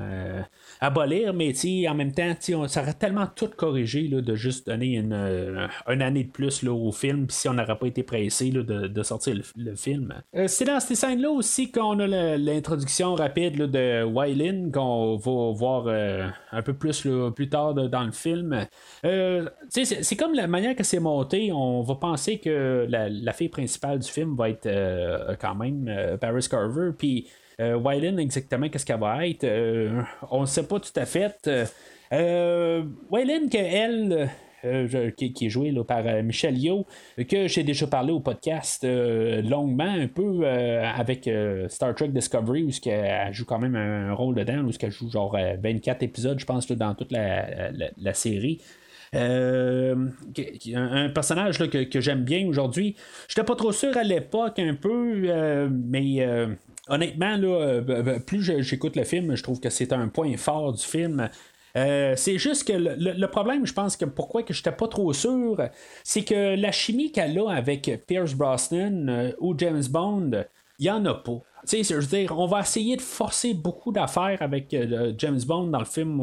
abolir, 0.80 1.34
mais 1.34 1.52
en 1.88 1.94
même 1.94 2.12
temps, 2.12 2.34
on, 2.54 2.68
ça 2.68 2.82
aurait 2.82 2.94
tellement 2.94 3.26
tout 3.26 3.50
corrigé 3.56 4.08
là, 4.08 4.20
de 4.20 4.34
juste 4.34 4.66
donner 4.66 4.96
une, 4.96 5.12
euh, 5.12 5.66
année 5.86 6.24
de 6.24 6.30
plus 6.30 6.62
là, 6.62 6.72
au 6.72 6.92
film, 6.92 7.26
si 7.30 7.48
on 7.48 7.54
n'aurait 7.54 7.78
pas 7.78 7.86
été 7.86 8.02
pressé 8.02 8.50
là, 8.50 8.62
de, 8.62 9.02
sortir 9.02 9.34
le, 9.56 9.74
film. 9.74 10.14
Euh, 10.34 10.46
c'est 10.48 10.64
dans 10.64 10.80
ces 10.80 10.94
scènes-là 10.94 11.30
aussi 11.30 11.70
qu'on 11.70 11.98
a 12.00 12.06
l'introduction 12.36 13.14
rapide 13.14 13.56
de 13.56 14.04
Wylin, 14.04 14.70
qu'on 14.70 15.16
va 15.16 15.52
voir 15.52 15.84
euh, 15.86 16.26
un 16.52 16.62
peu 16.62 16.74
plus 16.74 17.06
plus 17.34 17.48
tard 17.48 17.74
dans 17.74 18.04
le 18.04 18.12
film. 18.12 18.66
c'est 19.68 20.16
comme 20.16 20.34
la 20.34 20.46
manière 20.46 20.74
que 20.74 20.84
c'est 20.84 21.00
monté, 21.00 21.52
on 21.52 21.82
va 21.82 21.94
penser 21.94 22.38
que 22.38 22.86
la, 22.88 23.08
la, 23.08 23.32
fille 23.32 23.48
principale 23.48 23.98
du 24.00 24.08
film 24.08 24.36
va 24.36 24.50
être 24.50 24.68
quand 25.40 25.54
même 25.54 26.18
Paris 26.20 26.46
Carver, 26.50 26.90
puis 26.96 27.28
euh, 27.60 28.18
exactement 28.18 28.68
qu'est-ce 28.68 28.86
qu'elle 28.86 29.00
va 29.00 29.26
être, 29.26 29.44
euh, 29.44 30.02
on 30.30 30.42
ne 30.42 30.46
sait 30.46 30.66
pas 30.66 30.78
tout 30.78 30.92
à 30.96 31.06
fait. 31.06 31.50
Euh, 32.12 32.84
Wylin, 33.10 33.48
elle. 33.52 34.30
Euh, 34.64 35.12
qui, 35.12 35.32
est 35.40 35.48
jouée 35.48 35.72
par 35.86 36.02
Michelle 36.24 36.58
Yeoh, 36.58 36.84
que 37.28 37.46
j'ai 37.46 37.62
déjà 37.62 37.86
parlé 37.86 38.10
au 38.10 38.18
podcast 38.18 38.84
longuement, 38.84 39.84
un 39.84 40.08
peu 40.08 40.44
avec 40.48 41.30
Star 41.68 41.94
Trek 41.94 42.08
Discovery, 42.08 42.64
où 42.64 42.70
elle 42.88 43.32
joue 43.32 43.44
quand 43.44 43.60
même 43.60 43.76
un 43.76 44.12
rôle 44.14 44.34
dedans, 44.34 44.64
où 44.64 44.72
elle 44.80 44.90
joue 44.90 45.08
genre 45.12 45.38
24 45.62 46.02
épisodes, 46.02 46.40
je 46.40 46.44
pense, 46.44 46.66
dans 46.72 46.92
toute 46.96 47.12
la, 47.12 48.14
série. 48.14 48.60
un, 49.14 50.08
personnage 51.14 51.58
que, 51.58 52.00
j'aime 52.00 52.24
bien 52.24 52.44
aujourd'hui. 52.48 52.96
J'étais 53.28 53.44
pas 53.44 53.54
trop 53.54 53.70
sûr 53.70 53.96
à 53.96 54.02
l'époque 54.02 54.58
un 54.58 54.74
peu, 54.74 55.68
mais 55.70 56.48
honnêtement, 56.88 57.36
là, 57.36 57.80
plus 58.26 58.42
j'écoute 58.62 58.96
le 58.96 59.04
film, 59.04 59.34
je 59.34 59.42
trouve 59.42 59.60
que 59.60 59.70
c'est 59.70 59.92
un 59.92 60.08
point 60.08 60.36
fort 60.36 60.72
du 60.72 60.84
film. 60.84 61.28
Euh, 61.76 62.14
c'est 62.16 62.38
juste 62.38 62.66
que 62.66 62.72
le, 62.72 63.26
problème, 63.26 63.66
je 63.66 63.72
pense 63.72 63.96
que 63.96 64.04
pourquoi 64.04 64.42
que 64.42 64.54
j'étais 64.54 64.72
pas 64.72 64.88
trop 64.88 65.12
sûr, 65.12 65.60
c'est 66.02 66.24
que 66.24 66.56
la 66.56 66.72
chimie 66.72 67.12
qu'elle 67.12 67.38
a 67.38 67.50
avec 67.50 68.04
Pierce 68.06 68.34
Brosnan 68.34 69.08
euh, 69.08 69.32
ou 69.38 69.54
James 69.58 69.84
Bond, 69.90 70.44
il 70.78 70.86
y 70.86 70.90
en 70.90 71.04
a 71.04 71.14
pas. 71.14 71.40
On 72.30 72.46
va 72.46 72.60
essayer 72.60 72.96
de 72.96 73.02
forcer 73.02 73.52
beaucoup 73.52 73.92
d'affaires 73.92 74.40
avec 74.40 74.72
euh, 74.72 75.12
James 75.18 75.40
Bond 75.46 75.68
dans 75.68 75.80
le 75.80 75.84
film 75.84 76.20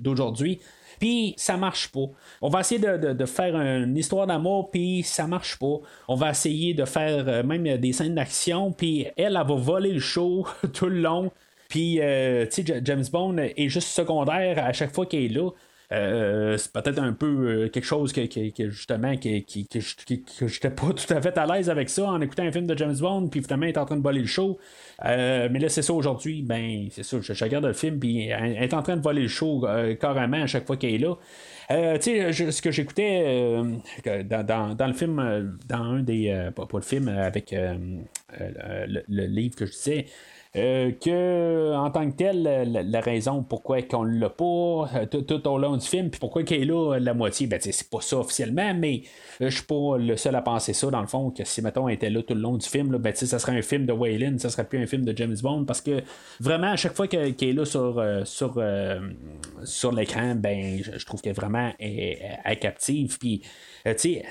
d'aujourd'hui. 0.00 0.60
Puis 0.98 1.34
ça 1.36 1.56
marche 1.56 1.88
pas. 1.88 2.06
On 2.42 2.48
va 2.48 2.60
essayer 2.60 2.80
de, 2.80 3.26
faire 3.26 3.56
une 3.56 3.96
histoire 3.96 4.26
d'amour, 4.26 4.70
puis 4.70 5.02
ça 5.02 5.26
marche 5.26 5.58
pas. 5.58 5.78
On 6.08 6.14
va 6.14 6.30
essayer 6.30 6.74
de 6.74 6.84
faire 6.84 7.44
même 7.44 7.78
des 7.78 7.92
scènes 7.92 8.14
d'action, 8.14 8.72
puis 8.72 9.06
elle, 9.16 9.36
elle 9.40 9.46
va 9.46 9.54
voler 9.54 9.92
le 9.92 10.00
show 10.00 10.46
tout 10.72 10.86
le 10.86 11.00
long. 11.00 11.30
Puis, 11.68 12.00
euh, 12.00 12.46
tu 12.46 12.64
sais, 12.64 12.80
James 12.84 13.04
Bond 13.10 13.36
est 13.38 13.68
juste 13.68 13.88
secondaire 13.88 14.64
à 14.64 14.72
chaque 14.72 14.94
fois 14.94 15.06
qu'il 15.06 15.24
est 15.24 15.28
là. 15.28 15.50
Euh, 15.92 16.56
c'est 16.56 16.72
peut-être 16.72 16.98
un 16.98 17.12
peu 17.12 17.26
euh, 17.26 17.68
quelque 17.68 17.84
chose 17.84 18.12
que, 18.12 18.22
justement 18.70 19.16
que, 19.16 19.40
que, 19.40 20.46
j'étais 20.48 20.70
pas 20.70 20.92
tout 20.96 21.12
à 21.12 21.20
fait 21.20 21.36
à 21.36 21.46
l'aise 21.46 21.68
avec 21.68 21.90
ça 21.90 22.06
en 22.06 22.20
écoutant 22.20 22.44
un 22.44 22.52
film 22.52 22.66
de 22.66 22.76
James 22.76 22.96
Bond 22.98 23.28
puis 23.28 23.42
finalement 23.42 23.66
il 23.66 23.70
est 23.70 23.78
en 23.78 23.84
train 23.84 23.96
de 23.96 24.02
voler 24.02 24.20
le 24.20 24.26
show. 24.26 24.58
Mais 25.02 25.58
là 25.58 25.68
c'est 25.68 25.82
ça 25.82 25.92
aujourd'hui. 25.92 26.42
Ben 26.42 26.88
c'est 26.90 27.02
ça. 27.02 27.18
Je, 27.20 27.44
regarde 27.44 27.66
le 27.66 27.74
film 27.74 27.98
puis 27.98 28.28
elle 28.28 28.62
est 28.62 28.74
en 28.74 28.82
train 28.82 28.96
de 28.96 29.02
voler 29.02 29.22
le 29.22 29.28
show 29.28 29.66
carrément 30.00 30.42
à 30.42 30.46
chaque 30.46 30.66
fois 30.66 30.76
qu'elle 30.76 30.94
est 30.94 30.98
là. 30.98 31.16
Tu 31.98 32.32
sais 32.32 32.50
ce 32.50 32.62
que 32.62 32.70
j'écoutais 32.70 33.62
dans, 34.24 34.86
le 34.86 34.94
film 34.94 35.58
dans 35.68 35.82
un 35.82 36.02
des 36.02 36.50
pas, 36.56 36.66
le 36.72 36.80
film 36.80 37.08
avec 37.08 37.50
le, 37.52 39.02
le, 39.08 39.26
livre 39.26 39.56
que 39.56 39.66
je 39.66 39.72
disais 39.72 40.06
euh, 40.56 40.92
que 40.92 41.74
en 41.74 41.90
tant 41.90 42.08
que 42.08 42.16
tel, 42.16 42.42
la, 42.88 43.00
raison 43.00 43.42
pourquoi 43.42 43.82
qu'on 43.82 44.04
l'a 44.04 44.30
pas 44.30 44.88
euh, 44.94 45.06
tout, 45.10 45.48
au 45.48 45.58
long 45.58 45.76
du 45.76 45.84
film, 45.84 46.10
puis 46.10 46.20
pourquoi 46.20 46.44
qu'elle 46.44 46.62
est 46.62 46.64
là 46.64 46.96
la 47.00 47.12
moitié, 47.12 47.48
ben 47.48 47.58
c'est 47.60 47.90
pas 47.90 48.00
ça 48.00 48.18
officiellement, 48.18 48.72
mais 48.72 49.02
euh, 49.40 49.50
je 49.50 49.56
suis 49.56 49.64
pas 49.64 49.96
le 49.98 50.16
seul 50.16 50.36
à 50.36 50.42
penser 50.42 50.72
ça 50.72 50.88
dans 50.90 51.00
le 51.00 51.08
fond, 51.08 51.32
que 51.32 51.42
si 51.42 51.60
mettons 51.60 51.88
elle 51.88 51.96
était 51.96 52.08
là 52.08 52.22
tout 52.22 52.34
le 52.34 52.40
long 52.40 52.56
du 52.56 52.68
film, 52.68 52.92
là, 52.92 52.98
ben 52.98 53.12
ça 53.12 53.38
serait 53.40 53.58
un 53.58 53.62
film 53.62 53.84
de 53.84 53.92
Waylon, 53.92 54.38
ça 54.38 54.48
serait 54.48 54.64
plus 54.64 54.80
un 54.80 54.86
film 54.86 55.04
de 55.04 55.16
James 55.16 55.36
Bond, 55.42 55.64
parce 55.64 55.80
que 55.80 56.02
vraiment 56.38 56.70
à 56.70 56.76
chaque 56.76 56.94
fois 56.94 57.08
qu'elle 57.08 57.34
est 57.36 57.52
là 57.52 57.64
sur, 57.64 58.00
sur, 58.24 58.62
sur 59.64 59.92
l'écran, 59.92 60.36
ben 60.36 60.80
je 60.84 61.04
trouve 61.04 61.20
qu'elle 61.20 61.34
vraiment 61.34 61.72
est, 61.80 62.60
captive, 62.60 63.18
puis 63.18 63.42
tu 63.84 63.92
sais, 63.96 64.24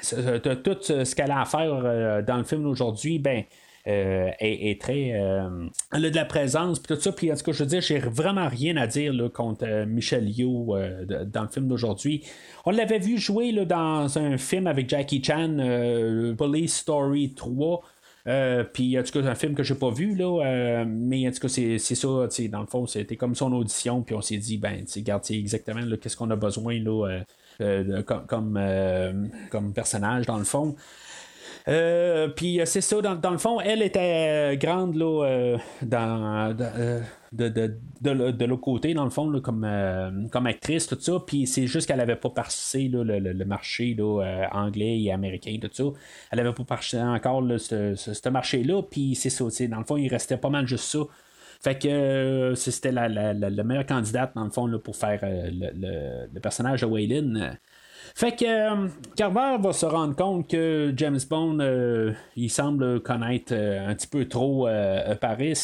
tout 0.64 0.78
ce 0.82 1.16
qu'elle 1.16 1.32
a 1.32 1.42
à 1.42 1.46
faire 1.46 2.24
dans 2.24 2.38
le 2.38 2.46
film 2.46 2.64
d'aujourd'hui, 2.64 3.20
ben 3.20 3.44
euh, 3.86 4.32
est, 4.40 4.80
très. 4.80 5.12
Euh, 5.14 5.68
elle 5.92 6.06
a 6.06 6.10
de 6.10 6.16
la 6.16 6.24
présence, 6.24 6.80
puis 6.80 6.96
tout 6.96 7.02
ça. 7.02 7.12
Puis 7.12 7.32
en 7.32 7.36
tout 7.36 7.44
cas, 7.44 7.52
je 7.52 7.64
veux 7.64 7.70
dire, 7.70 7.82
j'ai 7.82 8.00
vraiment 8.00 8.48
rien 8.48 8.78
à 8.78 8.88
dire 8.88 9.14
contre 9.34 9.66
euh, 9.68 9.86
Michel 9.86 10.30
Yeoh 10.30 10.78
dans 11.28 11.42
le 11.42 11.48
film 11.50 11.68
d'aujourd'hui. 11.68 12.24
On 12.66 12.72
l'avait 12.72 13.00
vu 13.00 13.18
jouer 13.18 13.52
dans 13.66 14.18
un 14.18 14.38
film 14.38 14.68
avec 14.68 14.90
Jackie 14.90 15.22
Chan, 15.22 15.58
Police 16.38 16.78
Story 16.78 17.34
3. 17.34 17.82
puis 18.72 18.98
en 18.98 19.04
tout 19.04 19.12
cas, 19.12 19.22
c'est 19.22 19.28
un 19.28 19.36
film 19.36 19.54
que 19.54 19.64
j'ai 19.64 19.76
pas 19.76 19.92
vu, 19.92 20.16
là, 20.16 20.86
mais 20.86 21.28
en 21.28 21.32
tout 21.32 21.40
cas, 21.40 21.50
c'est, 21.50 21.78
ça, 21.78 22.08
dans 22.08 22.62
le 22.62 22.68
fond, 22.68 22.88
c'était 22.88 23.18
comme 23.18 23.36
son 23.36 23.52
audition, 23.52 24.02
puis 24.02 24.16
on 24.16 24.22
s'est 24.22 24.38
dit, 24.38 24.58
ben, 24.58 24.86
regarde, 24.96 25.24
exactement 25.30 25.82
qu'est-ce 26.02 26.16
qu'on 26.16 26.32
a 26.32 26.38
besoin 26.38 26.82
comme, 27.60 28.26
comme, 28.28 29.30
comme, 29.52 29.74
personnage, 29.74 30.26
dans 30.26 30.38
le 30.38 30.46
fond. 30.46 30.76
Euh, 31.70 32.28
puis 32.28 32.60
euh, 32.60 32.66
c'est 32.66 32.82
ça, 32.82 33.02
dans, 33.02 33.32
le 33.32 33.38
fond, 33.38 33.62
elle 33.62 33.82
était 33.82 34.54
euh, 34.54 34.56
grande 34.56 34.96
là, 34.96 35.58
dans, 35.82 36.54
de, 37.32 37.78
de, 38.02 38.46
l'autre 38.46 38.62
côté, 38.62 38.94
dans 38.94 39.06
le 39.06 39.10
fond, 39.10 39.32
comme, 39.40 40.28
comme 40.32 40.48
actrice, 40.48 40.88
tout 40.88 40.98
ça. 41.00 41.14
Puis 41.26 41.48
c'est 41.48 41.68
juste 41.68 41.88
qu'elle 41.88 41.98
n'avait 41.98 42.18
pas 42.18 42.30
passé 42.30 42.90
le, 42.92 43.46
marché 43.46 43.96
anglais 44.52 45.02
et 45.02 45.12
américain, 45.12 45.58
tout 45.62 45.70
ça. 45.72 45.84
Elle 46.32 46.40
n'avait 46.40 46.54
pas 46.54 46.64
passé 46.64 47.00
encore 47.02 47.44
ce, 47.58 48.30
marché-là. 48.30 48.82
Puis 48.84 49.16
c'est 49.16 49.30
ça, 49.30 49.46
dans 49.68 49.80
le 49.80 49.86
fond, 49.86 49.98
il 49.98 50.10
restait 50.10 50.38
pas 50.38 50.50
mal 50.50 50.68
juste 50.68 50.86
ça. 50.86 51.00
Fait 51.62 51.82
que 51.82 52.54
c'était 52.56 52.92
la, 52.92 53.08
la, 53.08 53.64
meilleure 53.64 53.86
candidate, 53.86 54.34
dans 54.36 54.44
le 54.44 54.52
fond, 54.52 54.68
là, 54.68 54.80
pour 54.80 54.98
faire 54.98 55.20
le, 55.24 56.40
personnage 56.40 56.82
de 56.82 56.86
Waylon. 56.88 57.56
Fait 58.16 58.36
que 58.36 58.46
euh, 58.46 58.88
Carver 59.16 59.58
va 59.60 59.74
se 59.74 59.86
rendre 59.86 60.16
compte 60.16 60.50
que 60.50 60.94
James 60.96 61.20
Bond, 61.30 61.60
euh, 61.60 62.14
il 62.36 62.50
semble 62.50 63.02
connaître 63.02 63.54
euh, 63.54 63.90
un 63.90 63.96
petit 63.96 64.08
peu 64.08 64.28
trop 64.28 64.68
Paris. 65.20 65.56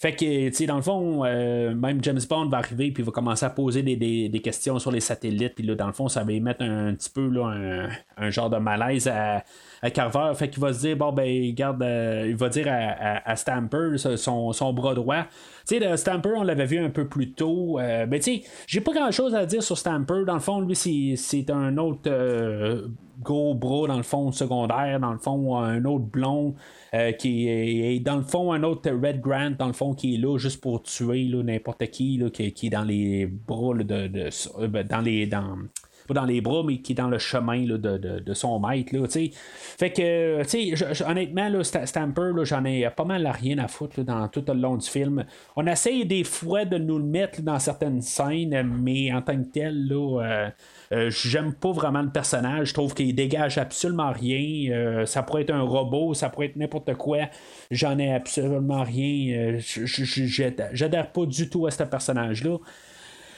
Fait 0.00 0.12
que, 0.12 0.48
tu 0.48 0.54
sais, 0.54 0.66
dans 0.66 0.76
le 0.76 0.82
fond, 0.82 1.24
même 1.24 2.02
James 2.02 2.20
Bond 2.28 2.48
va 2.48 2.58
arriver 2.58 2.90
puis 2.90 3.02
va 3.02 3.12
commencer 3.12 3.44
à 3.44 3.50
poser 3.50 3.82
des, 3.82 4.40
questions 4.42 4.78
sur 4.78 4.90
les 4.90 5.00
satellites. 5.00 5.54
Puis 5.54 5.64
là, 5.64 5.74
dans 5.74 5.86
le 5.86 5.92
fond, 5.92 6.08
ça 6.08 6.24
va 6.24 6.32
y 6.32 6.40
mettre 6.40 6.62
un, 6.62 6.94
petit 6.94 7.10
peu 7.10 7.28
là, 7.28 7.88
un, 8.16 8.30
genre 8.30 8.50
de 8.50 8.58
malaise 8.58 9.08
à, 9.08 9.44
Carver. 9.90 10.32
Fait 10.34 10.48
qu'il 10.48 10.60
va 10.60 10.72
se 10.72 10.80
dire, 10.80 10.96
bon, 10.96 11.12
ben, 11.12 11.54
garde, 11.54 11.82
il 12.26 12.36
va 12.36 12.48
dire 12.48 12.66
à, 12.68 13.36
Stamper, 13.36 13.96
son, 13.96 14.52
son, 14.52 14.72
bras 14.72 14.94
droit. 14.94 15.24
Tu 15.66 15.78
sais, 15.78 15.96
Stamper, 15.96 16.32
on 16.36 16.42
l'avait 16.42 16.66
vu 16.66 16.78
un 16.78 16.90
peu 16.90 17.06
plus 17.06 17.32
tôt. 17.32 17.78
mais 17.78 18.18
tu 18.18 18.36
sais, 18.36 18.42
j'ai 18.66 18.80
pas 18.80 18.92
grand 18.92 19.10
chose 19.10 19.34
à 19.34 19.46
dire 19.46 19.62
sur 19.62 19.78
Stamper. 19.78 20.24
Dans 20.26 20.34
le 20.34 20.40
fond, 20.40 20.60
lui, 20.60 20.74
c'est 21.16 21.50
un 21.50 21.76
autre 21.78 22.10
euh, 22.10 22.88
gros 23.20 23.54
bras 23.54 23.86
dans 23.86 23.96
le 23.96 24.02
fond 24.02 24.32
secondaire, 24.32 24.98
dans 25.00 25.12
le 25.12 25.18
fond 25.18 25.56
un 25.56 25.84
autre 25.84 26.04
blond 26.04 26.54
euh, 26.94 27.12
qui 27.12 27.48
est 27.48 28.00
dans 28.00 28.16
le 28.16 28.22
fond 28.22 28.52
un 28.52 28.62
autre 28.62 28.90
Red 28.90 29.20
Grant 29.20 29.52
dans 29.58 29.68
le 29.68 29.72
fond 29.72 29.94
qui 29.94 30.14
est 30.14 30.18
là 30.18 30.36
juste 30.36 30.60
pour 30.60 30.82
tuer 30.82 31.30
n'importe 31.32 31.86
qui, 31.90 32.20
qui, 32.32 32.66
est 32.66 32.70
dans 32.70 32.82
les 32.82 33.26
bras 33.26 33.74
de, 33.74 34.10
euh, 34.58 34.68
ben, 34.68 34.86
dans 34.86 35.00
les 35.00 35.26
pas 36.06 36.14
dans 36.14 36.24
les 36.24 36.40
bras, 36.40 36.62
mais 36.64 36.78
qui 36.78 36.92
est 36.92 36.94
dans 36.96 37.08
le 37.08 37.18
chemin 37.18 37.64
de, 37.64 38.34
son 38.34 38.60
maître. 38.60 38.94
Là, 38.94 39.06
fait 39.08 39.90
que, 39.90 41.08
honnêtement, 41.08 41.48
là, 41.48 41.64
Stamper, 41.64 42.32
j'en 42.42 42.64
ai 42.64 42.88
pas 42.90 43.04
mal 43.04 43.26
rien 43.26 43.58
à 43.58 43.68
foutre 43.68 44.02
dans 44.02 44.28
tout 44.28 44.44
le 44.46 44.54
long 44.54 44.76
du 44.76 44.88
film. 44.88 45.24
On 45.56 45.66
essaye 45.66 46.04
des 46.06 46.24
fois 46.24 46.64
de 46.64 46.78
nous 46.78 46.98
le 46.98 47.04
mettre 47.04 47.42
dans 47.42 47.58
certaines 47.58 48.02
scènes, 48.02 48.62
mais 48.82 49.12
en 49.12 49.22
tant 49.22 49.36
que 49.36 49.48
tel, 49.48 49.88
là, 49.88 50.22
euh, 50.22 50.50
euh, 50.92 51.10
j'aime 51.10 51.54
pas 51.54 51.72
vraiment 51.72 52.02
le 52.02 52.10
personnage. 52.10 52.68
Je 52.68 52.74
trouve 52.74 52.94
qu'il 52.94 53.14
dégage 53.14 53.58
absolument 53.58 54.12
rien. 54.12 54.72
Euh, 54.72 55.06
ça 55.06 55.22
pourrait 55.22 55.42
être 55.42 55.52
un 55.52 55.62
robot, 55.62 56.14
ça 56.14 56.28
pourrait 56.28 56.46
être 56.46 56.56
n'importe 56.56 56.94
quoi. 56.94 57.28
J'en 57.70 57.98
ai 57.98 58.12
absolument 58.12 58.82
rien. 58.82 59.58
J'adhère 60.72 61.12
pas 61.12 61.26
du 61.26 61.48
tout 61.48 61.66
à 61.66 61.70
ce 61.70 61.82
personnage-là. 61.82 62.58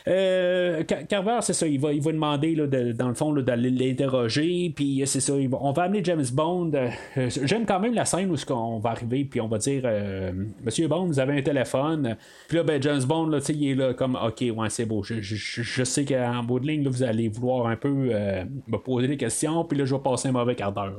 Euh, 0.08 0.84
Carver, 0.84 1.38
c'est 1.40 1.52
ça, 1.52 1.66
il 1.66 1.80
va, 1.80 1.92
il 1.92 2.00
va 2.00 2.12
demander, 2.12 2.54
là, 2.54 2.66
dans 2.66 3.08
le 3.08 3.14
fond, 3.14 3.32
d'aller 3.32 3.70
l'interroger, 3.70 4.72
puis 4.74 5.02
c'est 5.04 5.20
ça, 5.20 5.32
on 5.34 5.72
va 5.72 5.82
amener 5.82 6.04
James 6.04 6.24
Bond. 6.32 6.70
Euh, 6.74 7.28
j'aime 7.42 7.66
quand 7.66 7.80
même 7.80 7.92
la 7.92 8.04
scène 8.04 8.30
où 8.30 8.36
on 8.52 8.78
va 8.78 8.90
arriver, 8.90 9.24
puis 9.24 9.40
on 9.40 9.48
va 9.48 9.58
dire 9.58 9.82
euh, 9.84 10.32
Monsieur 10.64 10.86
Bond, 10.86 11.06
vous 11.06 11.18
avez 11.18 11.38
un 11.38 11.42
téléphone. 11.42 12.16
Puis 12.46 12.56
là, 12.56 12.62
ben, 12.62 12.80
James 12.80 13.02
Bond, 13.02 13.26
là, 13.26 13.38
il 13.48 13.68
est 13.68 13.74
là 13.74 13.94
comme 13.94 14.16
Ok, 14.16 14.44
ouais, 14.56 14.70
c'est 14.70 14.86
beau. 14.86 15.02
Je, 15.02 15.20
je, 15.20 15.34
je 15.62 15.84
sais 15.84 16.04
qu'en 16.04 16.42
bout 16.44 16.60
de 16.60 16.68
ligne, 16.68 16.84
là, 16.84 16.90
vous 16.90 17.02
allez 17.02 17.28
vouloir 17.28 17.66
un 17.66 17.76
peu 17.76 17.88
me 17.88 18.76
poser 18.76 19.08
des 19.08 19.16
questions, 19.16 19.64
puis 19.64 19.76
là, 19.76 19.84
je 19.84 19.94
vais 19.94 20.00
passer 20.00 20.28
un 20.28 20.32
mauvais 20.32 20.54
quart 20.54 20.72
d'heure. 20.72 20.96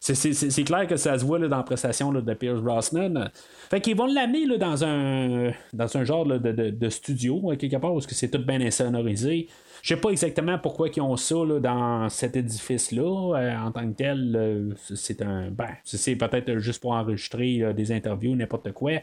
C'est 0.00 0.64
clair 0.64 0.86
que 0.86 0.96
ça 0.96 1.18
se 1.18 1.24
voit 1.24 1.38
là, 1.38 1.48
dans 1.48 1.56
la 1.56 1.62
prestation 1.62 2.12
de 2.12 2.34
Pierce 2.34 2.60
Brosnan. 2.60 3.30
Fait 3.70 3.80
qu'ils 3.80 3.96
vont 3.96 4.06
l'amener 4.06 4.46
dans 4.58 4.84
un 4.84 5.52
dans 5.72 5.96
un 5.96 6.04
genre 6.04 6.26
de, 6.26 6.70
de, 6.70 6.88
studio, 6.88 7.52
quelque 7.58 7.76
part, 7.76 7.92
parce 7.92 8.06
que 8.06 8.14
c'est 8.14 8.25
tout 8.30 8.44
bien 8.44 8.60
insonorisé. 8.60 9.48
Je 9.86 9.94
sais 9.94 10.00
pas 10.00 10.10
exactement 10.10 10.58
pourquoi 10.58 10.88
ils 10.88 11.00
ont 11.00 11.16
ça 11.16 11.36
dans 11.60 12.08
cet 12.08 12.34
édifice-là. 12.34 13.36
Euh, 13.38 13.56
en 13.56 13.70
tant 13.70 13.88
que 13.88 13.94
tel, 13.94 14.34
euh, 14.34 14.74
c'est 14.96 15.22
un. 15.22 15.52
Ben, 15.52 15.68
c'est 15.84 16.16
peut-être 16.16 16.58
juste 16.58 16.82
pour 16.82 16.90
enregistrer 16.90 17.72
des 17.72 17.92
interviews, 17.92 18.34
n'importe 18.34 18.72
quoi. 18.72 18.94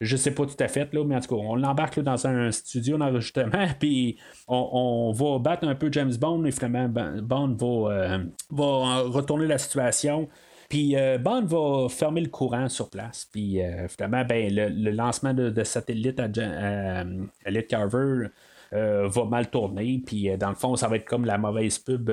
Je 0.00 0.16
sais 0.16 0.30
pas 0.30 0.46
tout 0.46 0.56
à 0.58 0.68
fait, 0.68 0.94
là, 0.94 1.04
mais 1.04 1.16
en 1.16 1.20
tout 1.20 1.36
cas, 1.36 1.42
on 1.42 1.56
l'embarque 1.56 2.00
dans 2.00 2.26
un 2.26 2.50
studio 2.52 2.96
d'enregistrement, 2.96 3.66
puis 3.78 4.16
on, 4.48 5.12
va 5.12 5.38
battre 5.38 5.68
un 5.68 5.74
peu 5.74 5.92
James 5.92 6.14
Bond, 6.18 6.46
et 6.46 6.52
finalement, 6.52 6.88
ben, 6.88 7.20
Bond 7.20 7.56
va, 7.58 7.92
euh, 7.92 8.18
va 8.50 9.00
retourner 9.02 9.46
la 9.46 9.58
situation. 9.58 10.26
Puis 10.70 10.94
Bond 11.18 11.46
va 11.46 11.88
fermer 11.88 12.20
le 12.20 12.28
courant 12.28 12.68
sur 12.68 12.88
place. 12.90 13.28
Puis 13.30 13.58
finalement, 13.88 14.24
ben, 14.24 14.54
le, 14.54 14.90
lancement 14.92 15.34
de, 15.34 15.64
satellite 15.64 16.20
à, 16.20 16.28
à, 16.28 17.62
Carver 17.62 17.98
euh, 17.98 18.28
va 18.72 19.24
mal 19.24 19.50
tourner. 19.50 20.02
Puis 20.04 20.30
dans 20.38 20.50
le 20.50 20.54
fond, 20.54 20.76
ça 20.76 20.88
va 20.88 20.96
être 20.96 21.04
comme 21.04 21.24
la 21.24 21.38
mauvaise 21.38 21.78
pub 21.78 22.10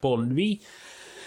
pour 0.00 0.18
lui. 0.18 0.62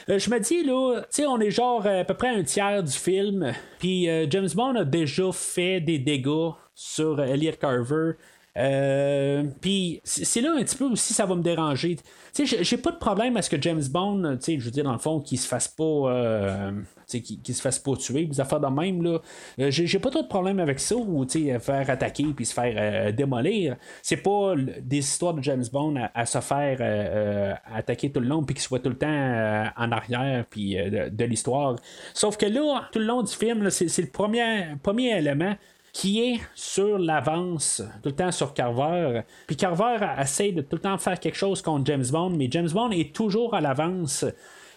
je 0.07 0.29
me 0.29 0.39
dis, 0.39 0.63
là, 0.63 1.01
tu 1.01 1.07
sais, 1.09 1.25
on 1.25 1.39
est 1.39 1.51
genre 1.51 1.85
à 1.85 2.03
peu 2.03 2.13
près 2.13 2.29
un 2.29 2.43
tiers 2.43 2.83
du 2.83 2.91
film. 2.91 3.53
Puis 3.79 4.07
James 4.29 4.49
Bond 4.55 4.75
a 4.75 4.85
déjà 4.85 5.31
fait 5.31 5.81
des 5.81 5.99
dégâts 5.99 6.51
sur 6.73 7.21
Elliot 7.21 7.53
Carver. 7.59 8.13
Euh, 8.59 9.43
puis 9.61 10.01
c'est 10.03 10.41
là 10.41 10.53
un 10.57 10.63
petit 10.63 10.75
peu 10.75 10.85
aussi 10.85 11.13
ça 11.13 11.25
va 11.25 11.35
me 11.35 11.41
déranger. 11.41 11.97
Tu 12.33 12.45
sais, 12.45 12.63
j'ai 12.63 12.77
pas 12.77 12.91
de 12.91 12.97
problème 12.97 13.37
à 13.37 13.41
ce 13.41 13.49
que 13.49 13.61
James 13.61 13.83
Bond, 13.89 14.37
tu 14.37 14.43
sais, 14.43 14.59
je 14.59 14.65
veux 14.65 14.71
dire, 14.71 14.83
dans 14.83 14.91
le 14.91 14.99
fond, 14.99 15.19
qu'il 15.21 15.39
se 15.39 15.47
fasse 15.47 15.67
pas. 15.67 15.83
Euh, 15.83 16.71
qui, 17.07 17.39
qui 17.41 17.53
se 17.55 17.61
fasse 17.61 17.79
pas 17.79 17.95
tuer, 17.95 18.25
des 18.25 18.39
affaires 18.39 18.59
de 18.59 18.67
même, 18.67 19.01
là. 19.01 19.19
Euh, 19.59 19.71
j'ai, 19.71 19.97
pas 19.97 20.11
trop 20.11 20.21
de 20.21 20.27
problème 20.27 20.59
avec 20.59 20.79
ça, 20.79 20.95
ou 20.95 21.25
faire 21.27 21.89
attaquer 21.89 22.25
puis 22.35 22.45
se 22.45 22.53
faire 22.53 23.11
démolir. 23.13 23.77
C'est 24.03 24.17
pas 24.17 24.53
des 24.81 24.99
histoires 24.99 25.33
de 25.33 25.41
James 25.41 25.65
Bond 25.71 25.95
à, 26.13 26.25
se 26.27 26.39
faire 26.39 27.57
attaquer 27.73 28.11
tout 28.11 28.19
le 28.19 28.27
long, 28.27 28.43
puis 28.43 28.53
qu'il 28.53 28.61
soit 28.61 28.79
tout 28.79 28.89
le 28.89 28.97
temps 28.97 29.07
en 29.07 29.91
arrière 29.91 30.45
puis 30.51 30.75
de, 30.75 31.23
l'histoire. 31.23 31.77
Sauf 32.13 32.37
que 32.37 32.45
là, 32.45 32.87
tout 32.91 32.99
le 32.99 33.05
long 33.05 33.23
du 33.23 33.33
film, 33.33 33.71
c'est, 33.71 33.87
c'est 33.87 34.03
le 34.03 34.09
premier, 34.09 34.75
premier 34.83 35.17
élément 35.17 35.55
qui 35.99 36.21
est 36.21 36.39
sur 36.55 36.97
l'avance 36.97 37.83
tout 38.01 38.07
le 38.07 38.15
temps 38.15 38.31
sur 38.31 38.53
Carver. 38.53 39.23
Puis 39.45 39.57
Carver 39.57 39.97
essaie 40.17 40.53
de 40.53 40.61
tout 40.61 40.77
le 40.77 40.81
temps 40.81 40.97
faire 40.97 41.19
quelque 41.19 41.35
chose 41.35 41.61
contre 41.61 41.85
James 41.87 42.05
Bond, 42.09 42.29
mais 42.29 42.47
James 42.49 42.69
Bond 42.71 42.91
est 42.91 43.13
toujours 43.13 43.53
à 43.53 43.59
l'avance. 43.59 44.23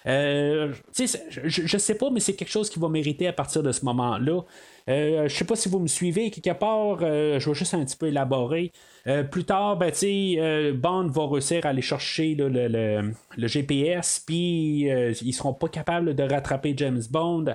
Euh, 0.07 0.73
je, 0.93 1.07
je 1.47 1.79
sais 1.79 1.95
pas, 1.95 2.11
mais 2.11 2.19
c'est 2.19 2.35
quelque 2.35 2.51
chose 2.51 2.69
qui 2.69 2.81
va 2.81 2.89
mériter 2.89 3.29
à 3.29 3.33
partir 3.33 3.63
de 3.63 3.71
ce 3.71 3.85
moment-là. 3.85 4.41
Euh, 4.89 5.29
je 5.29 5.35
sais 5.35 5.45
pas 5.45 5.57
si 5.57 5.69
vous 5.69 5.79
me 5.79 5.87
suivez, 5.87 6.31
quelque 6.31 6.57
part, 6.59 6.99
euh, 7.03 7.39
je 7.39 7.49
vais 7.49 7.55
juste 7.55 7.75
un 7.75 7.85
petit 7.85 7.97
peu 7.97 8.09
élaborer. 8.09 8.73
Euh, 9.09 9.25
plus 9.25 9.45
tard, 9.45 9.77
ben, 9.77 9.93
euh, 10.05 10.73
Bond 10.75 11.09
va 11.09 11.27
réussir 11.27 11.67
à 11.67 11.71
aller 11.71 11.83
chercher 11.83 12.35
le, 12.35 12.49
le, 12.49 13.47
GPS, 13.49 14.23
puis 14.25 14.89
ils 15.23 15.33
seront 15.33 15.55
pas 15.55 15.69
capables 15.69 16.15
de 16.15 16.23
rattraper 16.23 16.75
James 16.77 17.03
Bond. 17.11 17.47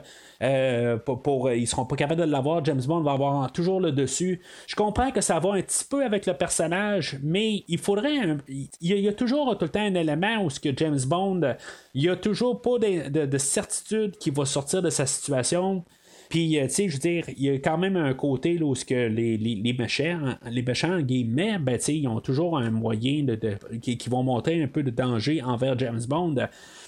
pour, 1.06 1.22
pour, 1.22 1.52
ils 1.52 1.68
seront 1.68 1.86
pas 1.86 1.96
capables 1.96 2.22
de 2.22 2.26
l'avoir. 2.30 2.64
James 2.66 2.82
Bond 2.86 3.02
va 3.02 3.14
avoir 3.14 3.52
toujours 3.52 3.80
le 3.80 3.92
dessus. 3.92 4.42
Je 4.68 4.76
comprends 4.76 5.12
que 5.12 5.22
ça 5.22 5.40
va 5.40 5.54
un 5.54 5.62
petit 5.62 5.86
peu 5.86 6.04
avec 6.04 6.26
le 6.26 6.34
personnage, 6.34 7.18
mais 7.24 7.64
il 7.68 7.78
faudrait. 7.78 8.38
il, 8.50 8.70
y 8.82 9.08
a, 9.08 9.14
toujours 9.14 9.58
tout 9.58 9.66
le 9.66 9.72
temps 9.72 9.80
un 9.80 9.96
élément 9.96 10.44
où 10.44 10.50
ce 10.50 10.60
que 10.60 10.70
James 10.76 11.00
Bond, 11.06 11.56
il 11.94 12.04
y 12.04 12.10
a 12.10 12.16
toujours 12.16 12.62
pas 12.62 12.78
de, 12.80 13.26
de 13.26 13.38
certitude 13.38 14.18
qu'il 14.18 14.34
va 14.34 14.46
sortir 14.46 14.82
de 14.82 14.90
sa 14.90 15.06
situation. 15.06 15.86
Puis, 16.30 16.60
euh, 16.60 16.64
tu 16.68 16.74
sais, 16.74 16.90
je 16.90 16.94
veux 16.94 17.00
dire, 17.00 17.26
il 17.38 17.44
y 17.44 17.50
a 17.50 17.54
quand 17.54 17.78
même 17.78 17.96
un 17.96 18.14
côté 18.14 18.58
là, 18.58 18.66
où 18.66 18.74
que 18.74 19.08
les, 19.08 19.38
les, 19.38 19.56
les 19.56 19.74
méchants, 19.74 20.36
les 20.50 20.62
méchants, 20.62 21.00
guillemets, 21.00 21.58
ben, 21.60 21.78
tu 21.78 21.86
sais, 21.86 21.98
ils 21.98 22.08
ont 22.08 22.20
toujours 22.20 22.58
un 22.58 22.70
moyen 22.70 23.24
de, 23.24 23.58
qui, 23.82 24.10
vont 24.10 24.24
monter 24.24 24.62
un 24.62 24.68
peu 24.68 24.84
de 24.84 24.90
danger 24.90 25.42
envers 25.42 25.78
James 25.80 26.02
Bond. 26.08 26.36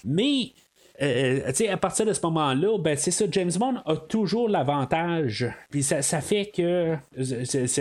Mais, 0.04 0.52
euh, 1.02 1.52
euh, 1.62 1.72
à 1.72 1.78
partir 1.78 2.06
de 2.06 2.14
ce 2.14 2.22
moment-là, 2.24 2.78
ben, 2.80 2.98
c'est 2.98 3.12
ça, 3.12 3.26
James 3.32 3.52
Bond 3.58 3.78
a 3.86 3.96
toujours 3.96 4.50
l'avantage. 4.50 5.48
Puis 5.72 5.84
ça, 5.84 6.02
ça, 6.02 6.20
fait 6.20 6.52
que 6.54 6.98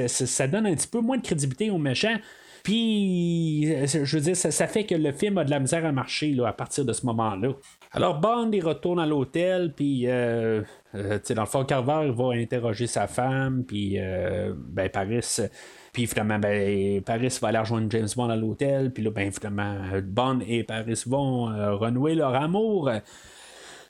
ça 0.01 0.47
donne 0.47 0.67
un 0.67 0.75
petit 0.75 0.89
peu 0.89 1.01
moins 1.01 1.17
de 1.17 1.23
crédibilité 1.23 1.71
aux 1.71 1.79
méchants. 1.79 2.17
Puis, 2.63 3.65
je 3.65 4.17
veux 4.17 4.23
dire, 4.23 4.37
ça, 4.37 4.51
ça, 4.51 4.67
fait 4.67 4.85
que 4.85 4.95
le 4.95 5.13
film 5.13 5.39
a 5.39 5.45
de 5.45 5.51
la 5.51 5.59
misère 5.59 5.85
à 5.85 5.93
marcher 5.93 6.33
là, 6.33 6.49
à 6.49 6.53
partir 6.53 6.85
de 6.85 6.93
ce 6.93 7.07
moment-là. 7.07 7.55
Alors 7.93 8.21
Bond, 8.21 8.51
il 8.53 8.65
retourne 8.65 9.01
à 9.01 9.07
l'hôtel, 9.07 9.73
puis 9.75 10.07
euh, 10.07 10.63
euh 10.95 11.19
dans 11.35 11.43
le 11.43 11.47
fond, 11.47 11.65
Carver 11.65 12.11
va 12.11 12.35
interroger 12.35 12.87
sa 12.87 13.07
femme, 13.07 13.65
puis 13.65 13.95
euh, 13.99 14.53
ben, 14.57 14.91
Paris. 14.91 15.41
Puis 15.93 16.07
finalement, 16.07 16.39
ben, 16.39 17.03
Paris 17.03 17.39
va 17.41 17.49
aller 17.49 17.59
rejoindre 17.59 17.91
James 17.91 18.09
Bond 18.15 18.29
à 18.29 18.37
l'hôtel. 18.37 18.93
Puis 18.93 19.03
là, 19.03 19.11
ben, 19.11 19.33
finalement, 19.33 19.77
Bond 20.03 20.41
et 20.47 20.65
Paris 20.65 21.03
vont 21.07 21.51
euh, 21.51 21.75
renouer 21.75 22.15
leur 22.15 22.35
amour. 22.35 22.91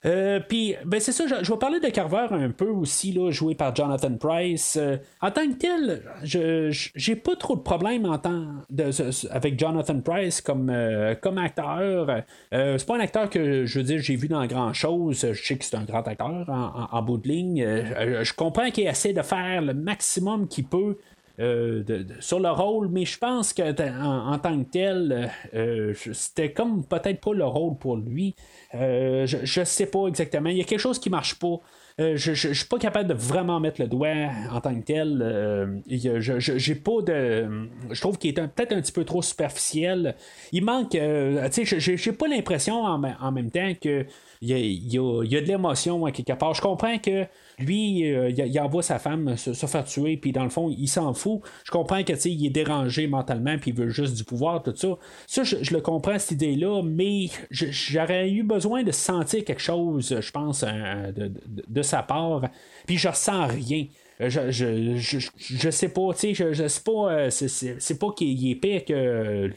Euh, 0.06 0.40
puis, 0.46 0.76
ben 0.84 1.00
c'est 1.00 1.12
ça, 1.12 1.24
je, 1.26 1.50
vais 1.50 1.58
parler 1.58 1.80
de 1.80 1.88
Carver 1.88 2.26
un 2.30 2.50
peu 2.50 2.68
aussi, 2.68 3.12
là, 3.12 3.30
joué 3.30 3.54
par 3.54 3.74
Jonathan 3.74 4.14
Price. 4.16 4.76
Euh, 4.80 4.96
en 5.20 5.30
tant 5.30 5.46
que 5.48 5.54
tel, 5.54 6.02
je 6.22 6.70
j'ai 6.94 7.16
pas 7.16 7.36
trop 7.36 7.56
de 7.56 7.60
problème 7.60 8.04
en 8.04 8.18
tant 8.18 8.46
de, 8.70 8.90
avec 9.30 9.58
Jonathan 9.58 10.00
Price 10.00 10.40
comme, 10.40 10.70
euh, 10.70 11.14
comme 11.14 11.38
acteur. 11.38 12.22
c'est 12.52 12.86
pas 12.86 12.96
un 12.96 13.00
acteur 13.00 13.28
que 13.30 13.64
je 13.66 13.78
veux 13.78 13.84
dire 13.84 14.00
j'ai 14.00 14.16
vu 14.16 14.28
dans 14.28 14.44
grand 14.46 14.72
chose. 14.72 15.26
Je 15.32 15.42
sais 15.42 15.56
que 15.56 15.64
c'est 15.64 15.76
un 15.76 15.84
grand 15.84 16.06
acteur 16.06 16.46
en, 16.48 17.02
bout 17.02 17.18
de 17.18 17.28
ligne. 17.28 17.64
je 17.64 18.32
comprends 18.34 18.70
qu'il 18.70 18.86
essaie 18.86 19.12
de 19.12 19.22
faire 19.22 19.62
le 19.62 19.74
maximum 19.74 20.48
qu'il 20.48 20.64
peut 20.64 20.96
euh, 21.40 21.84
sur 22.18 22.40
le 22.40 22.50
rôle, 22.50 22.88
mais 22.88 23.04
je 23.04 23.16
pense 23.16 23.52
que 23.52 23.62
en, 24.02 24.38
tant 24.38 24.58
que 24.58 24.70
tel, 24.70 25.30
euh, 25.54 25.94
c'était 26.12 26.52
comme 26.52 26.84
peut-être 26.84 27.20
pas 27.20 27.32
le 27.32 27.44
rôle 27.44 27.78
pour 27.78 27.96
lui. 27.96 28.34
Euh, 28.74 29.24
je, 29.24 29.38
je 29.44 29.62
sais 29.62 29.86
pas 29.86 30.08
exactement. 30.08 30.48
Il 30.48 30.56
y 30.56 30.60
a 30.60 30.64
quelque 30.64 30.80
chose 30.80 30.98
qui 30.98 31.10
marche 31.10 31.38
pas. 31.38 31.60
je, 31.98 32.16
je, 32.16 32.52
suis 32.52 32.66
pas 32.66 32.78
capable 32.78 33.08
de 33.08 33.14
vraiment 33.14 33.60
mettre 33.60 33.80
le 33.80 33.86
doigt 33.86 34.30
en 34.50 34.60
tant 34.60 34.74
que 34.80 34.84
tel. 34.84 35.80
je, 35.88 36.38
j'ai 36.38 36.74
pas 36.74 37.02
de. 37.02 37.68
Je 37.92 38.00
trouve 38.00 38.18
qu'il 38.18 38.30
est 38.30 38.48
peut-être 38.48 38.72
un 38.72 38.80
petit 38.80 38.92
peu 38.92 39.04
trop 39.04 39.22
superficiel. 39.22 40.16
Il 40.50 40.64
manque. 40.64 40.90
tu 40.90 40.98
sais, 40.98 41.78
j'ai, 41.78 42.12
pas 42.12 42.26
l'impression 42.26 42.82
en, 42.82 43.30
même 43.30 43.50
temps 43.52 43.72
que 43.80 44.06
il 44.40 44.50
y 44.92 44.98
a, 44.98 45.40
de 45.40 45.46
l'émotion 45.46 46.04
à 46.04 46.12
quelque 46.12 46.32
part. 46.32 46.54
Je 46.54 46.62
comprends 46.62 46.98
que 46.98 47.26
lui, 47.58 48.10
euh, 48.12 48.30
il, 48.30 48.60
envoie 48.60 48.82
sa 48.82 48.98
femme 48.98 49.36
se, 49.36 49.52
faire 49.52 49.84
tuer, 49.84 50.16
puis 50.16 50.32
dans 50.32 50.44
le 50.44 50.50
fond, 50.50 50.70
il 50.70 50.88
s'en 50.88 51.12
fout. 51.12 51.40
Je 51.64 51.70
comprends 51.70 52.02
que 52.04 52.12
il 52.28 52.46
est 52.46 52.50
dérangé 52.50 53.06
mentalement, 53.06 53.58
puis 53.58 53.70
il 53.70 53.76
veut 53.76 53.88
juste 53.88 54.16
du 54.16 54.24
pouvoir, 54.24 54.62
tout 54.62 54.74
ça. 54.76 54.96
Ça, 55.26 55.42
je, 55.42 55.72
le 55.72 55.80
comprends, 55.80 56.18
cette 56.18 56.32
idée-là, 56.32 56.82
mais 56.82 57.26
j'aurais 57.50 58.30
eu 58.30 58.42
besoin 58.42 58.82
de 58.82 58.92
sentir 58.92 59.44
quelque 59.44 59.62
chose, 59.62 60.16
je 60.20 60.30
pense, 60.30 60.64
euh, 60.66 61.12
de, 61.12 61.82
sa 61.82 62.02
part, 62.02 62.42
puis 62.86 62.96
je 62.96 63.08
ressens 63.08 63.46
rien. 63.46 63.86
Je, 64.20 64.50
je, 64.50 65.70
sais 65.70 65.88
pas, 65.88 66.12
tu 66.12 66.34
sais, 66.34 66.52
je, 66.52 66.66
sais 66.66 66.82
pas, 66.84 67.12
euh, 67.12 67.30
c'est 67.30 67.98
pas 68.00 68.12
qu'il 68.16 68.50
est 68.50 68.56
pire 68.56 68.84
que 68.84 69.50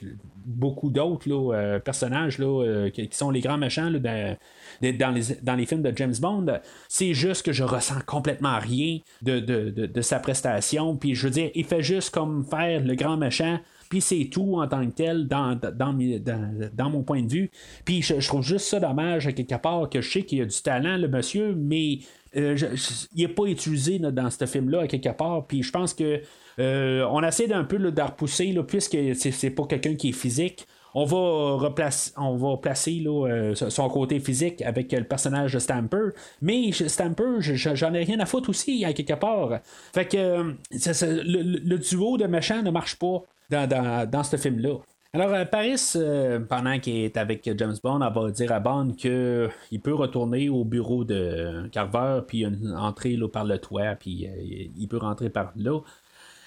beaucoup 0.45 0.91
d'autres 0.91 1.79
personnages 1.79 2.37
là, 2.37 2.89
qui, 2.91 3.09
sont 3.11 3.31
les 3.31 3.41
grands 3.41 3.57
méchants 3.57 3.89
là, 3.89 4.37
les, 4.81 4.93
dans 4.93 5.55
les 5.55 5.65
films 5.65 5.81
de 5.81 5.93
James 5.95 6.15
Bond. 6.19 6.45
C'est 6.87 7.13
juste 7.13 7.45
que 7.45 7.53
je 7.53 7.63
ressens 7.63 8.01
complètement 8.05 8.59
rien 8.59 8.99
de, 9.21 9.39
de, 9.39 10.01
sa 10.01 10.19
prestation. 10.19 10.95
Puis 10.95 11.15
je 11.15 11.27
veux 11.27 11.31
dire, 11.31 11.51
il 11.55 11.65
fait 11.65 11.83
juste 11.83 12.11
comme 12.11 12.45
faire 12.45 12.83
le 12.83 12.95
grand 12.95 13.17
méchant 13.17 13.59
puis 13.91 13.99
c'est 13.99 14.29
tout 14.31 14.55
en 14.55 14.69
tant 14.69 14.87
que 14.87 14.93
tel 14.93 15.27
dans, 15.27 15.53
dans, 15.53 15.93
dans, 16.73 16.89
mon 16.89 17.03
point 17.03 17.23
de 17.23 17.29
vue. 17.29 17.51
Puis 17.83 18.01
je, 18.01 18.25
trouve 18.25 18.41
juste 18.41 18.67
ça 18.67 18.79
dommage 18.79 19.27
à 19.27 19.33
quelque 19.33 19.55
part 19.55 19.89
que 19.89 19.99
je 19.99 20.09
sais 20.09 20.23
qu'il 20.23 20.41
a 20.41 20.45
du 20.45 20.61
talent, 20.61 20.95
le 20.95 21.09
monsieur, 21.09 21.53
mais 21.53 21.99
euh, 22.37 22.55
il 23.13 23.27
n'est 23.27 23.33
pas 23.33 23.43
utilisé 23.47 23.99
dans 23.99 24.29
ce 24.29 24.45
film-là 24.45 24.83
à 24.83 24.87
quelque 24.87 25.09
part. 25.09 25.45
Puis 25.45 25.61
je 25.61 25.71
pense 25.71 25.93
que 25.93 26.21
euh, 26.59 27.05
on 27.11 27.21
essaie 27.21 27.47
d'un 27.47 27.65
peu 27.65 27.79
de 27.79 28.01
repousser, 28.01 28.53
là, 28.53 28.63
puisque 28.63 28.97
c'est 29.13 29.49
pas 29.49 29.65
quelqu'un 29.65 29.95
qui 29.95 30.09
est 30.09 30.13
physique 30.13 30.65
on 30.93 31.05
va 31.05 31.65
replacer, 31.65 32.11
on 32.17 32.35
va 32.35 32.57
placer 32.57 33.03
euh, 33.05 33.55
son 33.55 33.89
côté 33.89 34.19
physique 34.19 34.61
avec 34.61 34.91
le 34.91 35.03
personnage 35.03 35.53
de 35.53 35.59
Stamper. 35.59 36.09
Mais 36.41 36.71
Stamper, 36.71 37.39
j'en 37.39 37.93
ai 37.93 38.03
rien 38.03 38.19
à 38.19 38.25
foutre 38.25 38.49
aussi, 38.49 38.83
à 38.85 38.93
quelque 38.93 39.13
part. 39.13 39.59
Fait 39.93 40.05
que 40.05 40.17
euh, 40.17 40.53
le, 40.71 41.77
duo 41.77 42.17
de 42.17 42.25
méchants 42.25 42.61
ne 42.61 42.71
marche 42.71 42.97
pas 42.97 43.23
dans, 43.49 44.23
ce 44.23 44.37
film-là. 44.37 44.75
Alors, 45.13 45.33
euh, 45.33 45.45
Paris, 45.45 45.75
pendant 46.47 46.79
qu'il 46.79 46.97
est 46.97 47.17
avec 47.17 47.49
James 47.57 47.75
Bond, 47.83 48.01
elle 48.01 48.13
va 48.13 48.31
dire 48.31 48.51
à 48.51 48.59
Bond 48.59 48.93
qu'il 48.97 49.81
peut 49.81 49.93
retourner 49.93 50.49
au 50.49 50.63
bureau 50.63 51.03
de 51.03 51.67
Carver, 51.71 52.21
puis 52.27 52.45
entrer 52.77 53.17
par 53.31 53.45
le 53.45 53.57
toit, 53.57 53.95
puis 53.99 54.27
il 54.77 54.87
peut 54.87 54.97
rentrer 54.97 55.29
par 55.29 55.51
là. 55.55 55.79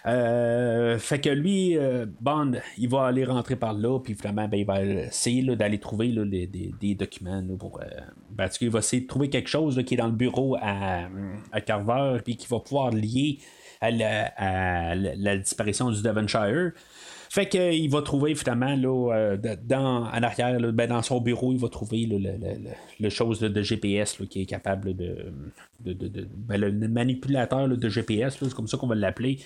Euh, 0.07 0.99
fait 0.99 1.19
que 1.19 1.31
lui, 1.31 1.79
euh, 1.79 2.05
Bond, 2.21 2.53
il 2.77 2.89
va 2.89 3.07
aller 3.07 3.25
rentrer 3.25 3.57
par 3.57 3.73
là, 3.73 3.99
puis 3.99 4.13
vraiment, 4.13 4.47
ben, 4.49 4.59
il 4.59 4.67
va 4.67 4.83
essayer 4.85 5.43
d'aller 5.57 5.81
trouver 5.81 6.09
des, 6.09 6.95
documents 6.95 7.43
pour. 7.59 7.81
Euh, 7.81 7.87
ben, 8.31 8.49
va 8.61 8.79
essayer 8.79 9.03
de 9.03 9.07
trouver 9.07 9.31
quelque 9.31 9.49
chose 9.49 9.83
qui 9.87 9.95
est 9.95 9.97
dans 9.97 10.07
le 10.07 10.13
bureau 10.13 10.57
à, 10.61 11.09
Carver, 11.65 12.19
puis 12.23 12.37
qui 12.37 12.47
va 12.49 12.61
pouvoir 12.61 12.91
lier 12.91 13.39
à 13.81 13.91
la, 13.91 15.37
disparition 15.39 15.91
du 15.91 16.03
Devonshire. 16.03 16.73
Fait 17.35 17.49
qu'il 17.49 17.91
va 17.91 18.01
trouver 18.01 18.37
finalement 18.37 18.77
là, 18.77 19.37
dans, 19.65 20.05
en 20.05 20.23
arrière, 20.23 20.57
ben, 20.73 20.89
dans 20.89 21.03
son 21.03 21.21
bureau, 21.21 21.53
il 21.53 21.59
va 21.59 21.69
trouver 21.69 22.07
le, 22.07 23.09
chose 23.09 23.41
de, 23.41 23.61
GPS 23.61 24.19
qui 24.31 24.43
est 24.43 24.47
capable 24.47 24.95
de. 24.95 25.33
Ben, 25.85 26.61
le 26.61 26.71
manipulateur 26.89 27.67
de 27.67 27.89
GPS, 27.89 28.39
c'est 28.41 28.55
comme 28.55 28.69
ça 28.69 28.77
qu'on 28.77 28.87
va 28.87 28.95
l'appeler. 28.95 29.41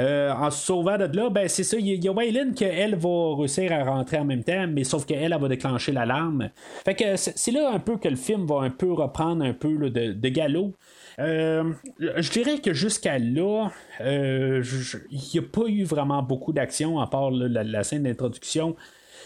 Euh, 0.00 0.32
en 0.32 0.50
se 0.50 0.64
sauvant 0.64 0.96
de 0.96 1.04
là, 1.16 1.28
ben 1.30 1.48
c'est 1.48 1.62
ça, 1.62 1.76
il 1.76 2.04
y, 2.04 2.08
a 2.08 2.12
Waylon 2.12 2.52
qu'elle 2.52 2.96
va 2.96 3.36
réussir 3.36 3.72
à 3.72 3.84
rentrer 3.84 4.18
en 4.18 4.24
même 4.24 4.42
temps, 4.42 4.66
mais 4.68 4.82
sauf 4.84 5.04
qu'elle, 5.04 5.32
elle 5.32 5.40
va 5.40 5.48
déclencher 5.48 5.90
l'alarme. 5.90 6.50
Fait 6.84 6.94
que 6.94 7.16
c'est 7.16 7.52
là 7.52 7.70
un 7.72 7.78
peu 7.78 7.96
que 7.96 8.08
le 8.08 8.16
film 8.16 8.46
va 8.46 8.60
un 8.60 8.70
peu 8.70 8.92
reprendre 8.92 9.44
un 9.44 9.52
peu 9.52 9.90
de, 9.90 10.28
galop. 10.28 10.72
Euh, 11.18 11.72
je 11.98 12.30
dirais 12.30 12.58
que 12.60 12.72
jusqu'à 12.72 13.18
là, 13.18 13.70
euh, 14.00 14.62
il 15.10 15.20
n'y 15.32 15.38
a 15.38 15.42
pas 15.42 15.66
eu 15.68 15.84
vraiment 15.84 16.22
beaucoup 16.22 16.52
d'action 16.52 16.98
à 16.98 17.06
part 17.06 17.30
la, 17.30 17.84
scène 17.84 18.04
d'introduction. 18.04 18.76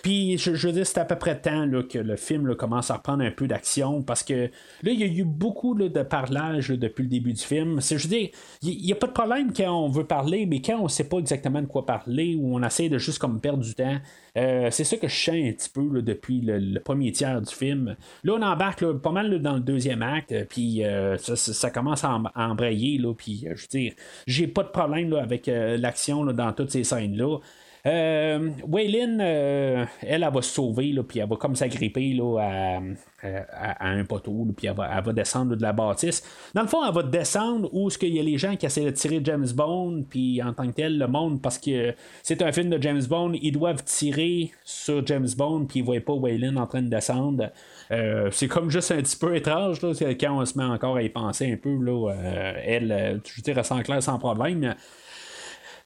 Puis, 0.03 0.39
je, 0.39 0.51
veux 0.51 0.73
dire, 0.73 0.87
c'est 0.87 0.99
à 0.99 1.05
peu 1.05 1.16
près 1.16 1.41
temps 1.41 1.66
là, 1.66 1.83
que 1.83 1.99
le 1.99 2.16
film 2.16 2.55
commence 2.55 2.91
à 2.91 2.97
reprendre 2.97 3.25
un 3.25 3.31
peu 3.31 3.47
d'action 3.47 4.03
parce 4.03 4.23
que 4.23 4.51
là, 4.83 4.91
il 4.91 5.01
y 5.01 5.05
a 5.05 5.07
eu 5.07 5.25
beaucoup 5.25 5.75
de 5.75 6.03
parlage 6.03 6.69
depuis 6.69 7.03
le 7.03 7.09
début 7.09 7.33
du 7.33 7.43
film. 7.43 7.81
C'est, 7.81 7.99
je 7.99 8.09
veux 8.09 8.16
dire, 8.16 8.29
il 8.62 8.83
n'y 8.83 8.93
a 8.93 8.97
pas 8.97 9.07
de 9.07 9.12
problème 9.12 9.53
quand 9.55 9.70
on 9.70 9.89
veut 9.89 10.05
parler, 10.05 10.47
mais 10.47 10.61
quand 10.61 10.79
on 10.79 10.85
ne 10.85 10.89
sait 10.89 11.09
pas 11.09 11.19
exactement 11.19 11.61
de 11.61 11.66
quoi 11.66 11.87
parler 11.87 12.37
ou 12.37 12.57
on 12.57 12.62
essaie 12.62 12.89
de 12.89 12.99
juste 12.99 13.19
comme 13.19 13.41
perdre 13.41 13.62
du 13.62 13.75
temps, 13.75 13.99
euh, 14.37 14.69
c'est 14.70 14.85
ça 14.85 14.97
que 14.97 15.09
je 15.09 15.15
sens 15.15 15.35
un 15.35 15.53
petit 15.53 15.69
peu 15.69 16.03
depuis 16.03 16.41
le, 16.41 16.79
premier 16.81 17.12
tiers 17.12 17.41
du 17.41 17.53
film. 17.53 17.97
Là, 18.25 18.35
on 18.35 18.43
embarque 18.43 18.85
pas 18.93 19.11
mal 19.11 19.41
dans 19.41 19.55
le 19.55 19.61
deuxième 19.61 20.03
acte, 20.03 20.35
puis 20.49 20.85
euh, 20.85 21.16
ça, 21.19 21.70
commence 21.70 22.05
à, 22.05 22.20
embrayer, 22.35 23.01
puis 23.16 23.45
euh, 23.47 23.55
je 23.57 23.62
veux 23.62 23.69
dire, 23.69 23.93
j'ai 24.27 24.47
pas 24.47 24.62
de 24.62 24.69
problème 24.69 25.12
avec 25.15 25.47
l'action 25.47 26.25
dans 26.25 26.53
toutes 26.53 26.70
ces 26.70 26.85
scènes-là. 26.85 27.39
Euh, 27.86 28.50
Waylin, 28.66 29.20
euh, 29.20 29.84
elle, 30.02 30.22
elle, 30.22 30.32
va 30.32 30.42
se 30.42 30.52
sauver, 30.52 30.94
puis 31.06 31.20
elle 31.20 31.28
va 31.28 31.36
comme 31.36 31.55
s'agripper 31.55 32.18
à, 32.40 32.80
à, 33.22 33.88
un 33.88 34.05
poteau, 34.05 34.46
puis 34.56 34.66
elle 34.66 34.74
va, 34.74 35.00
descendre 35.12 35.55
de 35.55 35.62
la 35.62 35.72
bâtisse. 35.72 36.22
Dans 36.55 36.62
le 36.62 36.68
fond, 36.68 36.84
elle 36.86 36.94
va 36.94 37.02
descendre 37.02 37.68
où 37.72 37.88
il 38.02 38.14
y 38.14 38.18
a 38.18 38.22
les 38.22 38.36
gens 38.36 38.56
qui 38.56 38.66
essaient 38.66 38.84
de 38.84 38.90
tirer 38.90 39.20
James 39.22 39.48
Bond, 39.55 40.05
puis 40.09 40.42
en 40.42 40.52
tant 40.52 40.66
que 40.66 40.72
tel, 40.72 40.98
le 40.98 41.06
monde, 41.06 41.40
parce 41.40 41.59
que 41.59 41.94
c'est 42.22 42.42
un 42.42 42.52
film 42.52 42.70
de 42.70 42.82
James 42.82 43.02
Bond, 43.09 43.32
ils 43.40 43.52
doivent 43.52 43.84
tirer 43.84 44.50
sur 44.64 45.06
James 45.06 45.28
Bond, 45.36 45.66
puis 45.66 45.80
ils 45.80 45.82
ne 45.82 45.86
voient 45.86 46.00
pas 46.00 46.14
Waylin 46.14 46.56
en 46.56 46.66
train 46.66 46.82
de 46.82 46.88
descendre. 46.88 47.50
Euh, 47.90 48.28
c'est 48.32 48.48
comme 48.48 48.70
juste 48.70 48.90
un 48.90 48.98
petit 48.98 49.16
peu 49.16 49.34
étrange 49.36 49.80
là, 49.82 49.92
quand 50.20 50.40
on 50.40 50.44
se 50.44 50.59
met 50.59 50.64
encore 50.64 50.96
à 50.96 51.02
y 51.02 51.09
penser 51.09 51.52
un 51.52 51.56
peu. 51.56 51.76
Là, 51.78 52.12
elle, 52.64 53.20
je 53.24 53.36
veux 53.36 53.42
dire, 53.42 53.56
elle 53.56 53.64
s'enclaire 53.64 54.02
sans 54.02 54.18
problème. 54.18 54.74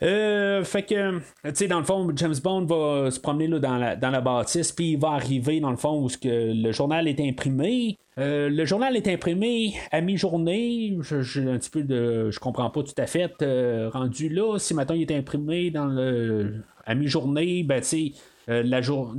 Euh, 0.02 0.64
fait 0.64 0.82
que, 0.82 1.18
tu 1.18 1.22
sais, 1.54 1.68
dans 1.68 1.78
le 1.78 1.84
fond, 1.84 2.10
James 2.16 2.34
Bond 2.42 2.64
va 2.64 3.10
se 3.10 3.20
promener 3.20 3.46
là, 3.46 3.58
dans, 3.60 3.76
la, 3.76 3.96
dans 3.96 4.10
la 4.10 4.20
bâtisse, 4.20 4.72
puis 4.72 4.92
il 4.92 4.98
va 4.98 5.10
arriver, 5.10 5.60
dans 5.60 5.70
le 5.70 5.76
fond, 5.76 6.04
où 6.04 6.08
que 6.08 6.52
le 6.52 6.72
journal 6.72 7.06
est 7.06 7.20
imprimé. 7.20 7.98
Euh, 8.18 8.50
le 8.50 8.64
journal 8.64 8.96
est 8.96 9.08
imprimé 9.08 9.74
à 9.90 10.00
mi-journée. 10.00 10.98
Je, 11.00 11.40
un 11.48 11.58
petit 11.58 11.70
peu 11.70 11.82
de. 11.82 12.30
Je 12.30 12.38
comprends 12.40 12.68
pas 12.70 12.82
tout 12.82 12.94
à 12.98 13.06
fait. 13.06 13.32
Euh, 13.42 13.88
rendu 13.90 14.28
là, 14.28 14.58
si 14.58 14.74
maintenant 14.74 14.96
il 14.96 15.02
est 15.02 15.16
imprimé 15.16 15.70
dans 15.70 15.86
le, 15.86 16.62
à 16.84 16.94
mi-journée, 16.94 17.62
ben 17.62 17.80
tu 17.80 17.86
sais, 17.86 18.12
la 18.48 18.82
jour, 18.82 19.14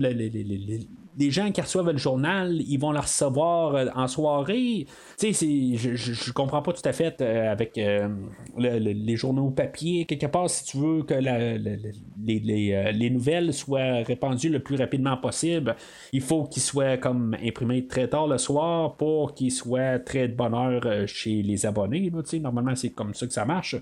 les 1.17 1.31
gens 1.31 1.51
qui 1.51 1.61
reçoivent 1.61 1.91
le 1.91 1.97
journal, 1.97 2.61
ils 2.61 2.77
vont 2.77 2.91
le 2.91 2.99
recevoir 2.99 3.75
euh, 3.75 3.85
en 3.95 4.07
soirée. 4.07 4.87
Tu 5.17 5.33
sais, 5.33 5.77
je, 5.77 5.95
je, 5.95 6.31
comprends 6.31 6.61
pas 6.61 6.73
tout 6.73 6.87
à 6.87 6.93
fait 6.93 7.21
euh, 7.21 7.51
avec 7.51 7.77
euh, 7.77 8.09
les 8.57 9.15
journaux 9.15 9.49
papier. 9.51 10.05
Quelque 10.05 10.25
part, 10.25 10.49
si 10.49 10.65
tu 10.65 10.77
veux 10.77 11.03
que 11.03 11.13
les, 11.13 13.09
nouvelles 13.09 13.53
soient 13.53 14.03
répandues 14.03 14.49
le 14.49 14.59
plus 14.59 14.75
rapidement 14.75 15.17
possible, 15.17 15.75
il 16.11 16.21
faut 16.21 16.45
qu'ils 16.45 16.63
soient 16.63 16.97
comme 16.97 17.35
imprimés 17.43 17.87
très 17.87 18.07
tard 18.07 18.27
le 18.27 18.37
soir 18.37 18.95
pour 18.95 19.33
qu'ils 19.33 19.51
soient 19.51 19.99
très 19.99 20.27
de 20.27 20.35
bonne 20.35 20.53
heure 20.53 21.07
chez 21.07 21.41
les 21.43 21.65
abonnés. 21.65 22.11
normalement, 22.41 22.75
c'est 22.75 22.91
comme 22.91 23.13
ça 23.13 23.27
que 23.27 23.33
ça 23.33 23.45
marche. 23.45 23.75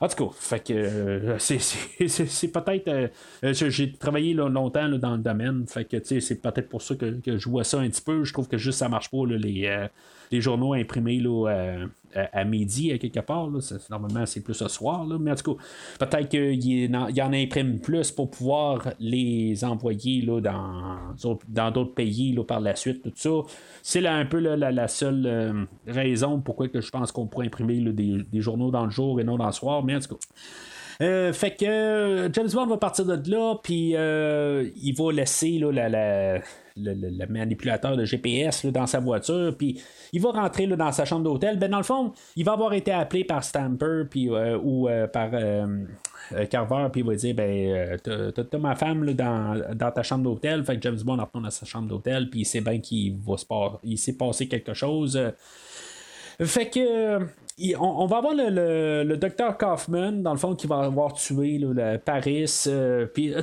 En 0.00 0.08
tout 0.08 0.26
cas, 0.26 0.34
fait 0.38 0.60
que 0.60 0.72
euh, 0.74 1.38
c'est, 1.38 2.48
peut-être. 2.48 2.88
Euh, 2.88 3.08
euh, 3.44 3.52
j'ai 3.54 3.92
travaillé 3.92 4.34
longtemps 4.34 4.88
dans 4.90 5.16
le 5.16 5.22
domaine, 5.22 5.66
fait 5.66 5.86
que 5.86 6.20
c'est 6.20 6.40
peut-être 6.40 6.68
pour 6.68 6.82
ça 6.82 6.96
que, 6.96 7.18
je 7.24 7.48
vois 7.48 7.64
ça 7.64 7.78
un 7.78 7.88
petit 7.88 8.02
peu. 8.02 8.22
Je 8.24 8.32
trouve 8.32 8.48
que 8.48 8.58
juste 8.58 8.78
ça 8.78 8.88
marche 8.88 9.10
pas 9.10 9.24
les, 9.26 9.88
les 10.30 10.40
journaux 10.40 10.74
imprimés 10.74 11.20
là, 11.20 11.86
à, 12.14 12.44
midi 12.44 12.92
à 12.92 12.98
quelque 12.98 13.20
part. 13.20 13.48
normalement, 13.90 14.26
c'est 14.26 14.42
plus 14.42 14.54
ce 14.54 14.68
soir. 14.68 15.06
mais 15.06 15.32
en 15.32 15.34
tout 15.34 15.54
cas, 15.54 16.06
peut-être 16.06 16.28
qu'il 16.28 16.96
en 16.96 17.32
imprime 17.32 17.80
plus 17.80 18.10
pour 18.10 18.30
pouvoir 18.30 18.88
les 18.98 19.64
envoyer 19.64 20.22
là, 20.22 20.40
dans, 20.40 21.70
d'autres 21.70 21.94
pays 21.94 22.32
là, 22.32 22.44
par 22.44 22.60
la 22.60 22.76
suite. 22.76 23.02
Tout 23.02 23.12
ça. 23.14 23.30
C'est 23.82 24.00
là, 24.00 24.14
un 24.14 24.26
peu 24.26 24.38
la, 24.38 24.88
seule 24.88 25.26
euh, 25.26 25.64
raison 25.86 26.40
pourquoi 26.40 26.68
que 26.68 26.80
je 26.80 26.90
pense 26.90 27.12
qu'on 27.12 27.26
pourrait 27.26 27.46
imprimer 27.46 27.80
des, 27.80 28.22
des, 28.22 28.40
journaux 28.40 28.70
dans 28.70 28.84
le 28.84 28.90
jour 28.90 29.20
et 29.20 29.24
non 29.24 29.36
dans 29.36 29.46
le 29.46 29.52
soir. 29.52 29.84
Mais 29.84 29.96
en 29.96 30.00
tout 30.00 30.14
cas. 30.14 30.20
Euh, 31.02 31.32
fait 31.32 31.54
que 31.54 31.66
euh, 31.66 32.32
James 32.32 32.48
Bond 32.52 32.66
va 32.66 32.78
partir 32.78 33.04
de 33.04 33.30
là, 33.30 33.56
puis 33.62 33.94
euh, 33.94 34.68
il 34.76 34.94
va 34.94 35.12
laisser 35.12 35.58
là, 35.58 36.40
le, 36.76 37.26
manipulateur 37.26 37.96
de 37.96 38.04
GPS 38.04 38.66
dans 38.66 38.86
sa 38.86 39.00
voiture, 39.00 39.54
puis 39.56 39.80
il 40.12 40.20
va 40.20 40.30
rentrer 40.30 40.66
dans 40.66 40.92
sa 40.92 41.04
chambre 41.04 41.24
d'hôtel. 41.24 41.58
Ben, 41.58 41.70
dans 41.70 41.78
le 41.78 41.82
fond, 41.82 42.12
il 42.36 42.44
va 42.44 42.52
avoir 42.52 42.72
été 42.72 42.92
appelé 42.92 43.24
par 43.24 43.44
Stamper 43.44 44.04
puis, 44.10 44.28
ou 44.30 44.88
par 45.12 45.30
Carver, 46.50 46.88
puis 46.92 47.00
il 47.00 47.06
va 47.06 47.14
dire 47.14 47.34
ben, 47.34 47.98
t'as, 48.02 48.58
ma 48.58 48.74
femme 48.74 49.04
dans, 49.12 49.90
ta 49.90 50.02
chambre 50.02 50.24
d'hôtel. 50.24 50.64
Fait 50.64 50.76
que 50.76 50.82
James 50.82 51.00
Bond 51.04 51.16
retourne 51.16 51.44
dans 51.44 51.50
sa 51.50 51.66
chambre 51.66 51.88
d'hôtel, 51.88 52.30
puis 52.30 52.40
il 52.40 52.44
sait 52.44 52.60
bien 52.60 52.78
qu'il 52.78 53.16
va 53.16 53.36
se 53.36 53.46
il 53.84 53.98
s'est 53.98 54.16
passé 54.16 54.48
quelque 54.48 54.74
chose. 54.74 55.20
Fait 56.40 56.68
que 56.68 57.20
on, 57.78 58.06
va 58.06 58.18
avoir 58.18 58.34
le, 58.34 59.16
docteur 59.16 59.56
Kaufman, 59.56 60.22
dans 60.22 60.32
le 60.32 60.38
fond, 60.38 60.54
qui 60.54 60.66
va 60.66 60.80
avoir 60.80 61.14
tué 61.14 61.58
le 61.58 61.96
Paris. 61.98 62.64
Euh, 62.66 63.06
euh, 63.18 63.42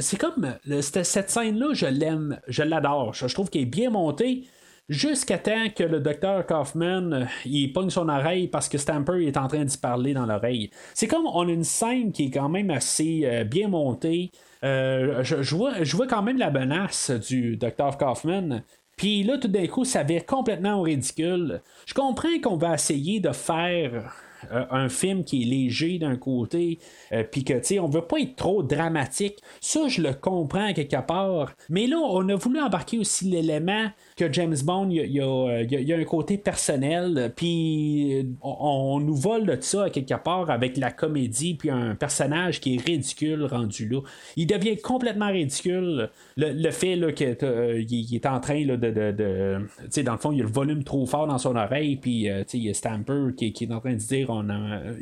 c'est 0.00 0.18
comme 0.18 0.54
cette, 0.80 1.30
scène-là, 1.30 1.68
je 1.72 1.86
l'aime, 1.86 2.40
je 2.48 2.62
l'adore. 2.62 3.14
Je, 3.14 3.26
trouve 3.32 3.50
qu'elle 3.50 3.62
est 3.62 3.66
bien 3.66 3.90
montée. 3.90 4.44
Jusqu'à 4.88 5.38
temps 5.38 5.68
que 5.74 5.84
le 5.84 6.00
docteur 6.00 6.44
Kaufman 6.44 7.12
euh, 7.12 7.24
il 7.46 7.72
pogne 7.72 7.88
son 7.88 8.08
oreille 8.08 8.48
parce 8.48 8.68
que 8.68 8.78
Stamper 8.78 9.24
est 9.24 9.36
en 9.36 9.46
train 9.46 9.64
d'y 9.64 9.78
parler 9.78 10.12
dans 10.12 10.26
l'oreille. 10.26 10.70
C'est 10.92 11.06
comme 11.06 11.24
on 11.24 11.48
a 11.48 11.52
une 11.52 11.64
scène 11.64 12.10
qui 12.10 12.26
est 12.26 12.30
quand 12.30 12.48
même 12.48 12.68
assez 12.68 13.44
bien 13.44 13.68
montée. 13.68 14.32
je, 14.62 15.54
vois, 15.54 15.84
je 15.84 15.96
vois 15.96 16.08
quand 16.08 16.22
même 16.22 16.36
la 16.36 16.50
menace 16.50 17.12
du 17.12 17.56
docteur 17.56 17.96
Kaufman. 17.96 18.62
Puis 18.96 19.22
là, 19.22 19.38
tout 19.38 19.48
d'un 19.48 19.66
coup, 19.66 19.84
ça 19.84 20.02
vient 20.02 20.20
complètement 20.20 20.78
au 20.78 20.82
ridicule. 20.82 21.60
Je 21.86 21.94
comprends 21.94 22.38
qu'on 22.42 22.56
va 22.56 22.74
essayer 22.74 23.20
de 23.20 23.32
faire 23.32 24.14
euh, 24.50 24.64
un 24.70 24.88
film 24.88 25.24
qui 25.24 25.42
est 25.42 25.44
léger 25.44 25.98
d'un 25.98 26.16
côté, 26.16 26.78
euh, 27.12 27.24
puis 27.30 27.44
que, 27.44 27.54
tu 27.54 27.60
sais, 27.62 27.78
on 27.78 27.88
veut 27.88 28.02
pas 28.02 28.18
être 28.20 28.36
trop 28.36 28.62
dramatique. 28.62 29.38
Ça, 29.60 29.88
je 29.88 30.02
le 30.02 30.14
comprends 30.14 30.72
quelque 30.72 31.00
part. 31.06 31.52
Mais 31.68 31.86
là, 31.86 31.98
on 31.98 32.28
a 32.28 32.34
voulu 32.34 32.60
embarquer 32.60 32.98
aussi 32.98 33.26
l'élément 33.26 33.88
que 34.16 34.32
James 34.32 34.56
Bond, 34.64 34.88
il 34.90 35.12
y, 35.12 35.20
a, 35.20 35.96
un 35.96 36.04
côté 36.04 36.38
personnel, 36.38 37.32
puis 37.36 38.26
on, 38.42 39.00
nous 39.00 39.16
vole 39.16 39.46
de 39.46 39.60
ça 39.60 39.90
quelque 39.90 40.14
part 40.14 40.50
avec 40.50 40.76
la 40.76 40.90
comédie, 40.90 41.54
puis 41.54 41.70
un 41.70 41.94
personnage 41.94 42.60
qui 42.60 42.76
est 42.76 42.84
ridicule 42.84 43.44
rendu 43.44 43.88
là. 43.88 44.00
Il 44.36 44.46
devient 44.46 44.76
complètement 44.76 45.30
ridicule. 45.30 46.10
Le, 46.36 46.70
fait 46.70 46.96
qu'il 47.14 47.36
euh, 47.42 47.84
est 47.90 48.26
en 48.26 48.40
train 48.40 48.64
de. 48.64 48.76
de, 48.76 49.58
tu 49.82 49.86
sais, 49.90 50.02
dans 50.02 50.12
le 50.12 50.18
fond, 50.18 50.32
il 50.32 50.38
y 50.38 50.40
a 50.40 50.44
le 50.44 50.50
volume 50.50 50.84
trop 50.84 51.06
fort 51.06 51.26
dans 51.26 51.38
son 51.38 51.56
oreille, 51.56 51.96
puis 51.96 52.28
euh, 52.28 52.44
il 52.52 52.64
y 52.64 52.70
a 52.70 52.74
Stamper 52.74 53.34
qui, 53.36 53.46
est 53.46 53.72
en 53.72 53.80
train 53.80 53.92
de 53.92 53.98
dire 53.98 54.30
on 54.32 54.46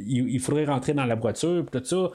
il, 0.06 0.40
faudrait 0.40 0.64
rentrer 0.64 0.94
dans 0.94 1.04
la 1.04 1.14
voiture, 1.14 1.64
tout 1.70 1.84
ça. 1.84 2.10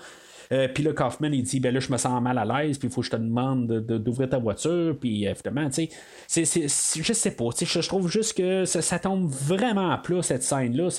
Euh, 0.52 0.68
puis 0.68 0.84
là, 0.84 0.94
Kaufman, 0.94 1.34
il 1.34 1.44
dit, 1.44 1.60
ben 1.60 1.74
là, 1.74 1.80
je 1.80 1.92
me 1.92 1.98
sens 1.98 2.22
mal 2.22 2.38
à 2.38 2.46
l'aise, 2.46 2.78
puis 2.78 2.88
il 2.88 2.92
faut 2.94 3.02
que 3.02 3.08
je 3.08 3.12
te 3.12 3.16
demande 3.16 3.68
d'ouvrir 3.68 4.30
ta 4.30 4.38
voiture, 4.38 4.96
puis 5.00 5.26
évidemment, 5.26 5.70
tu 5.70 5.90
sais, 6.28 6.44
je 6.46 7.14
sais 7.14 7.32
pas, 7.32 7.46
je 7.60 7.88
trouve 7.88 8.10
juste 8.10 8.38
que 8.38 8.66
ça, 8.66 9.00
tombe 9.00 9.28
vraiment 9.28 9.92
à 9.92 9.98
plat, 9.98 10.22
cette 10.22 10.44
scène-là. 10.44 10.90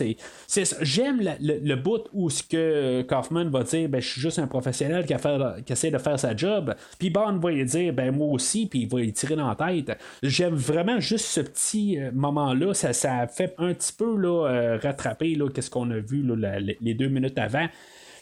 J'aime 0.81 1.20
le, 1.40 1.74
bout 1.74 2.05
où 2.12 2.31
ce 2.31 2.43
que 2.43 3.02
Kaufman 3.02 3.48
va 3.51 3.62
dire, 3.62 3.89
ben 3.89 4.01
je 4.01 4.09
suis 4.09 4.20
juste 4.20 4.39
un 4.39 4.47
professionnel 4.47 5.05
qui, 5.06 5.14
a 5.14 5.56
qui 5.64 5.73
essaie 5.73 5.90
de 5.90 5.98
faire 5.98 6.18
sa 6.18 6.36
job, 6.36 6.74
puis 6.98 7.10
Bond 7.10 7.39
va 7.39 7.51
lui 7.51 7.64
dire, 7.64 7.93
ben 7.93 8.14
moi 8.14 8.28
aussi, 8.28 8.66
puis 8.66 8.81
il 8.81 8.89
va 8.89 8.98
lui 8.98 9.12
tirer 9.12 9.36
dans 9.36 9.48
la 9.48 9.55
tête. 9.55 9.98
J'aime 10.23 10.55
vraiment 10.55 11.01
juste 11.01 11.27
ce 11.27 11.40
petit 11.40 11.98
euh, 11.98 12.10
moment-là, 12.12 12.74
ça, 12.74 12.93
ça 12.93 13.27
fait 13.27 13.55
un 13.59 13.74
petit 13.74 13.93
peu 13.93 14.16
là, 14.16 14.48
euh, 14.48 14.78
rattraper 14.82 15.35
là, 15.35 15.48
qu'est-ce 15.48 15.70
qu'on 15.70 15.90
a 15.90 15.98
vu 15.98 16.23
là, 16.23 16.59
les 16.59 16.94
deux 16.94 17.09
minutes 17.09 17.39
avant. 17.39 17.66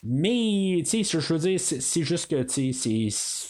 Mais, 0.05 0.82
tu 0.85 1.02
sais, 1.02 1.18
je 1.18 1.32
veux 1.32 1.39
dire, 1.39 1.59
c'est 1.59 2.02
juste 2.02 2.31
que, 2.31 2.43
tu 2.43 2.72
sais, 2.72 3.10
c'est. 3.10 3.44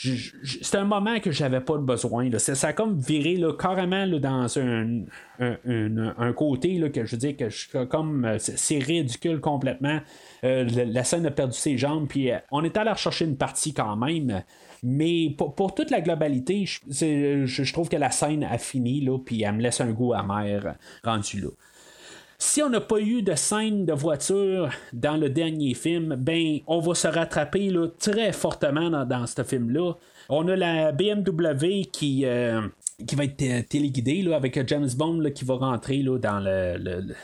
C'est 0.00 0.76
un 0.76 0.84
moment 0.84 1.18
que 1.18 1.32
j'avais 1.32 1.60
pas 1.60 1.76
besoin. 1.76 2.30
Là. 2.30 2.38
Ça, 2.38 2.68
a 2.68 2.72
comme 2.72 3.00
viré 3.00 3.36
carrément 3.58 4.06
dans 4.06 4.56
un, 4.56 5.00
un, 5.40 6.32
côté 6.34 6.78
là, 6.78 6.88
que 6.88 7.04
je 7.04 7.16
dire 7.16 7.36
que 7.36 7.50
je, 7.50 7.82
comme 7.86 8.36
c'est 8.38 8.78
ridicule 8.78 9.40
complètement. 9.40 9.98
Euh, 10.44 10.68
la, 10.86 11.02
scène 11.02 11.26
a 11.26 11.32
perdu 11.32 11.58
ses 11.58 11.76
jambes, 11.76 12.06
puis 12.06 12.30
euh, 12.30 12.38
on 12.52 12.62
est 12.62 12.76
allé 12.76 12.92
rechercher 12.92 13.24
une 13.24 13.36
partie 13.36 13.74
quand 13.74 13.96
même. 13.96 14.44
Mais 14.84 15.34
pour, 15.36 15.74
toute 15.74 15.90
la 15.90 16.00
globalité, 16.00 16.64
je, 16.64 17.44
je, 17.44 17.72
trouve 17.72 17.88
que 17.88 17.96
la 17.96 18.12
scène 18.12 18.44
a 18.44 18.56
fini, 18.56 19.00
là, 19.00 19.18
puis 19.18 19.42
elle 19.42 19.56
me 19.56 19.62
laisse 19.62 19.80
un 19.80 19.90
goût 19.90 20.12
amer 20.12 20.76
rendu 21.02 21.40
là. 21.40 21.48
Si 22.40 22.62
on 22.62 22.70
n'a 22.70 22.80
pas 22.80 23.00
eu 23.00 23.22
de 23.22 23.34
scène 23.34 23.84
de 23.84 23.92
voiture 23.92 24.70
dans 24.92 25.16
le 25.16 25.28
dernier 25.28 25.74
film, 25.74 26.14
ben 26.14 26.60
on 26.68 26.78
va 26.78 26.94
se 26.94 27.08
rattraper 27.08 27.68
là, 27.68 27.88
très 27.98 28.32
fortement 28.32 29.04
dans, 29.04 29.26
ce 29.26 29.42
film-là. 29.42 29.94
On 30.28 30.46
a 30.46 30.54
la 30.54 30.92
BMW 30.92 31.86
qui, 31.92 32.24
qui 33.06 33.14
va 33.14 33.24
être 33.24 33.68
téléguidé 33.68 34.22
là, 34.22 34.34
avec 34.34 34.66
James 34.68 34.88
Bond 34.96 35.20
là, 35.20 35.30
qui 35.30 35.44
va 35.44 35.54
rentrer 35.54 35.98
là, 35.98 36.18
dans 36.18 36.40
le, 36.40 37.14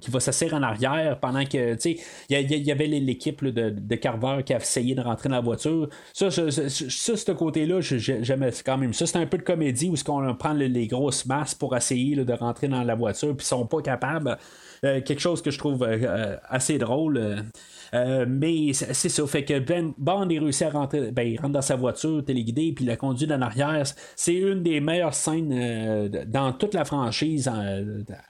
qui 0.00 0.10
va 0.10 0.18
s'asseoir 0.18 0.54
en 0.54 0.62
arrière 0.62 1.20
pendant 1.20 1.44
que 1.44 1.74
tu 1.74 1.96
sais 1.96 1.98
il 2.30 2.66
y, 2.66 2.72
avait 2.72 2.86
l'équipe 2.86 3.44
de, 3.44 3.68
de 3.70 3.94
Carver 3.96 4.42
qui 4.44 4.54
a 4.54 4.56
essayé 4.56 4.94
de 4.94 5.02
rentrer 5.02 5.28
dans 5.28 5.36
la 5.36 5.42
voiture. 5.42 5.88
Ça, 6.14 6.30
ça, 6.30 6.48
ce 6.50 7.32
côté 7.32 7.66
là 7.66 7.80
j'aimais 7.80 8.50
quand 8.64 8.78
même 8.78 8.94
ça. 8.94 9.06
C'est 9.06 9.18
un 9.18 9.26
peu 9.26 9.36
de 9.36 9.42
comédie 9.42 9.90
où 9.90 9.96
ce 9.96 10.04
qu'on 10.04 10.34
prend 10.34 10.54
les 10.54 10.86
grosses 10.86 11.26
masses 11.26 11.54
pour 11.54 11.76
essayer 11.76 12.16
de 12.16 12.32
rentrer 12.32 12.68
dans 12.68 12.82
la 12.82 12.94
voiture 12.94 13.36
puis 13.36 13.44
ils 13.44 13.48
sont 13.48 13.66
pas 13.66 13.82
capables. 13.82 14.38
Euh, 14.84 15.02
quelque 15.02 15.20
chose 15.20 15.42
que 15.42 15.50
je 15.50 15.58
trouve 15.58 15.82
euh, 15.82 15.98
euh, 16.02 16.36
assez 16.48 16.78
drôle 16.78 17.44
mais 17.92 18.72
c'est 18.72 19.08
ça, 19.08 19.26
fait 19.26 19.44
que 19.44 19.58
Ben 19.58 19.92
Bond 19.98 20.28
est 20.28 20.38
réussi 20.38 20.64
à 20.64 20.70
rentrer, 20.70 21.10
ben, 21.10 21.22
il 21.22 21.40
rentre 21.40 21.54
dans 21.54 21.62
sa 21.62 21.76
voiture 21.76 22.24
téléguidée, 22.24 22.72
puis 22.72 22.84
il 22.84 22.88
la 22.88 22.96
conduit 22.96 23.30
en 23.32 23.42
arrière. 23.42 23.82
C'est 24.16 24.34
une 24.34 24.62
des 24.62 24.80
meilleures 24.80 25.14
scènes 25.14 26.08
dans 26.26 26.52
toute 26.52 26.74
la 26.74 26.84
franchise, 26.84 27.50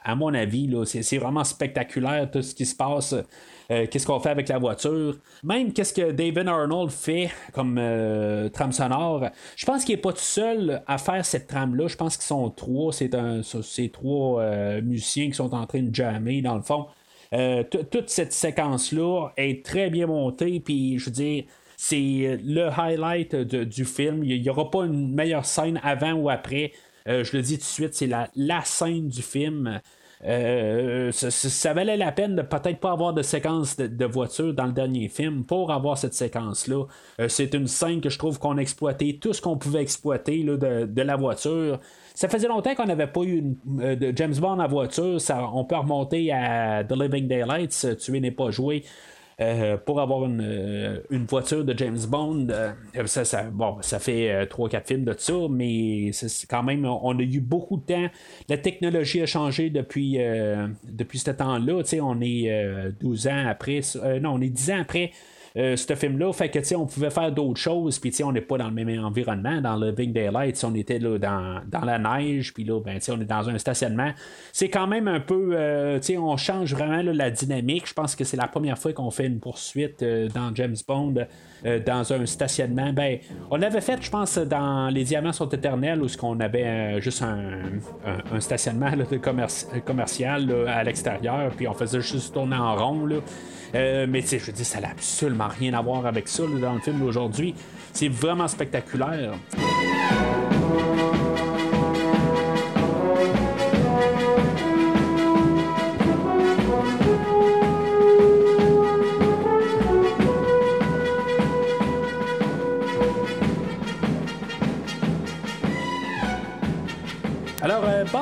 à 0.02 0.14
mon 0.14 0.32
avis. 0.34 0.70
C'est 0.84 1.18
vraiment 1.18 1.44
spectaculaire 1.44 2.30
tout 2.30 2.42
ce 2.42 2.54
qui 2.54 2.66
se 2.66 2.74
passe. 2.74 3.14
qu'est-ce 3.68 4.06
qu'on 4.06 4.20
fait 4.20 4.30
avec 4.30 4.48
la 4.48 4.58
voiture. 4.58 5.16
Même 5.44 5.72
qu'est-ce 5.72 5.92
que 5.92 6.10
David 6.10 6.48
Arnold 6.48 6.90
fait 6.90 7.30
comme 7.52 7.80
trame 8.52 8.72
sonore. 8.72 9.26
Je 9.56 9.66
pense 9.66 9.84
qu'il 9.84 9.94
n'est 9.94 10.00
pas 10.00 10.12
tout 10.12 10.18
seul 10.18 10.82
à 10.86 10.98
faire 10.98 11.24
cette 11.24 11.46
trame-là. 11.46 11.86
Je 11.86 11.96
pense 11.96 12.16
qu'ils 12.16 12.26
sont 12.26 12.50
trois. 12.50 12.92
C'est 12.92 13.10
ces 13.62 13.88
trois 13.90 14.42
musiciens 14.80 15.26
qui 15.26 15.34
sont 15.34 15.54
en 15.54 15.66
train 15.66 15.82
de 15.82 15.94
jammer 15.94 16.42
dans 16.42 16.56
le 16.56 16.62
fond. 16.62 16.86
Euh, 17.32 17.62
toute 17.62 18.08
cette 18.10 18.32
séquence-là 18.32 19.30
est 19.36 19.64
très 19.64 19.88
bien 19.88 20.06
montée, 20.06 20.60
puis 20.60 20.98
je 20.98 21.06
veux 21.06 21.10
dire, 21.12 21.44
c'est 21.76 22.38
le 22.44 22.68
highlight 22.68 23.34
du 23.36 23.84
film. 23.84 24.24
Il 24.24 24.42
n'y 24.42 24.50
aura 24.50 24.70
pas 24.70 24.84
une 24.84 25.14
meilleure 25.14 25.46
scène 25.46 25.80
avant 25.82 26.12
ou 26.12 26.28
après. 26.28 26.72
Euh, 27.08 27.24
je 27.24 27.36
le 27.36 27.42
dis 27.42 27.54
tout 27.54 27.62
de 27.62 27.64
suite, 27.64 27.94
c'est 27.94 28.06
la, 28.06 28.28
la 28.36 28.62
scène 28.64 29.08
du 29.08 29.22
film. 29.22 29.80
Euh, 30.26 31.10
ça, 31.12 31.72
valait 31.72 31.96
la 31.96 32.12
peine 32.12 32.36
de 32.36 32.42
peut-être 32.42 32.78
pas 32.78 32.92
avoir 32.92 33.14
de 33.14 33.22
séquence 33.22 33.76
de, 33.76 34.04
voiture 34.04 34.52
dans 34.52 34.66
le 34.66 34.72
dernier 34.72 35.08
film 35.08 35.44
pour 35.44 35.72
avoir 35.72 35.96
cette 35.96 36.12
séquence-là. 36.12 36.84
c'est 37.28 37.54
une 37.54 37.66
scène 37.66 38.02
que 38.02 38.10
je 38.10 38.18
trouve 38.18 38.38
qu'on 38.38 38.58
a 38.58 38.60
exploité 38.60 39.16
tout 39.18 39.32
ce 39.32 39.40
qu'on 39.40 39.56
pouvait 39.56 39.80
exploiter 39.80 40.42
de, 40.44 40.84
de, 40.84 41.02
la 41.02 41.16
voiture. 41.16 41.80
Ça 42.14 42.28
faisait 42.28 42.48
longtemps 42.48 42.74
qu'on 42.74 42.86
n'avait 42.86 43.06
pas 43.06 43.22
eu 43.22 43.56
euh, 43.80 43.96
de 43.96 44.12
James 44.14 44.34
Bond 44.34 44.58
en 44.58 44.68
voiture. 44.68 45.18
On 45.54 45.64
peut 45.64 45.76
remonter 45.76 46.30
à 46.32 46.84
The 46.84 46.92
Living 46.92 47.26
Daylights, 47.26 47.96
Tu 47.98 48.20
n'est 48.20 48.30
pas 48.30 48.50
joué. 48.50 48.84
Euh, 49.40 49.76
pour 49.78 50.00
avoir 50.00 50.26
une, 50.26 50.42
euh, 50.42 51.00
une, 51.10 51.24
voiture 51.24 51.64
de 51.64 51.76
James 51.76 51.98
Bond, 52.06 52.48
ça, 53.06 53.24
ça, 53.24 53.44
bon, 53.44 53.78
ça 53.80 53.98
fait 53.98 54.44
3-4 54.46 54.86
films 54.86 55.04
de 55.04 55.14
ça, 55.16 55.32
mais 55.48 56.10
c'est 56.12 56.46
quand 56.46 56.62
même, 56.62 56.84
on 56.84 57.18
a 57.18 57.22
eu 57.22 57.40
beaucoup 57.40 57.78
de 57.78 57.86
temps. 57.86 58.10
La 58.48 58.58
technologie 58.58 59.22
a 59.22 59.26
changé 59.26 59.70
depuis, 59.70 60.18
depuis 60.84 61.18
ce 61.18 61.30
temps-là. 61.30 61.82
On 62.02 62.20
est 62.20 62.92
12 63.00 63.28
ans 63.28 63.46
après, 63.48 63.80
non, 64.20 64.34
on 64.34 64.40
est 64.40 64.50
10 64.50 64.70
ans 64.72 64.80
après 64.80 65.12
euh, 65.56 65.76
ce 65.76 65.94
film-là. 65.94 66.32
Fait 66.32 66.48
que, 66.48 66.74
on 66.76 66.86
pouvait 66.86 67.10
faire 67.10 67.32
d'autres 67.32 67.60
choses, 67.60 67.98
puis, 67.98 68.12
on 68.22 68.32
n'est 68.32 68.40
pas 68.40 68.58
dans 68.58 68.68
le 68.68 68.74
même 68.74 69.04
environnement. 69.04 69.60
Dans 69.60 69.76
le 69.76 69.90
Living 69.90 70.12
Daylight, 70.12 70.62
on 70.64 70.74
était 70.74 70.98
là, 70.98 71.18
dans, 71.18 71.60
dans 71.66 71.84
la 71.84 71.98
neige, 71.98 72.54
puis 72.54 72.64
là, 72.64 72.80
ben, 72.80 72.98
on 73.08 73.20
est 73.20 73.24
dans 73.24 73.48
un 73.48 73.58
stationnement. 73.58 74.12
C'est 74.52 74.68
quand 74.68 74.86
même 74.86 75.08
un 75.08 75.20
peu, 75.20 75.50
euh, 75.54 75.98
on 76.18 76.36
change 76.36 76.74
vraiment 76.74 77.02
la 77.02 77.30
dynamique. 77.30 77.88
Je 77.88 77.94
pense 77.94 78.14
que 78.14 78.24
c'est 78.24 78.36
la 78.36 78.46
première 78.46 78.78
fois 78.78 78.92
qu'on 78.92 79.10
fait 79.10 79.26
une 79.26 79.40
poursuite 79.40 80.02
euh, 80.02 80.28
dans 80.28 80.54
James 80.54 80.76
Bond. 80.86 81.14
dans 81.84 82.12
un 82.12 82.26
stationnement. 82.26 82.92
Ben, 82.92 83.18
on 83.50 83.56
l'avait 83.56 83.80
fait, 83.80 84.00
je 84.00 84.10
pense, 84.10 84.38
dans 84.38 84.88
Les 84.88 85.04
Diamants 85.04 85.32
sont 85.32 85.48
éternels, 85.48 86.00
où 86.00 86.08
ce 86.08 86.16
qu'on 86.16 86.38
avait 86.40 87.00
juste 87.00 87.22
un, 87.22 88.40
stationnement 88.40 88.90
de 88.92 89.16
commercial 89.78 90.66
à 90.68 90.84
l'extérieur, 90.84 91.52
puis 91.56 91.68
on 91.68 91.74
faisait 91.74 92.00
juste 92.00 92.32
tourner 92.32 92.56
en 92.56 92.76
rond. 92.76 93.04
Là. 93.04 93.16
Euh, 93.74 94.06
mais 94.08 94.22
tu 94.22 94.28
sais, 94.28 94.38
je 94.38 94.50
dire, 94.50 94.66
ça 94.66 94.80
n'a 94.80 94.90
absolument 94.90 95.48
rien 95.48 95.74
à 95.74 95.82
voir 95.82 96.06
avec 96.06 96.28
ça 96.28 96.42
dans 96.60 96.74
le 96.74 96.80
film 96.80 96.98
d'aujourd'hui. 96.98 97.54
C'est 97.92 98.08
vraiment 98.08 98.48
spectaculaire. 98.48 99.34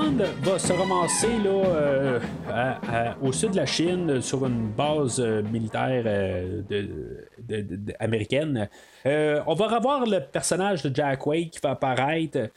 Euh, 0.08 0.26
va 0.42 0.58
se 0.58 0.72
ramasser 0.72 1.38
là, 1.44 1.50
euh, 1.50 3.12
au 3.22 3.30
sud 3.30 3.50
de 3.50 3.56
la 3.56 3.66
Chine 3.66 4.22
sur 4.22 4.46
une 4.46 4.68
base 4.68 5.20
euh, 7.50 7.62
américaine. 7.98 8.68
on 9.04 9.54
va 9.54 9.66
revoir 9.68 10.06
le 10.06 10.20
personnage 10.20 10.82
de 10.82 10.94
Jack 10.94 11.26
Wade 11.26 11.50
qui 11.50 11.60
va 11.62 11.70
apparaître. 11.70 12.50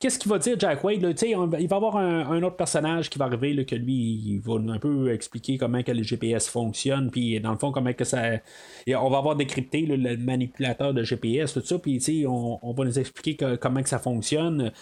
Qu'est-ce 0.00 0.18
qu'il 0.18 0.30
va 0.30 0.38
dire 0.38 0.58
Jack 0.58 0.82
Wade? 0.82 1.14
il 1.22 1.68
va 1.68 1.76
avoir 1.76 1.96
un, 1.96 2.42
autre 2.42 2.56
personnage 2.56 3.10
qui 3.10 3.18
va 3.18 3.26
arriver 3.26 3.64
que 3.64 3.76
lui, 3.76 3.94
il 3.94 4.40
va 4.40 4.54
un 4.54 4.78
peu 4.78 5.12
expliquer 5.12 5.58
comment 5.58 5.82
que 5.82 5.92
le 5.92 6.02
GPS 6.02 6.48
fonctionne, 6.48 7.10
puis 7.10 7.40
dans 7.40 7.52
le 7.52 7.58
fond, 7.58 7.72
comment 7.72 7.90
ça. 8.02 8.22
on 8.88 9.10
va 9.10 9.18
avoir 9.18 9.36
décrypté 9.36 9.82
le 9.82 10.16
manipulateur 10.16 10.94
de 10.94 11.02
GPS, 11.02 11.52
tout 11.52 11.62
ça, 11.64 11.78
puis 11.78 12.26
on, 12.26 12.58
on 12.62 12.72
va 12.72 12.84
nous 12.84 12.98
expliquer 12.98 13.36
comment 13.60 13.84
ça 13.84 13.98
fonctionne. 13.98 14.72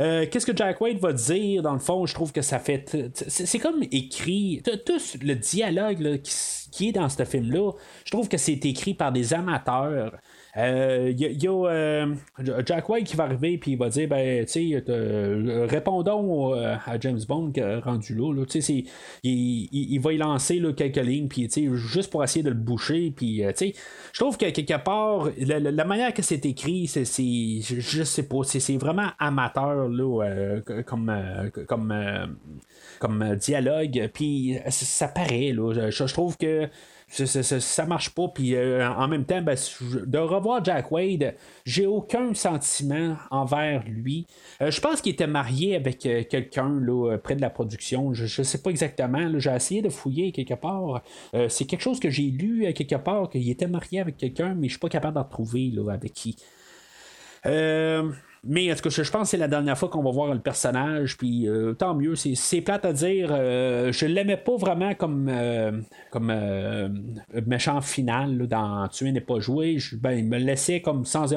Euh, 0.00 0.26
qu'est-ce 0.30 0.46
que 0.46 0.56
Jack 0.56 0.80
Wade 0.80 0.98
va 0.98 1.12
dire, 1.12 1.62
dans 1.62 1.72
le 1.72 1.78
fond, 1.78 2.06
je 2.06 2.14
trouve 2.14 2.32
que 2.32 2.42
ça 2.42 2.58
fait. 2.58 3.12
C'est 3.16 3.58
comme 3.58 3.82
écrit. 3.90 4.62
Tout 4.64 5.00
le 5.22 5.34
dialogue 5.34 6.20
qui, 6.22 6.61
est 6.80 6.92
dans 6.92 7.08
ce 7.08 7.24
film-là, 7.24 7.72
je 8.04 8.10
trouve 8.10 8.28
que 8.28 8.36
c'est 8.36 8.64
écrit 8.66 8.94
par 8.94 9.12
des 9.12 9.34
amateurs. 9.34 10.12
Il 10.54 10.60
euh, 10.60 11.12
y, 11.16 11.46
a, 11.48 11.50
euh, 11.50 12.14
Jack 12.66 12.86
White 12.86 13.06
qui 13.06 13.16
va 13.16 13.24
arriver 13.24 13.56
puis 13.56 13.72
il 13.72 13.78
va 13.78 13.88
dire 13.88 14.06
ben 14.06 14.44
tu 14.44 14.52
sais 14.52 14.84
répondons 15.66 16.52
à 16.52 17.00
James 17.00 17.20
Bond 17.26 17.54
rendu 17.82 18.14
là, 18.14 18.44
tu 18.44 18.60
sais 18.60 18.84
il, 19.22 19.68
il, 19.72 19.98
va 19.98 20.12
y 20.12 20.18
lancer 20.18 20.58
là, 20.58 20.74
quelques 20.74 20.96
lignes 20.96 21.28
puis 21.28 21.48
juste 21.72 22.10
pour 22.10 22.22
essayer 22.22 22.42
de 22.42 22.50
le 22.50 22.54
boucher 22.54 23.14
puis 23.16 23.42
tu 23.48 23.52
sais 23.56 23.72
je 24.12 24.20
trouve 24.20 24.36
que 24.36 24.50
quelque 24.50 24.76
part 24.84 25.30
la, 25.38 25.84
manière 25.86 26.12
que 26.12 26.20
c'est 26.20 26.44
écrit 26.44 26.86
c'est 26.86 27.04
je, 27.06 28.02
sais 28.02 28.28
pas 28.28 28.42
c'est 28.44 28.76
vraiment 28.76 29.08
amateur 29.18 29.88
là 29.88 30.60
comme 30.84 31.10
comme 31.66 31.94
comme 33.02 33.36
dialogue 33.36 34.10
puis 34.14 34.58
ça 34.70 35.08
paraît 35.08 35.52
là 35.52 35.90
je 35.90 36.14
trouve 36.14 36.36
que 36.36 36.68
ça, 37.12 37.86
marche 37.86 38.10
pas. 38.10 38.28
Puis 38.28 38.54
euh, 38.54 38.88
en 38.88 39.08
même 39.08 39.24
temps, 39.24 39.42
ben, 39.42 39.56
de 40.06 40.18
revoir 40.18 40.64
Jack 40.64 40.90
Wade, 40.90 41.34
j'ai 41.64 41.86
aucun 41.86 42.34
sentiment 42.34 43.16
envers 43.30 43.84
lui. 43.86 44.26
Euh, 44.60 44.70
je 44.70 44.80
pense 44.80 45.00
qu'il 45.00 45.12
était 45.12 45.26
marié 45.26 45.76
avec 45.76 46.06
euh, 46.06 46.22
quelqu'un 46.24 46.80
près 47.22 47.36
de 47.36 47.40
la 47.40 47.50
production. 47.50 48.14
Je, 48.14 48.24
ne 48.24 48.44
sais 48.44 48.58
pas 48.58 48.70
exactement. 48.70 49.38
J'ai 49.38 49.54
essayé 49.54 49.82
de 49.82 49.90
fouiller 49.90 50.32
quelque 50.32 50.54
part. 50.54 51.02
c'est 51.48 51.64
quelque 51.66 51.82
chose 51.82 52.00
que 52.00 52.10
j'ai 52.10 52.30
lu 52.30 52.72
quelque 52.72 52.96
part 52.96 53.28
qu'il 53.28 53.48
était 53.50 53.66
marié 53.66 54.00
avec 54.00 54.16
quelqu'un, 54.16 54.54
mais 54.54 54.68
je 54.68 54.72
suis 54.72 54.80
pas 54.80 54.88
capable 54.88 55.14
d'en 55.14 55.24
trouver 55.24 55.72
avec 55.90 56.12
qui. 56.12 56.36
Euh. 57.46 58.10
Mais 58.44 58.72
en 58.72 58.74
tout 58.74 58.82
cas, 58.82 58.90
je 58.90 59.08
pense 59.08 59.22
que 59.22 59.28
c'est 59.28 59.36
la 59.36 59.46
dernière 59.46 59.78
fois 59.78 59.88
qu'on 59.88 60.02
va 60.02 60.10
voir 60.10 60.34
le 60.34 60.40
personnage, 60.40 61.16
puis 61.16 61.48
euh, 61.48 61.74
tant 61.74 61.94
mieux. 61.94 62.16
C'est 62.16 62.60
plate 62.60 62.84
à 62.84 62.92
dire. 62.92 63.28
Euh, 63.30 63.92
je 63.92 64.04
l'aimais 64.06 64.36
pas 64.36 64.56
vraiment 64.56 64.94
comme, 64.94 65.28
euh, 65.28 65.70
comme 66.10 66.32
méchant 67.46 67.80
final 67.80 68.48
dans 68.48 68.88
Tuer 68.88 69.12
n'est 69.12 69.20
pas 69.20 69.38
joué. 69.38 69.78
ben, 69.92 70.18
il 70.18 70.26
me 70.26 70.38
laissait 70.38 70.80
comme 70.80 71.04
sans, 71.04 71.28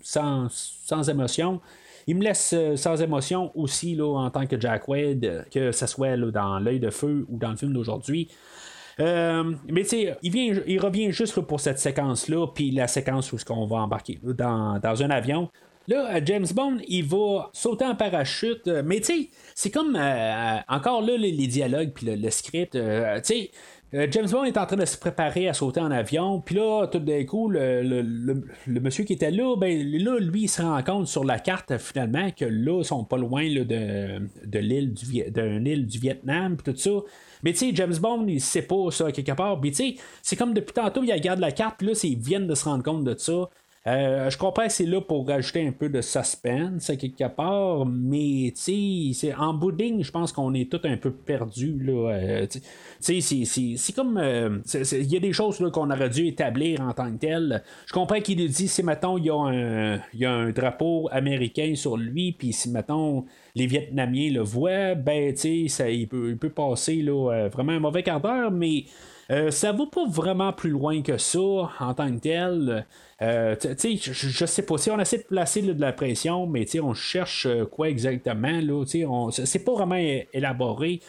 sans, 0.00 0.48
sans 0.48 1.10
émotion. 1.10 1.60
Il 2.06 2.16
me 2.16 2.22
laisse 2.22 2.54
sans 2.76 3.02
émotion 3.02 3.50
aussi 3.54 3.94
là, 3.94 4.06
en 4.06 4.30
tant 4.30 4.46
que 4.46 4.58
Jack 4.58 4.88
Wade, 4.88 5.44
que 5.50 5.72
ce 5.72 5.86
soit 5.86 6.16
dans 6.16 6.58
L'œil 6.58 6.80
de 6.80 6.90
feu 6.90 7.26
ou 7.28 7.36
dans 7.36 7.50
le 7.50 7.56
film 7.56 7.74
d'aujourd'hui. 7.74 8.28
mais 8.98 9.82
tu 9.82 9.84
sais, 9.84 10.16
il, 10.22 10.32
vient, 10.32 10.54
il 10.66 10.80
revient 10.80 11.10
juste 11.10 11.38
pour 11.40 11.60
cette 11.60 11.80
séquence-là, 11.80 12.46
puis 12.54 12.70
la 12.70 12.86
séquence 12.86 13.30
où 13.32 13.36
on 13.50 13.66
va 13.66 13.78
embarquer 13.78 14.18
dans, 14.22 14.78
dans 14.78 15.02
un 15.02 15.10
avion. 15.10 15.50
Là, 15.88 16.16
euh, 16.16 16.20
James 16.24 16.46
Bond, 16.54 16.78
il 16.88 17.04
va 17.04 17.50
sauter 17.52 17.84
en 17.84 17.94
parachute, 17.94 18.66
euh, 18.66 18.82
mais 18.84 19.00
tu 19.00 19.04
sais, 19.04 19.30
c'est 19.54 19.70
comme 19.70 19.96
euh, 19.96 20.58
encore 20.68 21.02
là 21.02 21.16
les, 21.16 21.32
dialogues 21.46 21.92
puis 21.94 22.06
le, 22.06 22.30
script, 22.30 22.72
tu 22.72 22.80
sais. 23.22 23.50
James 23.92 24.28
Bond 24.28 24.44
est 24.44 24.58
en 24.58 24.66
train 24.66 24.76
de 24.76 24.84
se 24.84 24.98
préparer 24.98 25.48
à 25.48 25.54
sauter 25.54 25.80
en 25.80 25.90
avion, 25.90 26.40
puis 26.40 26.56
là, 26.56 26.86
tout 26.86 26.98
d'un 26.98 27.24
coup, 27.24 27.48
le, 27.48 28.02
monsieur 28.66 29.04
qui 29.04 29.14
était 29.14 29.30
là, 29.30 29.56
ben 29.56 29.80
là, 29.80 30.18
lui, 30.18 30.42
il 30.42 30.48
se 30.48 30.60
rend 30.60 30.82
compte 30.82 31.06
sur 31.06 31.24
la 31.24 31.38
carte 31.38 31.78
finalement 31.78 32.30
que 32.32 32.44
là, 32.44 32.80
ils 32.80 32.84
sont 32.84 33.04
pas 33.04 33.16
loin 33.16 33.44
de, 33.44 34.58
l'île 34.58 34.92
du, 34.92 35.06
île 35.14 35.86
du 35.86 35.98
Vietnam, 35.98 36.56
puis 36.56 36.72
tout 36.72 36.78
ça. 36.78 36.90
Mais 37.42 37.52
tu 37.52 37.58
sais, 37.58 37.70
James 37.74 37.96
Bond, 37.98 38.26
il 38.26 38.40
sait 38.40 38.62
pas 38.62 38.90
ça 38.90 39.10
quelque 39.12 39.32
part. 39.32 39.60
Puis 39.60 39.70
tu 39.70 39.76
sais, 39.76 39.94
c'est 40.20 40.36
comme 40.36 40.52
depuis 40.52 40.74
tantôt, 40.74 41.02
il 41.04 41.12
regarde 41.12 41.38
la 41.38 41.52
carte, 41.52 41.76
puis 41.78 41.86
là, 41.86 41.92
ils 42.02 42.18
viennent 42.18 42.48
de 42.48 42.56
se 42.56 42.64
rendre 42.64 42.82
compte 42.82 43.04
de 43.04 43.16
ça. 43.16 43.48
Euh, 43.86 44.28
je 44.30 44.36
comprends 44.36 44.66
que 44.66 44.72
c'est 44.72 44.86
là 44.86 45.00
pour 45.00 45.28
rajouter 45.28 45.64
un 45.64 45.70
peu 45.70 45.88
de 45.88 46.00
suspense 46.00 46.90
quelque 46.98 47.28
part, 47.28 47.86
mais 47.86 48.52
en 49.38 49.54
bouding, 49.54 50.02
je 50.02 50.10
pense 50.10 50.32
qu'on 50.32 50.54
est 50.54 50.70
tout 50.70 50.80
un 50.82 50.96
peu 50.96 51.12
perdu. 51.12 51.86
Euh, 51.88 52.46
c'est 52.98 53.92
comme. 53.94 54.18
Euh, 54.18 54.58
il 54.74 55.12
y 55.12 55.16
a 55.16 55.20
des 55.20 55.32
choses 55.32 55.58
qu'on 55.72 55.90
aurait 55.90 56.10
dû 56.10 56.26
établir 56.26 56.80
en 56.80 56.92
tant 56.94 57.12
que 57.12 57.18
tel. 57.18 57.62
Je 57.86 57.92
comprends 57.92 58.20
qu'il 58.20 58.44
dit 58.48 58.68
si, 58.68 58.82
mettons, 58.82 59.18
il 59.18 59.26
y, 59.26 59.30
a 59.30 59.36
un, 59.36 60.00
y 60.14 60.24
a 60.24 60.32
un 60.32 60.50
drapeau 60.50 61.08
américain 61.12 61.74
sur 61.76 61.96
lui, 61.96 62.32
puis 62.32 62.52
si, 62.52 62.70
mettons, 62.70 63.24
les 63.54 63.68
Vietnamiens 63.68 64.32
le 64.32 64.40
voient, 64.40 64.96
ben, 64.96 65.32
tu 65.32 65.68
sais, 65.68 65.96
il 65.96 66.08
peut, 66.08 66.30
il 66.30 66.38
peut 66.38 66.50
passer 66.50 67.02
là, 67.02 67.48
vraiment 67.48 67.72
un 67.72 67.80
mauvais 67.80 68.02
quart 68.02 68.20
d'heure, 68.20 68.50
mais. 68.50 68.84
Euh, 69.30 69.50
ça 69.50 69.72
va 69.72 69.86
pas 69.86 70.06
vraiment 70.06 70.52
plus 70.52 70.70
loin 70.70 71.02
que 71.02 71.18
ça 71.18 71.38
en 71.40 71.94
tant 71.94 72.12
que 72.14 72.20
tel. 72.20 72.86
Euh, 73.22 73.56
je, 73.60 74.12
je 74.12 74.46
sais 74.46 74.62
pas 74.62 74.78
si 74.78 74.90
on 74.90 75.00
essaie 75.00 75.18
de 75.18 75.24
placer 75.24 75.62
de 75.62 75.80
la 75.80 75.92
pression, 75.92 76.46
mais 76.46 76.66
on 76.80 76.94
cherche 76.94 77.46
euh, 77.46 77.64
quoi 77.64 77.88
exactement. 77.88 78.60
Là, 78.60 78.84
on, 79.08 79.30
c'est 79.30 79.64
pas 79.64 79.72
vraiment 79.72 79.96
élaboré. 80.32 81.00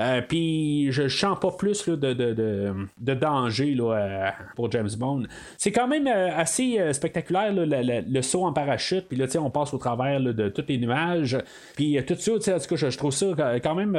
Euh, 0.00 0.20
puis 0.26 0.90
je 0.90 1.06
sens 1.06 1.38
pas 1.38 1.52
plus 1.52 1.88
de, 1.88 2.12
de, 2.12 3.14
danger 3.14 3.74
là, 3.74 3.92
euh, 3.92 4.30
pour 4.56 4.70
James 4.72 4.90
Bond. 4.98 5.24
C'est 5.56 5.70
quand 5.70 5.86
même 5.86 6.08
euh, 6.08 6.36
assez 6.36 6.80
spectaculaire 6.92 7.52
le, 7.54 8.22
saut 8.22 8.44
en 8.44 8.52
parachute. 8.52 9.06
Puis 9.08 9.16
là, 9.16 9.26
on 9.38 9.50
passe 9.50 9.72
au 9.72 9.78
travers 9.78 10.20
de 10.20 10.48
tous 10.48 10.64
les 10.68 10.78
nuages. 10.78 11.38
Puis 11.76 11.96
tout 12.06 12.16
ça, 12.16 12.32
en 12.32 12.38
tout 12.38 12.74
cas, 12.74 12.76
je, 12.76 12.96
trouve 12.96 13.12
ça 13.12 13.26
quand 13.62 13.74
même 13.74 13.96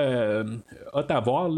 hot 0.93 1.05
à 1.09 1.19
voir 1.21 1.49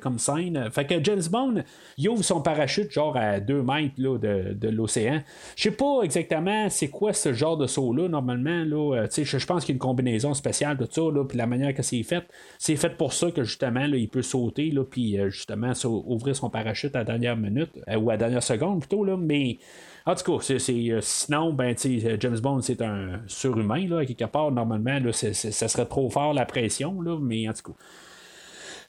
comme 0.00 0.18
scène. 0.18 0.70
Fait 0.70 0.86
que 0.86 1.02
James 1.04 1.22
Bond, 1.30 1.62
il 1.98 2.08
ouvre 2.08 2.24
son 2.24 2.40
parachute 2.40 2.90
genre 2.90 3.16
à 3.16 3.40
2 3.40 3.62
mètres 3.62 3.94
de, 3.98 4.68
l'océan. 4.68 5.20
Je 5.56 5.64
sais 5.64 5.70
pas 5.70 6.00
exactement 6.02 6.68
c'est 6.70 6.88
quoi 6.88 7.12
ce 7.12 7.32
genre 7.32 7.56
de 7.56 7.66
saut-là 7.66 8.08
normalement. 8.08 8.64
Là, 8.64 9.06
je 9.10 9.46
pense 9.46 9.64
qu'il 9.64 9.74
y 9.74 9.74
a 9.74 9.76
une 9.76 9.80
combinaison 9.80 10.32
spéciale 10.32 10.78
de 10.78 10.86
ça. 10.90 11.02
Puis 11.28 11.36
la 11.36 11.46
manière 11.46 11.74
que 11.74 11.82
c'est 11.82 12.02
fait, 12.02 12.24
c'est 12.58 12.76
fait 12.76 12.96
pour 12.96 13.12
ça 13.12 13.30
que 13.30 13.42
justement 13.44 13.81
il 13.88 14.08
peut 14.08 14.22
sauter, 14.22 14.70
là, 14.70 14.84
puis 14.84 15.18
euh, 15.18 15.30
justement 15.30 15.72
ouvrir 15.84 16.34
son 16.36 16.50
parachute 16.50 16.94
à 16.94 17.00
la 17.00 17.04
dernière 17.04 17.36
minute, 17.36 17.70
euh, 17.88 17.96
ou 17.96 18.10
à 18.10 18.14
la 18.14 18.18
dernière 18.18 18.42
seconde 18.42 18.80
plutôt, 18.80 19.04
là, 19.04 19.16
mais. 19.16 19.58
En 20.04 20.16
tout 20.16 20.38
cas, 20.38 20.56
c'est, 20.58 20.72
euh, 20.90 21.00
sinon, 21.00 21.52
ben, 21.52 21.76
James 21.78 22.38
Bond, 22.40 22.60
c'est 22.60 22.82
un 22.82 23.20
surhumain, 23.28 23.86
là, 23.86 24.04
quelque 24.04 24.24
part, 24.24 24.50
normalement, 24.50 24.98
là, 24.98 25.12
ça 25.12 25.32
serait 25.68 25.86
trop 25.86 26.10
fort 26.10 26.34
la 26.34 26.44
pression, 26.44 27.00
là, 27.00 27.16
mais 27.20 27.48
en 27.48 27.52
tout 27.52 27.72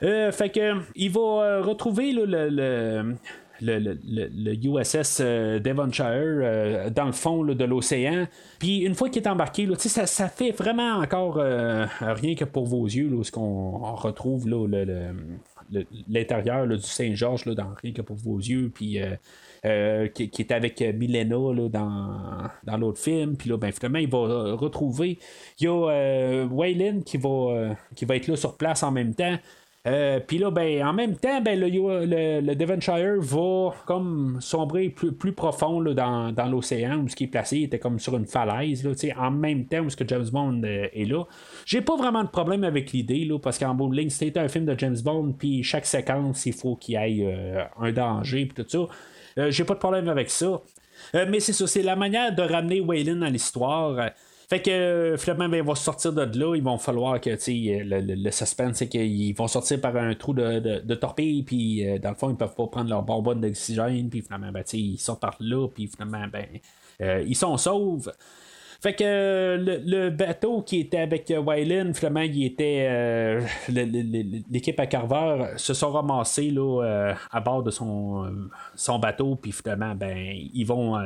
cas. 0.02 0.32
fait 0.32 0.50
que 0.50 0.82
il 0.96 1.12
va 1.12 1.62
retrouver 1.62 2.14
le, 2.14 2.26
le, 2.26 3.16
le, 3.62 4.54
USS 4.54 5.22
Devonshire 5.62 6.92
dans 6.92 7.06
le 7.06 7.12
fond 7.12 7.44
de 7.44 7.66
l'océan. 7.66 8.28
Puis 8.60 8.80
une 8.80 8.96
fois 8.96 9.10
qu'il 9.10 9.22
est 9.22 9.28
embarqué, 9.28 9.66
là, 9.66 9.76
ça, 9.78 10.06
ça 10.06 10.28
fait 10.28 10.52
vraiment 10.52 10.98
encore 10.98 11.36
rien 11.36 12.36
que 12.36 12.46
pour 12.46 12.66
vos 12.66 12.86
yeux, 12.86 13.10
là, 13.10 13.24
ce 13.24 13.32
qu'on 13.32 13.78
retrouve 13.96 14.48
l'intérieur 16.10 16.68
du 16.68 16.82
Saint-Georges 16.82 17.46
dans 17.46 17.74
rien 17.82 17.94
que 17.94 18.02
pour 18.02 18.16
vos 18.16 18.38
yeux. 18.38 18.72
Puis. 18.74 19.00
qui, 20.14 20.42
est 20.42 20.52
avec 20.52 20.82
Milena 20.82 21.38
dans, 21.70 22.50
dans 22.64 22.78
l'autre 22.78 23.00
film. 23.00 23.38
Puis 23.38 23.50
là, 23.50 23.58
ben, 23.58 23.72
finalement, 23.72 24.00
il 24.00 24.10
va 24.10 24.56
retrouver. 24.56 25.20
Il 25.60 25.66
y 25.66 25.68
a 25.68 26.46
Waylon 26.46 27.02
qui 27.02 27.18
qui 27.96 28.06
va 28.06 28.16
être 28.16 28.28
là 28.28 28.36
sur 28.36 28.58
place 28.58 28.84
en 28.84 28.92
même 28.92 29.16
temps. 29.16 29.38
Euh, 29.86 30.22
puis 30.26 30.38
là, 30.38 30.50
ben, 30.50 30.82
en 30.86 30.94
même 30.94 31.18
temps, 31.18 31.42
ben, 31.42 31.60
le, 31.60 31.68
le, 31.68 32.56
Devonshire 32.56 33.20
va 33.20 33.72
comme 33.86 34.38
sombrer 34.40 34.90
plus, 34.90 35.12
plus 35.12 35.34
profond 35.34 35.82
dans, 35.82 36.32
dans 36.32 36.46
l'océan 36.46 37.00
où 37.00 37.10
ce 37.10 37.16
qui 37.18 37.26
est 37.26 37.28
placé 37.28 37.64
était 37.64 37.80
comme 37.80 38.00
sur 38.00 38.16
une 38.16 38.26
falaise. 38.26 38.86
Là, 38.86 38.94
en 39.18 39.32
même 39.32 39.66
temps 39.66 39.80
où 39.80 39.90
ce 39.90 39.98
que 39.98 40.08
James 40.08 40.28
Bond 40.32 40.62
euh, 40.64 40.88
est 40.94 41.04
là. 41.06 41.26
J'ai 41.66 41.82
pas 41.82 41.98
vraiment 41.98 42.24
de 42.24 42.30
problème 42.30 42.64
avec 42.64 42.94
l'idée 42.94 43.26
là, 43.26 43.38
parce 43.40 43.60
qu'en 43.60 43.76
bout 43.76 43.90
de 43.90 43.98
ligne, 43.98 44.10
c'était 44.10 44.40
un 44.40 44.48
film 44.48 44.66
de 44.66 44.76
James 44.80 44.98
Bond, 45.04 45.34
puis 45.38 45.64
chaque 45.64 45.86
séquence, 45.86 46.46
il 46.46 46.54
faut 46.54 46.78
qu'il 46.78 46.96
y 46.96 46.98
ait 46.98 47.26
euh, 47.26 47.64
un 47.78 47.92
danger, 47.92 48.46
puis 48.46 48.64
tout 48.64 48.70
ça. 48.70 49.50
J'ai 49.50 49.64
pas 49.64 49.74
de 49.74 49.80
problème 49.80 50.08
avec 50.10 50.30
ça. 50.30 50.62
mais 51.14 51.40
c'est 51.40 51.54
ça, 51.54 51.66
c'est 51.66 51.82
la 51.82 51.96
manière 51.96 52.36
de 52.36 52.44
ramener 52.44 52.80
Waylon 52.82 53.16
dans 53.16 53.28
l'histoire. 53.28 54.12
Fait 54.50 54.62
que 54.62 54.70
euh, 54.70 55.18
finalement, 55.18 55.50
ben, 55.50 55.64
vont 55.64 55.76
sortir 55.76 56.14
de 56.14 56.40
là. 56.40 56.56
Ils 56.56 56.64
vont 56.64 56.78
falloir 56.78 57.20
que 57.20 57.30
le, 57.30 58.00
le, 58.02 58.16
le 58.16 58.32
suspense, 58.32 58.78
c'est 58.78 58.90
qu'ils 58.90 59.34
vont 59.36 59.48
sortir 59.48 59.80
par 59.80 59.96
un 59.96 60.14
trou 60.16 60.34
de, 60.34 60.60
de, 60.60 60.96
torpille. 60.96 61.44
Puis 61.44 61.88
euh, 61.88 61.98
dans 61.98 62.10
le 62.10 62.16
fond, 62.16 62.30
ils 62.30 62.36
peuvent 62.36 62.56
pas 62.56 62.68
prendre 62.68 62.90
leur 62.90 63.04
bonbonne 63.04 63.42
d'oxygène. 63.42 64.10
Puis 64.10 64.22
finalement, 64.22 64.52
ben, 64.52 64.64
ils 64.74 64.98
sortent 64.98 65.22
par 65.22 65.38
là. 65.40 65.68
Puis 65.68 65.88
finalement, 65.88 66.26
ben, 66.32 66.46
euh, 67.02 67.24
ils 67.26 67.36
sont 67.36 67.58
sauvés. 67.58 68.12
Fait 68.82 68.94
que 68.94 69.58
le, 69.86 70.10
bateau 70.10 70.62
qui 70.62 70.82
était 70.82 71.00
avec 71.00 71.34
Wyland, 71.34 71.94
finalement, 71.94 72.20
il 72.20 72.44
était. 72.44 73.40
L'équipe 73.70 74.78
à 74.78 74.88
Carver 74.88 75.54
se 75.56 75.74
sont 75.74 75.94
ramassés 75.94 76.50
là, 76.50 77.16
à 77.32 77.40
bord 77.40 77.64
de 77.64 77.72
son, 77.72 78.50
son 78.76 79.00
bateau, 79.00 79.38
puis 79.38 79.54
finalement, 79.54 79.96
ben, 79.96 80.18
ils 80.54 80.66
vont 80.66 80.98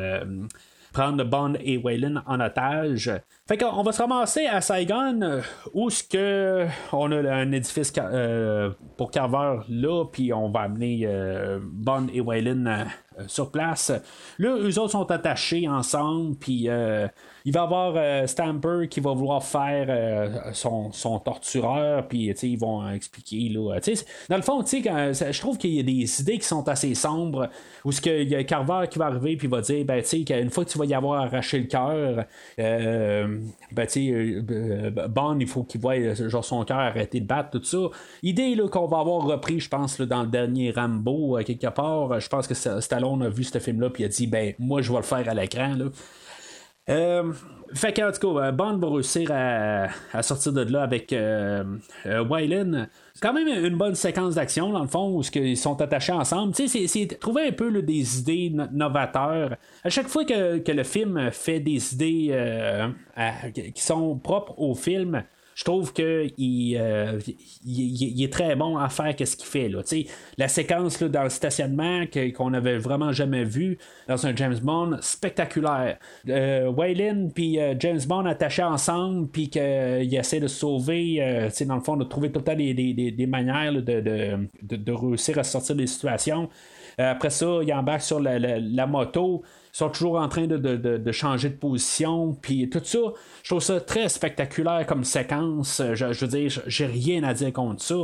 prendre 0.98 1.24
Bond 1.24 1.53
et 1.64 1.78
Waylon 1.78 2.24
en 2.26 2.40
otage. 2.40 3.11
Fait 3.48 3.56
qu'on 3.56 3.84
va 3.84 3.91
se 3.91 4.02
ramasser 4.02 4.48
à 4.48 4.61
Saigon, 4.61 5.22
euh, 5.22 5.41
où 5.76 5.91
ce 5.91 6.03
que 6.03 6.65
on 6.91 7.11
a 7.11 7.18
un 7.36 7.52
édifice 7.52 7.94
euh, 7.99 8.72
pour 8.98 9.11
Carver 9.11 9.60
là, 9.69 10.06
puis 10.11 10.34
on 10.34 10.49
va 10.49 10.61
amener 10.61 11.02
euh, 11.03 11.60
Bond 11.61 12.07
et 12.11 12.19
Waylon 12.19 12.88
sur 13.28 13.52
place. 13.52 13.91
Là, 14.40 14.57
eux 14.57 14.80
autres 14.80 14.94
sont 14.94 15.11
attachés 15.11 15.68
ensemble, 15.68 16.36
puis 16.36 16.68
il 17.46 17.54
va 17.54 17.64
avoir 17.64 17.94
euh, 17.96 18.28
Stamper 18.28 18.88
qui 18.90 19.00
va 19.00 19.14
vouloir 19.14 19.44
faire 19.44 19.86
euh, 19.90 20.52
son, 20.54 20.92
son, 20.92 21.20
tortureur, 21.20 22.08
puis 22.08 22.28
ils 22.30 22.60
vont 22.60 22.90
expliquer. 22.90 23.50
Là, 23.50 23.80
dans 24.30 24.36
le 24.36 24.42
fond, 24.42 24.64
je 24.66 25.40
trouve 25.40 25.58
qu'il 25.58 25.74
y 25.74 25.80
a 25.80 25.84
des 25.84 26.22
idées 26.22 26.38
qui 26.38 26.48
sont 26.48 26.68
assez 26.68 26.94
sombres, 26.96 27.50
où 27.86 27.92
il 27.92 28.30
y 28.30 28.36
a 28.36 28.44
Carver 28.44 28.88
qui 28.90 29.00
va 29.00 29.06
arriver, 29.06 29.38
puis 29.38 29.48
va 29.48 29.62
dire 29.62 29.86
ben, 29.86 30.02
qu'une 30.02 30.50
fois 30.50 30.66
que 30.66 30.70
tu 30.70 30.78
vas 30.78 30.86
y 30.86 30.94
avoir 30.94 31.22
arraché 31.22 31.60
le 31.60 31.66
cœur, 31.66 32.26
euh, 32.60 33.38
ben, 33.72 33.88
Bond, 35.10 35.38
il 35.40 35.48
faut 35.48 35.64
qu'il 35.64 35.82
voit 35.82 36.14
genre, 36.14 36.44
son 36.44 36.64
cœur 36.64 36.80
arrêter 36.80 37.20
de 37.20 37.26
battre, 37.26 37.52
tout 37.52 37.64
ça. 37.64 37.78
Idée 38.24 38.58
qu'on 38.72 38.88
va 38.88 39.00
avoir 39.00 39.24
repris, 39.24 39.60
je 39.60 39.70
pense, 39.70 40.00
dans 40.02 40.24
le 40.24 40.28
dernier 40.28 40.72
Rambo, 40.72 41.38
quelque 41.46 41.68
part. 41.68 42.20
Je 42.20 42.28
pense 42.28 42.48
que 42.48 42.54
Stallone 42.54 43.24
a 43.24 43.30
vu 43.30 43.44
ce 43.44 43.60
film-là, 43.60 43.90
puis 43.90 44.04
a 44.04 44.08
dit 44.08 44.28
ben, 44.28 44.54
moi, 44.60 44.82
je 44.82 44.92
vais 44.92 44.98
le 44.98 45.04
faire 45.04 45.28
à 45.30 45.34
l'écran. 45.34 45.76
Euh, 46.90 47.34
fait 47.74 47.94
qu'en 47.94 48.12
tout 48.12 48.34
cas, 48.34 48.46
euh, 48.46 48.52
Bond 48.52 48.78
va 48.78 48.90
réussir 48.90 49.30
à, 49.32 50.24
sortir 50.24 50.54
de 50.54 50.62
là 50.62 50.84
avec 50.84 51.12
euh, 51.12 51.64
euh 52.06 52.86
quand 53.22 53.34
même 53.34 53.48
une 53.48 53.78
bonne 53.78 53.96
séquence 53.96 54.36
d'action, 54.36 54.72
dans 54.72 54.84
le 54.84 54.88
fond, 54.88 55.18
où 55.18 55.22
ils 55.36 55.58
sont 55.58 55.82
attachés 55.82 56.14
ensemble. 56.14 56.54
Tu 56.54 56.68
sais, 56.68 56.88
c'est 56.88 57.20
trouver 57.20 57.48
un 57.48 57.52
peu 57.52 57.82
des 57.82 58.20
idées 58.20 58.54
novateurs. 58.72 59.58
À 59.84 59.90
chaque 59.90 60.08
fois 60.08 60.24
que, 60.24 60.72
le 60.72 60.84
film 60.84 61.32
fait 61.32 61.60
des 61.60 61.94
idées 61.94 62.90
qui 63.74 63.82
sont 63.82 64.18
propres 64.18 64.54
au 64.58 64.76
film, 64.76 65.24
je 65.58 65.64
trouve 65.64 65.92
qu'il 65.92 66.78
euh, 66.80 67.20
il, 67.66 68.24
est 68.24 68.32
très 68.32 68.56
bon 68.56 68.78
à 68.78 68.90
faire 68.90 69.16
ce 69.18 69.36
qu'il 69.36 69.48
fait. 69.48 69.70
Là. 69.70 69.82
La 70.38 70.48
séquence 70.48 71.02
là, 71.02 71.08
dans 71.08 71.24
le 71.24 71.30
stationnement 71.30 72.04
qu'on 72.36 72.52
n'avait 72.52 72.78
vraiment 72.78 73.12
jamais 73.12 73.44
vu 73.44 73.80
dans 74.08 74.28
un 74.28 74.36
James 74.36 74.60
Bond, 74.62 74.98
spectaculaire. 75.02 75.98
Euh, 76.30 76.70
Waylon 76.70 77.32
puis 77.34 77.60
euh, 77.60 77.74
James 77.80 78.00
Bond 78.08 78.28
attachés 78.28 78.62
ensemble, 78.62 79.30
puis 79.30 79.50
qu'il 79.50 80.14
essaie 80.14 80.40
de 80.40 80.46
se 80.46 80.60
sauver, 80.60 81.24
euh, 81.24 81.50
dans 81.66 81.76
le 81.76 81.82
fond, 81.82 81.98
de 81.98 82.04
trouver 82.04 82.32
tout 82.32 82.38
le 82.38 82.46
temps 82.46 82.56
des, 82.56 83.26
manières 83.28 83.74
de, 83.74 83.80
de, 84.62 84.76
de, 84.76 84.92
réussir 84.92 85.40
à 85.40 85.44
sortir 85.44 85.76
des 85.76 85.88
situations. 85.88 86.50
après 87.00 87.32
ça, 87.32 87.62
il 87.64 87.74
embarque 87.74 88.04
sur 88.04 88.20
la, 88.20 88.38
la 88.38 88.86
moto 88.86 89.42
sont 89.78 89.90
toujours 89.90 90.16
en 90.16 90.28
train 90.28 90.48
de, 90.48 91.12
changer 91.12 91.49
de 91.49 91.56
position, 91.56 92.36
puis 92.41 92.68
tout 92.68 92.82
ça, 92.84 92.98
je 93.44 93.49
trouve 93.49 93.62
ça 93.62 93.80
très 93.80 94.10
spectaculaire 94.10 94.86
comme 94.88 95.04
séquence. 95.04 95.84
Je, 95.94 96.06
veux 96.06 96.28
dire, 96.28 96.52
j'ai 96.66 96.88
rien 96.88 97.24
à 97.24 97.36
dire 97.36 97.54
contre 97.54 97.84
ça. 97.84 97.95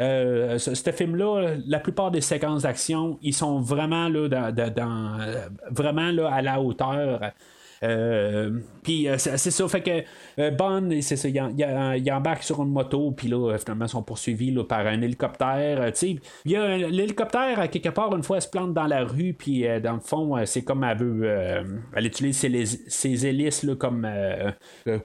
Euh, 0.00 0.58
ce, 0.58 0.90
film-là, 0.90 1.54
la 1.66 1.78
plupart 1.78 2.10
des 2.10 2.20
séquences 2.20 2.62
d'action, 2.62 3.18
ils 3.22 3.34
sont 3.34 3.60
vraiment 3.60 4.08
là, 4.08 4.28
dans, 4.28 5.20
euh, 5.20 5.48
vraiment 5.70 6.10
là, 6.10 6.32
à 6.32 6.42
la 6.42 6.60
hauteur. 6.60 7.20
Euh, 7.82 8.60
puis 8.82 9.08
euh, 9.08 9.16
c'est 9.16 9.38
ça, 9.38 9.68
fait 9.68 9.80
que 9.80 10.04
euh, 10.38 10.50
Bond, 10.50 10.90
c'est 11.00 11.16
ça, 11.16 11.28
il, 11.28 12.12
embarque 12.12 12.42
sur 12.42 12.62
une 12.62 12.70
moto, 12.70 13.10
puis 13.12 13.28
là, 13.28 13.56
finalement, 13.58 13.86
ils 13.86 13.90
sont 13.90 14.02
poursuivis 14.02 14.52
par 14.64 14.86
un 14.86 15.00
hélicoptère. 15.00 15.90
il 16.02 16.20
y 16.44 16.56
a 16.56 16.76
l'hélicoptère, 16.76 17.58
à 17.58 17.68
quelque 17.68 17.88
part, 17.88 18.14
une 18.14 18.22
fois, 18.22 18.36
elle 18.36 18.42
se 18.42 18.48
plante 18.48 18.74
dans 18.74 18.86
la 18.86 19.04
rue, 19.04 19.32
puis 19.32 19.64
dans 19.82 19.94
le 19.94 20.00
fond, 20.00 20.36
c'est 20.44 20.62
comme 20.62 20.84
elle 20.84 20.98
veut. 20.98 21.64
elle 21.94 22.06
utilise 22.06 22.36
ses, 22.88 23.26
hélices 23.26 23.62
là, 23.62 23.74
comme, 23.76 24.06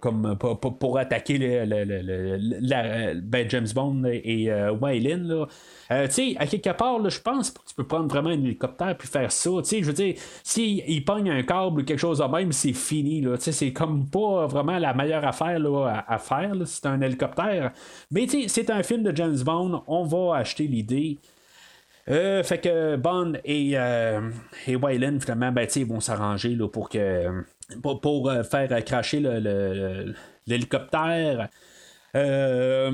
comme 0.02 0.38
pour, 0.38 0.98
attaquer 0.98 1.38
le, 1.38 3.20
ben, 3.22 3.50
James 3.50 3.68
Bond 3.74 4.04
et 4.06 4.52
Waylin. 4.82 5.24
Là. 5.24 5.48
à 5.90 6.08
quelque 6.08 6.76
part, 6.78 7.10
je 7.10 7.22
pense 7.22 7.52
que 7.52 7.60
tu 7.68 7.76
peux 7.76 7.88
prendre 7.88 8.08
vraiment 8.10 8.30
un 8.30 8.34
hélicoptère 8.34 8.98
puis 8.98 9.08
faire 9.08 9.32
ça. 9.32 9.50
Je 9.64 9.84
veux 9.84 9.94
dire, 9.94 10.16
s'il 10.44 11.06
pogne 11.06 11.30
un 11.30 11.44
câble 11.44 11.82
ou 11.82 11.84
quelque 11.86 12.00
chose 12.00 12.20
de 12.20 12.26
même, 12.26 12.52
c'est 12.66 12.74
fini. 12.74 13.22
Là. 13.22 13.36
C'est 13.40 13.74
comme 13.74 14.10
pas 14.10 14.48
vraiment 14.48 14.78
la 14.80 14.94
meilleure 14.94 15.26
affaire 15.26 15.60
là, 15.60 16.04
à, 16.08 16.18
faire. 16.18 16.54
C'est 16.66 16.86
un 16.86 17.00
hélicoptère. 17.02 17.72
Mais 18.12 18.28
c'est 18.48 18.70
un 18.70 18.84
film 18.84 19.04
de 19.04 19.16
James 19.16 19.38
Bond. 19.44 19.84
On 19.88 20.04
va 20.04 20.38
acheter 20.38 20.68
l'idée. 20.68 21.20
Euh, 22.08 22.44
fait 22.44 22.60
que 22.60 22.96
Bond 22.98 23.34
et, 23.44 23.72
euh, 23.76 24.30
et 24.68 24.76
Wayland, 24.76 25.20
finalement, 25.20 25.52
ben, 25.52 25.68
ils 25.76 25.86
vont 25.86 26.00
s'arranger 26.00 26.56
pour 26.72 26.90
que 26.90 27.44
pour, 27.82 28.30
euh, 28.30 28.44
faire 28.44 28.86
cracher 28.86 29.20
l'hélicoptère. 30.46 31.50
Le, 32.14 32.92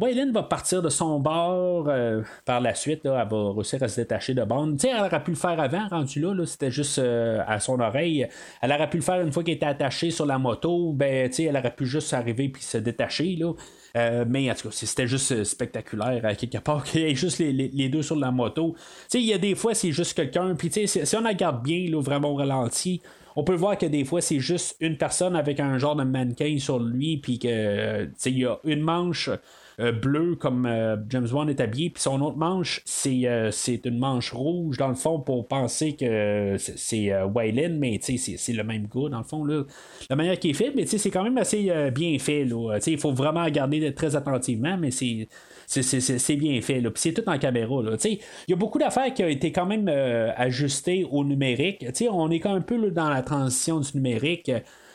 Waylon 0.00 0.30
va 0.32 0.42
partir 0.42 0.82
de 0.82 0.88
son 0.88 1.18
bord 1.18 1.88
euh, 1.88 2.22
par 2.44 2.60
la 2.60 2.74
suite. 2.74 3.00
elle 3.04 3.12
va 3.12 3.52
réussir 3.52 3.82
à 3.82 3.88
se 3.88 4.00
détacher 4.00 4.34
de 4.34 4.44
Bond. 4.44 4.76
elle 4.82 5.00
aurait 5.00 5.22
pu 5.22 5.30
le 5.30 5.36
faire 5.36 5.58
avant, 5.58 5.88
rendu 5.88 6.20
là. 6.20 6.34
c'était 6.44 6.70
juste 6.70 6.98
euh, 6.98 7.42
à 7.46 7.60
son 7.60 7.80
oreille. 7.80 8.28
Elle 8.60 8.72
aurait 8.72 8.90
pu 8.90 8.98
le 8.98 9.02
faire 9.02 9.20
une 9.20 9.32
fois 9.32 9.42
qu'elle 9.42 9.54
était 9.54 9.66
attachée 9.66 10.10
sur 10.10 10.26
la 10.26 10.38
moto. 10.38 10.92
Ben, 10.92 11.30
elle 11.38 11.56
aurait 11.56 11.74
pu 11.74 11.86
juste 11.86 12.12
arriver 12.12 12.48
puis 12.48 12.62
se 12.62 12.78
détacher. 12.78 13.36
Là. 13.36 13.52
Euh, 13.96 14.24
mais 14.28 14.50
en 14.50 14.54
tout 14.54 14.68
cas, 14.68 14.74
c'était 14.74 15.06
juste 15.06 15.44
spectaculaire 15.44 16.20
à 16.24 16.34
quelque 16.34 16.58
part 16.58 16.84
qu'il 16.84 17.00
y 17.00 17.04
ait 17.04 17.14
juste 17.14 17.38
les, 17.38 17.88
deux 17.88 18.02
sur 18.02 18.16
la 18.16 18.30
moto. 18.30 18.74
Il 19.14 19.22
y 19.22 19.32
a 19.32 19.38
des 19.38 19.54
fois, 19.54 19.74
c'est 19.74 19.92
juste 19.92 20.14
quelqu'un. 20.14 20.54
Puis 20.54 20.70
si, 20.86 21.16
on 21.16 21.26
regarde 21.26 21.62
bien, 21.62 21.90
là, 21.90 22.00
vraiment 22.02 22.32
au 22.32 22.34
ralenti, 22.34 23.00
on 23.36 23.44
peut 23.44 23.54
voir 23.54 23.78
que 23.78 23.86
des 23.86 24.04
fois, 24.04 24.20
c'est 24.20 24.40
juste 24.40 24.76
une 24.80 24.98
personne 24.98 25.36
avec 25.36 25.60
un 25.60 25.78
genre 25.78 25.96
de 25.96 26.04
mannequin 26.04 26.56
sur 26.58 26.78
lui, 26.78 27.18
puis 27.18 27.38
que 27.38 28.08
il 28.26 28.38
y 28.38 28.44
a 28.44 28.58
une 28.64 28.80
manche 28.80 29.30
bleu 29.78 30.36
comme 30.36 30.64
euh, 30.64 30.96
James 31.10 31.28
Bond 31.28 31.48
est 31.48 31.60
habillé, 31.60 31.90
puis 31.90 32.02
son 32.02 32.20
autre 32.22 32.38
manche, 32.38 32.82
euh, 33.06 33.50
c'est, 33.50 33.84
une 33.84 33.98
manche 33.98 34.32
rouge, 34.32 34.78
dans 34.78 34.88
le 34.88 34.94
fond, 34.94 35.20
pour 35.20 35.46
penser 35.46 35.94
que 35.94 36.56
c'est 36.58 37.12
Waylon, 37.24 37.76
mais 37.78 37.98
c'est, 38.00 38.52
le 38.52 38.64
même 38.64 38.86
goût, 38.86 39.08
dans 39.08 39.18
le 39.18 39.24
fond. 39.24 39.44
Là. 39.44 39.64
La 40.08 40.16
manière 40.16 40.38
qui 40.38 40.50
est 40.50 40.54
fait, 40.54 40.72
mais 40.74 40.86
c'est 40.86 41.10
quand 41.10 41.24
même 41.24 41.36
assez 41.36 41.70
bien 41.90 42.18
fait. 42.18 42.46
Il 42.86 42.98
faut 42.98 43.12
vraiment 43.12 43.44
regarder 43.44 43.92
très 43.94 44.16
attentivement, 44.16 44.76
mais 44.78 44.90
c'est 44.90 45.28
c'est 45.66 46.36
bien 46.36 46.60
fait. 46.60 46.80
Puis 46.80 46.92
c'est 46.94 47.12
tout 47.12 47.28
en 47.28 47.38
caméra. 47.38 47.82
Il 48.04 48.18
y 48.48 48.52
a 48.52 48.56
beaucoup 48.56 48.78
d'affaires 48.78 49.12
qui 49.12 49.24
ont 49.24 49.28
été 49.28 49.50
quand 49.52 49.66
même 49.66 49.88
ajustées 50.36 51.06
au 51.10 51.24
numérique. 51.24 51.84
on 52.10 52.30
est 52.30 52.40
quand 52.40 52.50
même 52.50 52.58
un 52.58 52.62
peu 52.62 52.90
dans 52.90 53.10
la 53.10 53.22
transition 53.22 53.80
du 53.80 53.88
numérique. 53.94 54.50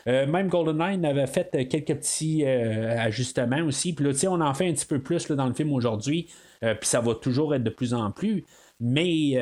Euh, 0.07 0.25
même 0.27 0.47
GoldenEye 0.47 1.05
avait 1.05 1.27
fait 1.27 1.49
euh, 1.55 1.65
quelques 1.65 1.95
petits 1.95 2.43
euh, 2.45 2.97
ajustements 2.99 3.63
aussi. 3.65 3.93
Puis 3.93 4.05
là, 4.05 4.11
on 4.29 4.41
en 4.41 4.53
fait 4.53 4.67
un 4.67 4.73
petit 4.73 4.85
peu 4.85 4.99
plus 4.99 5.27
dans 5.27 5.47
le 5.47 5.53
film 5.53 5.73
aujourd'hui. 5.73 6.29
puis 6.61 6.87
ça 6.87 7.01
va 7.01 7.15
toujours 7.15 7.55
être 7.55 7.63
de 7.63 7.69
plus 7.69 7.93
en 7.93 8.11
plus. 8.11 8.45
Mais 8.83 9.33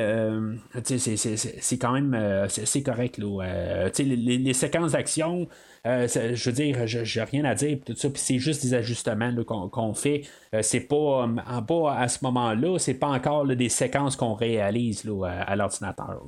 c'est 0.84 1.78
quand 1.78 1.92
même 1.92 2.46
correct. 2.84 3.18
Là. 3.18 3.88
Les, 3.98 4.16
les, 4.16 4.52
séquences 4.52 4.92
d'action, 4.92 5.48
je 5.84 6.44
veux 6.44 6.52
dire, 6.52 6.86
j'ai 6.86 7.22
rien 7.22 7.44
à 7.46 7.54
dire. 7.54 7.78
Tout 7.84 7.94
ça, 7.94 8.10
puis 8.10 8.20
c'est 8.20 8.38
juste 8.38 8.62
des 8.62 8.74
ajustements 8.74 9.32
qu'on 9.44 9.94
fait. 9.94 10.22
c'est 10.60 10.80
pas, 10.80 11.26
en 11.26 11.62
pas 11.62 11.94
à 11.96 12.08
ce 12.08 12.18
moment-là, 12.24 12.78
c'est 12.78 12.94
pas 12.94 13.08
encore 13.08 13.46
des 13.46 13.70
séquences 13.70 14.14
qu'on 14.14 14.34
réalise 14.34 15.10
à, 15.24 15.56
l'ordinateur. 15.56 16.22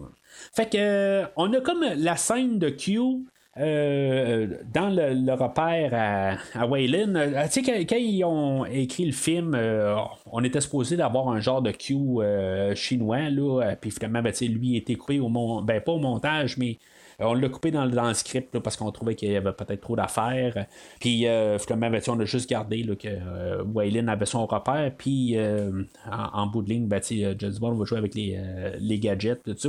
Fait 0.55 0.71
que 0.71 1.25
on 1.37 1.53
a 1.53 1.61
comme 1.61 1.85
la 1.97 2.17
scène 2.17 2.59
de 2.59 2.71
Q 2.71 2.99
euh, 3.59 4.47
dans 4.73 4.89
le, 4.89 5.33
repère 5.35 5.91
à, 5.93 6.59
à 6.59 6.67
Waylon, 6.67 7.15
euh, 7.17 7.45
tu 7.53 7.63
sais, 7.63 7.85
quand, 7.85 7.97
ils 7.97 8.25
ont 8.25 8.65
écrit 8.65 9.05
le 9.05 9.13
film, 9.13 9.55
euh, 9.55 9.95
on 10.31 10.43
était 10.43 10.63
supposé 10.63 10.97
d'avoir 10.97 11.29
un 11.29 11.39
genre 11.39 11.61
de 11.61 11.71
cue 11.71 11.95
chinois, 12.75 13.29
là, 13.29 13.77
puis 13.79 13.91
finalement, 13.91 14.23
ben, 14.23 14.33
lui, 14.49 14.77
était 14.77 14.95
coupé 14.95 15.21
au 15.21 15.29
montage, 15.29 15.67
ben, 15.67 15.81
pas 15.83 15.93
au 15.93 15.99
montage, 15.99 16.57
mais 16.57 16.79
on 17.19 17.35
l'a 17.35 17.51
coupé 17.51 17.71
dans, 17.71 17.87
dans, 17.87 18.09
le 18.09 18.15
script 18.15 18.59
parce 18.59 18.79
qu'on 18.79 18.91
trouvait 18.91 19.15
qu'il 19.15 19.31
y 19.31 19.37
avait 19.37 19.53
peut-être 19.53 19.83
trop 19.83 19.97
d'affaires. 19.97 20.67
Puis 20.99 21.27
finalement, 21.61 21.91
ben, 21.91 22.01
on 22.09 22.19
a 22.21 22.25
juste 22.25 22.49
gardé 22.49 22.83
là, 22.83 22.97
que 22.97 23.63
Waylon 23.65 24.09
avait 24.09 24.25
son 24.25 24.47
repère. 24.47 24.93
Puis 24.97 25.37
en, 26.11 26.47
bout 26.47 26.63
de 26.63 26.71
ligne, 26.71 26.87
ben, 26.87 27.03
Bond 27.61 27.75
va 27.75 27.85
jouer 27.85 27.99
avec 27.99 28.15
les, 28.15 28.41
les 28.81 28.99
gadgets, 28.99 29.43
tout 29.45 29.55
ça. 29.57 29.69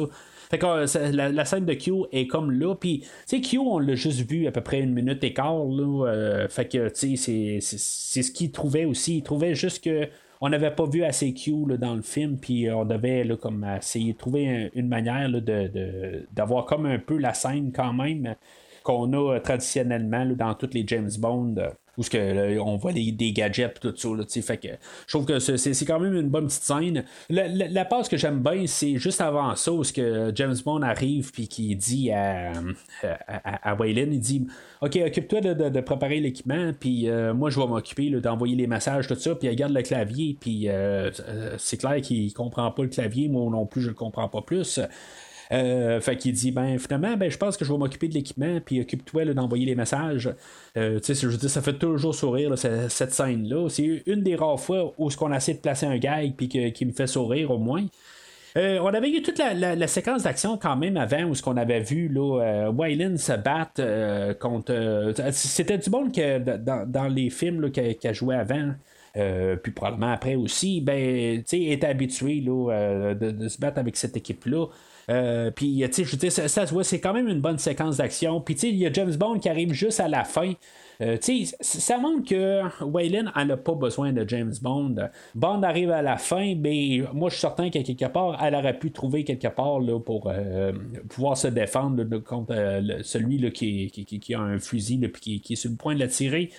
Fait 0.50 0.58
que 0.58 0.66
euh, 0.66 1.32
la, 1.32 1.46
scène 1.46 1.66
de 1.66 1.74
Q 1.74 2.06
est 2.12 2.28
comme 2.28 2.52
là. 2.52 2.76
Puis, 2.76 3.00
tu 3.00 3.08
sais, 3.38 3.42
Q, 3.42 3.60
on 3.60 3.80
l'a 3.80 3.96
juste 3.96 4.30
vu 4.30 4.48
à 4.48 4.52
peu 4.52 4.62
près 4.62 4.82
une 4.82 4.94
minute 4.94 5.24
et 5.24 5.34
quart. 5.34 5.66
Là, 5.66 6.08
euh, 6.08 6.48
fait 6.48 6.68
que, 6.68 6.90
tu 6.90 7.18
sais, 7.18 7.60
c'est 7.62 8.22
ce 8.22 8.32
qu'il 8.32 8.52
trouvait 8.52 8.86
aussi. 8.86 9.18
Il 9.18 9.24
trouvait 9.24 9.56
juste 9.56 9.84
que 9.84 10.08
on 10.42 10.50
n'avait 10.50 10.72
pas 10.72 10.86
vu 10.86 11.04
assez 11.04 11.34
Q 11.34 11.78
dans 11.80 11.96
le 11.96 12.02
film, 12.02 12.38
puis 12.38 12.70
on 12.70 12.84
devait 12.84 13.24
là, 13.24 13.38
comme 13.38 13.66
essayer 13.78 14.12
de 14.12 14.18
trouver 14.18 14.72
une 14.74 14.90
manière 14.90 15.30
d'avoir 16.32 16.66
comme 16.66 16.86
un 16.86 17.00
peu 17.00 17.18
la 17.18 17.34
scène 17.34 17.72
quand 17.74 17.94
même 17.94 18.36
qu'on 18.84 19.14
a 19.14 19.40
traditionnellement 19.40 20.26
dans 20.26 20.54
tous 20.54 20.72
les 20.74 20.84
James 20.86 21.12
Bond 21.18 21.56
où 21.98 22.04
que, 22.04 22.60
on 22.60 22.78
voit 22.78 22.94
des, 22.94 23.34
gadgets 23.34 23.80
tout 23.80 23.94
ça. 23.96 24.10
Là, 24.10 24.24
fait 24.28 24.58
que, 24.58 24.68
je 25.08 25.14
trouve 25.14 25.26
que 25.26 25.40
c'est, 25.40 25.86
quand 25.86 26.00
même 26.00 26.16
une 26.16 26.30
bonne 26.30 26.48
petite 26.48 26.64
scène. 26.64 27.06
La, 27.30 27.48
la, 27.48 27.86
passe 27.86 28.10
que 28.10 28.18
j'aime 28.18 28.42
bien, 28.42 28.66
c'est 28.68 28.98
juste 28.98 29.22
avant 29.22 29.56
ça 29.56 29.72
où 29.72 29.84
que 29.84 30.32
James 30.36 30.56
Bond 30.66 30.82
arrive 30.82 31.32
puis 31.32 31.48
qui 31.48 31.76
dit 31.76 32.12
à, 32.12 32.54
à, 33.04 33.76
Waylon, 33.76 34.12
il 34.12 34.20
dit 34.20 34.48
Ok, 34.82 34.98
occupe-toi 35.06 35.42
de, 35.42 35.80
préparer 35.82 36.20
l'équipement, 36.20 36.72
puis 36.78 37.10
euh, 37.10 37.34
moi 37.34 37.50
je 37.50 37.60
vais 37.60 37.68
m'occuper 37.68 38.10
d'envoyer 38.10 38.56
les 38.56 38.68
messages, 38.68 39.08
tout 39.08 39.16
ça, 39.16 39.36
puis 39.36 39.48
il 39.48 39.52
regarde 39.52 39.74
le 39.74 39.82
clavier, 39.82 40.38
puis 40.40 40.68
euh, 40.68 41.10
euh, 41.28 41.56
c'est 41.58 41.78
clair 41.78 42.02
qu'il 42.02 42.34
comprend 42.34 42.70
pas 42.72 42.84
le 42.84 42.90
clavier, 42.90 43.28
moi 43.30 43.50
non 43.50 43.66
plus 43.66 43.82
je 43.82 43.90
le 43.90 43.94
comprends 43.94 44.28
pas 44.28 44.42
plus. 44.42 44.80
Euh, 45.54 46.02
fait 46.02 46.18
qu'il 46.18 46.34
dit 46.34 46.52
ben 46.52 46.80
finalement 46.80 47.16
ben 47.16 47.30
je 47.30 47.38
pense 47.38 47.58
que 47.58 47.66
je 47.66 47.72
vais 47.72 47.78
m'occuper 47.78 48.08
de 48.08 48.16
l'équipement 48.16 48.60
puis 48.66 48.82
occupe-toi 48.82 49.26
d'envoyer 49.26 49.66
les 49.66 49.76
messages. 49.76 50.34
Euh, 50.78 51.00
tu 51.00 51.14
sais, 51.14 51.30
je 51.30 51.48
ça 51.48 51.62
fait 51.62 51.78
toujours 51.78 52.16
sourire 52.16 52.58
cette, 52.58 53.14
scène 53.14 53.48
là. 53.48 53.70
C'est 53.70 54.04
une 54.08 54.24
des 54.24 54.36
rares 54.36 54.60
fois 54.60 54.94
où 54.98 55.12
ce 55.12 55.18
qu'on 55.18 55.32
essaie 55.32 55.54
de 55.54 55.60
placer 55.60 55.86
un 55.86 55.98
gag 55.98 56.34
puis 56.36 56.48
qui 56.48 56.86
me 56.86 56.92
fait 56.92 57.08
sourire 57.08 57.52
au 57.52 57.60
moins. 57.60 57.86
Euh, 58.56 58.80
on 58.82 58.88
avait 58.88 59.10
eu 59.10 59.22
toute 59.22 59.38
la, 59.38 59.88
séquence 59.88 60.24
d'action 60.24 60.58
quand 60.58 60.76
même 60.76 60.98
avant 60.98 61.24
où 61.24 61.36
ce 61.36 61.42
qu'on 61.42 61.58
avait 61.58 61.82
vu 61.82 62.08
là, 62.08 62.70
Waylon 62.72 63.18
se 63.18 63.34
battre 63.34 64.34
contre. 64.40 65.14
C'était 65.32 65.78
du 65.78 65.90
bon 65.90 66.10
que 66.10 66.40
dans, 66.40 67.08
les 67.08 67.30
films 67.30 67.70
qu'elle 67.72 68.14
joué 68.14 68.36
avant. 68.36 68.74
puis 69.14 69.72
probablement 69.72 70.14
après 70.14 70.36
aussi, 70.36 70.82
ben, 70.82 71.40
tu 71.40 71.44
sais, 71.46 71.62
est 71.62 71.84
habitué 71.84 72.42
là, 72.42 73.14
de, 73.14 73.48
se 73.48 73.60
battre 73.60 73.78
avec 73.78 73.98
cette 73.98 74.18
équipe-là. 74.18 74.68
Euh, 75.10 75.52
puis, 75.52 75.84
tu 75.94 76.06
sais, 76.06 76.30
ça, 76.30 76.48
ça 76.48 76.66
se 76.66 76.74
voit, 76.74 76.84
c'est 76.84 77.00
quand 77.00 77.14
même 77.14 77.28
une 77.28 77.42
bonne 77.42 77.58
séquence 77.58 77.98
d'action. 77.98 78.42
Puis, 78.42 78.56
tu 78.56 78.62
sais, 78.62 78.70
il 78.70 78.78
y 78.78 78.86
a 78.86 78.92
James 78.92 79.16
Bond 79.16 79.40
qui 79.40 79.50
arrive 79.50 79.74
juste 79.74 80.00
à 80.00 80.08
la 80.08 80.24
fin. 80.24 80.54
Euh, 81.02 81.18
ça 81.62 81.98
montre 81.98 82.30
que 82.30 82.84
Waylon 82.84 83.32
n'a 83.36 83.58
pas 83.58 83.74
besoin 83.74 84.14
de 84.14 84.28
James 84.28 84.54
Bond. 84.62 84.96
Bond 85.36 85.64
arrive 85.64 85.92
à 85.92 86.02
la 86.02 86.18
fin, 86.18 86.56
mais 86.56 87.02
moi 87.14 87.30
je 87.30 87.36
suis 87.36 87.42
certain 87.42 87.70
qu'à 87.70 87.84
quelque 87.84 88.06
part, 88.06 88.42
elle 88.44 88.56
aurait 88.56 88.78
pu 88.78 88.92
trouver 88.92 89.24
quelque 89.24 89.48
part 89.48 89.80
là, 89.80 90.00
pour 90.00 90.28
euh, 90.28 90.72
pouvoir 91.10 91.38
se 91.38 91.48
défendre 91.48 92.04
contre 92.20 92.54
celui 93.02 93.40
là, 93.40 93.50
qui, 93.50 93.90
qui, 93.90 94.34
a 94.34 94.40
un 94.40 94.60
fusil 94.60 95.04
et 95.04 95.12
qui, 95.12 95.42
qui, 95.42 95.54
est 95.54 95.56
sur 95.56 95.72
le 95.72 95.78
point 95.78 95.96
de 95.96 96.00
la 96.00 96.08
tirer. 96.08 96.52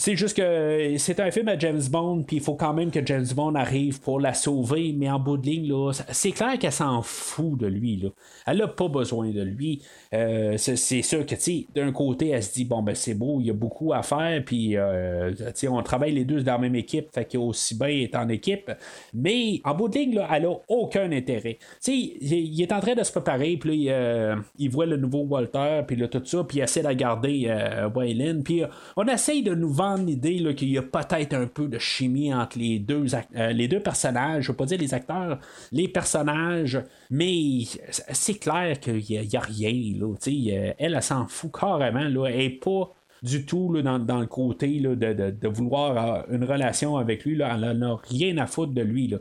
C'est 0.00 0.14
juste 0.14 0.36
que 0.36 0.94
c'est 0.96 1.18
un 1.18 1.32
film 1.32 1.48
à 1.48 1.58
James 1.58 1.82
Bond, 1.90 2.22
puis 2.22 2.36
il 2.36 2.42
faut 2.42 2.54
quand 2.54 2.72
même 2.72 2.92
que 2.92 3.04
James 3.04 3.26
Bond 3.34 3.56
arrive 3.56 4.00
pour 4.00 4.20
la 4.20 4.32
sauver, 4.32 4.94
mais 4.96 5.10
en 5.10 5.18
bout 5.18 5.36
de 5.36 5.46
ligne, 5.46 5.68
là, 5.68 5.90
c'est 6.12 6.30
clair 6.30 6.56
qu'elle 6.56 6.70
s'en 6.70 7.02
fout 7.02 7.58
de 7.58 7.66
lui. 7.66 7.96
Là. 7.96 8.10
Elle 8.46 8.58
n'a 8.58 8.68
pas 8.68 8.86
besoin 8.86 9.30
de 9.30 9.42
lui. 9.42 9.82
Euh, 10.14 10.56
c'est 10.56 11.02
sûr 11.02 11.26
que, 11.26 11.34
d'un 11.74 11.90
côté, 11.90 12.28
elle 12.28 12.44
se 12.44 12.52
dit, 12.52 12.64
bon, 12.64 12.80
ben 12.80 12.94
c'est 12.94 13.14
beau, 13.14 13.40
il 13.40 13.46
y 13.46 13.50
a 13.50 13.54
beaucoup 13.54 13.92
à 13.92 14.04
faire, 14.04 14.40
puis, 14.44 14.76
euh, 14.76 15.32
on 15.68 15.82
travaille 15.82 16.12
les 16.12 16.24
deux 16.24 16.44
dans 16.44 16.52
la 16.52 16.58
même 16.58 16.76
équipe, 16.76 17.12
fait 17.12 17.24
qu'aussi 17.24 17.76
bien 17.76 17.88
est 17.88 18.14
en 18.14 18.28
équipe, 18.28 18.70
mais 19.12 19.60
en 19.64 19.74
bout 19.74 19.88
de 19.88 19.98
ligne, 19.98 20.14
là, 20.14 20.28
elle 20.32 20.44
n'a 20.44 20.54
aucun 20.68 21.10
intérêt. 21.10 21.58
Tu 21.82 21.90
il, 21.90 22.62
est 22.62 22.70
en 22.70 22.78
train 22.78 22.94
de 22.94 23.02
se 23.02 23.10
préparer, 23.10 23.56
puis 23.56 23.90
euh, 23.90 24.36
il 24.60 24.70
voit 24.70 24.86
le 24.86 24.96
nouveau 24.96 25.24
Walter, 25.24 25.82
puis 25.88 26.08
tout 26.08 26.22
ça, 26.24 26.44
puis 26.44 26.58
il 26.58 26.62
essaie 26.62 26.84
de 26.84 26.92
garder 26.92 27.46
euh, 27.48 27.88
Waylon, 27.92 28.42
puis 28.44 28.62
on 28.96 29.04
essaye 29.06 29.42
de 29.42 29.56
nous 29.56 29.72
vendre 29.72 29.87
l'idée 29.96 30.54
qu'il 30.54 30.70
y 30.70 30.78
a 30.78 30.82
peut-être 30.82 31.34
un 31.34 31.46
peu 31.46 31.68
de 31.68 31.78
chimie 31.78 32.32
entre 32.32 32.58
les 32.58 32.78
deux, 32.78 33.06
euh, 33.36 33.52
les 33.52 33.68
deux 33.68 33.80
personnages. 33.80 34.44
Je 34.44 34.48
ne 34.48 34.52
veux 34.52 34.56
pas 34.56 34.66
dire 34.66 34.78
les 34.78 34.94
acteurs, 34.94 35.38
les 35.72 35.88
personnages, 35.88 36.82
mais 37.10 37.62
c'est 37.90 38.38
clair 38.38 38.78
qu'il 38.80 38.96
n'y 38.96 39.36
a, 39.36 39.40
rien. 39.40 39.98
Là, 39.98 40.14
elle, 40.26 40.74
elle, 40.78 41.02
s'en 41.02 41.26
fout 41.26 41.52
carrément. 41.52 42.00
Là, 42.08 42.26
elle 42.28 42.38
n'est 42.38 42.50
pas 42.50 42.92
du 43.22 43.44
tout 43.44 43.80
dans, 43.82 44.18
le 44.18 44.26
côté 44.26 44.80
de, 44.80 44.94
de, 44.94 45.48
vouloir 45.48 46.24
une 46.30 46.44
relation 46.44 46.96
avec 46.96 47.24
lui. 47.24 47.36
Là, 47.36 47.54
elle 47.54 47.78
n'a 47.78 47.96
rien 48.08 48.36
à 48.38 48.46
foutre 48.46 48.72
de 48.72 48.82
lui. 48.82 49.08
Là. 49.08 49.18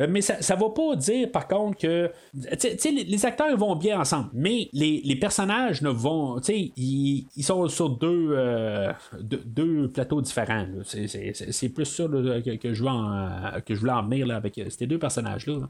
Euh, 0.00 0.06
mais 0.08 0.20
ça 0.20 0.36
ne 0.38 0.60
va 0.60 0.70
pas 0.70 0.96
dire, 0.96 1.30
par 1.30 1.46
contre, 1.46 1.78
que. 1.78 2.10
Les, 2.34 3.04
les, 3.04 3.26
acteurs 3.26 3.56
vont 3.56 3.76
bien 3.76 4.00
ensemble, 4.00 4.30
mais 4.32 4.68
les, 4.72 5.16
personnages 5.16 5.82
ne 5.82 5.90
vont. 5.90 6.40
Ils, 6.48 7.26
ils 7.36 7.44
sont 7.44 7.68
sur 7.68 7.90
deux, 7.90 8.30
euh, 8.32 8.92
deux, 9.20 9.88
plateaux 9.88 10.22
différents. 10.22 10.66
C'est 10.84 11.68
plus 11.68 11.84
ça 11.84 12.04
que, 12.04 12.72
je 12.72 12.82
veux 12.82 12.88
en, 12.88 13.60
que 13.64 13.74
je 13.74 13.80
voulais 13.80 13.92
en 13.92 14.02
venir 14.04 14.26
là, 14.26 14.36
avec 14.36 14.60
ces 14.68 14.86
deux 14.86 14.98
personnages-là. 14.98 15.68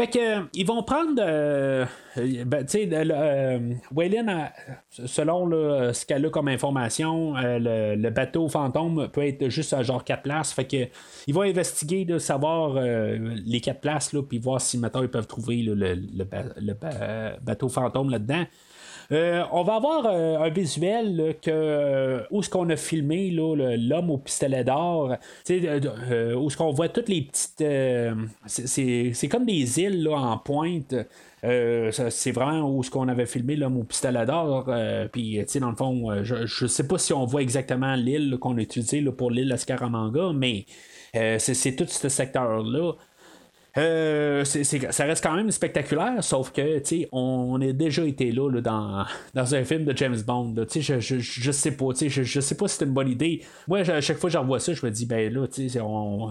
Fait 0.00 0.06
que 0.06 0.46
ils 0.54 0.64
vont 0.64 0.82
prendre 0.82 1.20
euh, 1.20 1.84
ben, 2.16 2.64
tu 2.64 2.70
sais 2.70 2.88
euh, 2.90 3.58
selon 4.88 5.50
ce 5.92 6.06
qu'elle 6.06 6.24
a 6.24 6.30
comme 6.30 6.48
information 6.48 7.34
le, 7.36 8.08
bateau 8.08 8.48
fantôme 8.48 9.08
peut 9.12 9.26
être 9.26 9.50
juste 9.50 9.74
à 9.74 9.82
genre 9.82 10.02
4 10.02 10.22
places. 10.22 10.54
Fait 10.54 10.64
que 10.64 10.88
ils 11.26 11.34
vont 11.34 11.42
investiguer 11.42 12.06
de 12.06 12.18
savoir 12.18 12.80
les 12.80 13.60
4 13.60 13.80
places 13.82 14.14
là 14.14 14.22
puis 14.22 14.38
voir 14.38 14.62
si 14.62 14.78
maintenant 14.78 15.02
ils 15.02 15.10
peuvent 15.10 15.26
trouver 15.26 15.56
le, 15.58 15.74
le, 15.74 17.38
bateau 17.42 17.68
fantôme 17.68 18.08
là-dedans. 18.08 18.46
Euh, 19.12 19.42
on 19.50 19.64
va 19.64 19.74
avoir 19.74 20.06
euh, 20.06 20.38
un 20.38 20.50
visuel 20.50 21.34
que 21.42 21.50
euh, 21.50 22.22
où 22.30 22.42
ce 22.44 22.48
qu'on 22.48 22.68
a 22.70 22.76
filmé 22.76 23.30
l'homme 23.30 24.10
au 24.10 24.18
pistolet 24.18 24.62
d'or, 24.62 25.16
où 25.48 26.50
ce 26.50 26.56
qu'on 26.56 26.70
voit 26.70 26.88
toutes 26.88 27.08
les 27.08 27.22
petites, 27.22 27.64
c'est 28.46 29.28
comme 29.28 29.46
des 29.46 29.80
îles 29.80 29.89
là, 29.90 30.16
en 30.16 30.38
pointe. 30.38 30.94
c'est 31.42 32.32
vraiment 32.32 32.76
où 32.76 32.82
ce 32.82 32.90
qu'on 32.90 33.08
avait 33.08 33.26
filmé 33.26 33.56
l'homme 33.56 33.78
au 33.78 33.84
pistolet 33.84 34.26
d'or. 34.26 34.70
Puis, 35.12 35.44
dans 35.60 35.70
le 35.70 35.76
fond, 35.76 36.22
je, 36.22 36.62
ne 36.62 36.68
sais 36.68 36.86
pas 36.86 36.98
si 36.98 37.12
on 37.12 37.24
voit 37.24 37.42
exactement 37.42 37.94
l'île 37.94 38.38
qu'on 38.40 38.56
a 38.56 38.60
utilisée 38.60 39.02
pour 39.02 39.30
l'île 39.30 39.54
Scaramanga, 39.56 40.32
mais 40.34 40.66
c'est 41.38 41.76
tout 41.76 41.86
ce 41.86 42.08
secteur-là. 42.08 42.92
Euh, 43.76 44.44
ça 44.44 45.04
reste 45.04 45.22
quand 45.22 45.34
même 45.34 45.50
spectaculaire, 45.50 46.24
sauf 46.24 46.50
que 46.52 46.82
on, 47.12 47.60
a 47.60 47.72
déjà 47.72 48.04
été 48.04 48.32
là, 48.32 48.50
dans, 48.60 49.04
dans, 49.34 49.54
un 49.54 49.64
film 49.64 49.84
de 49.84 49.96
James 49.96 50.20
Bond. 50.26 50.54
Je, 50.74 51.00
je, 51.00 51.18
je, 51.18 51.52
sais 51.52 51.72
pas, 51.72 51.86
je, 52.00 52.22
je 52.22 52.40
sais 52.40 52.56
pas 52.56 52.68
si 52.68 52.78
c'est 52.78 52.84
une 52.84 52.92
bonne 52.92 53.08
idée. 53.08 53.42
Moi, 53.68 53.80
à 53.80 54.00
chaque 54.00 54.18
fois 54.18 54.28
que 54.28 54.34
j'en 54.34 54.44
vois 54.44 54.58
ça, 54.58 54.72
je 54.72 54.84
me 54.84 54.90
dis, 54.90 55.06
ben 55.06 55.32
là, 55.32 55.46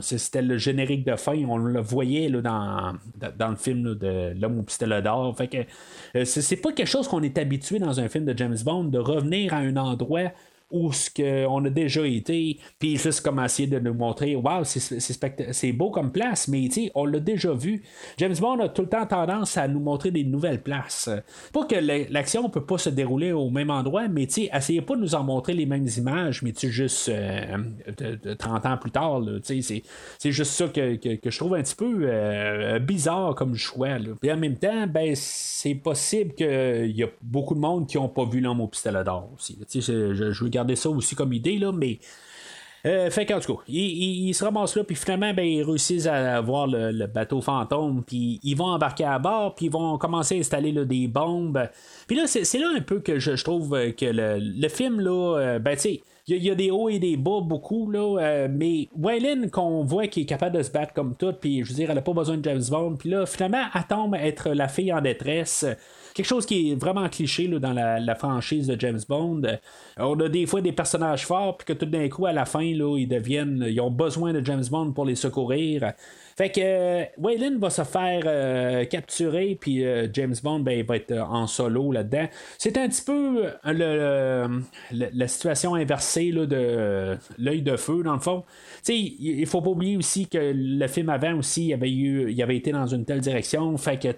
c'était 0.02 0.42
le 0.42 0.58
générique 0.58 1.06
de 1.06 1.16
fin, 1.16 1.36
on 1.46 1.58
le 1.58 1.80
voyait 1.82 2.30
là, 2.30 2.42
dans, 2.42 2.94
dans 3.38 3.50
le 3.50 3.56
film 3.56 3.96
de 3.96 4.34
L'homme 4.40 4.60
au 4.60 4.64
pistolet 4.64 5.02
d'or. 5.02 5.36
Fait 5.38 5.48
que 5.48 5.58
euh, 6.16 6.26
c'est 6.26 6.58
pas 6.58 6.72
quelque 6.72 6.88
chose 6.88 7.08
qu'on 7.08 7.24
est 7.24 7.38
habitué 7.38 7.80
dans 7.80 8.00
un 8.00 8.10
film 8.10 8.26
de 8.26 8.38
James 8.38 8.58
Bond 8.64 8.86
de 8.86 9.00
revenir 9.00 9.54
à 9.54 9.58
un 9.58 9.78
endroit 9.78 10.32
où 10.72 10.92
ce 10.94 11.10
qu'on 11.10 11.66
a 11.66 11.70
déjà 11.70 12.06
été, 12.06 12.60
puis 12.78 12.98
juste 12.98 13.22
comme 13.22 13.40
essayer 13.40 13.68
de 13.68 13.80
nous 13.80 13.94
montrer, 13.94 14.36
waouh, 14.36 14.64
c'est 14.64 15.72
beau 15.72 15.90
comme 15.90 16.12
place, 16.12 16.48
mais 16.48 16.70
on 16.96 17.06
l'a 17.06 17.20
déjà 17.20 17.54
vu. 17.54 17.84
James 18.18 18.36
Bond 18.40 18.60
a 18.60 18.70
tout 18.70 18.84
le 18.84 18.90
temps 18.90 19.06
tendance 19.06 19.58
à 19.58 19.68
nous 19.68 19.80
montrer 19.80 20.12
des 20.12 20.24
nouvelles 20.24 20.62
places. 20.62 21.10
Pas 21.54 21.66
que 21.66 21.76
l'action 22.12 22.44
ne 22.44 22.50
peut 22.50 22.66
pas 22.66 22.78
se 22.78 22.90
dérouler 22.90 23.32
au 23.32 23.50
même 23.50 23.70
endroit, 23.70 24.08
mais 24.08 24.24
essayez 24.24 24.82
pas 24.82 24.96
de 24.96 25.02
nous 25.02 25.16
en 25.16 25.24
montrer 25.24 25.54
les 25.54 25.66
mêmes 25.66 25.88
images, 25.98 26.42
mais 26.44 26.54
juste 26.56 27.10
euh, 27.10 27.58
de, 27.98 28.34
30 28.34 28.66
ans 28.66 28.78
plus 28.78 28.92
tard. 28.92 29.22
C'est 29.44 30.32
juste 30.32 30.52
ça 30.52 30.68
que, 30.68 30.98
je 31.24 31.38
trouve 31.38 31.56
un 31.56 31.62
petit 31.62 31.76
peu 31.76 32.02
euh, 32.04 32.80
bizarre 32.80 33.36
comme 33.36 33.56
choix. 33.56 33.98
Et 34.24 34.32
en 34.32 34.38
même 34.38 34.58
temps, 34.58 34.88
ben, 34.88 35.14
c'est 35.16 35.76
possible 35.76 36.34
qu'il 36.34 36.92
y 36.96 37.04
a 37.04 37.08
beaucoup 37.22 37.56
de 37.56 37.60
monde 37.60 37.88
qui 37.88 37.98
n'ont 37.98 38.10
pas 38.10 38.26
vu 38.26 38.40
l'homme 38.40 38.62
au 38.62 38.68
pistolet 38.68 39.04
d'or 39.04 39.30
aussi. 39.36 39.58
Je, 39.74 40.14
je, 40.14 40.32
je 40.32 40.46
ça 40.76 40.90
aussi 40.90 41.16
comme 41.16 41.34
idée, 41.34 41.58
là, 41.58 41.72
mais. 41.72 42.00
Euh, 42.86 43.10
fait 43.10 43.26
qu'en 43.26 43.42
tout 43.42 43.56
cas, 43.56 43.62
ils, 43.68 44.34
se 44.34 44.42
ramassent 44.44 44.78
là, 44.78 44.86
puis 44.86 44.96
finalement, 44.96 45.34
ben, 45.34 45.44
ils 45.44 45.64
réussissent 45.64 46.08
à 46.08 46.38
avoir 46.38 46.66
le, 46.66 47.08
bateau 47.08 47.42
fantôme, 47.42 48.04
puis 48.06 48.40
ils 48.42 48.56
vont 48.56 48.68
embarquer 48.68 49.04
à 49.04 49.20
bord, 49.20 49.56
puis 49.56 49.66
ils 49.66 49.72
vont 49.72 49.98
commencer 49.98 50.38
à 50.38 50.40
installer 50.40 50.72
des 50.86 51.10
bombes. 51.10 51.62
Puis 52.08 52.16
là, 52.16 52.26
c'est 52.26 52.58
là 52.58 52.70
un 52.74 52.80
peu 52.80 53.02
que 53.02 53.20
je, 53.20 53.32
trouve 53.44 53.72
que 53.92 54.06
le, 54.06 54.70
film, 54.70 55.02
là, 55.02 55.38
euh, 55.38 55.60
ben, 55.60 55.76
tu 55.76 55.82
sais, 55.82 56.02
il 56.28 56.44
y, 56.44 56.52
a 56.52 56.56
des 56.56 56.70
hauts 56.70 56.90
et 56.90 57.00
des 57.00 57.18
bas 57.18 57.42
beaucoup, 57.42 57.90
là, 57.90 58.20
euh, 58.20 58.48
mais 58.50 58.88
Waylon, 58.96 59.50
qu'on 59.50 59.84
voit 59.84 60.08
qui 60.08 60.22
est 60.22 60.26
capable 60.26 60.58
de 60.58 60.64
se 60.64 60.72
battre 60.72 60.94
comme 60.94 61.16
tout, 61.16 61.34
puis 61.34 61.64
je 61.64 61.70
veux 61.70 61.76
dire, 61.76 61.90
elle 61.90 61.98
a 61.98 62.02
pas 62.02 62.14
besoin 62.14 62.38
de 62.38 62.44
James 62.44 62.64
Bond, 62.70 62.96
puis 62.98 63.10
là, 63.10 63.26
finalement, 63.26 63.64
elle 63.74 63.84
tombe 63.90 64.16
être 64.16 64.50
la 64.50 64.68
fille 64.68 64.94
en 64.94 65.02
détresse 65.02 65.66
quelque 66.14 66.26
chose 66.26 66.46
qui 66.46 66.72
est 66.72 66.76
vraiment 66.76 67.08
cliché 67.10 67.48
dans 67.48 67.74
la, 67.74 68.16
franchise 68.16 68.68
de 68.68 68.80
James 68.80 69.00
Bond. 69.08 69.42
Euh, 69.46 69.58
on 69.98 70.20
a 70.20 70.30
des 70.30 70.46
fois 70.46 70.62
des 70.62 70.72
personnages 70.72 71.26
forts, 71.26 71.58
puis 71.58 71.68
que 71.68 71.74
tout 71.74 71.86
d'un 71.86 72.08
coup, 72.10 72.26
à 72.26 72.34
la 72.34 72.46
fin, 72.46 72.62
ils 72.62 73.08
deviennent. 73.08 73.66
Ils 73.68 73.80
ont 73.80 73.92
besoin 73.92 74.34
de 74.34 74.44
James 74.44 74.66
Bond 74.70 74.92
pour 74.92 75.06
les 75.06 75.16
secourir. 75.16 75.94
Fait 76.40 76.50
que 76.50 76.62
euh, 76.64 77.04
Waylon 77.18 77.60
va 77.60 77.70
se 77.70 77.84
faire 77.84 78.22
euh, 78.26 78.86
capturer, 78.86 79.58
puis 79.60 79.84
James 80.14 80.36
Bond 80.42 80.60
ben, 80.60 80.86
va 80.86 80.96
être 80.96 81.12
en 81.12 81.48
solo 81.48 81.92
là-dedans. 81.92 82.28
C'est 82.58 82.78
un 82.78 82.88
petit 82.88 83.04
peu 83.04 83.50
la 83.66 85.28
situation 85.28 85.76
inversée 85.76 86.32
là, 86.32 86.46
de 86.46 87.18
l'œil 87.38 87.62
de 87.62 87.76
feu, 87.76 88.04
dans 88.04 88.14
le 88.14 88.20
fond 88.20 88.46
il 88.88 89.46
faut 89.46 89.62
pas 89.62 89.70
oublier 89.70 89.98
aussi 89.98 90.28
que 90.28 90.54
le 90.56 90.88
film 90.88 91.10
avant 91.10 91.38
aussi, 91.38 91.68
il 91.68 91.74
avait, 91.74 91.92
eu, 91.92 92.32
il 92.32 92.42
avait 92.42 92.58
été 92.58 92.72
dans 92.72 92.88
une 92.88 93.06
telle 93.06 93.22
direction. 93.22 93.76
Fait 93.78 93.98
que, 93.98 94.10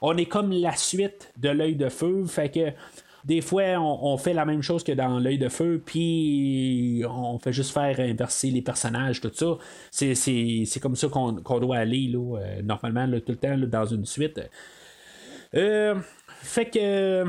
on 0.00 0.16
est 0.16 0.26
comme 0.26 0.52
la 0.52 0.74
suite 0.76 1.32
de 1.36 1.48
l'œil 1.50 1.76
de 1.76 1.88
feu. 1.88 2.24
Fait 2.26 2.50
que 2.50 2.72
des 3.28 3.42
fois, 3.42 3.78
on, 3.78 4.16
fait 4.16 4.32
la 4.32 4.46
même 4.46 4.62
chose 4.62 4.82
que 4.82 4.92
dans 4.92 5.18
l'œil 5.18 5.36
de 5.36 5.50
feu, 5.50 5.82
puis 5.84 7.02
on 7.06 7.38
fait 7.38 7.52
juste 7.52 7.74
faire 7.74 8.00
inverser 8.00 8.50
les 8.50 8.62
personnages, 8.62 9.20
tout 9.20 9.30
ça. 9.34 9.58
C'est 9.90 10.80
comme 10.80 10.96
ça 10.96 11.08
qu'on 11.08 11.60
doit 11.60 11.76
aller, 11.76 12.08
là, 12.08 12.38
euh, 12.38 12.62
normalement, 12.62 13.06
tout 13.20 13.32
le 13.32 13.36
temps, 13.36 13.56
dans 13.58 13.84
une 13.84 14.06
suite. 14.06 14.40
Euh, 15.54 15.94
fait 16.40 16.70
que 16.70 17.24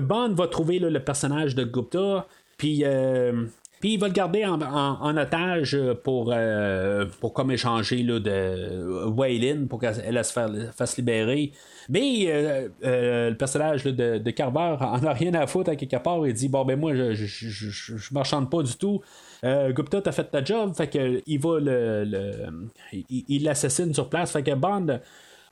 Bond 0.00 0.32
va 0.32 0.48
trouver 0.48 0.78
le 0.78 1.04
personnage 1.04 1.54
de 1.54 1.64
Gupta, 1.64 2.26
puis 2.56 2.82
euh, 2.84 3.44
puis 3.84 3.94
il 3.94 4.00
va 4.00 4.06
le 4.06 4.14
garder 4.14 4.46
en, 4.46 5.16
otage 5.18 5.78
pour, 6.04 6.32
euh, 6.34 7.04
pour 7.20 7.34
comme 7.34 7.50
échanger 7.50 8.02
là, 8.02 8.18
de 8.18 9.08
Waylin 9.08 9.66
pour 9.66 9.78
qu'elle 9.78 10.24
se 10.24 10.32
fasse 10.74 10.96
libérer. 10.96 11.52
Mais 11.88 12.26
euh, 12.28 12.68
euh, 12.84 13.30
le 13.30 13.36
personnage 13.36 13.84
de, 13.84 14.18
de, 14.18 14.30
Carver 14.30 14.76
en 14.80 15.04
a 15.04 15.12
rien 15.12 15.34
à 15.34 15.46
foutre 15.46 15.70
à 15.70 15.76
quelque 15.76 15.96
part. 15.96 16.26
Il 16.26 16.34
dit 16.34 16.48
Bon, 16.48 16.64
ben 16.64 16.78
moi, 16.78 16.94
je, 16.94 17.14
je, 17.14 17.26
je, 17.48 18.14
marchande 18.14 18.50
pas 18.50 18.62
du 18.62 18.74
tout. 18.76 19.00
Gupta, 19.42 20.00
t'as 20.00 20.12
fait 20.12 20.24
ta 20.24 20.42
job. 20.42 20.74
Fait 20.74 20.88
que 20.88 21.22
il 21.26 21.38
va 21.38 21.60
le. 21.60 22.46
il 22.92 23.44
l'assassine 23.44 23.92
sur 23.92 24.08
place. 24.08 24.32
Fait 24.32 24.42
que 24.42 24.54
Bond 24.54 25.00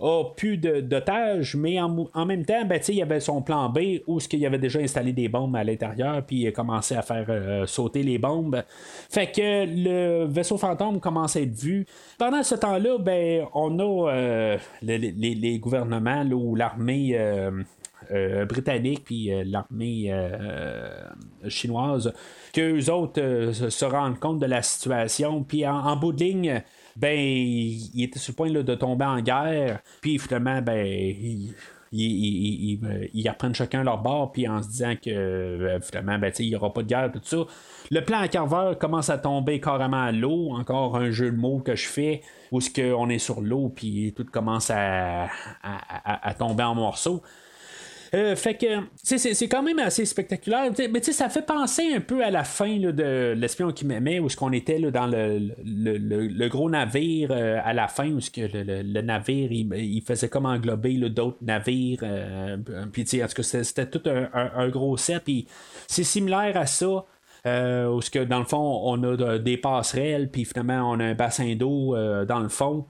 a 0.02 0.24
plus 0.36 0.58
d'otages, 0.58 1.54
mais 1.54 1.80
en, 1.80 2.26
même 2.26 2.44
temps, 2.44 2.64
ben, 2.64 2.80
il 2.88 2.94
y 2.96 3.02
avait 3.02 3.20
son 3.20 3.40
plan 3.40 3.68
B 3.68 4.00
où 4.08 4.18
ce 4.18 4.28
qu'il 4.28 4.44
avait 4.44 4.58
déjà 4.58 4.80
installé 4.80 5.12
des 5.12 5.28
bombes 5.28 5.54
à 5.54 5.62
l'intérieur, 5.62 6.22
puis 6.26 6.38
il 6.38 6.48
a 6.48 6.52
commencé 6.52 6.96
à 6.96 7.02
faire 7.02 7.26
euh, 7.28 7.66
sauter 7.66 8.02
les 8.02 8.18
bombes. 8.18 8.64
Fait 9.08 9.30
que 9.30 9.64
le 9.64 10.24
vaisseau 10.24 10.58
fantôme 10.58 10.98
commence 10.98 11.36
à 11.36 11.40
être 11.40 11.54
vu. 11.54 11.86
Pendant 12.18 12.42
ce 12.42 12.56
temps-là, 12.56 12.98
ben, 12.98 13.46
on 13.54 13.78
a 13.78 14.10
euh, 14.12 14.58
les, 14.82 15.58
gouvernements 15.58 16.24
ou 16.24 16.56
l'armée. 16.56 17.16
Euh, 17.16 17.62
britannique 18.46 19.04
puis 19.04 19.30
l'armée 19.44 20.12
chinoise, 21.46 22.12
qu'eux 22.52 22.90
autres 22.90 23.52
se 23.52 23.84
rendent 23.84 24.18
compte 24.18 24.40
de 24.40 24.46
la 24.46 24.60
situation. 24.60 25.44
Puis 25.44 25.66
en 25.66 25.96
bout 25.96 26.12
de 26.12 26.24
ligne, 26.24 26.62
ben, 26.96 27.18
il 27.18 28.02
était 28.02 28.18
sur 28.18 28.32
le 28.32 28.36
point 28.36 28.50
de 28.50 28.74
tomber 28.74 29.04
en 29.04 29.20
guerre, 29.20 29.80
puis 30.00 30.18
finalement, 30.18 30.60
ben, 30.62 30.86
ils, 30.86 31.54
ils, 31.92 33.28
apprennent 33.28 33.54
chacun 33.54 33.84
leur 33.84 33.98
bord, 33.98 34.32
puis 34.32 34.48
en 34.48 34.62
se 34.62 34.68
disant 34.68 34.94
que 34.96 35.10
euh, 35.10 35.80
finalement, 35.80 36.18
ben, 36.18 36.32
il 36.38 36.48
n'y 36.48 36.56
aura 36.56 36.72
pas 36.72 36.82
de 36.82 36.88
guerre, 36.88 37.10
tout 37.12 37.20
ça. 37.22 37.44
Le 37.90 38.00
plan 38.00 38.20
à 38.20 38.28
Carver 38.28 38.72
commence 38.78 39.10
à 39.10 39.18
tomber 39.18 39.60
carrément 39.60 40.02
à 40.02 40.12
l'eau, 40.12 40.52
encore 40.52 40.96
un 40.96 41.10
jeu 41.10 41.30
de 41.30 41.36
mots 41.36 41.60
que 41.60 41.76
je 41.76 41.86
fais, 41.86 42.22
où 42.50 42.60
ce 42.60 42.70
qu'on 42.70 43.08
est 43.08 43.18
sur 43.18 43.40
l'eau, 43.40 43.70
puis 43.74 44.12
tout 44.16 44.26
commence 44.30 44.70
à, 44.70 45.28
à 45.62 46.34
tomber 46.34 46.64
en 46.64 46.74
morceaux. 46.74 47.22
Euh, 48.14 48.36
fait 48.36 48.54
que 48.54 48.66
c'est 49.02 49.48
quand 49.48 49.62
même 49.62 49.78
assez 49.78 50.04
spectaculaire. 50.04 50.70
mais 50.90 51.02
ça 51.02 51.30
fait 51.30 51.46
penser 51.46 51.94
un 51.94 52.00
peu 52.00 52.22
à 52.22 52.30
la 52.30 52.44
fin 52.44 52.76
de 52.76 53.32
L'espion 53.32 53.72
qui 53.72 53.86
m'aimait, 53.86 54.18
où 54.18 54.28
ce 54.28 54.36
qu'on 54.36 54.52
était 54.52 54.78
là, 54.78 54.90
dans 54.90 55.06
le, 55.06 56.48
gros 56.48 56.68
navire 56.68 57.30
euh, 57.30 57.58
à 57.64 57.72
la 57.72 57.88
fin, 57.88 58.10
où 58.10 58.20
ce 58.20 58.30
que 58.30 58.42
le, 58.42 59.00
navire 59.00 59.50
il, 59.50 60.02
faisait 60.02 60.28
comme 60.28 60.44
englober 60.44 60.98
d'autres 61.08 61.38
navires. 61.40 62.00
Euh, 62.02 62.58
puis 62.92 63.02
en 63.22 63.26
tout 63.26 63.34
cas, 63.34 63.42
c'était 63.42 63.86
tout 63.86 64.02
un, 64.06 64.68
gros 64.68 64.98
set. 64.98 65.22
Puis 65.24 65.46
c'est 65.86 66.04
similaire 66.04 66.58
à 66.58 66.66
ça. 66.66 67.06
où 67.46 68.02
ce 68.02 68.10
que 68.10 68.22
dans 68.24 68.40
le 68.40 68.44
fond 68.44 68.82
on 68.84 69.02
a 69.04 69.38
des 69.38 69.56
passerelles 69.56 70.30
puis 70.30 70.44
finalement 70.44 70.90
on 70.90 71.00
a 71.00 71.04
un 71.04 71.14
bassin 71.14 71.54
d'eau 71.56 71.96
dans 72.24 72.40
le 72.40 72.48
fond 72.48 72.86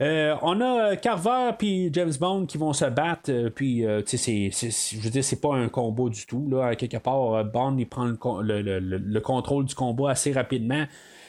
euh, 0.00 0.34
on 0.42 0.60
a 0.60 0.92
euh, 0.92 0.96
Carver 0.96 1.50
puis 1.56 1.88
James 1.92 2.12
Bond 2.18 2.46
qui 2.46 2.58
vont 2.58 2.72
se 2.72 2.84
battre, 2.86 3.30
euh, 3.30 3.50
puis 3.50 3.84
tu 4.06 4.18
sais, 4.18 4.50
je 4.50 5.00
veux 5.00 5.10
dire, 5.10 5.22
c'est 5.22 5.40
pas 5.40 5.54
un 5.54 5.68
combo 5.68 6.08
du 6.10 6.26
tout. 6.26 6.48
Là, 6.50 6.74
quelque 6.74 6.96
part, 6.96 7.44
Bond 7.44 7.76
il 7.78 7.86
prend 7.86 8.06
le, 8.42 9.18
contrôle 9.20 9.64
du 9.64 9.74
combat 9.74 10.10
assez 10.10 10.32
rapidement. 10.32 10.84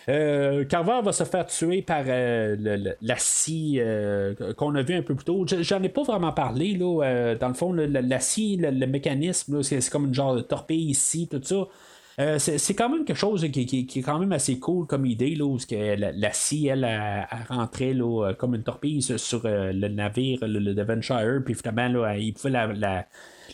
Carver 0.08 1.02
va 1.04 1.12
se 1.12 1.24
faire 1.24 1.48
tuer 1.48 1.82
par 1.82 2.04
la 2.06 3.18
scie 3.18 3.80
qu'on 4.58 4.76
a 4.76 4.82
vu 4.84 4.96
un 4.96 5.02
peu 5.02 5.16
plus 5.16 5.26
tôt. 5.26 5.46
J'en 5.62 5.82
ai 5.82 5.90
pas 5.90 6.04
vraiment 6.04 6.32
parlé. 6.32 6.74
Là, 6.74 7.36
dans 7.36 7.48
le 7.48 7.54
fond, 7.54 7.74
la 7.74 8.20
scie, 8.20 8.58
le, 8.58 8.86
mécanisme, 8.86 9.64
c'est 9.64 9.90
comme 9.90 10.06
une 10.06 10.14
genre 10.14 10.36
de 10.36 10.42
torpille 10.42 10.90
ici, 10.90 11.28
tout 11.28 11.42
ça. 11.44 11.68
Euh, 12.20 12.40
c'est 12.40 12.74
quand 12.74 12.90
même 12.90 13.04
quelque 13.06 13.18
chose 13.18 13.46
qui, 13.52 13.88
est 13.94 14.02
quand 14.02 14.20
même 14.20 14.32
assez 14.32 14.60
cool 14.60 14.88
comme 14.88 15.06
idée, 15.06 15.36
là, 15.36 15.46
où 15.46 15.58
que 15.58 15.96
la, 15.96 16.12
la 16.12 16.32
scie, 16.34 16.68
elle, 16.68 16.86
a, 16.86 17.28
rentré 17.50 17.94
là, 17.94 18.34
comme 18.38 18.56
une 18.56 18.64
torpille 18.64 19.02
sur 19.02 19.42
le 19.44 19.88
navire, 19.88 20.40
le, 20.42 20.74
Devonshire, 20.74 21.42
puis 21.44 21.56
finalement, 21.56 22.04
là, 22.04 22.18
il 22.18 22.34
pouvait 22.34 22.52
la, 22.52 23.06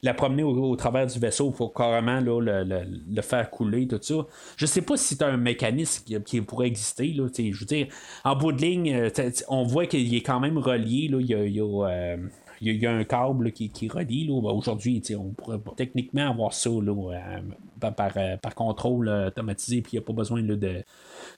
la 0.04 0.14
promener 0.14 0.44
au, 0.44 0.76
travers 0.76 1.06
du 1.08 1.20
vaisseau 1.20 1.52
pour 1.52 1.74
carrément 1.74 2.20
là, 2.20 2.64
le, 2.64 3.22
faire 3.22 3.50
couler, 3.50 3.88
tout 3.88 4.00
ça. 4.02 4.26
Je 4.58 4.66
sais 4.66 4.82
pas 4.82 4.98
si 4.98 5.16
c'est 5.16 5.24
un 5.24 5.38
mécanisme 5.38 6.22
qui, 6.24 6.42
pourrait 6.42 6.68
exister. 6.68 7.08
Là, 7.14 7.28
je 7.36 7.60
veux 7.60 7.66
dire, 7.66 7.88
en 8.24 8.36
bout 8.36 8.52
de 8.52 8.62
ligne, 8.62 9.12
on 9.48 9.64
voit 9.64 9.86
qu'il 9.86 10.14
est 10.14 10.22
quand 10.22 10.40
même 10.40 10.58
relié. 10.58 11.08
Là, 11.08 11.20
il 11.20 11.56
y, 11.56 11.62
a 11.62 12.16
un 12.64 13.04
câble 13.04 13.52
qui, 13.52 13.88
relie. 13.88 14.28
Là. 14.28 14.42
Ben, 14.42 14.50
aujourd'hui, 14.50 15.02
on 15.18 15.30
pourrait 15.30 15.60
techniquement 15.76 16.30
avoir 16.30 16.54
ça 16.54 16.70
là, 16.70 16.94
euh, 16.94 17.90
par, 17.92 18.12
euh, 18.18 18.38
par, 18.38 18.56
contrôle 18.56 19.10
automatisé, 19.10 19.82
puis 19.82 19.94
il 19.94 19.96
n'y 19.96 20.04
a 20.04 20.06
pas 20.06 20.14
besoin 20.14 20.42
de, 20.44 20.84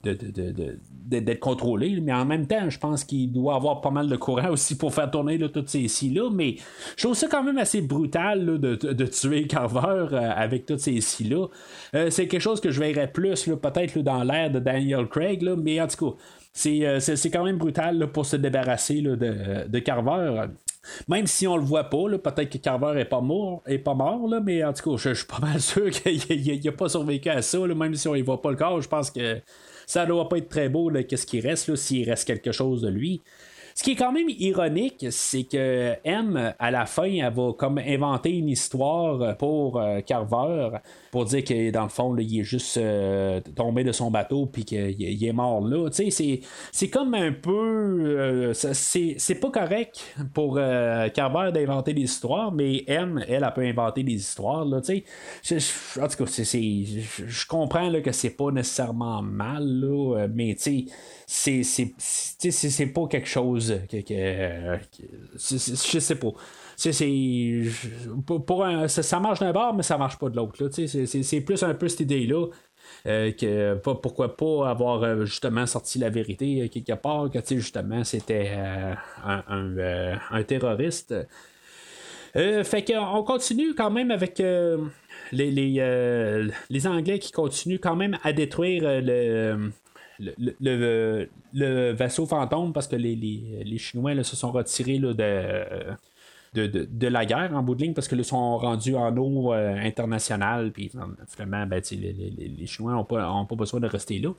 d'être 0.02 1.40
contrôlé. 1.40 1.98
Mais 2.00 2.12
en 2.12 2.24
même 2.24 2.46
temps, 2.46 2.68
je 2.68 2.78
pense 2.78 3.04
qu'il 3.04 3.32
doit 3.32 3.54
avoir 3.54 3.80
pas 3.80 3.90
mal 3.90 4.08
de 4.08 4.16
courant 4.16 4.50
aussi 4.50 4.76
pour 4.76 4.92
faire 4.92 5.10
tourner 5.10 5.38
toutes 5.38 5.68
ces 5.68 5.88
scies-là. 5.88 6.30
Mais 6.30 6.56
je 6.96 7.04
trouve 7.04 7.16
ça 7.16 7.26
quand 7.28 7.42
même 7.42 7.58
assez 7.58 7.80
brutal 7.80 8.58
de, 8.58 9.06
tuer 9.06 9.46
Carver 9.46 10.06
euh, 10.12 10.30
avec 10.34 10.66
toutes 10.66 10.80
ces 10.80 11.00
scies-là. 11.00 11.46
c'est 12.10 12.28
quelque 12.28 12.40
chose 12.40 12.60
que 12.60 12.70
je 12.70 12.80
verrais 12.80 13.10
plus 13.10 13.48
peut-être 13.62 13.98
dans 14.00 14.22
l'air 14.24 14.50
de 14.50 14.58
Daniel 14.58 15.06
Craig, 15.08 15.42
mais 15.56 15.80
en 15.80 15.86
tout 15.86 16.10
cas. 16.10 16.16
C'est, 16.56 17.00
c'est, 17.00 17.30
quand 17.32 17.42
même 17.42 17.58
brutal 17.58 18.12
pour 18.12 18.26
se 18.26 18.36
débarrasser 18.36 19.02
de, 19.02 19.16
de 19.66 19.78
Carver. 19.80 20.46
Même 21.08 21.26
si 21.26 21.46
on 21.46 21.56
le 21.56 21.62
voit 21.62 21.84
pas, 21.84 22.08
peut-être 22.22 22.50
que 22.50 22.58
Carver 22.58 23.00
est 23.00 23.04
pas 23.04 23.20
mort, 23.20 23.62
est 23.66 23.78
pas 23.78 23.94
mort 23.94 24.28
là, 24.28 24.40
mais 24.40 24.64
en 24.64 24.72
tout 24.72 24.90
cas, 24.90 24.96
je, 24.96 25.14
suis 25.14 25.26
pas 25.26 25.38
mal 25.42 25.60
sûr 25.60 25.90
qu'il 25.90 26.60
n'a 26.64 26.72
pas 26.72 26.88
survécu 26.88 27.28
à 27.28 27.42
ça, 27.42 27.58
même 27.58 27.94
si 27.94 28.08
on 28.08 28.14
ne 28.14 28.22
voit 28.22 28.42
pas 28.42 28.50
le 28.50 28.56
corps, 28.56 28.80
je 28.80 28.88
pense 28.88 29.10
que 29.10 29.40
ça 29.86 30.06
doit 30.06 30.28
pas 30.28 30.38
être 30.38 30.48
très 30.48 30.68
beau 30.68 30.90
qu'est-ce 30.90 31.26
qui 31.26 31.40
reste, 31.40 31.74
s'il 31.76 32.08
reste 32.08 32.26
quelque 32.26 32.52
chose 32.52 32.82
de 32.82 32.88
lui. 32.88 33.22
Ce 33.74 33.82
qui 33.82 33.92
est 33.92 33.96
quand 33.96 34.12
même 34.12 34.28
ironique, 34.28 35.06
c'est 35.10 35.42
que 35.44 35.94
M, 36.04 36.54
à 36.58 36.70
la 36.70 36.86
fin, 36.86 37.04
elle 37.04 37.32
va 37.32 37.52
comme 37.58 37.78
inventer 37.78 38.30
une 38.30 38.48
histoire 38.48 39.36
pour 39.36 39.80
euh, 39.80 40.00
Carver 40.00 40.78
pour 41.14 41.26
dire 41.26 41.44
que 41.44 41.70
dans 41.70 41.84
le 41.84 41.88
fond, 41.88 42.16
il 42.16 42.40
est 42.40 42.42
juste 42.42 42.76
euh, 42.76 43.40
tombé 43.54 43.84
de 43.84 43.92
son 43.92 44.10
bateau 44.10 44.46
puis 44.46 44.64
qu'il 44.64 45.24
est 45.24 45.32
mort 45.32 45.60
là. 45.60 45.88
C'est 45.92 46.88
comme 46.88 47.14
un 47.14 47.30
peu. 47.30 48.02
Euh, 48.18 48.52
c'est 48.52 49.40
pas 49.40 49.50
correct 49.52 50.04
pour 50.34 50.56
euh, 50.58 51.08
Carver 51.10 51.52
d'inventer 51.52 51.94
des 51.94 52.02
histoires, 52.02 52.50
mais 52.50 52.82
M, 52.88 53.24
elle, 53.28 53.44
elle 53.44 53.52
peut 53.54 53.62
inventer 53.62 54.02
des 54.02 54.14
histoires. 54.14 54.64
Là, 54.64 54.80
je, 54.84 56.00
en 56.00 56.08
tout 56.08 56.24
cas, 56.24 56.24
je 56.26 57.46
comprends 57.46 57.88
là, 57.90 58.00
que 58.00 58.10
c'est 58.10 58.30
pas 58.30 58.50
nécessairement 58.50 59.22
mal, 59.22 59.86
mais 60.34 60.56
c'est 60.58 60.86
pas 62.92 63.06
quelque 63.06 63.28
chose 63.28 63.63
que, 63.68 64.00
que 64.00 64.78
je 65.34 65.98
sais 65.98 66.14
pas 66.16 66.30
pour, 68.46 68.66
ça, 68.88 69.20
marche 69.20 69.40
d'un 69.40 69.52
bord, 69.52 69.74
mais 69.74 69.82
ça 69.82 69.98
marche 69.98 70.18
pas 70.18 70.28
de 70.28 70.36
l'autre. 70.36 70.54
C'est 70.70 71.40
plus 71.40 71.62
un 71.62 71.74
peu 71.74 71.88
cette 71.88 72.00
idée-là. 72.00 72.46
Euh, 73.06 73.32
que 73.32 73.74
pourquoi 73.76 74.36
pas 74.36 74.68
avoir 74.68 75.02
euh, 75.02 75.24
justement 75.24 75.66
sorti 75.66 75.98
la 75.98 76.10
vérité 76.10 76.62
euh, 76.62 76.68
quelque 76.68 76.92
part 76.92 77.30
que 77.30 77.40
justement 77.56 78.04
c'était 78.04 78.52
un, 79.24 79.42
un, 80.30 80.42
terroriste 80.42 81.14
fait 82.34 82.84
qu'on 82.84 83.22
continue 83.22 83.74
quand 83.74 83.90
même 83.90 84.10
avec 84.10 84.38
les, 84.38 85.50
les, 85.50 86.50
les, 86.68 86.86
Anglais 86.86 87.18
qui 87.18 87.32
continuent 87.32 87.78
quand 87.80 87.96
même 87.96 88.18
à 88.22 88.32
détruire 88.32 88.82
le, 88.84 89.70
le, 90.18 91.28
le, 91.52 91.92
vaisseau 91.92 92.26
fantôme 92.26 92.72
parce 92.72 92.88
que 92.88 92.96
les, 92.96 93.16
les, 93.16 93.78
Chinois 93.78 94.22
se 94.22 94.36
sont 94.36 94.52
retirés 94.52 94.98
là, 94.98 95.12
de 95.12 95.94
de, 96.54 97.08
la 97.08 97.26
guerre 97.26 97.50
en 97.54 97.62
bout 97.62 97.74
de 97.74 97.82
ligne 97.82 97.94
parce 97.94 98.08
que 98.08 98.22
sont 98.22 98.58
rendus 98.58 98.94
en 98.94 99.16
eau 99.16 99.52
euh, 99.52 99.74
internationale. 99.76 100.70
Puis 100.72 100.90
finalement, 101.28 101.66
ben, 101.66 101.82
les, 101.90 102.56
les, 102.58 102.66
Chinois 102.66 102.92
n'ont 102.92 103.04
pas, 103.04 103.30
ont 103.30 103.46
pas 103.46 103.56
besoin 103.56 103.80
de 103.80 103.86
rester 103.86 104.18
là. 104.18 104.30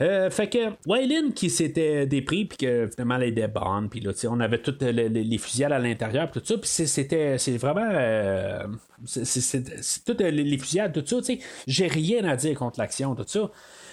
Euh, 0.00 0.30
fait 0.30 0.48
que 0.48 0.58
Waylin 0.86 1.32
qui 1.32 1.50
s'était 1.50 2.06
dépris 2.06 2.46
puis 2.46 2.58
que 2.58 2.88
finalement 2.88 3.20
était 3.20 3.46
bonne 3.46 3.90
puis 3.90 4.00
là 4.00 4.12
on 4.30 4.40
avait 4.40 4.58
toutes 4.58 4.80
les, 4.82 5.38
fusillades 5.38 5.70
à 5.70 5.78
l'intérieur 5.78 6.30
tout 6.30 6.40
ça 6.42 6.56
puis 6.56 6.68
c'était 6.68 7.36
c'est 7.36 7.58
vraiment 7.58 7.88
euh, 7.92 8.66
c'est 9.04 10.04
toutes 10.04 10.22
les, 10.22 10.58
fusillades 10.58 10.94
tout 10.94 11.06
ça 11.06 11.18
tu 11.18 11.38
sais 11.38 11.38
j'ai 11.66 11.88
rien 11.88 12.24
à 12.24 12.36
dire 12.36 12.58
contre 12.58 12.80
l'action 12.80 13.14
tout 13.14 13.24
ça 13.26 13.50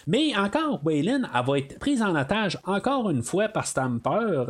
mais 0.10 0.36
encore, 0.36 0.82
Waylon, 0.84 1.22
elle 1.36 1.46
va 1.46 1.60
être 1.60 1.78
prise 1.78 2.02
en 2.02 2.20
otage 2.20 2.58
encore 2.64 3.12
une 3.12 3.22
fois 3.22 3.48
par 3.48 3.68
Stamper. 3.68 4.44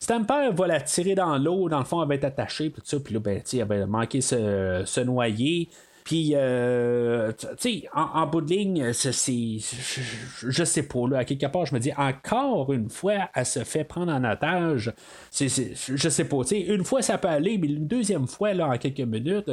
Stamper 0.00 0.48
va 0.54 0.66
la 0.66 0.80
tirer 0.80 1.14
dans 1.14 1.36
l'eau, 1.36 1.68
dans 1.68 1.80
le 1.80 1.84
fond, 1.84 2.02
elle 2.02 2.08
va 2.08 2.14
être 2.14 2.24
attachée, 2.24 2.70
tout 2.70 2.80
ça, 2.82 2.98
puis 2.98 3.12
là, 3.12 3.20
ben, 3.20 3.42
elle 3.52 3.64
va 3.66 3.84
manquer 3.84 4.22
se, 4.22 4.84
se 4.86 5.00
noyer. 5.02 5.68
Puis, 6.02 6.32
euh, 6.34 7.30
tu 7.38 7.46
sais, 7.58 7.88
en, 7.94 8.26
bout 8.26 8.40
de 8.40 8.48
ligne, 8.48 8.92
c'est, 8.94 9.12
je, 9.12 10.00
je, 10.48 10.64
sais 10.64 10.82
pas, 10.84 11.06
là, 11.06 11.18
à 11.18 11.24
quelque 11.26 11.46
part, 11.46 11.66
je 11.66 11.74
me 11.74 11.78
dis, 11.78 11.92
encore 11.94 12.72
une 12.72 12.88
fois, 12.88 13.28
elle 13.34 13.44
se 13.44 13.64
fait 13.64 13.84
prendre 13.84 14.12
en 14.12 14.24
otage. 14.24 14.94
C'est, 15.30 15.48
je 15.48 16.08
sais 16.08 16.24
pas, 16.24 16.38
tu 16.38 16.48
sais, 16.48 16.60
une 16.60 16.84
fois, 16.84 17.02
ça 17.02 17.18
peut 17.18 17.28
aller, 17.28 17.58
mais 17.58 17.68
une 17.68 17.86
deuxième 17.86 18.26
fois, 18.26 18.54
là, 18.54 18.68
en 18.68 18.78
quelques 18.78 19.00
minutes, 19.00 19.50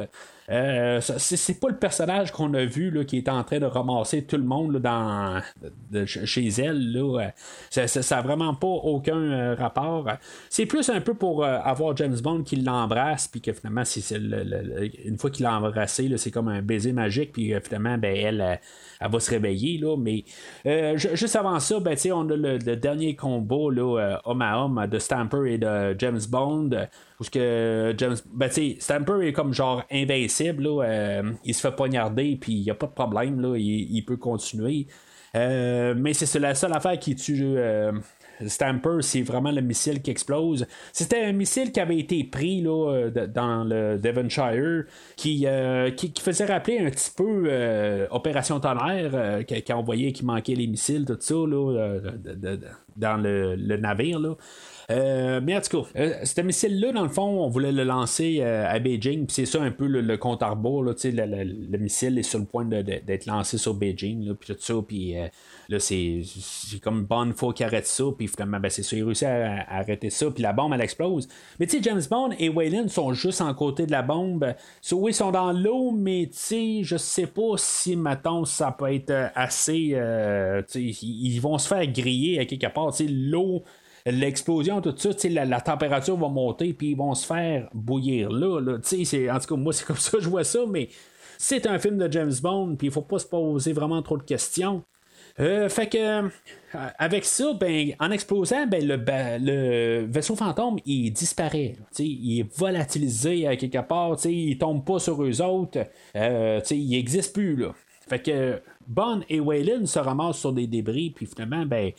euh, 0.49 0.99
c'est 1.01 1.59
pas 1.59 1.69
le 1.69 1.75
personnage 1.75 2.31
qu'on 2.31 2.53
a 2.55 2.65
vu 2.65 2.89
là, 2.89 3.03
qui 3.03 3.17
est 3.17 3.29
en 3.29 3.43
train 3.43 3.59
de 3.59 3.65
ramasser 3.65 4.23
tout 4.23 4.37
le 4.37 4.43
monde 4.43 4.77
dans, 4.77 5.41
chez 6.05 6.47
elle. 6.47 6.91
Là. 6.91 7.31
Ça, 7.69 7.87
ça, 7.87 8.21
vraiment 8.21 8.55
pas 8.55 8.67
aucun 8.67 9.19
euh, 9.19 9.55
rapport. 9.55 10.07
C'est 10.49 10.65
plus 10.65 10.89
un 10.89 11.01
peu 11.01 11.13
pour 11.13 11.43
euh, 11.43 11.59
avoir 11.63 11.95
James 11.97 12.17
Bond 12.21 12.43
qui 12.43 12.55
l'embrasse, 12.55 13.27
puis 13.27 13.41
que 13.41 13.53
finalement, 13.53 13.83
une 15.05 15.17
fois 15.19 15.29
qu'il 15.29 15.43
l'a 15.43 15.55
embrassé, 15.55 16.11
c'est 16.17 16.31
comme 16.31 16.47
un 16.47 16.63
baiser 16.63 16.93
magique, 16.93 17.31
puis 17.31 17.53
finalement, 17.63 17.97
ben, 17.99 18.15
elle, 18.15 18.59
elle, 18.99 19.11
va 19.11 19.19
se 19.19 19.29
réveiller. 19.29 19.77
Là, 19.77 19.97
mais 19.97 20.23
juste 20.97 21.35
avant 21.35 21.59
ça, 21.59 21.79
ben, 21.79 21.95
on 22.11 22.27
a 22.29 22.35
le, 22.35 22.57
dernier 22.75 23.15
combo 23.15 23.69
là, 23.69 24.19
homme 24.25 24.41
à 24.41 24.63
homme 24.63 24.87
de 24.87 24.97
Stamper 24.97 25.53
et 25.53 25.57
de 25.59 25.95
James 25.99 26.21
Bond. 26.27 26.71
Parce 27.19 27.29
que 27.29 27.93
James. 27.97 28.15
Ben, 28.33 28.49
tu 28.49 28.79
Stamper 28.79 29.27
est 29.27 29.33
comme 29.33 29.53
genre 29.53 29.83
invincible, 29.91 30.63
là, 30.63 30.83
euh, 30.83 31.33
il 31.43 31.53
se 31.53 31.59
fait 31.59 31.75
poignarder, 31.75 32.37
puis 32.39 32.53
il 32.53 32.63
n'y 32.63 32.71
a 32.71 32.75
pas 32.75 32.87
de 32.87 32.93
problème, 32.93 33.41
là, 33.41 33.57
il, 33.57 34.01
peut 34.05 34.15
continuer. 34.15 34.87
Euh, 35.35 35.93
mais 35.97 36.13
c'est 36.13 36.39
la 36.39 36.55
seule 36.55 36.71
affaire 36.73 36.97
qui 36.97 37.15
tue. 37.15 37.57
Euh, 37.57 37.91
Stamper, 38.47 38.99
c'est 39.01 39.21
vraiment 39.21 39.51
le 39.51 39.59
missile 39.59 40.01
qui 40.01 40.11
explose. 40.11 40.65
C'était 40.93 41.25
un 41.25 41.33
missile 41.33 41.73
qui 41.73 41.81
avait 41.81 41.99
été 41.99 42.23
pris 42.23 42.61
là, 42.61 43.09
dans 43.27 43.65
le 43.65 43.97
Devonshire 43.97 44.85
qui, 45.17 45.45
qui, 45.97 46.21
faisait 46.21 46.45
rappeler 46.45 46.79
un 46.79 46.89
petit 46.89 47.11
peu 47.13 47.51
Opération 48.11 48.61
Tonnerre, 48.61 49.45
qui, 49.45 49.61
qui, 49.61 49.73
envoyait 49.73 50.13
qui 50.13 50.23
manquait 50.23 50.55
les 50.55 50.67
missiles, 50.67 51.03
tout 51.03 51.17
ça, 51.19 51.33
là, 51.33 51.99
dans 52.95 53.17
le, 53.17 53.57
le 53.57 53.75
navire. 53.75 54.19
Là. 54.19 54.35
Euh, 54.91 55.39
mais 55.43 55.55
en 55.55 55.61
tout 55.61 55.83
cas, 55.83 55.89
euh, 55.97 56.25
ce 56.25 56.41
missile-là, 56.41 56.91
dans 56.91 57.03
le 57.03 57.09
fond, 57.09 57.43
on 57.43 57.47
voulait 57.47 57.71
le 57.71 57.83
lancer 57.83 58.39
euh, 58.41 58.65
à 58.67 58.79
Beijing, 58.79 59.27
puis 59.27 59.35
c'est 59.35 59.45
ça 59.45 59.61
un 59.61 59.69
peu 59.69 59.85
le, 59.85 60.17
compte 60.17 60.41
à 60.41 60.49
rebours. 60.49 60.81
Le, 60.83 60.95
le, 61.03 61.43
le, 61.43 61.77
missile 61.77 62.17
est 62.17 62.23
sur 62.23 62.39
le 62.39 62.45
point 62.45 62.65
d'être 62.65 63.25
lancé 63.27 63.59
sur 63.59 63.75
Beijing, 63.75 64.33
puis 64.33 64.55
tout 64.55 64.59
ça, 64.59 64.73
puis 64.87 65.13
là, 65.69 65.79
c'est, 65.79 66.23
comme 66.81 67.05
bonne 67.05 67.33
fois 67.33 67.53
qu'il 67.53 67.67
arrête 67.67 67.85
ça, 67.85 68.05
puis 68.17 68.27
finalement, 68.27 68.59
ben, 68.59 68.69
c'est 68.69 68.81
ça, 68.81 68.95
il 68.95 69.03
réussit 69.03 69.27
à, 69.27 69.63
arrêter 69.69 70.09
ça, 70.09 70.31
puis 70.31 70.41
la 70.41 70.53
bombe, 70.53 70.73
elle 70.73 70.81
explose. 70.81 71.27
Mais 71.59 71.67
tu 71.67 71.77
sais, 71.77 71.83
James 71.83 72.01
Bond 72.09 72.31
et 72.39 72.49
Waylon 72.49 72.87
sont 72.87 73.13
juste 73.13 73.41
en 73.41 73.53
côté 73.53 73.85
de 73.85 73.91
la 73.91 74.01
bombe. 74.01 74.55
So, 74.81 74.97
oui, 74.97 75.11
ils 75.11 75.15
sont 75.15 75.31
dans 75.31 75.51
l'eau, 75.51 75.91
mais 75.91 76.29
tu 76.31 76.37
sais, 76.37 76.79
je 76.83 76.97
sais 76.97 77.27
pas 77.27 77.57
si, 77.57 77.95
maintenant 77.95 78.43
ça 78.45 78.71
peut 78.71 78.91
être 78.91 79.13
assez. 79.35 79.95
ils 80.75 81.39
vont 81.39 81.59
se 81.59 81.67
faire 81.67 81.85
griller 81.85 82.39
à 82.39 82.45
quelque 82.45 82.67
part. 82.67 82.91
Tu 82.91 83.05
sais, 83.05 83.11
l'eau 83.11 83.63
l'explosion, 84.05 84.81
tout 84.81 84.93
ça, 84.97 85.09
la, 85.29 85.45
la 85.45 85.61
température 85.61 86.17
va 86.17 86.27
monter, 86.27 86.73
puis 86.73 86.91
ils 86.91 86.97
vont 86.97 87.13
se 87.13 87.25
faire 87.25 87.69
bouillir 87.73 88.31
là. 88.31 88.59
là 88.59 88.73
en 88.73 89.39
tout 89.39 89.47
cas, 89.47 89.55
moi, 89.55 89.73
c'est 89.73 89.85
comme 89.85 89.97
ça 89.97 90.11
que 90.11 90.23
je 90.23 90.29
vois 90.29 90.43
ça, 90.43 90.59
mais 90.67 90.89
c'est 91.37 91.67
un 91.67 91.79
film 91.79 91.97
de 91.97 92.11
James 92.11 92.33
Bond, 92.41 92.75
puis 92.75 92.87
il 92.87 92.93
faut 92.93 93.01
pas 93.01 93.19
se 93.19 93.25
poser 93.25 93.73
vraiment 93.73 94.01
trop 94.01 94.17
de 94.17 94.23
questions. 94.23 94.83
Euh, 95.39 95.69
fait 95.69 95.87
que 95.87 95.97
euh, 95.97 96.29
avec 96.97 97.23
ça, 97.23 97.53
ben, 97.53 97.93
en 97.99 98.11
explosant, 98.11 98.67
ben, 98.67 98.85
le, 98.85 98.97
le 98.97 100.05
vaisseau 100.05 100.35
fantôme 100.35 100.77
il 100.85 101.11
disparaît. 101.11 101.77
il 101.97 102.41
est 102.41 102.57
volatilisé 102.57 103.47
à 103.47 103.55
quelque 103.55 103.81
part, 103.81 104.17
il 104.25 104.57
tombe 104.57 104.83
pas 104.83 104.99
sur 104.99 105.23
eux 105.23 105.41
autres, 105.41 105.79
euh, 106.15 106.59
il 106.71 106.89
n'existe 106.89 107.33
plus. 107.33 107.55
Là. 107.55 107.73
Fait 108.09 108.19
que 108.19 108.61
Bond 108.85 109.21
et 109.29 109.39
Waylon 109.39 109.85
se 109.85 109.99
ramassent 109.99 110.39
sur 110.39 110.51
des 110.51 110.67
débris, 110.67 111.11
puis 111.11 111.25
finalement, 111.25 111.65
ben, 111.65 111.91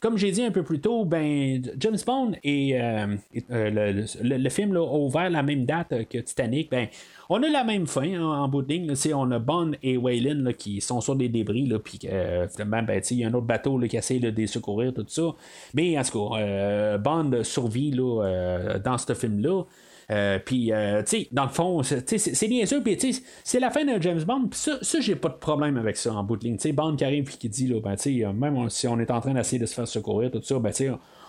comme 0.00 0.16
j'ai 0.16 0.30
dit 0.30 0.42
un 0.42 0.50
peu 0.50 0.62
plus 0.62 0.80
tôt, 0.80 1.04
ben, 1.04 1.62
James 1.78 1.98
Bond 2.06 2.32
et 2.42 2.80
euh, 2.80 3.16
euh, 3.50 4.04
le, 4.22 4.48
film 4.48 4.74
a 4.76 4.80
ouvert 4.80 5.28
la 5.28 5.42
même 5.42 5.66
date 5.66 6.08
que 6.08 6.18
Titanic. 6.18 6.70
Ben, 6.70 6.88
on 7.28 7.42
a 7.42 7.48
la 7.48 7.64
même 7.64 7.86
fin 7.86 8.14
hein, 8.14 8.24
en 8.24 8.48
bout 8.48 8.62
de 8.62 8.72
ligne. 8.72 8.94
on 9.14 9.30
a 9.30 9.38
Bond 9.38 9.72
et 9.82 9.98
Waylon 9.98 10.52
qui 10.56 10.80
sont 10.80 11.02
sur 11.02 11.16
des 11.16 11.28
débris, 11.28 11.70
puis 11.84 12.00
euh, 12.06 12.46
ben, 12.66 12.86
il 13.10 13.18
y 13.18 13.24
a 13.24 13.28
un 13.28 13.34
autre 13.34 13.46
bateau 13.46 13.78
qui 13.80 13.98
essaie 13.98 14.18
de 14.18 14.30
les 14.30 14.46
secourir, 14.46 14.94
tout 14.94 15.04
ça. 15.06 15.34
Mais 15.74 15.98
en 15.98 16.02
tout 16.02 16.30
cas, 16.30 16.96
Bond 16.96 17.42
survit 17.42 17.90
dans 17.90 18.98
ce 18.98 19.12
film-là. 19.12 19.64
Euh, 20.10 20.38
puis, 20.42 20.72
euh, 20.72 21.02
tu 21.02 21.22
sais, 21.22 21.28
dans 21.32 21.44
le 21.44 21.50
fond, 21.50 21.82
c'est 21.82 22.48
bien 22.48 22.64
sûr, 22.64 22.82
puis 22.82 22.96
tu 22.96 23.12
sais, 23.12 23.22
c'est 23.44 23.60
la 23.60 23.70
fin 23.70 23.84
de 23.84 24.00
James 24.00 24.22
Bond, 24.22 24.48
puis 24.50 24.58
ça, 24.58 24.78
ça 24.80 25.00
j'ai 25.00 25.16
pas 25.16 25.28
de 25.28 25.34
problème 25.34 25.76
avec 25.76 25.98
ça 25.98 26.14
en 26.14 26.24
bout 26.24 26.36
de 26.36 26.44
ligne. 26.44 26.56
Tu 26.56 26.62
sais, 26.62 26.72
Bond 26.72 26.96
qui 26.96 27.04
arrive, 27.04 27.24
puis 27.24 27.36
qui 27.36 27.48
dit, 27.50 27.66
là, 27.66 27.80
ben, 27.80 27.96
sais, 27.96 28.24
même 28.32 28.70
si 28.70 28.88
on 28.88 28.98
est 29.00 29.10
en 29.10 29.20
train 29.20 29.34
d'essayer 29.34 29.58
de 29.58 29.66
se 29.66 29.74
faire 29.74 29.86
secourir, 29.86 30.30
tout 30.30 30.42
ça, 30.42 30.58
ben, 30.58 30.72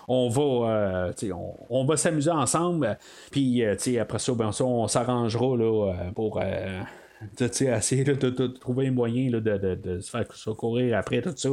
on 0.08 0.28
va, 0.30 0.42
euh, 0.42 1.12
on, 1.32 1.54
on, 1.68 1.84
va 1.84 1.96
s'amuser 1.98 2.30
ensemble, 2.30 2.96
puis, 3.30 3.62
après 3.64 4.18
ça, 4.18 4.32
ben, 4.32 4.50
on 4.60 4.88
s'arrangera, 4.88 5.56
là, 5.56 5.92
pour 6.14 6.40
essayer 7.38 8.04
de, 8.04 8.46
trouver 8.46 8.86
un 8.88 8.92
moyen 8.92 9.30
de, 9.30 9.40
de, 9.40 10.00
se 10.00 10.10
faire 10.10 10.24
secourir 10.34 10.96
après 10.96 11.20
tout 11.20 11.34
ça. 11.36 11.50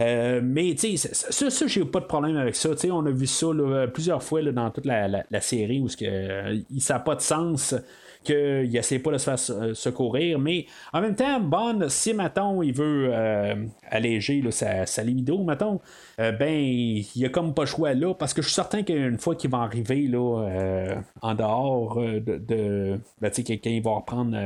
Euh, 0.00 0.40
mais 0.42 0.76
tu 0.76 0.96
sais, 0.96 1.12
ça, 1.12 1.50
ça 1.50 1.66
j'ai 1.66 1.84
pas 1.84 1.98
de 1.98 2.04
problème 2.04 2.36
avec 2.36 2.54
ça. 2.54 2.76
sais 2.76 2.90
on 2.90 3.04
a 3.04 3.10
vu 3.10 3.26
ça 3.26 3.48
plusieurs 3.92 4.22
fois 4.22 4.42
dans 4.42 4.70
toute 4.70 4.86
la, 4.86 5.40
série 5.40 5.80
où 5.80 5.86
que, 5.86 6.04
euh, 6.04 6.58
ça 6.78 6.94
n'a 6.94 7.00
pas 7.00 7.16
de 7.16 7.20
sens 7.20 7.74
qu'il 8.22 8.76
essaie 8.76 9.00
pas 9.00 9.10
de 9.10 9.18
se 9.18 9.24
faire 9.24 9.76
secourir. 9.76 10.38
Mais 10.38 10.66
en 10.92 11.00
même 11.00 11.16
temps, 11.16 11.40
Bond, 11.40 11.88
si 11.88 12.14
Maton 12.14 12.62
il 12.62 12.72
veut 12.72 13.08
euh, 13.12 13.54
alléger 13.90 14.42
sa, 14.52 14.86
sa, 14.86 15.02
libido, 15.02 15.38
Maton, 15.38 15.80
ben 16.16 16.48
il 16.48 17.24
a 17.24 17.28
comme 17.28 17.52
pas 17.52 17.62
le 17.62 17.68
choix 17.68 17.94
là, 17.94 18.14
parce 18.14 18.34
que 18.34 18.42
je 18.42 18.48
suis 18.48 18.54
certain 18.54 18.84
qu'une 18.84 19.18
fois 19.18 19.34
qu'il 19.34 19.50
va 19.50 19.58
arriver 19.58 20.02
là, 20.02 20.94
en 21.22 21.34
dehors 21.34 21.96
de, 22.00 22.20
de 22.20 23.00
ben, 23.20 23.30
quand 23.30 23.70
il 23.70 23.82
va 23.82 23.90
reprendre 23.90 24.36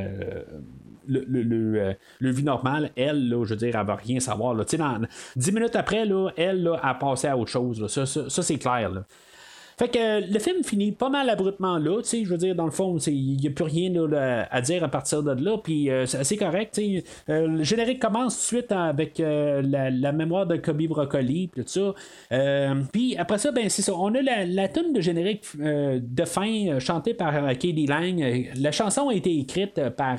le, 1.06 1.24
le, 1.26 1.80
euh, 1.80 1.92
le, 2.20 2.30
vie 2.30 2.42
normale, 2.44 2.90
elle, 2.96 3.28
là, 3.28 3.44
je 3.44 3.50
veux 3.50 3.56
dire, 3.56 3.76
elle 3.78 3.86
va 3.86 3.96
rien 3.96 4.20
savoir. 4.20 4.54
Là. 4.54 4.64
Dans, 4.78 5.00
dix 5.36 5.52
minutes 5.52 5.76
après, 5.76 6.04
là, 6.04 6.30
elle 6.36 6.62
là, 6.62 6.78
a 6.82 6.94
passé 6.94 7.28
à 7.28 7.36
autre 7.36 7.50
chose. 7.50 7.86
Ça, 7.88 8.06
ça, 8.06 8.42
c'est 8.42 8.58
clair. 8.58 8.90
Là. 8.90 9.04
Fait 9.78 9.88
que 9.88 10.32
le 10.32 10.38
film 10.38 10.62
finit 10.62 10.92
pas 10.92 11.08
mal 11.08 11.28
abruptement 11.30 11.78
là, 11.78 12.02
tu 12.02 12.08
sais, 12.08 12.24
je 12.24 12.30
veux 12.30 12.36
dire, 12.36 12.54
dans 12.54 12.66
le 12.66 12.70
fond, 12.70 12.98
il 12.98 13.36
n'y 13.36 13.48
a 13.48 13.50
plus 13.50 13.64
rien 13.64 13.90
à 14.50 14.60
dire 14.60 14.84
à 14.84 14.88
partir 14.88 15.22
de 15.22 15.32
là, 15.32 15.56
puis 15.58 15.90
euh, 15.90 16.04
c'est 16.06 16.36
correct, 16.36 16.74
tu 16.74 16.98
sais. 16.98 17.04
Euh, 17.30 17.46
le 17.46 17.64
générique 17.64 17.98
commence 17.98 18.34
tout 18.34 18.56
de 18.56 18.60
suite 18.60 18.72
avec 18.72 19.18
la, 19.18 20.12
mémoire 20.12 20.46
de 20.46 20.56
Kobe 20.56 20.82
Broccoli, 20.82 21.50
tout 21.54 21.62
ça. 21.66 21.94
puis 22.92 23.16
après 23.16 23.38
ça, 23.38 23.50
ben 23.50 23.68
c'est 23.70 23.82
ça, 23.82 23.94
on 23.94 24.14
a 24.14 24.20
la, 24.20 24.44
la 24.44 24.68
de 24.68 25.00
générique 25.00 25.46
de 25.56 26.24
fin 26.24 26.78
chantée 26.78 27.14
par 27.14 27.32
Katie 27.54 27.86
Lang. 27.86 28.50
La 28.56 28.72
chanson 28.72 29.08
a 29.08 29.14
été 29.14 29.36
écrite 29.38 29.80
par 29.96 30.18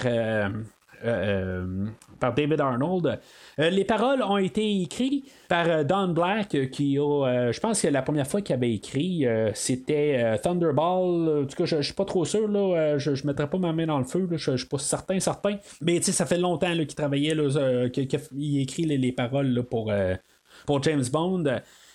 euh, 1.03 1.63
euh, 1.63 1.85
par 2.19 2.33
David 2.33 2.59
Arnold. 2.61 3.19
Euh, 3.59 3.69
les 3.69 3.85
paroles 3.85 4.23
ont 4.23 4.37
été 4.37 4.81
écrites 4.81 5.25
par 5.49 5.85
Don 5.85 6.09
Black, 6.09 6.69
qui 6.71 6.95
je 6.95 7.59
pense 7.59 7.81
que 7.81 7.87
la 7.87 8.01
première 8.01 8.27
fois 8.27 8.41
qu'il 8.41 8.55
avait 8.55 8.73
écrit, 8.73 9.25
c'était 9.53 10.39
Thunderball. 10.41 11.43
En 11.43 11.45
tout 11.45 11.55
cas, 11.55 11.65
je, 11.65 11.77
ne 11.77 11.81
suis 11.81 11.93
pas 11.93 12.05
trop 12.05 12.25
sûr, 12.25 12.47
là, 12.47 12.97
je 12.97 13.11
ne 13.11 13.27
mettrai 13.27 13.49
pas 13.49 13.57
ma 13.57 13.73
main 13.73 13.85
dans 13.85 13.99
le 13.99 14.05
feu, 14.05 14.27
je, 14.31 14.51
ne 14.51 14.57
suis 14.57 14.67
pas 14.67 14.77
certain, 14.77 15.19
certain. 15.19 15.57
Mais 15.81 16.01
ça 16.01 16.25
fait 16.25 16.37
longtemps 16.37 16.71
qu'il 16.71 16.87
travaillait, 16.95 17.35
qu'il 17.91 18.59
écrit 18.59 18.83
les, 18.85 19.11
paroles 19.11 19.63
pour 19.63 19.91
James 20.83 21.05
Bond. 21.11 21.43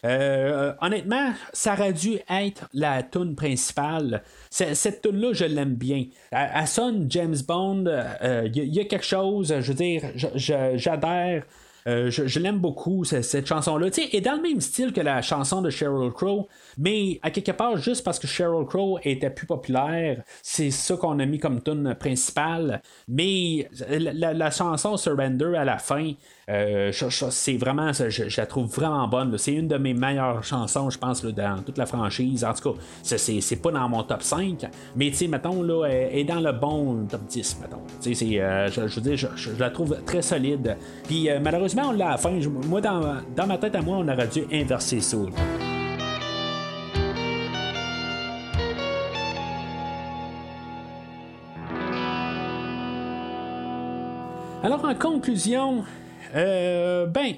Euh, 0.04 0.72
honnêtement, 0.80 1.32
ça 1.52 1.72
aurait 1.74 1.92
dû 1.92 2.18
être 2.28 2.68
la 2.72 3.02
tune 3.02 3.34
principale. 3.34 4.22
cette 4.50 5.02
tune 5.02 5.20
là 5.20 5.32
je 5.32 5.44
l'aime 5.44 5.74
bien. 5.74 6.04
Elle, 6.30 6.66
sonne 6.66 7.06
James 7.10 7.36
Bond. 7.46 7.84
Il 7.86 7.88
euh, 8.22 8.48
y, 8.52 8.80
a 8.80 8.84
quelque 8.84 9.04
chose, 9.04 9.54
je 9.60 9.72
veux 9.72 9.74
dire, 9.74 10.02
j'adhère. 10.34 11.44
Euh, 11.86 12.10
je, 12.10 12.38
l'aime 12.38 12.58
beaucoup, 12.58 13.04
cette, 13.04 13.46
chanson-là. 13.46 13.86
Est 13.86 14.20
dans 14.20 14.34
le 14.34 14.42
même 14.42 14.60
style 14.60 14.92
que 14.92 15.00
la 15.00 15.22
chanson 15.22 15.62
de 15.62 15.70
Sheryl 15.70 16.12
Crow, 16.12 16.46
mais 16.76 17.18
à 17.22 17.30
quelque 17.30 17.52
part, 17.52 17.78
juste 17.78 18.04
parce 18.04 18.18
que 18.18 18.26
Sheryl 18.26 18.66
Crow 18.66 18.98
était 19.04 19.30
plus 19.30 19.46
populaire, 19.46 20.22
c'est 20.42 20.70
ça 20.70 20.96
qu'on 20.96 21.18
a 21.18 21.24
mis 21.24 21.38
comme 21.38 21.62
tune 21.62 21.94
principale. 21.98 22.82
Mais 23.06 23.70
la 23.88 24.50
chanson 24.50 24.98
Surrender 24.98 25.56
à 25.56 25.64
la 25.64 25.78
fin, 25.78 26.12
euh, 26.48 26.92
c'est 27.30 27.56
vraiment, 27.56 27.92
je, 27.92 28.40
la 28.40 28.46
trouve 28.46 28.66
vraiment 28.66 29.06
bonne. 29.06 29.36
C'est 29.36 29.52
une 29.52 29.68
de 29.68 29.76
mes 29.76 29.92
meilleures 29.92 30.42
chansons, 30.42 30.88
je 30.88 30.98
pense, 30.98 31.24
dans 31.24 31.62
toute 31.62 31.76
la 31.76 31.86
franchise. 31.86 32.44
En 32.44 32.54
tout 32.54 32.72
cas, 32.72 32.78
c'est 33.02 33.62
pas 33.62 33.70
dans 33.70 33.88
mon 33.88 34.02
top 34.02 34.22
5, 34.22 34.66
mais 34.96 35.10
tu 35.10 35.16
sais, 35.16 35.28
mettons, 35.28 35.62
là, 35.62 35.84
elle 35.86 36.18
est 36.18 36.24
dans 36.24 36.40
le 36.40 36.52
bon 36.52 37.06
top 37.06 37.26
10, 37.26 37.58
mettons. 37.60 37.82
Euh, 38.38 38.68
je, 38.70 39.00
veux 39.00 39.16
je, 39.16 39.50
la 39.58 39.70
trouve 39.70 39.96
très 40.06 40.22
solide. 40.22 40.76
Puis 41.04 41.28
euh, 41.28 41.38
malheureusement, 41.42 41.88
on 41.88 41.92
l'a 41.92 42.08
à 42.08 42.10
la 42.12 42.16
fin. 42.16 42.32
moi, 42.66 42.80
dans, 42.80 43.16
dans, 43.36 43.46
ma 43.46 43.58
tête 43.58 43.74
à 43.74 43.82
moi, 43.82 43.98
on 43.98 44.08
aurait 44.08 44.28
dû 44.28 44.44
inverser 44.52 45.00
ça. 45.00 45.18
Alors, 54.62 54.84
en 54.84 54.94
conclusion, 54.94 55.84
euh, 56.34 57.06
ben, 57.06 57.34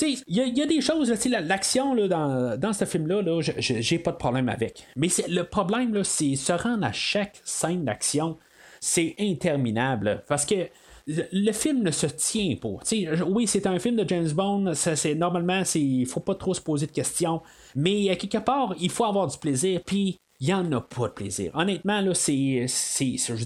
il 0.00 0.22
y, 0.28 0.62
a 0.62 0.66
des 0.66 0.80
choses, 0.80 1.12
l'action 1.26 1.94
dans, 2.06 2.58
dans 2.58 2.72
ce 2.72 2.84
film-là, 2.84 3.22
-là, 3.22 3.54
j'ai 3.58 3.98
pas 3.98 4.12
de 4.12 4.16
problème 4.16 4.48
avec. 4.48 4.86
Mais 4.96 5.08
le 5.28 5.42
problème, 5.42 6.02
c'est 6.02 6.34
se 6.36 6.52
rendre 6.52 6.86
à 6.86 6.92
chaque 6.92 7.40
scène 7.44 7.84
d'action, 7.84 8.38
c'est 8.80 9.14
interminable. 9.18 10.24
Parce 10.26 10.46
que 10.46 10.68
le 11.06 11.52
film 11.52 11.82
ne 11.82 11.90
se 11.90 12.06
tient 12.06 12.56
pas. 12.56 12.78
oui, 13.26 13.46
c'est 13.46 13.66
un 13.66 13.78
film 13.78 13.96
de 13.96 14.08
James 14.08 14.30
Bond, 14.30 14.74
ça, 14.74 14.96
c'est, 14.96 15.14
normalement, 15.14 15.62
il 15.74 16.06
faut 16.06 16.20
pas 16.20 16.34
trop 16.34 16.54
se 16.54 16.60
poser 16.60 16.86
de 16.86 16.92
questions, 16.92 17.42
mais 17.74 18.08
à 18.10 18.16
quelque 18.16 18.38
part, 18.38 18.74
il 18.80 18.90
faut 18.90 19.04
avoir 19.04 19.26
du 19.26 19.36
plaisir. 19.38 19.80
Puis 19.84 20.18
il 20.42 20.46
n'y 20.46 20.54
en 20.54 20.72
a 20.72 20.80
pas 20.80 21.06
de 21.06 21.12
plaisir. 21.12 21.52
Honnêtement, 21.54 22.00
là, 22.00 22.14
c'est. 22.14 22.64
c'est, 22.66 23.16
sûr, 23.16 23.36
je 23.36 23.44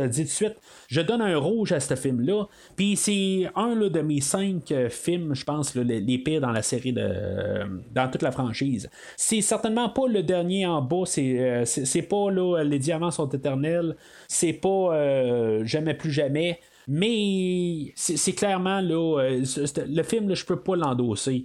le 0.00 0.08
dis 0.08 0.20
tout 0.20 0.26
de 0.26 0.28
suite, 0.28 0.54
je 0.86 1.00
donne 1.00 1.20
un 1.20 1.36
rouge 1.36 1.72
à 1.72 1.80
ce 1.80 1.96
film-là. 1.96 2.44
Puis 2.76 2.94
c'est 2.94 3.50
un 3.56 3.74
de 3.74 4.00
mes 4.00 4.20
cinq 4.20 4.70
euh, 4.70 4.88
films, 4.88 5.34
je 5.34 5.44
pense, 5.44 5.74
les, 5.74 6.18
pires 6.18 6.40
dans 6.40 6.52
la 6.52 6.62
série 6.62 6.92
de. 6.92 7.82
dans 7.92 8.08
toute 8.08 8.22
la 8.22 8.30
franchise. 8.30 8.88
C'est 9.16 9.40
certainement 9.40 9.88
pas 9.88 10.06
le 10.06 10.22
dernier 10.22 10.66
en 10.66 10.82
bas, 10.82 11.02
c'est, 11.04 11.36
euh, 11.36 12.02
pas 12.08 12.30
là, 12.30 12.62
Les 12.62 12.78
Diamants 12.78 13.10
sont 13.10 13.28
éternels, 13.28 13.96
c'est 14.28 14.52
pas 14.52 14.94
euh, 14.94 15.64
Jamais 15.64 15.94
plus 15.94 16.12
jamais. 16.12 16.60
Mais 16.86 17.92
c'est, 17.96 18.34
clairement 18.34 18.80
là, 18.80 19.30
le 19.30 20.02
film, 20.04 20.28
là, 20.28 20.36
je 20.36 20.44
peux 20.44 20.60
pas 20.60 20.76
l'endosser. 20.76 21.44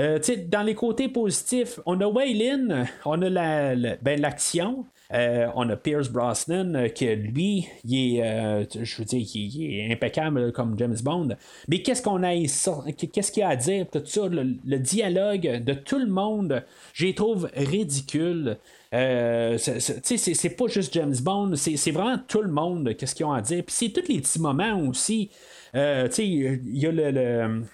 Euh, 0.00 0.18
dans 0.48 0.62
les 0.62 0.74
côtés 0.74 1.08
positifs, 1.08 1.78
on 1.84 2.00
a 2.00 2.06
Waylin, 2.06 2.86
on 3.04 3.20
a 3.22 3.28
la, 3.28 3.96
ben, 3.96 4.20
l'action. 4.20 4.86
Euh, 5.12 5.46
on 5.56 5.68
a 5.68 5.76
Pierce 5.76 6.08
Brosnan, 6.08 6.74
euh, 6.74 6.88
qui 6.88 7.04
lui, 7.14 7.68
il 7.84 8.16
est, 8.18 8.66
je 8.82 8.96
veux 8.96 9.04
dire, 9.04 9.26
il, 9.34 9.78
est 9.78 9.92
impeccable 9.92 10.52
comme 10.52 10.78
James 10.78 10.96
Bond. 11.02 11.28
Mais 11.68 11.82
qu'est-ce 11.82 12.00
qu'on 12.00 12.22
a, 12.22 12.32
qu'est-ce 12.32 13.30
qu'il 13.30 13.42
y 13.42 13.44
a 13.44 13.50
à 13.50 13.56
dire, 13.56 13.86
tout 13.92 14.00
ça, 14.06 14.22
le, 14.26 14.78
dialogue 14.78 15.62
de 15.62 15.74
tout 15.74 15.98
le 15.98 16.06
monde, 16.06 16.64
je 16.94 17.04
les 17.04 17.14
trouve 17.14 17.50
ridicule. 17.54 18.56
c'est, 18.90 20.56
pas 20.56 20.66
juste 20.68 20.94
James 20.94 21.16
Bond, 21.22 21.56
c'est, 21.56 21.90
vraiment 21.90 22.18
tout 22.26 22.40
le 22.40 22.50
monde, 22.50 22.94
qu'est-ce 22.96 23.14
qu'ils 23.14 23.26
ont 23.26 23.32
à 23.32 23.42
dire. 23.42 23.62
Puis 23.64 23.74
c'est 23.74 23.90
tous 23.90 24.10
les 24.10 24.20
petits 24.22 24.40
moments 24.40 24.80
aussi. 24.88 25.28
il 25.74 26.60
y 26.72 26.86
a 26.86 26.90
le, 26.90 27.10
le, 27.10 27.64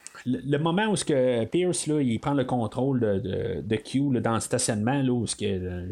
moment 0.59 0.87
où 0.89 0.97
ce 0.97 1.05
que 1.05 1.45
Pierce 1.47 1.87
là, 1.87 2.01
il 2.01 2.19
prend 2.19 2.35
le 2.35 2.45
contrôle 2.45 3.01
de, 3.01 3.63
de, 3.63 3.77
Q 3.77 4.21
dans 4.21 4.35
le 4.35 4.41
stationnement, 4.41 5.03
là, 5.03 5.13
où 5.13 5.27
ce 5.27 5.37
que, 5.37 5.45
euh, 5.45 5.87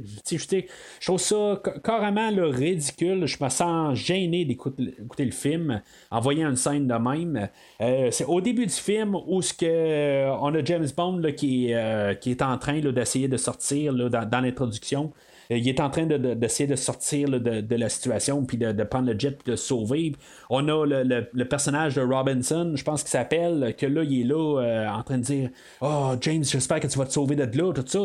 je, 1.00 1.06
trouve 1.06 1.20
ça 1.20 1.62
carrément 1.82 2.30
ridicule. 2.50 3.26
Je 3.26 3.42
me 3.42 3.48
sens 3.48 3.96
gêné 3.98 4.44
d'écouter 4.44 5.24
le 5.24 5.30
film 5.30 5.80
en 6.10 6.20
voyant 6.20 6.50
une 6.50 6.56
scène 6.56 6.86
de 6.86 6.94
même. 6.94 7.48
Euh, 7.80 8.10
c'est 8.10 8.24
au 8.24 8.40
début 8.40 8.66
du 8.66 8.72
film 8.72 9.16
où 9.26 9.42
ce 9.42 9.54
que, 9.54 9.66
euh, 9.66 10.36
on 10.40 10.54
a 10.54 10.64
James 10.64 10.88
Bond 10.96 11.22
qui, 11.36 11.72
qui 12.20 12.30
est 12.30 12.42
en 12.42 12.58
train 12.58 12.80
d'essayer 12.80 13.28
de 13.28 13.36
sortir 13.36 13.94
dans, 13.94 14.28
dans 14.28 14.40
l'introduction. 14.40 15.12
Il 15.50 15.68
est 15.68 15.80
en 15.80 15.90
train 15.90 16.06
d'essayer 16.06 16.66
de, 16.66 16.76
sortir 16.76 17.28
de, 17.28 17.76
la 17.76 17.88
situation, 17.88 18.44
puis 18.44 18.56
de, 18.56 18.84
prendre 18.84 19.12
le 19.12 19.18
jet, 19.18 19.38
de 19.46 19.56
sauver. 19.56 20.12
On 20.50 20.68
a 20.68 20.84
le, 20.86 21.44
personnage 21.44 21.94
de 21.94 22.02
Robinson, 22.02 22.72
je 22.74 22.82
pense 22.82 23.02
qu'il 23.02 23.10
s'appelle, 23.10 23.74
que 23.78 23.86
là, 23.86 24.02
il 24.02 24.22
est 24.22 24.24
là, 24.24 24.92
en 24.96 25.02
train 25.02 25.18
de 25.18 25.22
dire 25.22 25.50
Oh, 25.80 26.14
James, 26.20 26.44
j'espère 26.44 26.80
que 26.80 26.86
tu 26.86 26.98
vas 26.98 27.06
te 27.06 27.12
sauver 27.12 27.36
de 27.36 27.44
là, 27.58 27.72
tout 27.72 27.84
ça. 27.86 28.00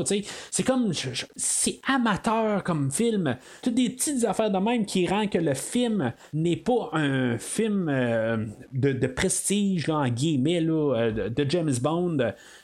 C'est 0.51 0.63
comme. 0.63 0.91
C'est 1.35 1.79
amateur 1.87 2.63
comme 2.63 2.91
film. 2.91 3.37
Toutes 3.61 3.75
des 3.75 3.89
petites 3.89 4.23
affaires 4.25 4.51
de 4.51 4.57
même 4.57 4.85
qui 4.85 5.07
rend 5.07 5.27
que 5.27 5.37
le 5.37 5.53
film 5.53 6.13
n'est 6.33 6.57
pas 6.57 6.89
un 6.93 7.37
film 7.37 7.85
de, 8.71 9.07
prestige, 9.07 9.89
en 9.89 10.07
guillemets, 10.07 10.61
de, 10.61 11.45
James 11.49 11.73
Bond. 11.81 12.17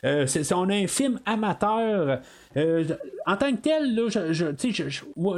on 0.03 0.69
a 0.69 0.75
un 0.75 0.87
film 0.87 1.19
amateur 1.25 2.21
euh, 2.56 2.86
en 3.26 3.36
tant 3.36 3.52
que 3.52 3.57
tel, 3.57 3.99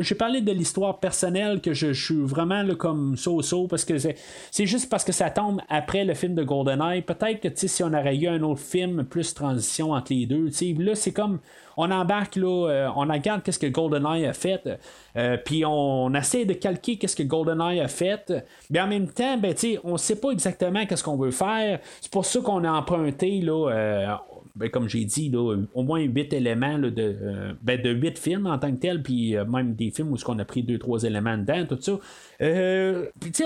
j'ai 0.02 0.15
parlé 0.15 0.41
de 0.41 0.52
l'histoire 0.52 0.99
personnelle 0.99 1.60
que 1.60 1.73
je, 1.73 1.91
suis 1.91 2.22
vraiment 2.22 2.64
comme 2.76 3.18
so-so 3.18 3.68
parce 3.68 3.84
que 3.84 3.98
c'est 3.98 4.65
juste 4.65 4.90
parce 4.90 5.03
que 5.03 5.11
ça 5.11 5.30
tombe 5.31 5.61
après 5.69 6.06
le 6.06 6.14
film 6.14 6.36
de 6.36 6.44
GoldenEye. 6.44 7.02
Peut-être 7.02 7.41
que 7.41 7.68
si 7.68 7.84
on 7.84 7.94
aurait 7.94 8.15
eu 8.15 8.27
un 8.27 8.41
autre 8.44 8.61
film 8.61 9.03
plus 9.06 9.34
transition 9.34 9.91
entre 9.91 10.14
les 10.14 10.27
deux, 10.27 10.49
là 10.77 10.95
c'est 10.95 11.14
comme 11.14 11.40
on 11.77 11.91
embarque 11.91 12.36
là, 12.36 12.68
euh, 12.69 12.90
on 12.95 13.07
regarde 13.07 13.41
qu'est-ce 13.41 13.60
que 13.60 13.68
GoldenEye 13.68 14.26
a 14.26 14.34
fait, 14.34 14.69
euh, 15.15 15.38
puis 15.38 15.64
on 15.65 16.14
essaie 16.14 16.44
de 16.44 16.53
calquer 16.53 16.98
qu'est-ce 16.98 17.15
que 17.15 17.23
GoldenEye 17.23 17.80
a 17.80 17.88
fait, 17.88 18.34
mais 18.69 18.81
en 18.81 18.88
même 18.88 19.07
temps, 19.07 19.38
ben, 19.38 19.56
on 19.86 19.94
ne 19.94 19.98
sait 19.98 20.19
pas 20.19 20.31
exactement 20.31 20.86
qu'est-ce 20.86 21.03
qu'on 21.03 21.15
veut 21.15 21.31
faire. 21.31 21.80
C'est 22.02 22.11
pour 22.11 22.26
ça 22.26 22.41
qu'on 22.41 22.65
a 22.65 22.72
emprunté 22.72 23.40
là, 23.40 24.19
ben, 24.60 24.69
comme 24.69 24.90
j'ai 24.90 25.06
dit, 25.06 25.31
au 25.36 25.84
moins 25.84 26.02
8 26.02 26.34
éléments 26.34 26.77
de, 26.77 26.94
euh, 26.98 27.53
ben, 27.61 27.81
de 27.81 27.91
8 27.91 28.19
films 28.19 28.45
en 28.45 28.60
tant 28.60 28.72
que 28.72 28.80
tel, 28.80 29.02
puis 29.02 29.38
euh, 29.38 29.45
même 29.45 29.73
des 29.73 29.90
films 29.90 30.11
où 30.11 30.18
on 30.27 30.38
a 30.38 30.44
pris 30.44 30.64
2-3 30.64 31.06
éléments 31.06 31.38
dedans, 31.38 31.65
tout 31.65 31.77
ça. 31.80 31.94
Euh, 32.41 33.06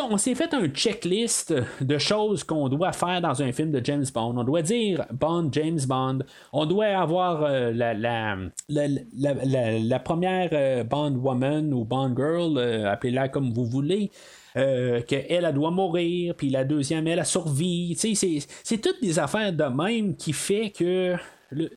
on 0.10 0.18
s'est 0.18 0.34
fait 0.34 0.52
un 0.56 0.68
checklist 0.68 1.53
de 1.81 1.98
choses 1.99 2.44
qu'on 2.44 2.68
doit 2.68 2.94
faire 2.94 3.22
dans 3.22 3.44
un 3.44 3.52
film 3.52 3.72
de 3.72 3.80
James 3.84 4.06
Bond. 4.11 4.34
On 4.38 4.44
doit 4.44 4.64
dire 4.64 5.06
Bond, 5.11 5.49
James 5.52 5.81
Bond. 5.88 6.19
On 6.52 6.65
doit 6.65 6.88
avoir 6.88 7.48
la, 7.72 7.94
la, 7.94 9.99
première 9.99 10.85
Bond 10.85 11.15
Woman 11.15 11.73
ou 11.73 11.85
Bond 11.85 12.15
Girl, 12.15 12.57
appelez-la 12.88 13.30
comme 13.30 13.53
vous 13.53 13.65
voulez. 13.65 14.10
Euh, 14.55 15.01
qu'elle, 15.01 15.25
elle 15.30 15.53
doit 15.53 15.71
mourir, 15.71 16.35
puis 16.35 16.49
la 16.49 16.63
deuxième, 16.63 17.07
elle 17.07 17.19
a 17.19 17.25
survie. 17.25 17.97
C'est 17.97 18.77
toutes 18.77 19.01
des 19.01 19.17
affaires 19.19 19.51
de 19.51 19.63
même 19.63 20.15
qui 20.15 20.34
fait 20.34 20.69
que 20.69 21.15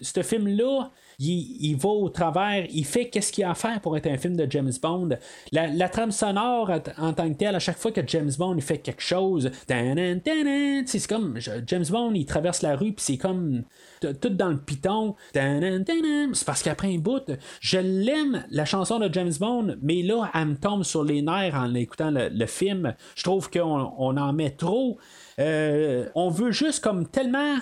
ce 0.01 0.23
film-là, 0.23 0.91
il, 1.19 1.77
va 1.77 1.89
au 1.89 2.09
travers, 2.09 2.67
il 2.71 2.85
fait 2.85 3.09
qu'est-ce 3.09 3.33
qu'il 3.33 3.45
a 3.45 3.51
à 3.51 3.55
faire 3.55 3.81
pour 3.81 3.97
être 3.97 4.07
un 4.07 4.19
film 4.19 4.37
de 4.37 4.47
James 4.51 4.73
Bond. 4.83 5.11
La, 5.53 5.89
trame 5.89 6.13
sonore 6.13 6.71
en 6.99 7.13
tant 7.13 7.29
que 7.31 7.39
telle, 7.39 7.55
à 7.55 7.59
chaque 7.59 7.79
fois 7.79 7.93
que 7.93 8.07
James 8.07 8.33
Bond 8.39 8.59
fait 8.61 8.79
quelque 8.79 9.03
chose, 9.03 9.51
c'est 9.67 11.09
comme 11.09 11.39
James 11.67 11.85
Bond 11.91 12.13
il 12.15 12.27
traverse 12.27 12.63
la 12.63 12.77
rue 12.77 12.93
puis 12.93 13.05
c'est 13.05 13.17
comme 13.17 13.65
tout 14.01 14.29
dans 14.29 14.49
le 14.49 14.59
piton. 14.59 15.15
C'est 15.33 16.45
parce 16.45 16.63
qu'après 16.63 16.95
un 16.95 16.99
bout, 16.99 17.31
je 17.61 17.79
l'aime 17.79 18.45
la 18.51 18.65
chanson 18.65 18.99
de 18.99 19.13
James 19.13 19.33
Bond, 19.39 19.77
mais 19.83 20.03
là 20.03 20.31
elle 20.35 20.47
me 20.47 20.57
tombe 20.57 20.83
sur 20.83 21.05
les 21.05 21.23
nerfs 21.23 21.55
en 21.55 21.75
écoutant 21.75 22.11
le, 22.13 22.47
film. 22.47 22.95
Je 23.17 23.25
trouve 23.25 23.51
qu'on 23.51 23.93
on 23.99 24.17
en 24.17 24.33
met 24.33 24.51
trop. 24.51 24.99
Euh, 25.39 26.09
on 26.15 26.31
veut 26.31 26.53
juste 26.53 26.83
comme 26.83 27.09
tellement 27.09 27.57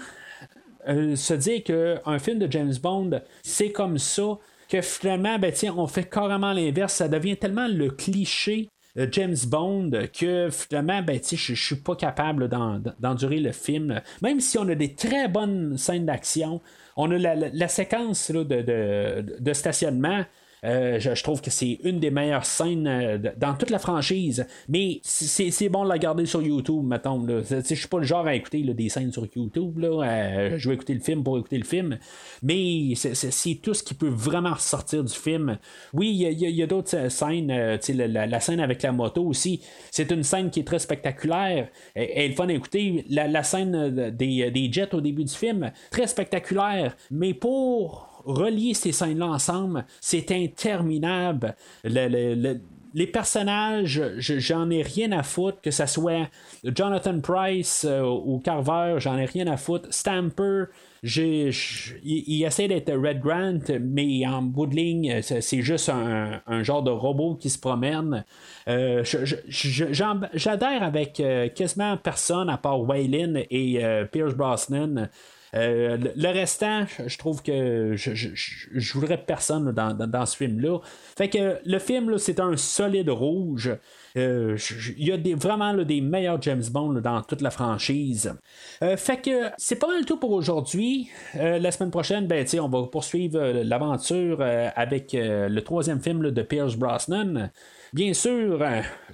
euh, 0.88 1.16
se 1.16 1.34
dire 1.34 1.64
qu'un 1.64 2.18
film 2.18 2.38
de 2.38 2.50
James 2.50 2.74
Bond, 2.82 3.20
c'est 3.42 3.72
comme 3.72 3.98
ça, 3.98 4.38
que 4.68 4.80
finalement, 4.80 5.38
ben, 5.38 5.52
tiens, 5.52 5.74
on 5.76 5.86
fait 5.86 6.08
carrément 6.08 6.52
l'inverse. 6.52 6.94
Ça 6.94 7.08
devient 7.08 7.36
tellement 7.36 7.68
le 7.68 7.90
cliché 7.90 8.68
James 9.10 9.36
Bond 9.46 9.90
que 10.12 10.48
finalement, 10.50 11.02
ben, 11.02 11.20
je 11.22 11.52
ne 11.52 11.56
suis 11.56 11.76
pas 11.76 11.96
capable 11.96 12.48
d'endurer 12.48 13.40
le 13.40 13.52
film. 13.52 14.00
Même 14.22 14.40
si 14.40 14.58
on 14.58 14.68
a 14.68 14.74
des 14.74 14.94
très 14.94 15.28
bonnes 15.28 15.76
scènes 15.76 16.06
d'action, 16.06 16.60
on 16.96 17.10
a 17.10 17.18
la, 17.18 17.68
séquence 17.68 18.30
de, 18.30 19.52
stationnement. 19.52 20.24
Euh, 20.64 20.98
je, 20.98 21.22
trouve 21.22 21.42
que 21.42 21.50
c'est 21.50 21.78
une 21.84 22.00
des 22.00 22.10
meilleures 22.10 22.46
scènes 22.46 22.86
euh, 22.86 23.18
dans 23.36 23.54
toute 23.54 23.70
la 23.70 23.78
franchise. 23.78 24.46
Mais 24.68 25.00
c'est 25.02 25.68
bon 25.68 25.84
de 25.84 25.88
la 25.90 25.98
garder 25.98 26.26
sur 26.26 26.42
YouTube, 26.42 26.84
mettons. 26.84 27.26
Je 27.26 27.74
suis 27.74 27.88
pas 27.88 27.98
le 27.98 28.04
genre 28.04 28.26
à 28.26 28.34
écouter 28.34 28.62
des 28.62 28.88
scènes 28.88 29.12
sur 29.12 29.26
YouTube. 29.34 29.84
Euh, 29.84 30.54
je 30.56 30.68
vais 30.68 30.74
écouter 30.74 30.94
le 30.94 31.00
film 31.00 31.22
pour 31.22 31.38
écouter 31.38 31.58
le 31.58 31.64
film. 31.64 31.98
Mais 32.42 32.94
c'est 32.94 33.54
tout 33.62 33.74
ce 33.74 33.82
qui 33.82 33.94
peut 33.94 34.08
vraiment 34.08 34.54
ressortir 34.54 35.04
du 35.04 35.12
film. 35.12 35.58
Oui, 35.92 36.10
il 36.10 36.56
y 36.56 36.62
a, 36.62 36.66
d'autres 36.66 37.10
scènes. 37.10 37.78
La, 37.88 38.40
scène 38.40 38.60
avec 38.60 38.82
la 38.82 38.92
moto 38.92 39.24
aussi. 39.24 39.60
C'est 39.90 40.10
une 40.10 40.22
scène 40.22 40.50
qui 40.50 40.60
est 40.60 40.64
très 40.64 40.78
spectaculaire. 40.78 41.68
Elle 41.94 42.30
est 42.30 42.34
fun 42.34 42.48
à 42.48 42.52
écouter. 42.52 43.04
La, 43.10 43.42
scène 43.42 44.10
des 44.10 44.68
jets 44.72 44.94
au 44.94 45.00
début 45.00 45.24
du 45.24 45.34
film, 45.34 45.70
très 45.90 46.06
spectaculaire. 46.06 46.96
Mais 47.10 47.34
pour 47.34 48.13
relier 48.24 48.74
ces 48.74 48.92
scènes-là 48.92 49.26
ensemble, 49.26 49.84
c'est 50.00 50.30
interminable. 50.32 51.54
les 51.84 53.08
personnages, 53.08 54.00
j'en 54.18 54.70
ai 54.70 54.82
rien 54.82 55.10
à 55.12 55.22
foutre, 55.24 55.60
que 55.60 55.72
ce 55.72 55.86
soit 55.86 56.28
Jonathan 56.62 57.20
Price 57.20 57.84
euh, 57.84 58.02
ou 58.02 58.38
Carver, 58.38 58.96
j'en 58.98 59.18
ai 59.18 59.24
rien 59.24 59.48
à 59.48 59.56
foutre. 59.56 59.92
Stamper, 59.92 60.66
il, 61.02 62.44
essaie 62.44 62.68
d'être 62.68 62.92
Red 62.92 63.20
Grant, 63.20 63.78
mais 63.80 64.24
en 64.26 64.42
bout 64.42 64.66
de 64.66 64.76
ligne, 64.76 65.22
c'est 65.22 65.60
juste 65.60 65.88
un, 65.90 66.62
genre 66.62 66.84
de 66.84 66.92
robot 66.92 67.34
qui 67.34 67.50
se 67.50 67.58
promène. 67.58 68.24
Euh, 68.68 69.02
j'adhère 69.48 70.82
avec 70.82 71.18
euh, 71.18 71.48
quasiment 71.48 71.96
personne 71.96 72.48
à 72.48 72.58
part 72.58 72.80
Waylon 72.80 73.42
et 73.50 73.82
Pierce 74.12 74.34
Brosnan. 74.34 75.08
Euh, 75.54 75.96
le, 76.16 76.28
restant, 76.28 76.84
je 77.06 77.16
trouve 77.18 77.42
que 77.42 77.94
je, 77.94 78.12
je, 78.14 78.92
voudrais 78.94 79.18
personne 79.18 79.70
dans, 79.72 80.26
ce 80.26 80.36
film-là. 80.36 80.78
Fait 81.16 81.28
que 81.28 81.58
le 81.64 81.78
film, 81.78 82.18
c'est 82.18 82.40
un 82.40 82.56
solide 82.56 83.10
rouge. 83.10 83.76
Euh, 84.16 84.56
il 84.96 85.08
y 85.08 85.12
a 85.12 85.16
des, 85.16 85.34
vraiment 85.34 85.74
des 85.74 86.00
meilleurs 86.00 86.40
James 86.42 86.62
Bond 86.70 86.94
dans 86.94 87.22
toute 87.22 87.40
la 87.40 87.50
franchise. 87.50 88.34
Euh, 88.82 88.96
fait 88.96 89.20
que 89.20 89.50
c'est 89.56 89.78
pas 89.78 89.88
mal 89.88 90.04
tout 90.04 90.16
pour 90.16 90.32
aujourd'hui. 90.32 91.08
la 91.34 91.70
semaine 91.70 91.90
prochaine, 91.90 92.26
ben, 92.26 92.44
on 92.60 92.68
va 92.68 92.86
poursuivre 92.86 93.40
l'aventure 93.62 94.42
avec 94.42 95.10
le 95.14 95.60
troisième 95.60 96.00
film 96.00 96.30
de 96.30 96.42
Pierce 96.42 96.76
Brosnan. 96.76 97.50
Bien 97.92 98.12
sûr, 98.12 98.64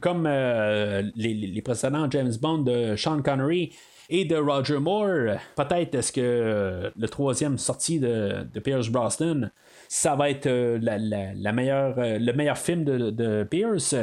comme 0.01 0.27
les, 0.27 1.63
précédents 1.63 2.11
James 2.11 2.33
Bond 2.41 2.59
de 2.59 2.97
Sean 2.97 3.21
Connery, 3.21 3.73
et 4.11 4.25
de 4.25 4.37
Roger 4.37 4.79
Moore. 4.79 5.39
Peut-être 5.57 5.95
est-ce 5.95 6.13
que 6.13 6.21
euh, 6.21 6.91
le 6.99 7.09
troisième 7.09 7.57
sortie 7.57 8.01
de, 8.01 8.47
Pierce 8.63 8.89
Brosnan, 8.89 9.51
ça 9.89 10.17
va 10.17 10.29
être 10.29 10.47
euh, 10.47 10.79
la, 10.83 11.53
meilleure, 11.53 11.99
euh, 11.99 12.19
le 12.19 12.33
meilleur 12.33 12.59
film 12.59 12.85
de, 12.85 13.45
Pierce? 13.45 13.95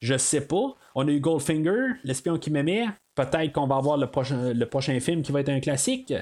Je 0.00 0.16
sais 0.16 0.46
pas. 0.46 0.76
On 0.94 1.08
a 1.08 1.10
eu 1.10 1.20
Goldfinger, 1.20 1.96
l'espion 2.04 2.38
qui 2.38 2.50
m'aimait. 2.50 2.86
Peut-être 3.16 3.52
qu'on 3.52 3.66
va 3.66 3.76
avoir 3.76 3.96
le 3.96 4.06
prochain, 4.06 4.54
le 4.54 4.66
prochain 4.66 4.98
film 5.00 5.22
qui 5.22 5.32
va 5.32 5.40
être 5.40 5.48
un 5.48 5.60
classique. 5.60 6.14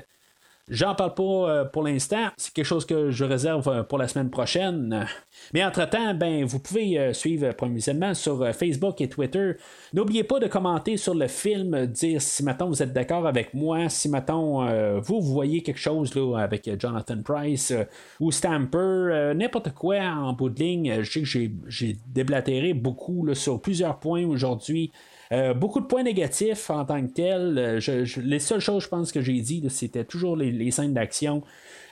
J'en 0.68 0.96
parle 0.96 1.14
pas 1.14 1.22
euh, 1.22 1.64
pour 1.64 1.84
l'instant. 1.84 2.26
C'est 2.36 2.52
quelque 2.52 2.64
chose 2.64 2.84
que 2.84 3.10
je 3.12 3.24
réserve 3.24 3.68
euh, 3.68 3.82
pour 3.84 3.98
la 3.98 4.08
semaine 4.08 4.30
prochaine. 4.30 5.06
Mais 5.54 5.64
entre-temps, 5.64 6.12
ben, 6.14 6.44
vous 6.44 6.58
pouvez 6.58 6.98
euh, 6.98 7.12
suivre 7.12 7.52
provisoirement 7.52 8.14
sur 8.14 8.52
Facebook 8.52 9.00
et 9.00 9.08
Twitter. 9.08 9.52
N'oubliez 9.92 10.24
pas 10.24 10.40
de 10.40 10.48
commenter 10.48 10.96
sur 10.96 11.14
le 11.14 11.28
film, 11.28 11.86
dire 11.86 12.20
si 12.20 12.42
maintenant 12.42 12.66
vous 12.68 12.82
êtes 12.82 12.92
d'accord 12.92 13.28
avec 13.28 13.54
moi, 13.54 13.88
si 13.88 14.08
maintenant 14.08 14.66
vous, 15.00 15.20
voyez 15.20 15.62
quelque 15.62 15.78
chose 15.78 16.14
là, 16.14 16.38
avec 16.38 16.68
Jonathan 16.80 17.22
Price 17.22 17.72
ou 18.18 18.32
Stamper, 18.32 19.32
n'importe 19.36 19.72
quoi 19.72 20.00
en 20.00 20.32
bout 20.32 20.50
de 20.50 20.58
ligne. 20.58 21.02
Je 21.02 21.10
sais 21.10 21.22
que 21.22 21.50
j'ai 21.68 21.96
déblatéré 22.06 22.74
beaucoup 22.74 23.32
sur 23.34 23.60
plusieurs 23.60 23.98
points 23.98 24.26
aujourd'hui. 24.26 24.90
Euh, 25.32 25.54
beaucoup 25.54 25.80
de 25.80 25.86
points 25.86 26.02
négatifs 26.02 26.70
en 26.70 26.84
tant 26.84 27.04
que 27.06 27.12
tel. 27.12 27.58
Euh, 27.58 28.06
les 28.22 28.38
seules 28.38 28.60
choses, 28.60 28.84
je 28.84 28.88
pense, 28.88 29.12
que 29.12 29.20
j'ai 29.20 29.40
dit, 29.40 29.64
c'était 29.68 30.04
toujours 30.04 30.36
les, 30.36 30.70
scènes 30.70 30.94
d'action. 30.94 31.42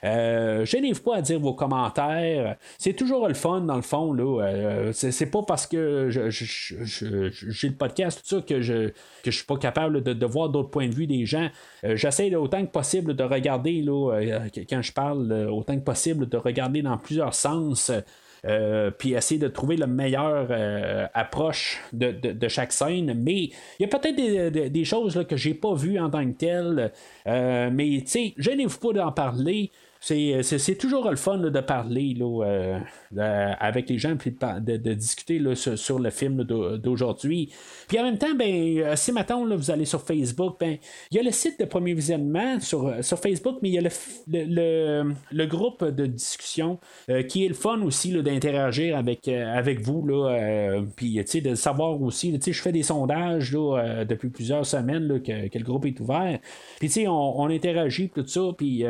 Euh, 0.05 0.65
je 0.65 0.77
n'arrive 0.77 1.03
pas 1.03 1.17
à 1.17 1.23
dire 1.23 1.41
vos 1.41 1.55
commentaires. 1.55 2.57
C'est 2.79 2.93
toujours 2.93 3.27
le 3.27 3.35
fun, 3.35 3.63
dans 3.63 3.77
le 3.77 3.83
fond. 3.83 4.13
Là. 4.13 4.93
c'est, 4.93 5.31
pas 5.31 5.43
parce 5.43 5.67
que 5.67 6.11
j'ai 6.11 7.69
le 7.69 7.75
podcast, 7.75 8.45
que 8.47 8.61
je 8.61 8.91
que 9.23 9.31
je 9.31 9.37
suis 9.37 9.47
pas 9.47 9.57
capable 9.57 10.03
de, 10.03 10.27
voir 10.27 10.51
d'autres 10.51 10.71
points 10.71 10.89
de 10.89 10.95
vue 10.95 11.07
des 11.07 11.25
gens. 11.25 11.49
j'essaie 11.83 12.35
autant 12.35 12.65
que 12.65 12.71
possible 12.71 13.15
de 13.15 13.25
regarder, 13.25 13.85
quand 14.69 14.83
je 14.83 14.93
parle, 14.93 15.49
autant 15.51 15.77
que 15.77 15.85
possible 15.85 16.29
de 16.29 16.37
regarder 16.37 16.83
dans 16.83 16.99
plusieurs 16.99 17.35
sens. 17.35 17.91
Euh, 18.47 18.91
puis 18.91 19.15
essayer 19.15 19.41
de 19.41 19.49
trouver 19.49 19.77
la 19.77 19.87
meilleure 19.87 20.49
euh, 20.51 21.07
approche 21.15 21.81
de, 21.93 22.49
chaque 22.49 22.73
scène. 22.73 23.15
Mais 23.15 23.51
il 23.79 23.81
y 23.81 23.85
a 23.85 23.89
peut-être 23.89 24.17
des, 24.71 24.85
choses 24.85 25.17
là, 25.17 25.25
que 25.25 25.37
j'ai 25.37 25.55
pas 25.55 25.75
vues 25.75 25.99
en 25.99 26.11
tant 26.11 26.25
que 26.27 26.37
telles. 26.37 26.93
Euh, 27.27 27.71
mais 27.73 28.03
tu 28.03 28.07
sais, 28.07 28.35
gênez-vous 28.37 28.79
pas 28.79 28.93
d'en 28.93 29.13
parler. 29.13 29.71
C'est 30.05 30.77
toujours 30.79 31.09
le 31.09 31.17
fun 31.17 31.39
de 31.39 31.61
parler 31.61 32.15
là, 32.15 32.79
avec 33.59 33.89
les 33.89 33.99
gens 33.99 34.17
puis 34.17 34.33
de, 34.33 34.95
discuter 34.95 35.39
là, 35.39 35.55
sur, 35.55 35.99
le 35.99 36.11
film 36.11 36.45
d'aujourd'hui. 36.45 37.51
Puis 37.89 37.99
en 37.99 38.03
même 38.03 38.19
temps, 38.19 38.35
ben, 38.35 38.97
si 38.97 39.13
maintenant 39.13 39.47
vous 39.47 39.71
allez 39.71 39.87
sur 39.87 40.03
Facebook, 40.03 40.57
ben, 40.61 40.77
il 41.11 41.17
y 41.17 41.21
a 41.21 41.23
le 41.23 41.31
site 41.31 41.59
de 41.59 41.65
premier 41.65 41.95
visionnement 41.95 42.61
sur, 42.61 42.93
sur 43.03 43.19
Facebook, 43.19 43.59
mais 43.63 43.71
il 43.71 43.75
y 43.75 43.79
a 43.79 43.81
le, 43.81 43.91
le, 44.27 45.15
le 45.31 45.47
groupe 45.47 45.85
de 45.85 46.07
discussion 46.07 46.79
qui 47.29 47.47
est 47.47 47.49
le 47.49 47.55
fun 47.55 47.81
aussi 47.83 48.13
d'interagir 48.13 48.99
avec, 48.99 49.27
avec 49.29 49.81
vous. 49.81 50.07
Là, 50.07 50.83
puis 50.97 51.15
de 51.15 51.55
savoir 51.55 52.01
aussi, 52.03 52.39
je 52.45 52.61
fais 52.61 52.73
des 52.73 52.83
sondages 52.83 53.53
depuis 53.53 54.29
plusieurs 54.29 54.67
semaines 54.67 55.23
que, 55.23 55.49
que, 55.49 55.59
le 55.59 55.65
groupe 55.65 55.87
est 55.87 55.99
ouvert. 56.01 56.39
Puis 56.79 57.09
on, 57.09 57.41
on 57.41 57.49
interagit, 57.49 58.11
tout 58.11 58.27
ça, 58.27 58.43
puis 58.57 58.85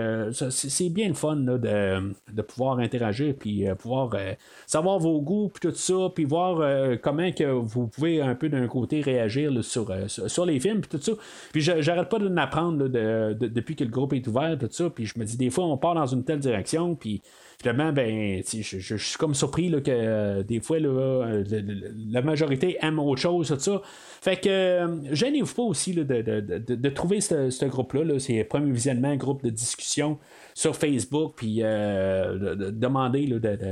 c'est 0.50 0.88
bien 0.88 1.03
le 1.08 1.14
fun 1.14 1.36
de, 1.36 1.58
de, 1.58 2.42
pouvoir 2.42 2.78
interagir, 2.78 3.34
puis 3.38 3.64
pouvoir 3.74 4.10
euh, 4.14 4.32
savoir 4.66 4.98
vos 4.98 5.20
goûts, 5.20 5.48
puis 5.48 5.68
tout 5.68 5.74
ça, 5.76 5.94
puis 6.14 6.24
voir 6.24 6.60
euh, 6.60 6.96
comment 7.00 7.30
que 7.32 7.44
vous 7.44 7.86
pouvez 7.86 8.20
un 8.20 8.34
peu 8.34 8.48
d'un 8.48 8.66
côté 8.66 9.00
réagir 9.00 9.50
euh, 9.52 9.62
sur, 9.62 9.92
sur 10.08 10.46
les 10.46 10.58
films, 10.60 10.80
puis 10.80 10.98
tout 10.98 11.02
ça. 11.02 11.12
Puis 11.52 11.60
j'arrête 11.60 12.08
pas 12.08 12.18
de 12.18 12.28
m'apprendre 12.28 12.88
depuis 12.88 13.76
que 13.76 13.84
le 13.84 13.90
groupe 13.90 14.12
est 14.12 14.26
ouvert, 14.26 14.56
tout 14.58 14.68
ça, 14.70 14.90
puis 14.90 15.06
je 15.06 15.18
me 15.18 15.24
dis 15.24 15.36
des 15.36 15.50
fois 15.50 15.64
on 15.64 15.76
part 15.76 15.94
dans 15.94 16.06
une 16.06 16.24
telle 16.24 16.40
direction, 16.40 16.94
puis 16.94 17.22
finalement, 17.60 17.92
ben, 17.92 18.42
je, 18.44 18.96
suis 18.96 19.18
comme 19.18 19.34
surpris 19.34 19.70
que 19.82 20.42
des 20.42 20.60
fois, 20.60 20.78
la 20.80 22.22
majorité 22.22 22.76
aime 22.80 22.98
autre 22.98 23.20
chose, 23.20 23.48
tout 23.48 23.60
ça. 23.60 23.80
Fait 24.20 24.36
que 24.36 25.00
gênez-vous 25.12 25.54
pas 25.54 25.62
aussi 25.62 25.94
de, 25.94 26.88
trouver 26.90 27.20
ce, 27.20 27.64
groupe-là. 27.66 28.18
c'est 28.18 28.42
premier 28.44 28.72
visionnement, 28.72 29.08
un 29.08 29.16
groupe 29.16 29.42
de 29.44 29.50
discussion 29.50 30.18
sur 30.54 30.76
Facebook, 30.76 31.34
puis 31.36 31.58
euh, 31.62 32.54
demander 32.70 33.26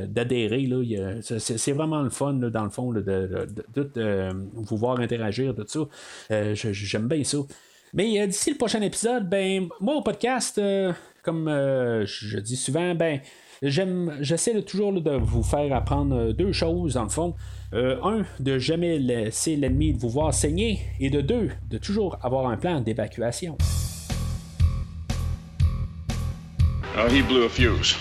d'adhérer. 0.08 0.68
C'est 1.22 1.72
vraiment 1.72 2.02
le 2.02 2.10
fun, 2.10 2.34
dans 2.34 2.64
le 2.64 2.70
fond, 2.70 2.92
de, 2.92 4.28
vous 4.54 4.76
voir 4.76 4.98
interagir, 4.98 5.54
tout 5.54 5.64
ça. 5.66 5.80
Euh, 6.32 6.54
j'aime 6.54 7.06
bien 7.06 7.22
ça. 7.22 7.38
Mais 7.94 8.20
euh, 8.20 8.26
d'ici 8.26 8.50
le 8.50 8.56
prochain 8.56 8.82
épisode, 8.82 9.28
ben, 9.28 9.68
moi 9.80 9.94
au 9.94 10.02
podcast, 10.02 10.60
comme 11.22 11.46
je 11.48 12.38
dis 12.40 12.56
souvent, 12.56 12.96
ben, 12.96 13.20
j'aime, 13.62 14.16
j'essaie 14.20 14.60
toujours 14.62 15.00
de 15.00 15.12
vous 15.12 15.44
faire 15.44 15.72
apprendre 15.72 16.32
deux 16.32 16.52
choses, 16.52 16.94
dans 16.94 17.04
le 17.04 17.10
fond. 17.10 17.34
un, 17.72 18.24
de 18.40 18.58
jamais 18.58 18.98
laisser 18.98 19.54
l'ennemi 19.54 19.92
vous 19.92 20.08
voir 20.08 20.34
saigner, 20.34 20.80
et 20.98 21.10
de 21.10 21.20
deux, 21.20 21.50
de 21.70 21.78
toujours 21.78 22.18
avoir 22.22 22.48
un 22.48 22.56
plan 22.56 22.80
d'évacuation. 22.80 23.56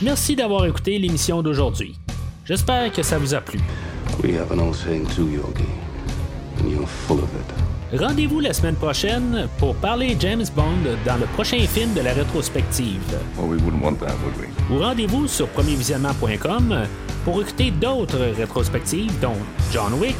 Merci 0.02 0.36
d'avoir 0.36 0.66
écouté 0.66 1.00
l'émission 1.00 1.42
d'aujourd'hui. 1.42 1.96
J'espère 2.46 2.92
que 2.92 3.04
ça 3.04 3.18
vous 3.18 3.34
a 3.34 3.42
plu. 3.42 3.60
We 4.24 4.36
have 4.38 4.52
an 4.52 4.60
old 4.60 4.76
saying 4.76 5.08
too, 5.08 5.30
Yogi. 5.30 5.64
And 6.60 6.70
you're 6.70 6.88
full 6.88 7.20
of 7.20 7.30
it. 7.36 8.00
Rendez-vous 8.00 8.40
la 8.40 8.54
semaine 8.54 8.76
prochaine 8.76 9.48
pour 9.58 9.76
parler 9.76 10.16
James 10.20 10.46
Bond 10.56 10.96
dans 11.06 11.18
le 11.18 11.26
prochain 11.34 11.60
film 11.60 11.94
de 11.94 12.02
la 12.02 12.14
rétrospective. 12.14 13.02
Well, 13.38 13.50
we 13.50 13.62
wouldn't 13.62 13.84
want 13.84 13.96
that, 14.00 14.16
would 14.24 14.38
we? 14.40 14.48
Ou 14.70 14.80
rendez-vous 14.80 15.28
sur 15.28 15.48
premiervisionnement.com 15.50 16.88
pour 17.26 17.42
écouter 17.42 17.72
d'autres 17.72 18.34
rétrospectives 18.38 19.20
dont 19.20 19.36
John 19.74 19.94
Wick, 20.00 20.16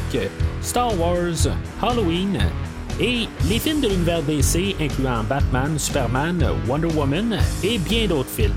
Star 0.60 0.98
Wars, 0.98 1.48
Halloween, 1.80 2.38
et 3.02 3.28
les 3.48 3.58
films 3.58 3.80
de 3.80 3.88
l'univers 3.88 4.22
DC 4.22 4.76
incluant 4.80 5.24
Batman, 5.24 5.78
Superman, 5.78 6.44
Wonder 6.68 6.88
Woman 6.94 7.38
et 7.64 7.78
bien 7.78 8.06
d'autres 8.06 8.30
films. 8.30 8.52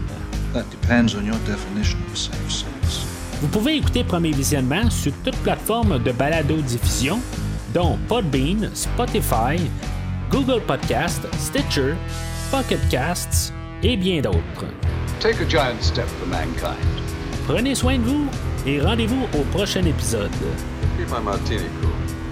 Vous 3.42 3.48
pouvez 3.48 3.78
écouter 3.78 4.04
Premier 4.04 4.32
Visionnement 4.32 4.90
sur 4.90 5.12
toute 5.24 5.36
plateforme 5.38 6.00
de 6.00 6.12
balado-diffusion, 6.12 7.20
dont 7.74 7.98
Podbean, 8.08 8.70
Spotify, 8.74 9.60
Google 10.32 10.62
Podcast, 10.62 11.28
Stitcher, 11.38 11.96
Pocket 12.52 12.80
Casts 12.90 13.54
et 13.84 13.98
bien 13.98 14.22
d'autres. 14.22 14.66
Prenez 17.48 17.76
soin 17.76 17.98
de 17.98 18.04
vous 18.04 18.28
et 18.66 18.80
rendez-vous 18.80 19.28
au 19.38 19.44
prochain 19.56 19.84
épisode. 19.84 20.32
Keep 20.98 21.10
my 21.10 21.24
martini 21.24 21.66
cool. 21.82 22.25